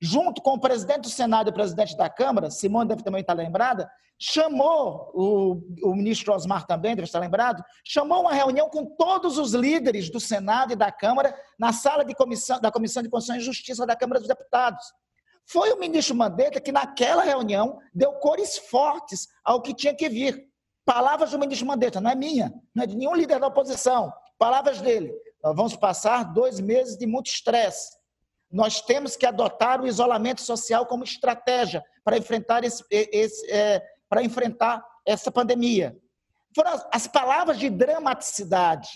junto 0.00 0.42
com 0.42 0.54
o 0.54 0.60
presidente 0.60 1.02
do 1.02 1.08
Senado 1.08 1.48
e 1.48 1.50
o 1.50 1.54
presidente 1.54 1.96
da 1.96 2.10
Câmara, 2.10 2.50
Simone 2.50 2.88
deve 2.88 3.02
também 3.02 3.20
estar 3.20 3.34
lembrada, 3.34 3.90
chamou, 4.18 5.10
o, 5.14 5.90
o 5.90 5.94
ministro 5.94 6.32
Osmar 6.32 6.66
também 6.66 6.94
deve 6.94 7.06
estar 7.06 7.18
lembrado, 7.18 7.62
chamou 7.84 8.20
uma 8.20 8.32
reunião 8.32 8.68
com 8.68 8.84
todos 8.84 9.38
os 9.38 9.52
líderes 9.52 10.10
do 10.10 10.20
Senado 10.20 10.72
e 10.72 10.76
da 10.76 10.92
Câmara 10.92 11.34
na 11.58 11.72
sala 11.72 12.04
de 12.04 12.14
comissão, 12.14 12.60
da 12.60 12.70
Comissão 12.70 13.02
de 13.02 13.08
Constituição 13.08 13.40
e 13.40 13.44
Justiça 13.44 13.86
da 13.86 13.96
Câmara 13.96 14.20
dos 14.20 14.28
Deputados. 14.28 14.84
Foi 15.46 15.72
o 15.72 15.78
ministro 15.78 16.14
Mandetta 16.14 16.60
que, 16.60 16.72
naquela 16.72 17.22
reunião, 17.22 17.78
deu 17.92 18.12
cores 18.14 18.56
fortes 18.58 19.28
ao 19.44 19.60
que 19.60 19.74
tinha 19.74 19.94
que 19.94 20.08
vir. 20.08 20.48
Palavras 20.84 21.30
do 21.30 21.38
ministro 21.38 21.66
Mandetta, 21.66 22.00
não 22.00 22.10
é 22.10 22.14
minha, 22.14 22.52
não 22.74 22.84
é 22.84 22.86
de 22.86 22.96
nenhum 22.96 23.14
líder 23.14 23.38
da 23.38 23.46
oposição. 23.46 24.12
Palavras 24.38 24.80
dele. 24.80 25.12
Nós 25.42 25.54
vamos 25.54 25.76
passar 25.76 26.24
dois 26.24 26.60
meses 26.60 26.96
de 26.96 27.06
muito 27.06 27.26
estresse. 27.26 27.90
Nós 28.50 28.80
temos 28.80 29.16
que 29.16 29.26
adotar 29.26 29.80
o 29.80 29.86
isolamento 29.86 30.42
social 30.42 30.86
como 30.86 31.04
estratégia 31.04 31.82
para 32.04 32.18
enfrentar, 32.18 32.64
esse, 32.64 32.84
esse 32.90 33.50
é, 33.50 33.82
para 34.08 34.22
enfrentar 34.22 34.84
essa 35.06 35.30
pandemia. 35.30 35.96
Foram 36.54 36.72
as, 36.72 36.86
as 36.92 37.06
palavras 37.06 37.58
de 37.58 37.70
dramaticidade, 37.70 38.88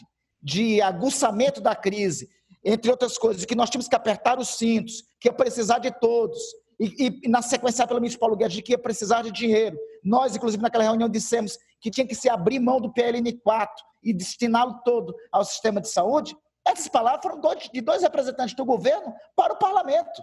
de 0.42 0.82
aguçamento 0.82 1.60
da 1.60 1.74
crise, 1.74 2.28
entre 2.68 2.90
outras 2.90 3.16
coisas, 3.16 3.44
que 3.44 3.54
nós 3.54 3.70
tínhamos 3.70 3.86
que 3.86 3.94
apertar 3.94 4.40
os 4.40 4.48
cintos, 4.56 5.04
que 5.20 5.28
ia 5.28 5.32
precisar 5.32 5.78
de 5.78 5.92
todos, 6.00 6.36
e, 6.80 7.20
e 7.22 7.28
na 7.28 7.40
sequência 7.40 7.86
pelo 7.86 8.00
ministro 8.00 8.18
Paulo 8.18 8.36
Guedes, 8.36 8.56
de 8.56 8.62
que 8.62 8.72
ia 8.72 8.78
precisar 8.78 9.22
de 9.22 9.30
dinheiro. 9.30 9.78
Nós, 10.02 10.34
inclusive, 10.34 10.60
naquela 10.60 10.82
reunião 10.82 11.08
dissemos 11.08 11.56
que 11.80 11.90
tinha 11.90 12.04
que 12.04 12.14
se 12.14 12.28
abrir 12.28 12.58
mão 12.58 12.80
do 12.80 12.92
PLN 12.92 13.32
4 13.42 13.84
e 14.02 14.12
destiná-lo 14.12 14.80
todo 14.84 15.14
ao 15.30 15.44
sistema 15.44 15.80
de 15.80 15.88
saúde, 15.88 16.36
essas 16.66 16.88
palavras 16.88 17.22
foram 17.22 17.40
de 17.72 17.80
dois 17.80 18.02
representantes 18.02 18.56
do 18.56 18.64
governo 18.64 19.14
para 19.36 19.54
o 19.54 19.58
parlamento. 19.58 20.20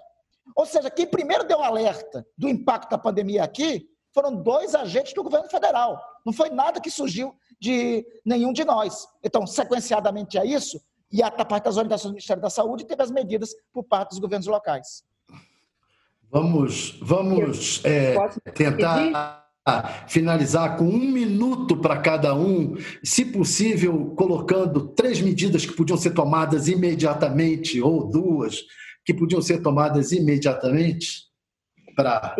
Ou 0.53 0.65
seja, 0.65 0.91
quem 0.91 1.07
primeiro 1.07 1.45
deu 1.45 1.63
alerta 1.63 2.27
do 2.37 2.49
impacto 2.49 2.91
da 2.91 2.97
pandemia 2.97 3.43
aqui 3.43 3.87
foram 4.13 4.35
dois 4.35 4.75
agentes 4.75 5.13
do 5.13 5.23
governo 5.23 5.47
federal. 5.47 5.97
Não 6.25 6.33
foi 6.33 6.49
nada 6.49 6.81
que 6.81 6.91
surgiu 6.91 7.33
de 7.59 8.05
nenhum 8.25 8.51
de 8.51 8.65
nós. 8.65 9.07
Então, 9.23 9.47
sequenciadamente 9.47 10.37
a 10.37 10.43
isso, 10.43 10.81
e 11.13 11.21
a 11.21 11.29
parte 11.29 11.65
das 11.65 11.77
orientações 11.77 12.09
do 12.09 12.15
Ministério 12.15 12.41
da 12.41 12.49
Saúde, 12.49 12.85
teve 12.85 13.03
as 13.03 13.11
medidas 13.11 13.53
por 13.71 13.83
parte 13.83 14.09
dos 14.09 14.19
governos 14.19 14.47
locais. 14.47 15.05
Vamos, 16.31 16.97
vamos 16.99 17.85
é, 17.85 18.15
tentar 18.55 19.43
finalizar 20.07 20.75
com 20.75 20.85
um 20.85 21.11
minuto 21.11 21.77
para 21.77 22.01
cada 22.01 22.35
um, 22.35 22.75
se 23.03 23.23
possível, 23.23 24.15
colocando 24.15 24.87
três 24.87 25.21
medidas 25.21 25.63
que 25.63 25.73
podiam 25.73 25.97
ser 25.97 26.15
tomadas 26.15 26.67
imediatamente, 26.67 27.79
ou 27.79 28.09
duas 28.09 28.63
que 29.05 29.13
podiam 29.13 29.41
ser 29.41 29.61
tomadas 29.61 30.11
imediatamente 30.11 31.27
para 31.95 32.35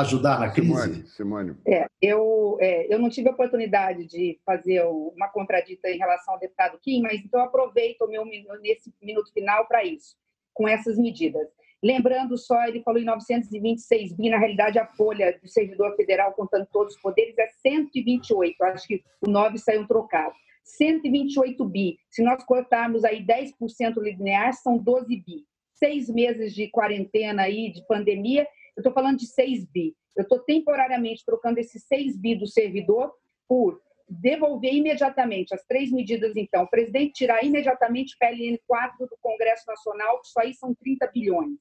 ajudar 0.00 0.38
na 0.38 0.50
crise? 0.50 0.68
Simone, 0.68 1.06
Simone. 1.06 1.56
É, 1.66 1.86
eu, 2.00 2.56
é, 2.60 2.92
eu 2.92 2.98
não 2.98 3.08
tive 3.08 3.28
a 3.28 3.32
oportunidade 3.32 4.06
de 4.06 4.38
fazer 4.44 4.82
uma 4.84 5.28
contradita 5.28 5.88
em 5.88 5.98
relação 5.98 6.34
ao 6.34 6.40
deputado 6.40 6.78
Kim, 6.82 7.02
mas 7.02 7.20
então 7.24 7.40
aproveito 7.40 8.02
o 8.02 8.08
meu 8.08 8.24
nesse 8.60 8.92
minuto 9.02 9.32
final 9.32 9.66
para 9.66 9.84
isso, 9.84 10.16
com 10.52 10.68
essas 10.68 10.98
medidas. 10.98 11.48
Lembrando 11.82 12.38
só, 12.38 12.66
ele 12.66 12.82
falou 12.82 12.98
em 12.98 13.04
926 13.04 14.16
bi, 14.16 14.30
na 14.30 14.38
realidade 14.38 14.78
a 14.78 14.86
folha 14.86 15.38
do 15.42 15.46
servidor 15.46 15.94
federal, 15.96 16.32
contando 16.32 16.66
todos 16.72 16.94
os 16.94 17.00
poderes, 17.00 17.36
é 17.36 17.46
128, 17.60 18.62
acho 18.64 18.88
que 18.88 19.02
o 19.20 19.30
9 19.30 19.58
saiu 19.58 19.86
trocado. 19.86 20.34
128 20.64 21.62
bi. 21.66 21.98
Se 22.10 22.22
nós 22.22 22.42
cortarmos 22.42 23.04
aí 23.04 23.22
10% 23.22 23.98
linear, 23.98 24.54
são 24.54 24.78
12 24.78 25.14
bi. 25.16 25.44
Seis 25.74 26.08
meses 26.08 26.54
de 26.54 26.68
quarentena 26.68 27.42
aí, 27.42 27.70
de 27.70 27.86
pandemia, 27.86 28.46
eu 28.76 28.80
estou 28.80 28.92
falando 28.92 29.18
de 29.18 29.26
6 29.26 29.70
bi. 29.70 29.94
Eu 30.16 30.22
estou 30.22 30.38
temporariamente 30.40 31.24
trocando 31.24 31.58
esses 31.58 31.84
6 31.86 32.16
bi 32.16 32.34
do 32.34 32.46
servidor 32.46 33.12
por 33.48 33.80
devolver 34.08 34.74
imediatamente 34.74 35.54
as 35.54 35.64
três 35.64 35.90
medidas, 35.90 36.36
então. 36.36 36.64
O 36.64 36.70
presidente 36.70 37.14
tirar 37.14 37.42
imediatamente 37.44 38.16
PLN 38.18 38.58
4 38.66 39.06
do 39.06 39.16
Congresso 39.20 39.64
Nacional, 39.66 40.20
que 40.20 40.28
isso 40.28 40.40
aí 40.40 40.54
são 40.54 40.74
30 40.74 41.06
bilhões 41.08 41.58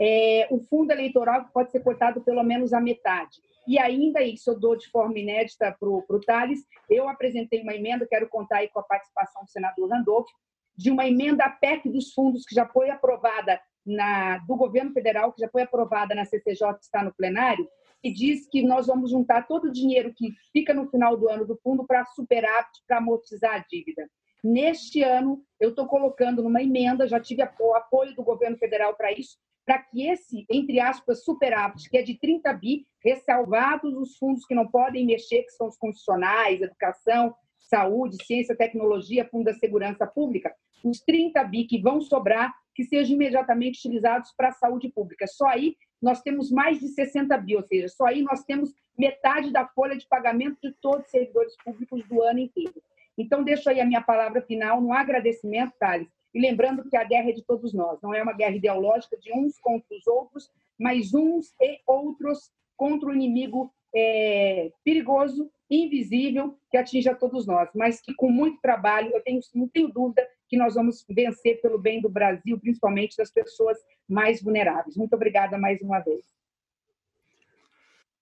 é, 0.00 0.48
o 0.50 0.58
fundo 0.58 0.90
eleitoral 0.90 1.48
pode 1.52 1.70
ser 1.70 1.80
cortado 1.80 2.20
pelo 2.22 2.42
menos 2.42 2.72
a 2.72 2.80
metade. 2.80 3.40
E 3.66 3.78
ainda 3.78 4.20
isso 4.20 4.50
eu 4.50 4.58
dou 4.58 4.76
de 4.76 4.90
forma 4.90 5.16
inédita 5.16 5.76
para 5.78 5.88
o 5.88 6.20
Thales. 6.26 6.60
Eu 6.90 7.08
apresentei 7.08 7.62
uma 7.62 7.74
emenda, 7.74 8.06
quero 8.06 8.28
contar 8.28 8.58
aí 8.58 8.68
com 8.68 8.80
a 8.80 8.84
participação 8.84 9.44
do 9.44 9.50
senador 9.50 9.88
Randolph, 9.88 10.28
de 10.76 10.90
uma 10.90 11.06
emenda 11.06 11.44
à 11.44 11.50
PEC 11.50 11.88
dos 11.88 12.12
fundos 12.12 12.44
que 12.44 12.54
já 12.54 12.66
foi 12.66 12.90
aprovada 12.90 13.60
na, 13.84 14.38
do 14.38 14.56
governo 14.56 14.92
federal, 14.92 15.32
que 15.32 15.40
já 15.40 15.48
foi 15.48 15.62
aprovada 15.62 16.14
na 16.14 16.24
CCJ, 16.24 16.78
está 16.80 17.02
no 17.02 17.14
plenário, 17.14 17.68
e 18.02 18.12
diz 18.12 18.48
que 18.48 18.62
nós 18.62 18.86
vamos 18.86 19.10
juntar 19.10 19.46
todo 19.46 19.66
o 19.66 19.72
dinheiro 19.72 20.12
que 20.14 20.32
fica 20.52 20.74
no 20.74 20.88
final 20.90 21.16
do 21.16 21.28
ano 21.28 21.46
do 21.46 21.56
fundo 21.62 21.86
para 21.86 22.04
superávit, 22.04 22.82
para 22.86 22.98
amortizar 22.98 23.54
a 23.54 23.64
dívida. 23.68 24.08
Neste 24.42 25.02
ano, 25.02 25.40
eu 25.60 25.70
estou 25.70 25.86
colocando 25.86 26.42
numa 26.42 26.62
emenda, 26.62 27.06
já 27.06 27.20
tive 27.20 27.48
o 27.60 27.74
apoio 27.74 28.14
do 28.14 28.24
governo 28.24 28.58
federal 28.58 28.94
para 28.96 29.12
isso, 29.12 29.38
para 29.64 29.78
que 29.78 30.08
esse, 30.08 30.44
entre 30.50 30.80
aspas, 30.80 31.22
superávit, 31.22 31.88
que 31.88 31.96
é 31.96 32.02
de 32.02 32.18
30 32.18 32.52
bi, 32.54 32.84
ressalvados 33.04 33.94
os 33.94 34.16
fundos 34.16 34.44
que 34.44 34.54
não 34.54 34.66
podem 34.66 35.06
mexer, 35.06 35.44
que 35.44 35.52
são 35.52 35.68
os 35.68 35.76
constitucionais, 35.76 36.60
educação, 36.60 37.32
saúde, 37.60 38.16
ciência, 38.24 38.56
tecnologia, 38.56 39.28
fundo 39.30 39.44
da 39.44 39.54
segurança 39.54 40.06
pública, 40.06 40.52
os 40.88 41.00
30 41.00 41.42
bi 41.44 41.64
que 41.64 41.80
vão 41.80 42.00
sobrar, 42.00 42.52
que 42.74 42.84
sejam 42.84 43.14
imediatamente 43.14 43.78
utilizados 43.78 44.32
para 44.36 44.48
a 44.48 44.52
saúde 44.52 44.88
pública. 44.88 45.26
Só 45.26 45.46
aí 45.46 45.76
nós 46.00 46.22
temos 46.22 46.50
mais 46.50 46.80
de 46.80 46.88
60 46.88 47.36
bi, 47.38 47.56
ou 47.56 47.62
seja, 47.62 47.88
só 47.88 48.06
aí 48.06 48.22
nós 48.22 48.44
temos 48.44 48.74
metade 48.98 49.52
da 49.52 49.66
folha 49.66 49.96
de 49.96 50.06
pagamento 50.06 50.58
de 50.62 50.72
todos 50.80 51.04
os 51.04 51.10
servidores 51.10 51.54
públicos 51.64 52.02
do 52.08 52.22
ano 52.22 52.40
inteiro. 52.40 52.74
Então, 53.16 53.44
deixo 53.44 53.68
aí 53.68 53.80
a 53.80 53.84
minha 53.84 54.00
palavra 54.00 54.42
final 54.42 54.80
no 54.80 54.92
agradecimento, 54.92 55.74
Thales, 55.78 56.08
e 56.34 56.40
lembrando 56.40 56.88
que 56.88 56.96
a 56.96 57.04
guerra 57.04 57.28
é 57.28 57.32
de 57.32 57.44
todos 57.44 57.74
nós, 57.74 58.00
não 58.02 58.14
é 58.14 58.22
uma 58.22 58.32
guerra 58.32 58.56
ideológica 58.56 59.16
de 59.18 59.32
uns 59.32 59.58
contra 59.58 59.94
os 59.94 60.06
outros, 60.06 60.50
mas 60.78 61.12
uns 61.12 61.54
e 61.60 61.80
outros 61.86 62.50
contra 62.76 63.10
o 63.10 63.14
inimigo 63.14 63.72
é, 63.94 64.72
perigoso, 64.82 65.50
invisível, 65.70 66.56
que 66.70 66.76
atinge 66.76 67.08
a 67.08 67.14
todos 67.14 67.46
nós, 67.46 67.68
mas 67.74 68.00
que 68.00 68.14
com 68.14 68.30
muito 68.30 68.60
trabalho, 68.60 69.10
eu 69.14 69.22
tenho, 69.22 69.40
não 69.54 69.68
tenho 69.68 69.88
dúvida 69.88 70.26
que 70.52 70.58
nós 70.58 70.74
vamos 70.74 71.02
vencer 71.08 71.62
pelo 71.62 71.78
bem 71.78 72.02
do 72.02 72.10
Brasil, 72.10 72.60
principalmente 72.60 73.16
das 73.16 73.30
pessoas 73.30 73.78
mais 74.06 74.42
vulneráveis. 74.42 74.94
Muito 74.98 75.14
obrigada 75.14 75.56
mais 75.56 75.80
uma 75.80 75.98
vez. 76.00 76.26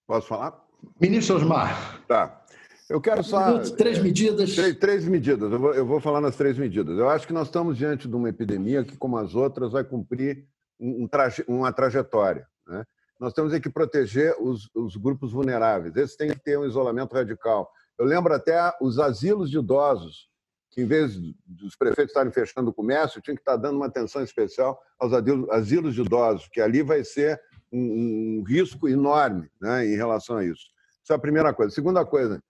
Posso 0.06 0.28
falar? 0.28 0.64
Ministro 1.00 1.34
Osmar. 1.34 2.00
Tá. 2.06 2.44
Eu 2.88 3.00
quero 3.00 3.24
só. 3.24 3.58
Três 3.58 3.98
é, 3.98 4.02
medidas. 4.02 4.54
Três, 4.54 4.76
três 4.76 5.04
medidas. 5.06 5.50
Eu 5.50 5.58
vou, 5.58 5.74
eu 5.74 5.84
vou, 5.84 6.00
falar 6.00 6.20
nas 6.20 6.36
três 6.36 6.56
medidas. 6.56 6.96
Eu 6.96 7.08
acho 7.08 7.26
que 7.26 7.32
nós 7.32 7.48
estamos 7.48 7.76
diante 7.76 8.06
de 8.06 8.14
uma 8.14 8.28
epidemia 8.28 8.84
que, 8.84 8.96
como 8.96 9.18
as 9.18 9.34
outras, 9.34 9.72
vai 9.72 9.82
cumprir 9.82 10.46
um, 10.78 11.08
traje, 11.08 11.44
uma 11.48 11.72
trajetória. 11.72 12.46
Né? 12.64 12.84
Nós 13.18 13.32
temos 13.32 13.58
que 13.58 13.68
proteger 13.68 14.36
os, 14.40 14.70
os, 14.72 14.94
grupos 14.94 15.32
vulneráveis. 15.32 15.96
Esses 15.96 16.14
têm 16.14 16.30
que 16.30 16.38
ter 16.38 16.56
um 16.56 16.64
isolamento 16.64 17.12
radical. 17.12 17.68
Eu 17.98 18.06
lembro 18.06 18.32
até 18.32 18.72
os 18.80 19.00
asilos 19.00 19.50
de 19.50 19.58
idosos, 19.58 20.29
que 20.70 20.80
em 20.80 20.86
vez 20.86 21.18
dos 21.44 21.74
prefeitos 21.76 22.10
estarem 22.10 22.32
fechando 22.32 22.70
o 22.70 22.74
comércio, 22.74 23.20
tinham 23.20 23.34
que 23.34 23.42
estar 23.42 23.56
dando 23.56 23.76
uma 23.76 23.86
atenção 23.86 24.22
especial 24.22 24.80
aos 24.98 25.12
asilos 25.50 25.94
de 25.94 26.00
idosos, 26.00 26.48
que 26.48 26.60
ali 26.60 26.82
vai 26.82 27.02
ser 27.02 27.40
um, 27.72 28.40
um 28.40 28.44
risco 28.46 28.88
enorme 28.88 29.50
né, 29.60 29.86
em 29.86 29.96
relação 29.96 30.36
a 30.36 30.44
isso. 30.44 30.66
Essa 31.04 31.14
é 31.14 31.16
a 31.16 31.20
primeira 31.20 31.52
coisa. 31.52 31.74
Segunda 31.74 32.04
coisa, 32.04 32.42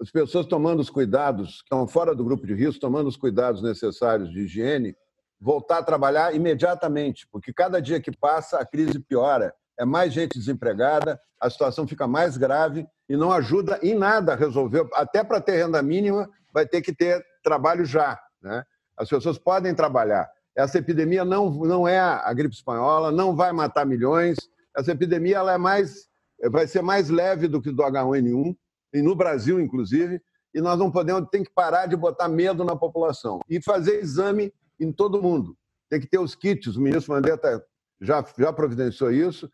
as 0.00 0.10
pessoas 0.10 0.46
tomando 0.46 0.80
os 0.80 0.90
cuidados, 0.90 1.58
que 1.58 1.64
estão 1.64 1.86
fora 1.86 2.14
do 2.14 2.24
grupo 2.24 2.46
de 2.46 2.54
risco, 2.54 2.80
tomando 2.80 3.08
os 3.08 3.16
cuidados 3.16 3.62
necessários 3.62 4.30
de 4.30 4.40
higiene, 4.40 4.96
voltar 5.40 5.78
a 5.78 5.82
trabalhar 5.82 6.34
imediatamente, 6.34 7.26
porque 7.30 7.52
cada 7.52 7.80
dia 7.80 8.00
que 8.00 8.16
passa 8.16 8.58
a 8.58 8.66
crise 8.66 8.98
piora. 9.00 9.54
É 9.82 9.84
mais 9.84 10.12
gente 10.12 10.38
desempregada, 10.38 11.20
a 11.40 11.50
situação 11.50 11.88
fica 11.88 12.06
mais 12.06 12.36
grave 12.36 12.86
e 13.08 13.16
não 13.16 13.32
ajuda 13.32 13.80
em 13.82 13.96
nada 13.96 14.32
a 14.32 14.36
resolver. 14.36 14.88
Até 14.94 15.24
para 15.24 15.40
ter 15.40 15.56
renda 15.56 15.82
mínima, 15.82 16.30
vai 16.54 16.64
ter 16.64 16.80
que 16.82 16.94
ter 16.94 17.20
trabalho 17.42 17.84
já. 17.84 18.16
Né? 18.40 18.62
As 18.96 19.08
pessoas 19.08 19.38
podem 19.38 19.74
trabalhar. 19.74 20.30
Essa 20.54 20.78
epidemia 20.78 21.24
não, 21.24 21.50
não 21.50 21.88
é 21.88 21.98
a 21.98 22.32
gripe 22.32 22.54
espanhola, 22.54 23.10
não 23.10 23.34
vai 23.34 23.52
matar 23.52 23.84
milhões. 23.84 24.36
Essa 24.76 24.92
epidemia 24.92 25.38
ela 25.38 25.54
é 25.54 25.58
mais 25.58 26.08
vai 26.48 26.68
ser 26.68 26.82
mais 26.82 27.08
leve 27.08 27.48
do 27.48 27.60
que 27.60 27.72
do 27.72 27.82
H1N1, 27.82 28.56
e 28.94 29.02
no 29.02 29.16
Brasil, 29.16 29.60
inclusive, 29.60 30.20
e 30.54 30.60
nós 30.60 30.78
não 30.78 30.90
podemos, 30.90 31.28
tem 31.30 31.42
que 31.42 31.50
parar 31.50 31.86
de 31.86 31.96
botar 31.96 32.28
medo 32.28 32.64
na 32.64 32.76
população 32.76 33.40
e 33.48 33.60
fazer 33.60 34.00
exame 34.00 34.52
em 34.78 34.92
todo 34.92 35.22
mundo. 35.22 35.56
Tem 35.88 36.00
que 36.00 36.06
ter 36.06 36.18
os 36.18 36.34
kits, 36.34 36.76
o 36.76 36.80
ministro 36.80 37.14
Mandetta 37.14 37.64
já, 38.00 38.24
já 38.38 38.52
providenciou 38.52 39.10
isso, 39.10 39.50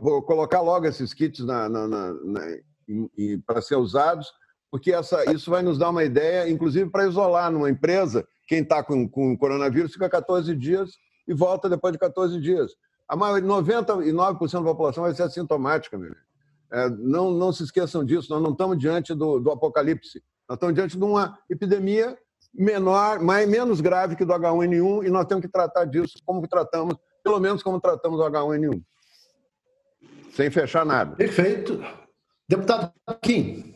vou 0.00 0.22
colocar 0.22 0.60
logo 0.60 0.86
esses 0.86 1.14
kits 1.14 1.40
na, 1.40 1.68
na, 1.68 1.88
na, 1.88 2.14
para 3.46 3.62
ser 3.62 3.76
usados, 3.76 4.30
porque 4.70 4.92
essa, 4.92 5.32
isso 5.32 5.50
vai 5.50 5.62
nos 5.62 5.78
dar 5.78 5.90
uma 5.90 6.04
ideia, 6.04 6.48
inclusive 6.48 6.90
para 6.90 7.06
isolar 7.06 7.50
numa 7.50 7.70
empresa, 7.70 8.26
quem 8.46 8.62
está 8.62 8.82
com, 8.82 9.08
com 9.08 9.36
coronavírus 9.36 9.92
fica 9.92 10.08
14 10.08 10.54
dias 10.54 10.90
e 11.26 11.34
volta 11.34 11.68
depois 11.68 11.92
de 11.92 11.98
14 11.98 12.40
dias. 12.40 12.72
A 13.08 13.16
maioria, 13.16 13.48
99% 13.48 14.52
da 14.52 14.62
população 14.62 15.04
vai 15.04 15.14
ser 15.14 15.24
assintomática, 15.24 15.98
meu 15.98 16.14
é, 16.72 16.88
não, 16.88 17.32
não 17.32 17.52
se 17.52 17.64
esqueçam 17.64 18.04
disso, 18.04 18.28
nós 18.30 18.40
não 18.40 18.52
estamos 18.52 18.78
diante 18.78 19.12
do, 19.12 19.40
do 19.40 19.50
apocalipse. 19.50 20.22
Nós 20.48 20.56
estamos 20.56 20.74
diante 20.74 20.96
de 20.96 21.02
uma 21.04 21.36
epidemia 21.48 22.16
menor, 22.54 23.20
mais, 23.20 23.48
menos 23.48 23.80
grave 23.80 24.16
que 24.16 24.24
do 24.24 24.32
H1N1 24.32 25.06
e 25.06 25.10
nós 25.10 25.26
temos 25.26 25.42
que 25.42 25.50
tratar 25.50 25.84
disso 25.84 26.14
como 26.24 26.46
tratamos, 26.46 26.96
pelo 27.22 27.40
menos 27.40 27.62
como 27.62 27.80
tratamos 27.80 28.20
o 28.20 28.22
H1N1. 28.22 28.82
Sem 30.32 30.50
fechar 30.50 30.84
nada. 30.84 31.16
Perfeito. 31.16 31.82
Deputado 32.48 32.92
Kim. 33.22 33.74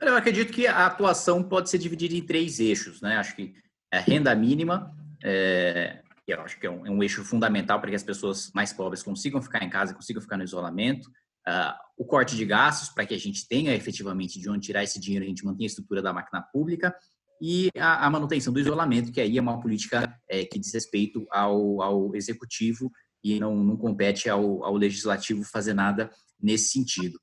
Eu 0.00 0.16
acredito 0.16 0.52
que 0.52 0.66
a 0.66 0.86
atuação 0.86 1.42
pode 1.42 1.70
ser 1.70 1.78
dividida 1.78 2.14
em 2.14 2.26
três 2.26 2.58
eixos, 2.58 3.00
né? 3.00 3.16
Acho 3.16 3.36
que 3.36 3.54
a 3.92 4.00
renda 4.00 4.34
mínima, 4.34 4.92
é, 5.22 6.02
eu 6.26 6.40
acho 6.40 6.58
que 6.58 6.66
é 6.66 6.70
um, 6.70 6.86
é 6.86 6.90
um, 6.90 7.02
eixo 7.02 7.24
fundamental 7.24 7.80
para 7.80 7.90
que 7.90 7.96
as 7.96 8.02
pessoas 8.02 8.50
mais 8.52 8.72
pobres 8.72 9.02
consigam 9.02 9.40
ficar 9.40 9.62
em 9.62 9.70
casa, 9.70 9.94
consigam 9.94 10.20
ficar 10.20 10.36
no 10.36 10.44
isolamento. 10.44 11.08
Uh, 11.46 11.74
o 11.96 12.04
corte 12.04 12.36
de 12.36 12.44
gastos, 12.44 12.88
para 12.88 13.06
que 13.06 13.14
a 13.14 13.18
gente 13.18 13.46
tenha 13.46 13.74
efetivamente 13.74 14.40
de 14.40 14.48
onde 14.48 14.66
tirar 14.66 14.82
esse 14.82 14.98
dinheiro, 14.98 15.24
a 15.24 15.28
gente 15.28 15.44
mantenha 15.44 15.66
a 15.66 15.70
estrutura 15.70 16.02
da 16.02 16.12
máquina 16.12 16.40
pública. 16.40 16.94
E 17.40 17.70
a, 17.76 18.06
a 18.06 18.10
manutenção 18.10 18.52
do 18.52 18.60
isolamento, 18.60 19.10
que 19.10 19.20
aí 19.20 19.36
é 19.36 19.40
uma 19.40 19.60
política 19.60 20.16
é, 20.28 20.44
que 20.44 20.58
diz 20.58 20.72
respeito 20.72 21.26
ao, 21.30 21.82
ao 21.82 22.14
executivo 22.14 22.90
e 23.22 23.38
não, 23.38 23.56
não 23.56 23.76
compete 23.76 24.28
ao, 24.28 24.64
ao, 24.64 24.76
legislativo 24.76 25.44
fazer 25.44 25.74
nada 25.74 26.10
nesse 26.40 26.70
sentido. 26.70 27.18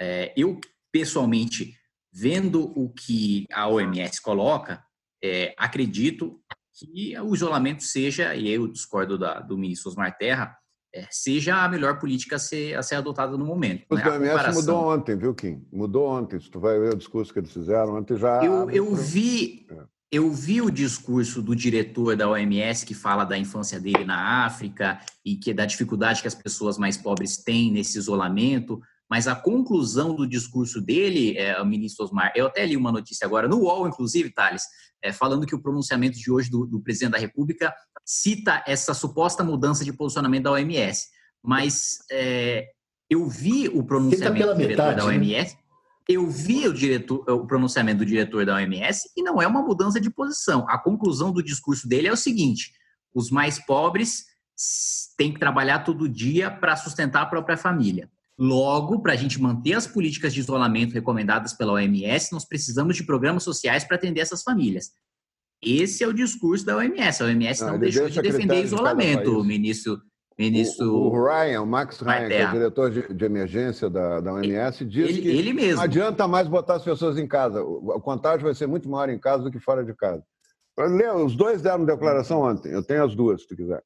É, 0.00 0.32
eu, 0.36 0.60
pessoalmente, 0.92 1.74
vendo 2.12 2.72
o 2.78 2.90
que 2.90 3.46
a 3.52 3.68
OMS 3.68 4.20
coloca, 4.20 4.82
é, 5.22 5.54
acredito 5.56 6.40
que 6.76 7.16
o 7.18 7.34
isolamento 7.34 7.82
seja, 7.82 8.34
e 8.34 8.48
eu 8.48 8.66
discordo 8.66 9.16
da, 9.16 9.40
do 9.40 9.56
ministro 9.56 9.90
Osmar 9.90 10.16
Terra, 10.16 10.56
é, 10.94 11.06
seja 11.10 11.56
a 11.56 11.68
melhor 11.68 11.98
política 11.98 12.36
a 12.36 12.38
ser, 12.38 12.76
a 12.76 12.82
ser 12.82 12.96
adotada 12.96 13.36
no 13.36 13.44
momento. 13.44 13.84
O 13.90 13.96
né? 13.96 14.08
OMS 14.08 14.30
comparação... 14.30 14.60
mudou 14.60 14.94
ontem, 14.94 15.16
viu, 15.16 15.34
Kim? 15.34 15.66
Mudou 15.72 16.08
ontem. 16.08 16.40
Se 16.40 16.50
tu 16.50 16.60
vai 16.60 16.78
ver 16.78 16.94
o 16.94 16.96
discurso 16.96 17.32
que 17.32 17.40
eles 17.40 17.52
fizeram 17.52 17.96
ontem 17.96 18.16
já. 18.16 18.44
Eu, 18.44 18.70
eu 18.70 18.94
vi. 18.94 19.66
Eu 20.14 20.30
vi 20.30 20.62
o 20.62 20.70
discurso 20.70 21.42
do 21.42 21.56
diretor 21.56 22.14
da 22.14 22.30
OMS 22.30 22.86
que 22.86 22.94
fala 22.94 23.24
da 23.24 23.36
infância 23.36 23.80
dele 23.80 24.04
na 24.04 24.46
África 24.46 25.00
e 25.24 25.34
que 25.34 25.52
da 25.52 25.66
dificuldade 25.66 26.22
que 26.22 26.28
as 26.28 26.36
pessoas 26.36 26.78
mais 26.78 26.96
pobres 26.96 27.36
têm 27.36 27.72
nesse 27.72 27.98
isolamento, 27.98 28.80
mas 29.10 29.26
a 29.26 29.34
conclusão 29.34 30.14
do 30.14 30.24
discurso 30.24 30.80
dele, 30.80 31.36
é, 31.36 31.60
o 31.60 31.66
ministro 31.66 32.04
Osmar, 32.04 32.32
eu 32.36 32.46
até 32.46 32.64
li 32.64 32.76
uma 32.76 32.92
notícia 32.92 33.26
agora, 33.26 33.48
no 33.48 33.62
UOL, 33.62 33.88
inclusive, 33.88 34.30
Thales, 34.30 34.62
é, 35.02 35.12
falando 35.12 35.48
que 35.48 35.54
o 35.56 35.60
pronunciamento 35.60 36.16
de 36.16 36.30
hoje 36.30 36.48
do, 36.48 36.64
do, 36.64 36.80
presidente 36.80 37.14
da 37.14 37.18
República 37.18 37.74
cita 38.04 38.62
essa 38.68 38.94
suposta 38.94 39.42
mudança 39.42 39.84
de 39.84 39.92
posicionamento 39.92 40.44
da 40.44 40.52
OMS. 40.52 41.08
Mas 41.42 41.98
é, 42.08 42.68
eu 43.10 43.28
vi 43.28 43.66
o 43.68 43.82
pronunciamento 43.82 44.46
do 44.46 44.56
diretor 44.58 44.68
metade, 44.68 44.96
da 44.96 45.06
OMS, 45.06 45.56
né? 45.56 45.63
Eu 46.08 46.28
vi 46.28 46.68
o, 46.68 46.74
diretor, 46.74 47.24
o 47.28 47.46
pronunciamento 47.46 47.98
do 47.98 48.06
diretor 48.06 48.44
da 48.44 48.56
OMS 48.56 49.10
e 49.16 49.22
não 49.22 49.40
é 49.40 49.46
uma 49.46 49.62
mudança 49.62 50.00
de 50.00 50.10
posição. 50.10 50.66
A 50.68 50.78
conclusão 50.78 51.32
do 51.32 51.42
discurso 51.42 51.88
dele 51.88 52.08
é 52.08 52.12
o 52.12 52.16
seguinte: 52.16 52.72
os 53.14 53.30
mais 53.30 53.58
pobres 53.58 54.24
têm 55.16 55.32
que 55.32 55.40
trabalhar 55.40 55.80
todo 55.80 56.08
dia 56.08 56.50
para 56.50 56.76
sustentar 56.76 57.22
a 57.22 57.26
própria 57.26 57.56
família. 57.56 58.10
Logo, 58.36 59.00
para 59.00 59.12
a 59.12 59.16
gente 59.16 59.40
manter 59.40 59.74
as 59.74 59.86
políticas 59.86 60.34
de 60.34 60.40
isolamento 60.40 60.92
recomendadas 60.92 61.52
pela 61.52 61.74
OMS, 61.74 62.32
nós 62.32 62.44
precisamos 62.44 62.96
de 62.96 63.04
programas 63.04 63.44
sociais 63.44 63.84
para 63.84 63.96
atender 63.96 64.20
essas 64.20 64.42
famílias. 64.42 64.90
Esse 65.62 66.04
é 66.04 66.08
o 66.08 66.12
discurso 66.12 66.66
da 66.66 66.76
OMS. 66.76 67.22
A 67.22 67.26
OMS 67.26 67.62
não, 67.62 67.72
não 67.72 67.78
deixou 67.78 68.08
de 68.08 68.20
defender 68.20 68.62
isolamento, 68.62 69.40
de 69.40 69.46
ministro. 69.46 70.02
Ministro 70.38 70.92
o, 70.92 71.12
o, 71.12 71.24
Ryan, 71.24 71.62
o 71.62 71.66
Max 71.66 72.00
Ryan, 72.00 72.28
que 72.28 72.34
é 72.34 72.48
o 72.48 72.52
diretor 72.52 72.90
de, 72.90 73.14
de 73.14 73.24
emergência 73.24 73.88
da, 73.88 74.20
da 74.20 74.32
OMS, 74.32 74.84
diz 74.84 75.08
ele, 75.08 75.22
que 75.22 75.28
ele 75.28 75.52
mesmo. 75.52 75.76
não 75.76 75.82
adianta 75.82 76.26
mais 76.26 76.48
botar 76.48 76.74
as 76.74 76.82
pessoas 76.82 77.18
em 77.18 77.26
casa. 77.26 77.62
O, 77.62 78.00
contágio 78.00 78.44
vai 78.44 78.54
ser 78.54 78.66
muito 78.66 78.88
maior 78.88 79.08
em 79.08 79.18
casa 79.18 79.44
do 79.44 79.50
que 79.50 79.60
fora 79.60 79.84
de 79.84 79.94
casa. 79.94 80.22
Os 81.24 81.36
dois 81.36 81.62
deram 81.62 81.84
declaração 81.84 82.42
ontem. 82.42 82.72
Eu 82.72 82.82
tenho 82.82 83.04
as 83.04 83.14
duas, 83.14 83.42
se 83.42 83.48
tu 83.48 83.54
quiser. 83.54 83.82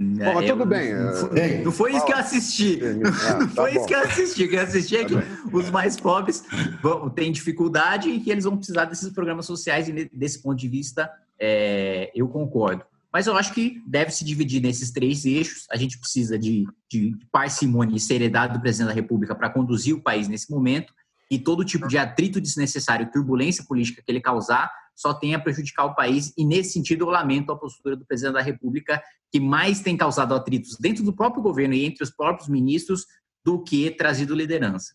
Bom, 0.00 0.34
mas 0.34 0.46
tudo 0.46 0.64
bem. 0.64 0.94
Não 0.94 1.12
foi, 1.12 1.58
não 1.64 1.72
foi 1.72 1.92
isso 1.96 2.06
que 2.06 2.12
eu 2.12 2.18
assisti. 2.18 2.80
Ah, 3.28 3.38
não 3.40 3.48
tá 3.48 3.62
foi 3.62 3.72
bom. 3.72 3.78
isso 3.78 3.86
que 3.88 3.94
eu 3.94 4.00
assisti. 4.00 4.44
O 4.44 4.48
que 4.48 4.54
eu 4.54 4.60
assisti 4.60 4.96
é 4.96 5.04
que 5.04 5.14
tá 5.14 5.22
os 5.52 5.70
mais 5.70 5.98
pobres 5.98 6.44
vão, 6.80 7.10
têm 7.10 7.32
dificuldade 7.32 8.08
e 8.08 8.20
que 8.20 8.30
eles 8.30 8.44
vão 8.44 8.56
precisar 8.56 8.84
desses 8.84 9.10
programas 9.12 9.46
sociais. 9.46 9.88
E 9.88 10.08
desse 10.12 10.40
ponto 10.40 10.56
de 10.56 10.68
vista, 10.68 11.10
é, 11.38 12.12
eu 12.14 12.28
concordo. 12.28 12.84
Mas 13.12 13.26
eu 13.26 13.36
acho 13.36 13.54
que 13.54 13.82
deve 13.86 14.10
se 14.10 14.24
dividir 14.24 14.60
nesses 14.60 14.90
três 14.90 15.24
eixos. 15.24 15.66
A 15.70 15.76
gente 15.76 15.98
precisa 15.98 16.38
de, 16.38 16.66
de 16.90 17.16
parcimônia 17.32 17.96
e 17.96 18.00
seriedade 18.00 18.54
do 18.54 18.60
presidente 18.60 18.88
da 18.88 18.94
República 18.94 19.34
para 19.34 19.50
conduzir 19.50 19.94
o 19.94 20.02
país 20.02 20.28
nesse 20.28 20.50
momento. 20.50 20.92
E 21.30 21.38
todo 21.38 21.64
tipo 21.64 21.88
de 21.88 21.96
atrito 21.96 22.40
desnecessário, 22.40 23.10
turbulência 23.10 23.64
política 23.64 24.02
que 24.04 24.10
ele 24.10 24.20
causar, 24.20 24.70
só 24.94 25.14
tem 25.14 25.34
a 25.34 25.38
prejudicar 25.38 25.84
o 25.84 25.94
país. 25.94 26.32
E, 26.36 26.44
nesse 26.44 26.72
sentido, 26.72 27.04
eu 27.04 27.10
lamento 27.10 27.52
a 27.52 27.56
postura 27.56 27.96
do 27.96 28.04
presidente 28.04 28.34
da 28.34 28.42
República, 28.42 29.02
que 29.30 29.38
mais 29.38 29.80
tem 29.80 29.96
causado 29.96 30.34
atritos 30.34 30.76
dentro 30.78 31.04
do 31.04 31.12
próprio 31.14 31.42
governo 31.42 31.74
e 31.74 31.84
entre 31.84 32.02
os 32.02 32.10
próprios 32.10 32.48
ministros 32.48 33.06
do 33.44 33.62
que 33.62 33.90
trazido 33.90 34.34
liderança. 34.34 34.94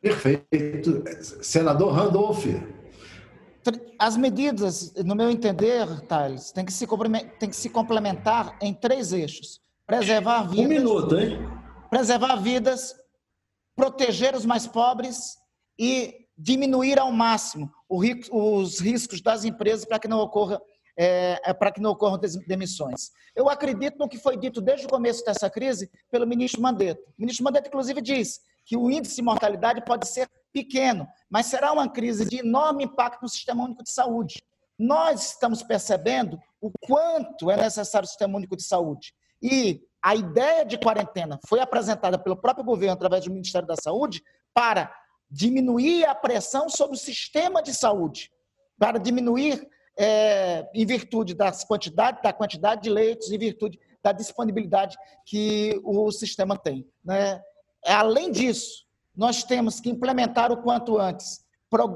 Perfeito. 0.00 1.04
Senador 1.42 1.92
Randolph. 1.92 2.46
As 3.98 4.16
medidas, 4.16 4.92
no 5.04 5.14
meu 5.14 5.30
entender, 5.30 5.86
Thales, 6.02 6.50
têm 6.52 6.64
que 6.64 6.72
se, 6.72 6.86
tem 7.38 7.48
que 7.48 7.56
se 7.56 7.68
complementar 7.68 8.56
em 8.60 8.74
três 8.74 9.12
eixos. 9.12 9.60
Preservar 9.86 10.48
vidas. 10.48 10.64
Um 10.64 10.68
minuto, 10.68 11.18
hein? 11.18 11.38
Preservar 11.90 12.36
vidas, 12.36 12.94
proteger 13.76 14.34
os 14.34 14.44
mais 14.44 14.66
pobres 14.66 15.36
e 15.78 16.14
diminuir 16.36 16.98
ao 16.98 17.12
máximo 17.12 17.70
os 17.88 18.80
riscos 18.80 19.20
das 19.20 19.44
empresas 19.44 19.84
para 19.84 19.98
que 19.98 20.08
não 20.08 20.18
ocorra 20.18 20.60
é, 20.98 21.40
é, 21.44 21.54
para 21.54 21.72
que 21.72 21.80
não 21.80 21.90
ocorram 21.90 22.18
demissões. 22.46 23.10
Eu 23.34 23.48
acredito 23.48 23.98
no 23.98 24.08
que 24.08 24.18
foi 24.18 24.36
dito 24.36 24.60
desde 24.60 24.86
o 24.86 24.88
começo 24.88 25.24
dessa 25.24 25.48
crise 25.48 25.90
pelo 26.10 26.26
ministro 26.26 26.60
Mandetta. 26.60 27.00
O 27.18 27.20
ministro 27.20 27.44
Mandetta, 27.44 27.68
inclusive, 27.68 28.00
diz 28.02 28.40
que 28.64 28.76
o 28.76 28.90
índice 28.90 29.16
de 29.16 29.22
mortalidade 29.22 29.82
pode 29.84 30.06
ser 30.06 30.28
pequeno, 30.52 31.08
mas 31.30 31.46
será 31.46 31.72
uma 31.72 31.88
crise 31.88 32.28
de 32.28 32.38
enorme 32.38 32.84
impacto 32.84 33.22
no 33.22 33.28
Sistema 33.28 33.64
Único 33.64 33.82
de 33.82 33.90
Saúde. 33.90 34.42
Nós 34.78 35.30
estamos 35.30 35.62
percebendo 35.62 36.38
o 36.60 36.70
quanto 36.86 37.50
é 37.50 37.56
necessário 37.56 38.04
o 38.04 38.08
Sistema 38.08 38.36
Único 38.36 38.56
de 38.56 38.62
Saúde. 38.62 39.14
E 39.42 39.80
a 40.02 40.14
ideia 40.14 40.64
de 40.64 40.78
quarentena 40.78 41.38
foi 41.46 41.60
apresentada 41.60 42.18
pelo 42.18 42.36
próprio 42.36 42.64
governo 42.64 42.94
através 42.94 43.24
do 43.24 43.30
Ministério 43.30 43.66
da 43.66 43.76
Saúde 43.76 44.22
para 44.52 44.92
diminuir 45.30 46.04
a 46.04 46.14
pressão 46.14 46.68
sobre 46.68 46.96
o 46.96 47.00
sistema 47.00 47.62
de 47.62 47.72
saúde, 47.72 48.30
para 48.78 48.98
diminuir, 48.98 49.66
é, 49.96 50.68
em 50.74 50.84
virtude 50.84 51.34
das 51.34 51.64
quantidade, 51.64 52.20
da 52.22 52.32
quantidade 52.32 52.82
de 52.82 52.90
leitos, 52.90 53.30
em 53.32 53.38
virtude 53.38 53.78
da 54.02 54.12
disponibilidade 54.12 54.96
que 55.24 55.80
o 55.84 56.10
sistema 56.10 56.58
tem. 56.58 56.86
Né? 57.04 57.40
Além 57.86 58.30
disso, 58.30 58.84
nós 59.16 59.44
temos 59.44 59.80
que 59.80 59.90
implementar 59.90 60.50
o 60.50 60.62
quanto 60.62 60.98
antes 60.98 61.42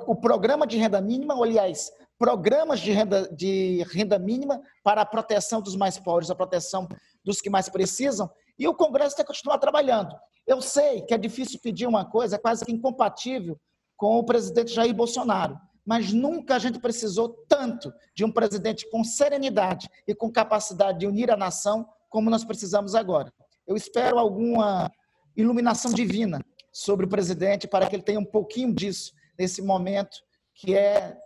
o 0.06 0.14
programa 0.14 0.66
de 0.66 0.78
renda 0.78 1.00
mínima, 1.00 1.34
aliás, 1.34 1.92
programas 2.18 2.80
de 2.80 2.92
renda, 2.92 3.28
de 3.28 3.84
renda 3.90 4.18
mínima 4.18 4.60
para 4.82 5.02
a 5.02 5.06
proteção 5.06 5.60
dos 5.60 5.76
mais 5.76 5.98
pobres, 5.98 6.30
a 6.30 6.34
proteção 6.34 6.88
dos 7.22 7.40
que 7.40 7.50
mais 7.50 7.68
precisam, 7.68 8.30
e 8.58 8.66
o 8.66 8.74
Congresso 8.74 9.16
tem 9.16 9.24
que 9.24 9.32
continuar 9.32 9.58
trabalhando. 9.58 10.16
Eu 10.46 10.62
sei 10.62 11.02
que 11.02 11.12
é 11.12 11.18
difícil 11.18 11.60
pedir 11.60 11.86
uma 11.86 12.04
coisa, 12.06 12.36
é 12.36 12.38
quase 12.38 12.64
que 12.64 12.72
incompatível 12.72 13.60
com 13.96 14.18
o 14.18 14.24
presidente 14.24 14.72
Jair 14.72 14.94
Bolsonaro, 14.94 15.58
mas 15.84 16.12
nunca 16.12 16.56
a 16.56 16.58
gente 16.58 16.78
precisou 16.78 17.28
tanto 17.48 17.92
de 18.14 18.24
um 18.24 18.32
presidente 18.32 18.88
com 18.90 19.04
serenidade 19.04 19.88
e 20.06 20.14
com 20.14 20.32
capacidade 20.32 21.00
de 21.00 21.06
unir 21.06 21.30
a 21.30 21.36
nação 21.36 21.86
como 22.08 22.30
nós 22.30 22.44
precisamos 22.44 22.94
agora. 22.94 23.32
Eu 23.66 23.76
espero 23.76 24.18
alguma 24.18 24.90
iluminação 25.36 25.92
divina 25.92 26.40
sobre 26.76 27.06
o 27.06 27.08
presidente 27.08 27.66
para 27.66 27.86
que 27.86 27.96
ele 27.96 28.02
tenha 28.02 28.20
um 28.20 28.24
pouquinho 28.24 28.70
disso 28.74 29.14
nesse 29.38 29.62
momento 29.62 30.18
que 30.54 30.74
é 30.74 31.16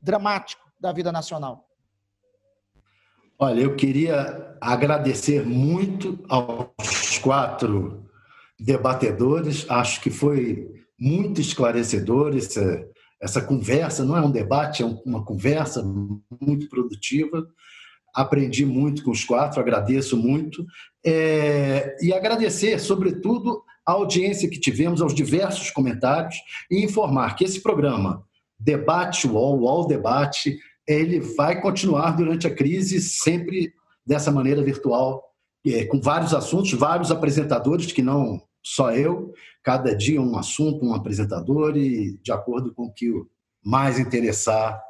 dramático 0.00 0.62
da 0.80 0.90
vida 0.90 1.12
nacional. 1.12 1.68
Olha, 3.38 3.60
eu 3.60 3.76
queria 3.76 4.56
agradecer 4.58 5.44
muito 5.44 6.24
aos 6.30 7.18
quatro 7.22 8.08
debatedores. 8.58 9.68
Acho 9.68 10.00
que 10.00 10.08
foi 10.08 10.66
muito 10.98 11.42
esclarecedor 11.42 12.34
essa, 12.34 12.88
essa 13.20 13.42
conversa. 13.42 14.02
Não 14.02 14.16
é 14.16 14.22
um 14.22 14.30
debate, 14.30 14.82
é 14.82 14.86
uma 15.04 15.22
conversa 15.22 15.82
muito 16.40 16.70
produtiva. 16.70 17.46
Aprendi 18.16 18.64
muito 18.64 19.04
com 19.04 19.10
os 19.10 19.24
quatro, 19.24 19.60
agradeço 19.60 20.16
muito. 20.16 20.64
É, 21.04 21.94
e 22.00 22.12
agradecer, 22.12 22.80
sobretudo, 22.80 23.62
a 23.86 23.92
audiência 23.92 24.48
que 24.48 24.58
tivemos, 24.58 25.02
aos 25.02 25.14
diversos 25.14 25.70
comentários, 25.70 26.34
e 26.70 26.82
informar 26.82 27.36
que 27.36 27.44
esse 27.44 27.60
programa, 27.60 28.24
Debate 28.58 29.28
UOL, 29.28 29.60
UOL 29.60 29.86
Debate, 29.86 30.58
ele 30.88 31.20
vai 31.20 31.60
continuar 31.60 32.16
durante 32.16 32.46
a 32.46 32.54
crise, 32.54 33.00
sempre 33.00 33.72
dessa 34.04 34.32
maneira 34.32 34.62
virtual, 34.62 35.22
é, 35.66 35.84
com 35.84 36.00
vários 36.00 36.32
assuntos, 36.32 36.72
vários 36.72 37.10
apresentadores, 37.10 37.92
que 37.92 38.02
não 38.02 38.40
só 38.64 38.92
eu, 38.92 39.32
cada 39.62 39.94
dia 39.94 40.20
um 40.20 40.36
assunto, 40.36 40.84
um 40.84 40.94
apresentador, 40.94 41.76
e 41.76 42.18
de 42.22 42.32
acordo 42.32 42.72
com 42.72 42.84
o 42.84 42.92
que 42.92 43.12
mais 43.64 43.98
interessar 43.98 44.80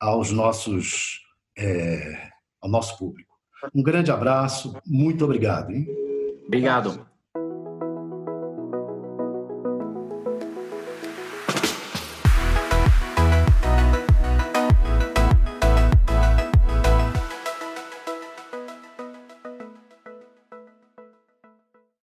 aos 0.00 0.30
nossos, 0.30 1.20
é, 1.56 2.33
ao 2.64 2.70
nosso 2.70 2.96
público. 2.98 3.34
Um 3.74 3.82
grande 3.82 4.10
abraço, 4.10 4.74
muito 4.86 5.24
obrigado. 5.24 5.70
Hein? 5.70 5.86
Obrigado. 6.46 7.06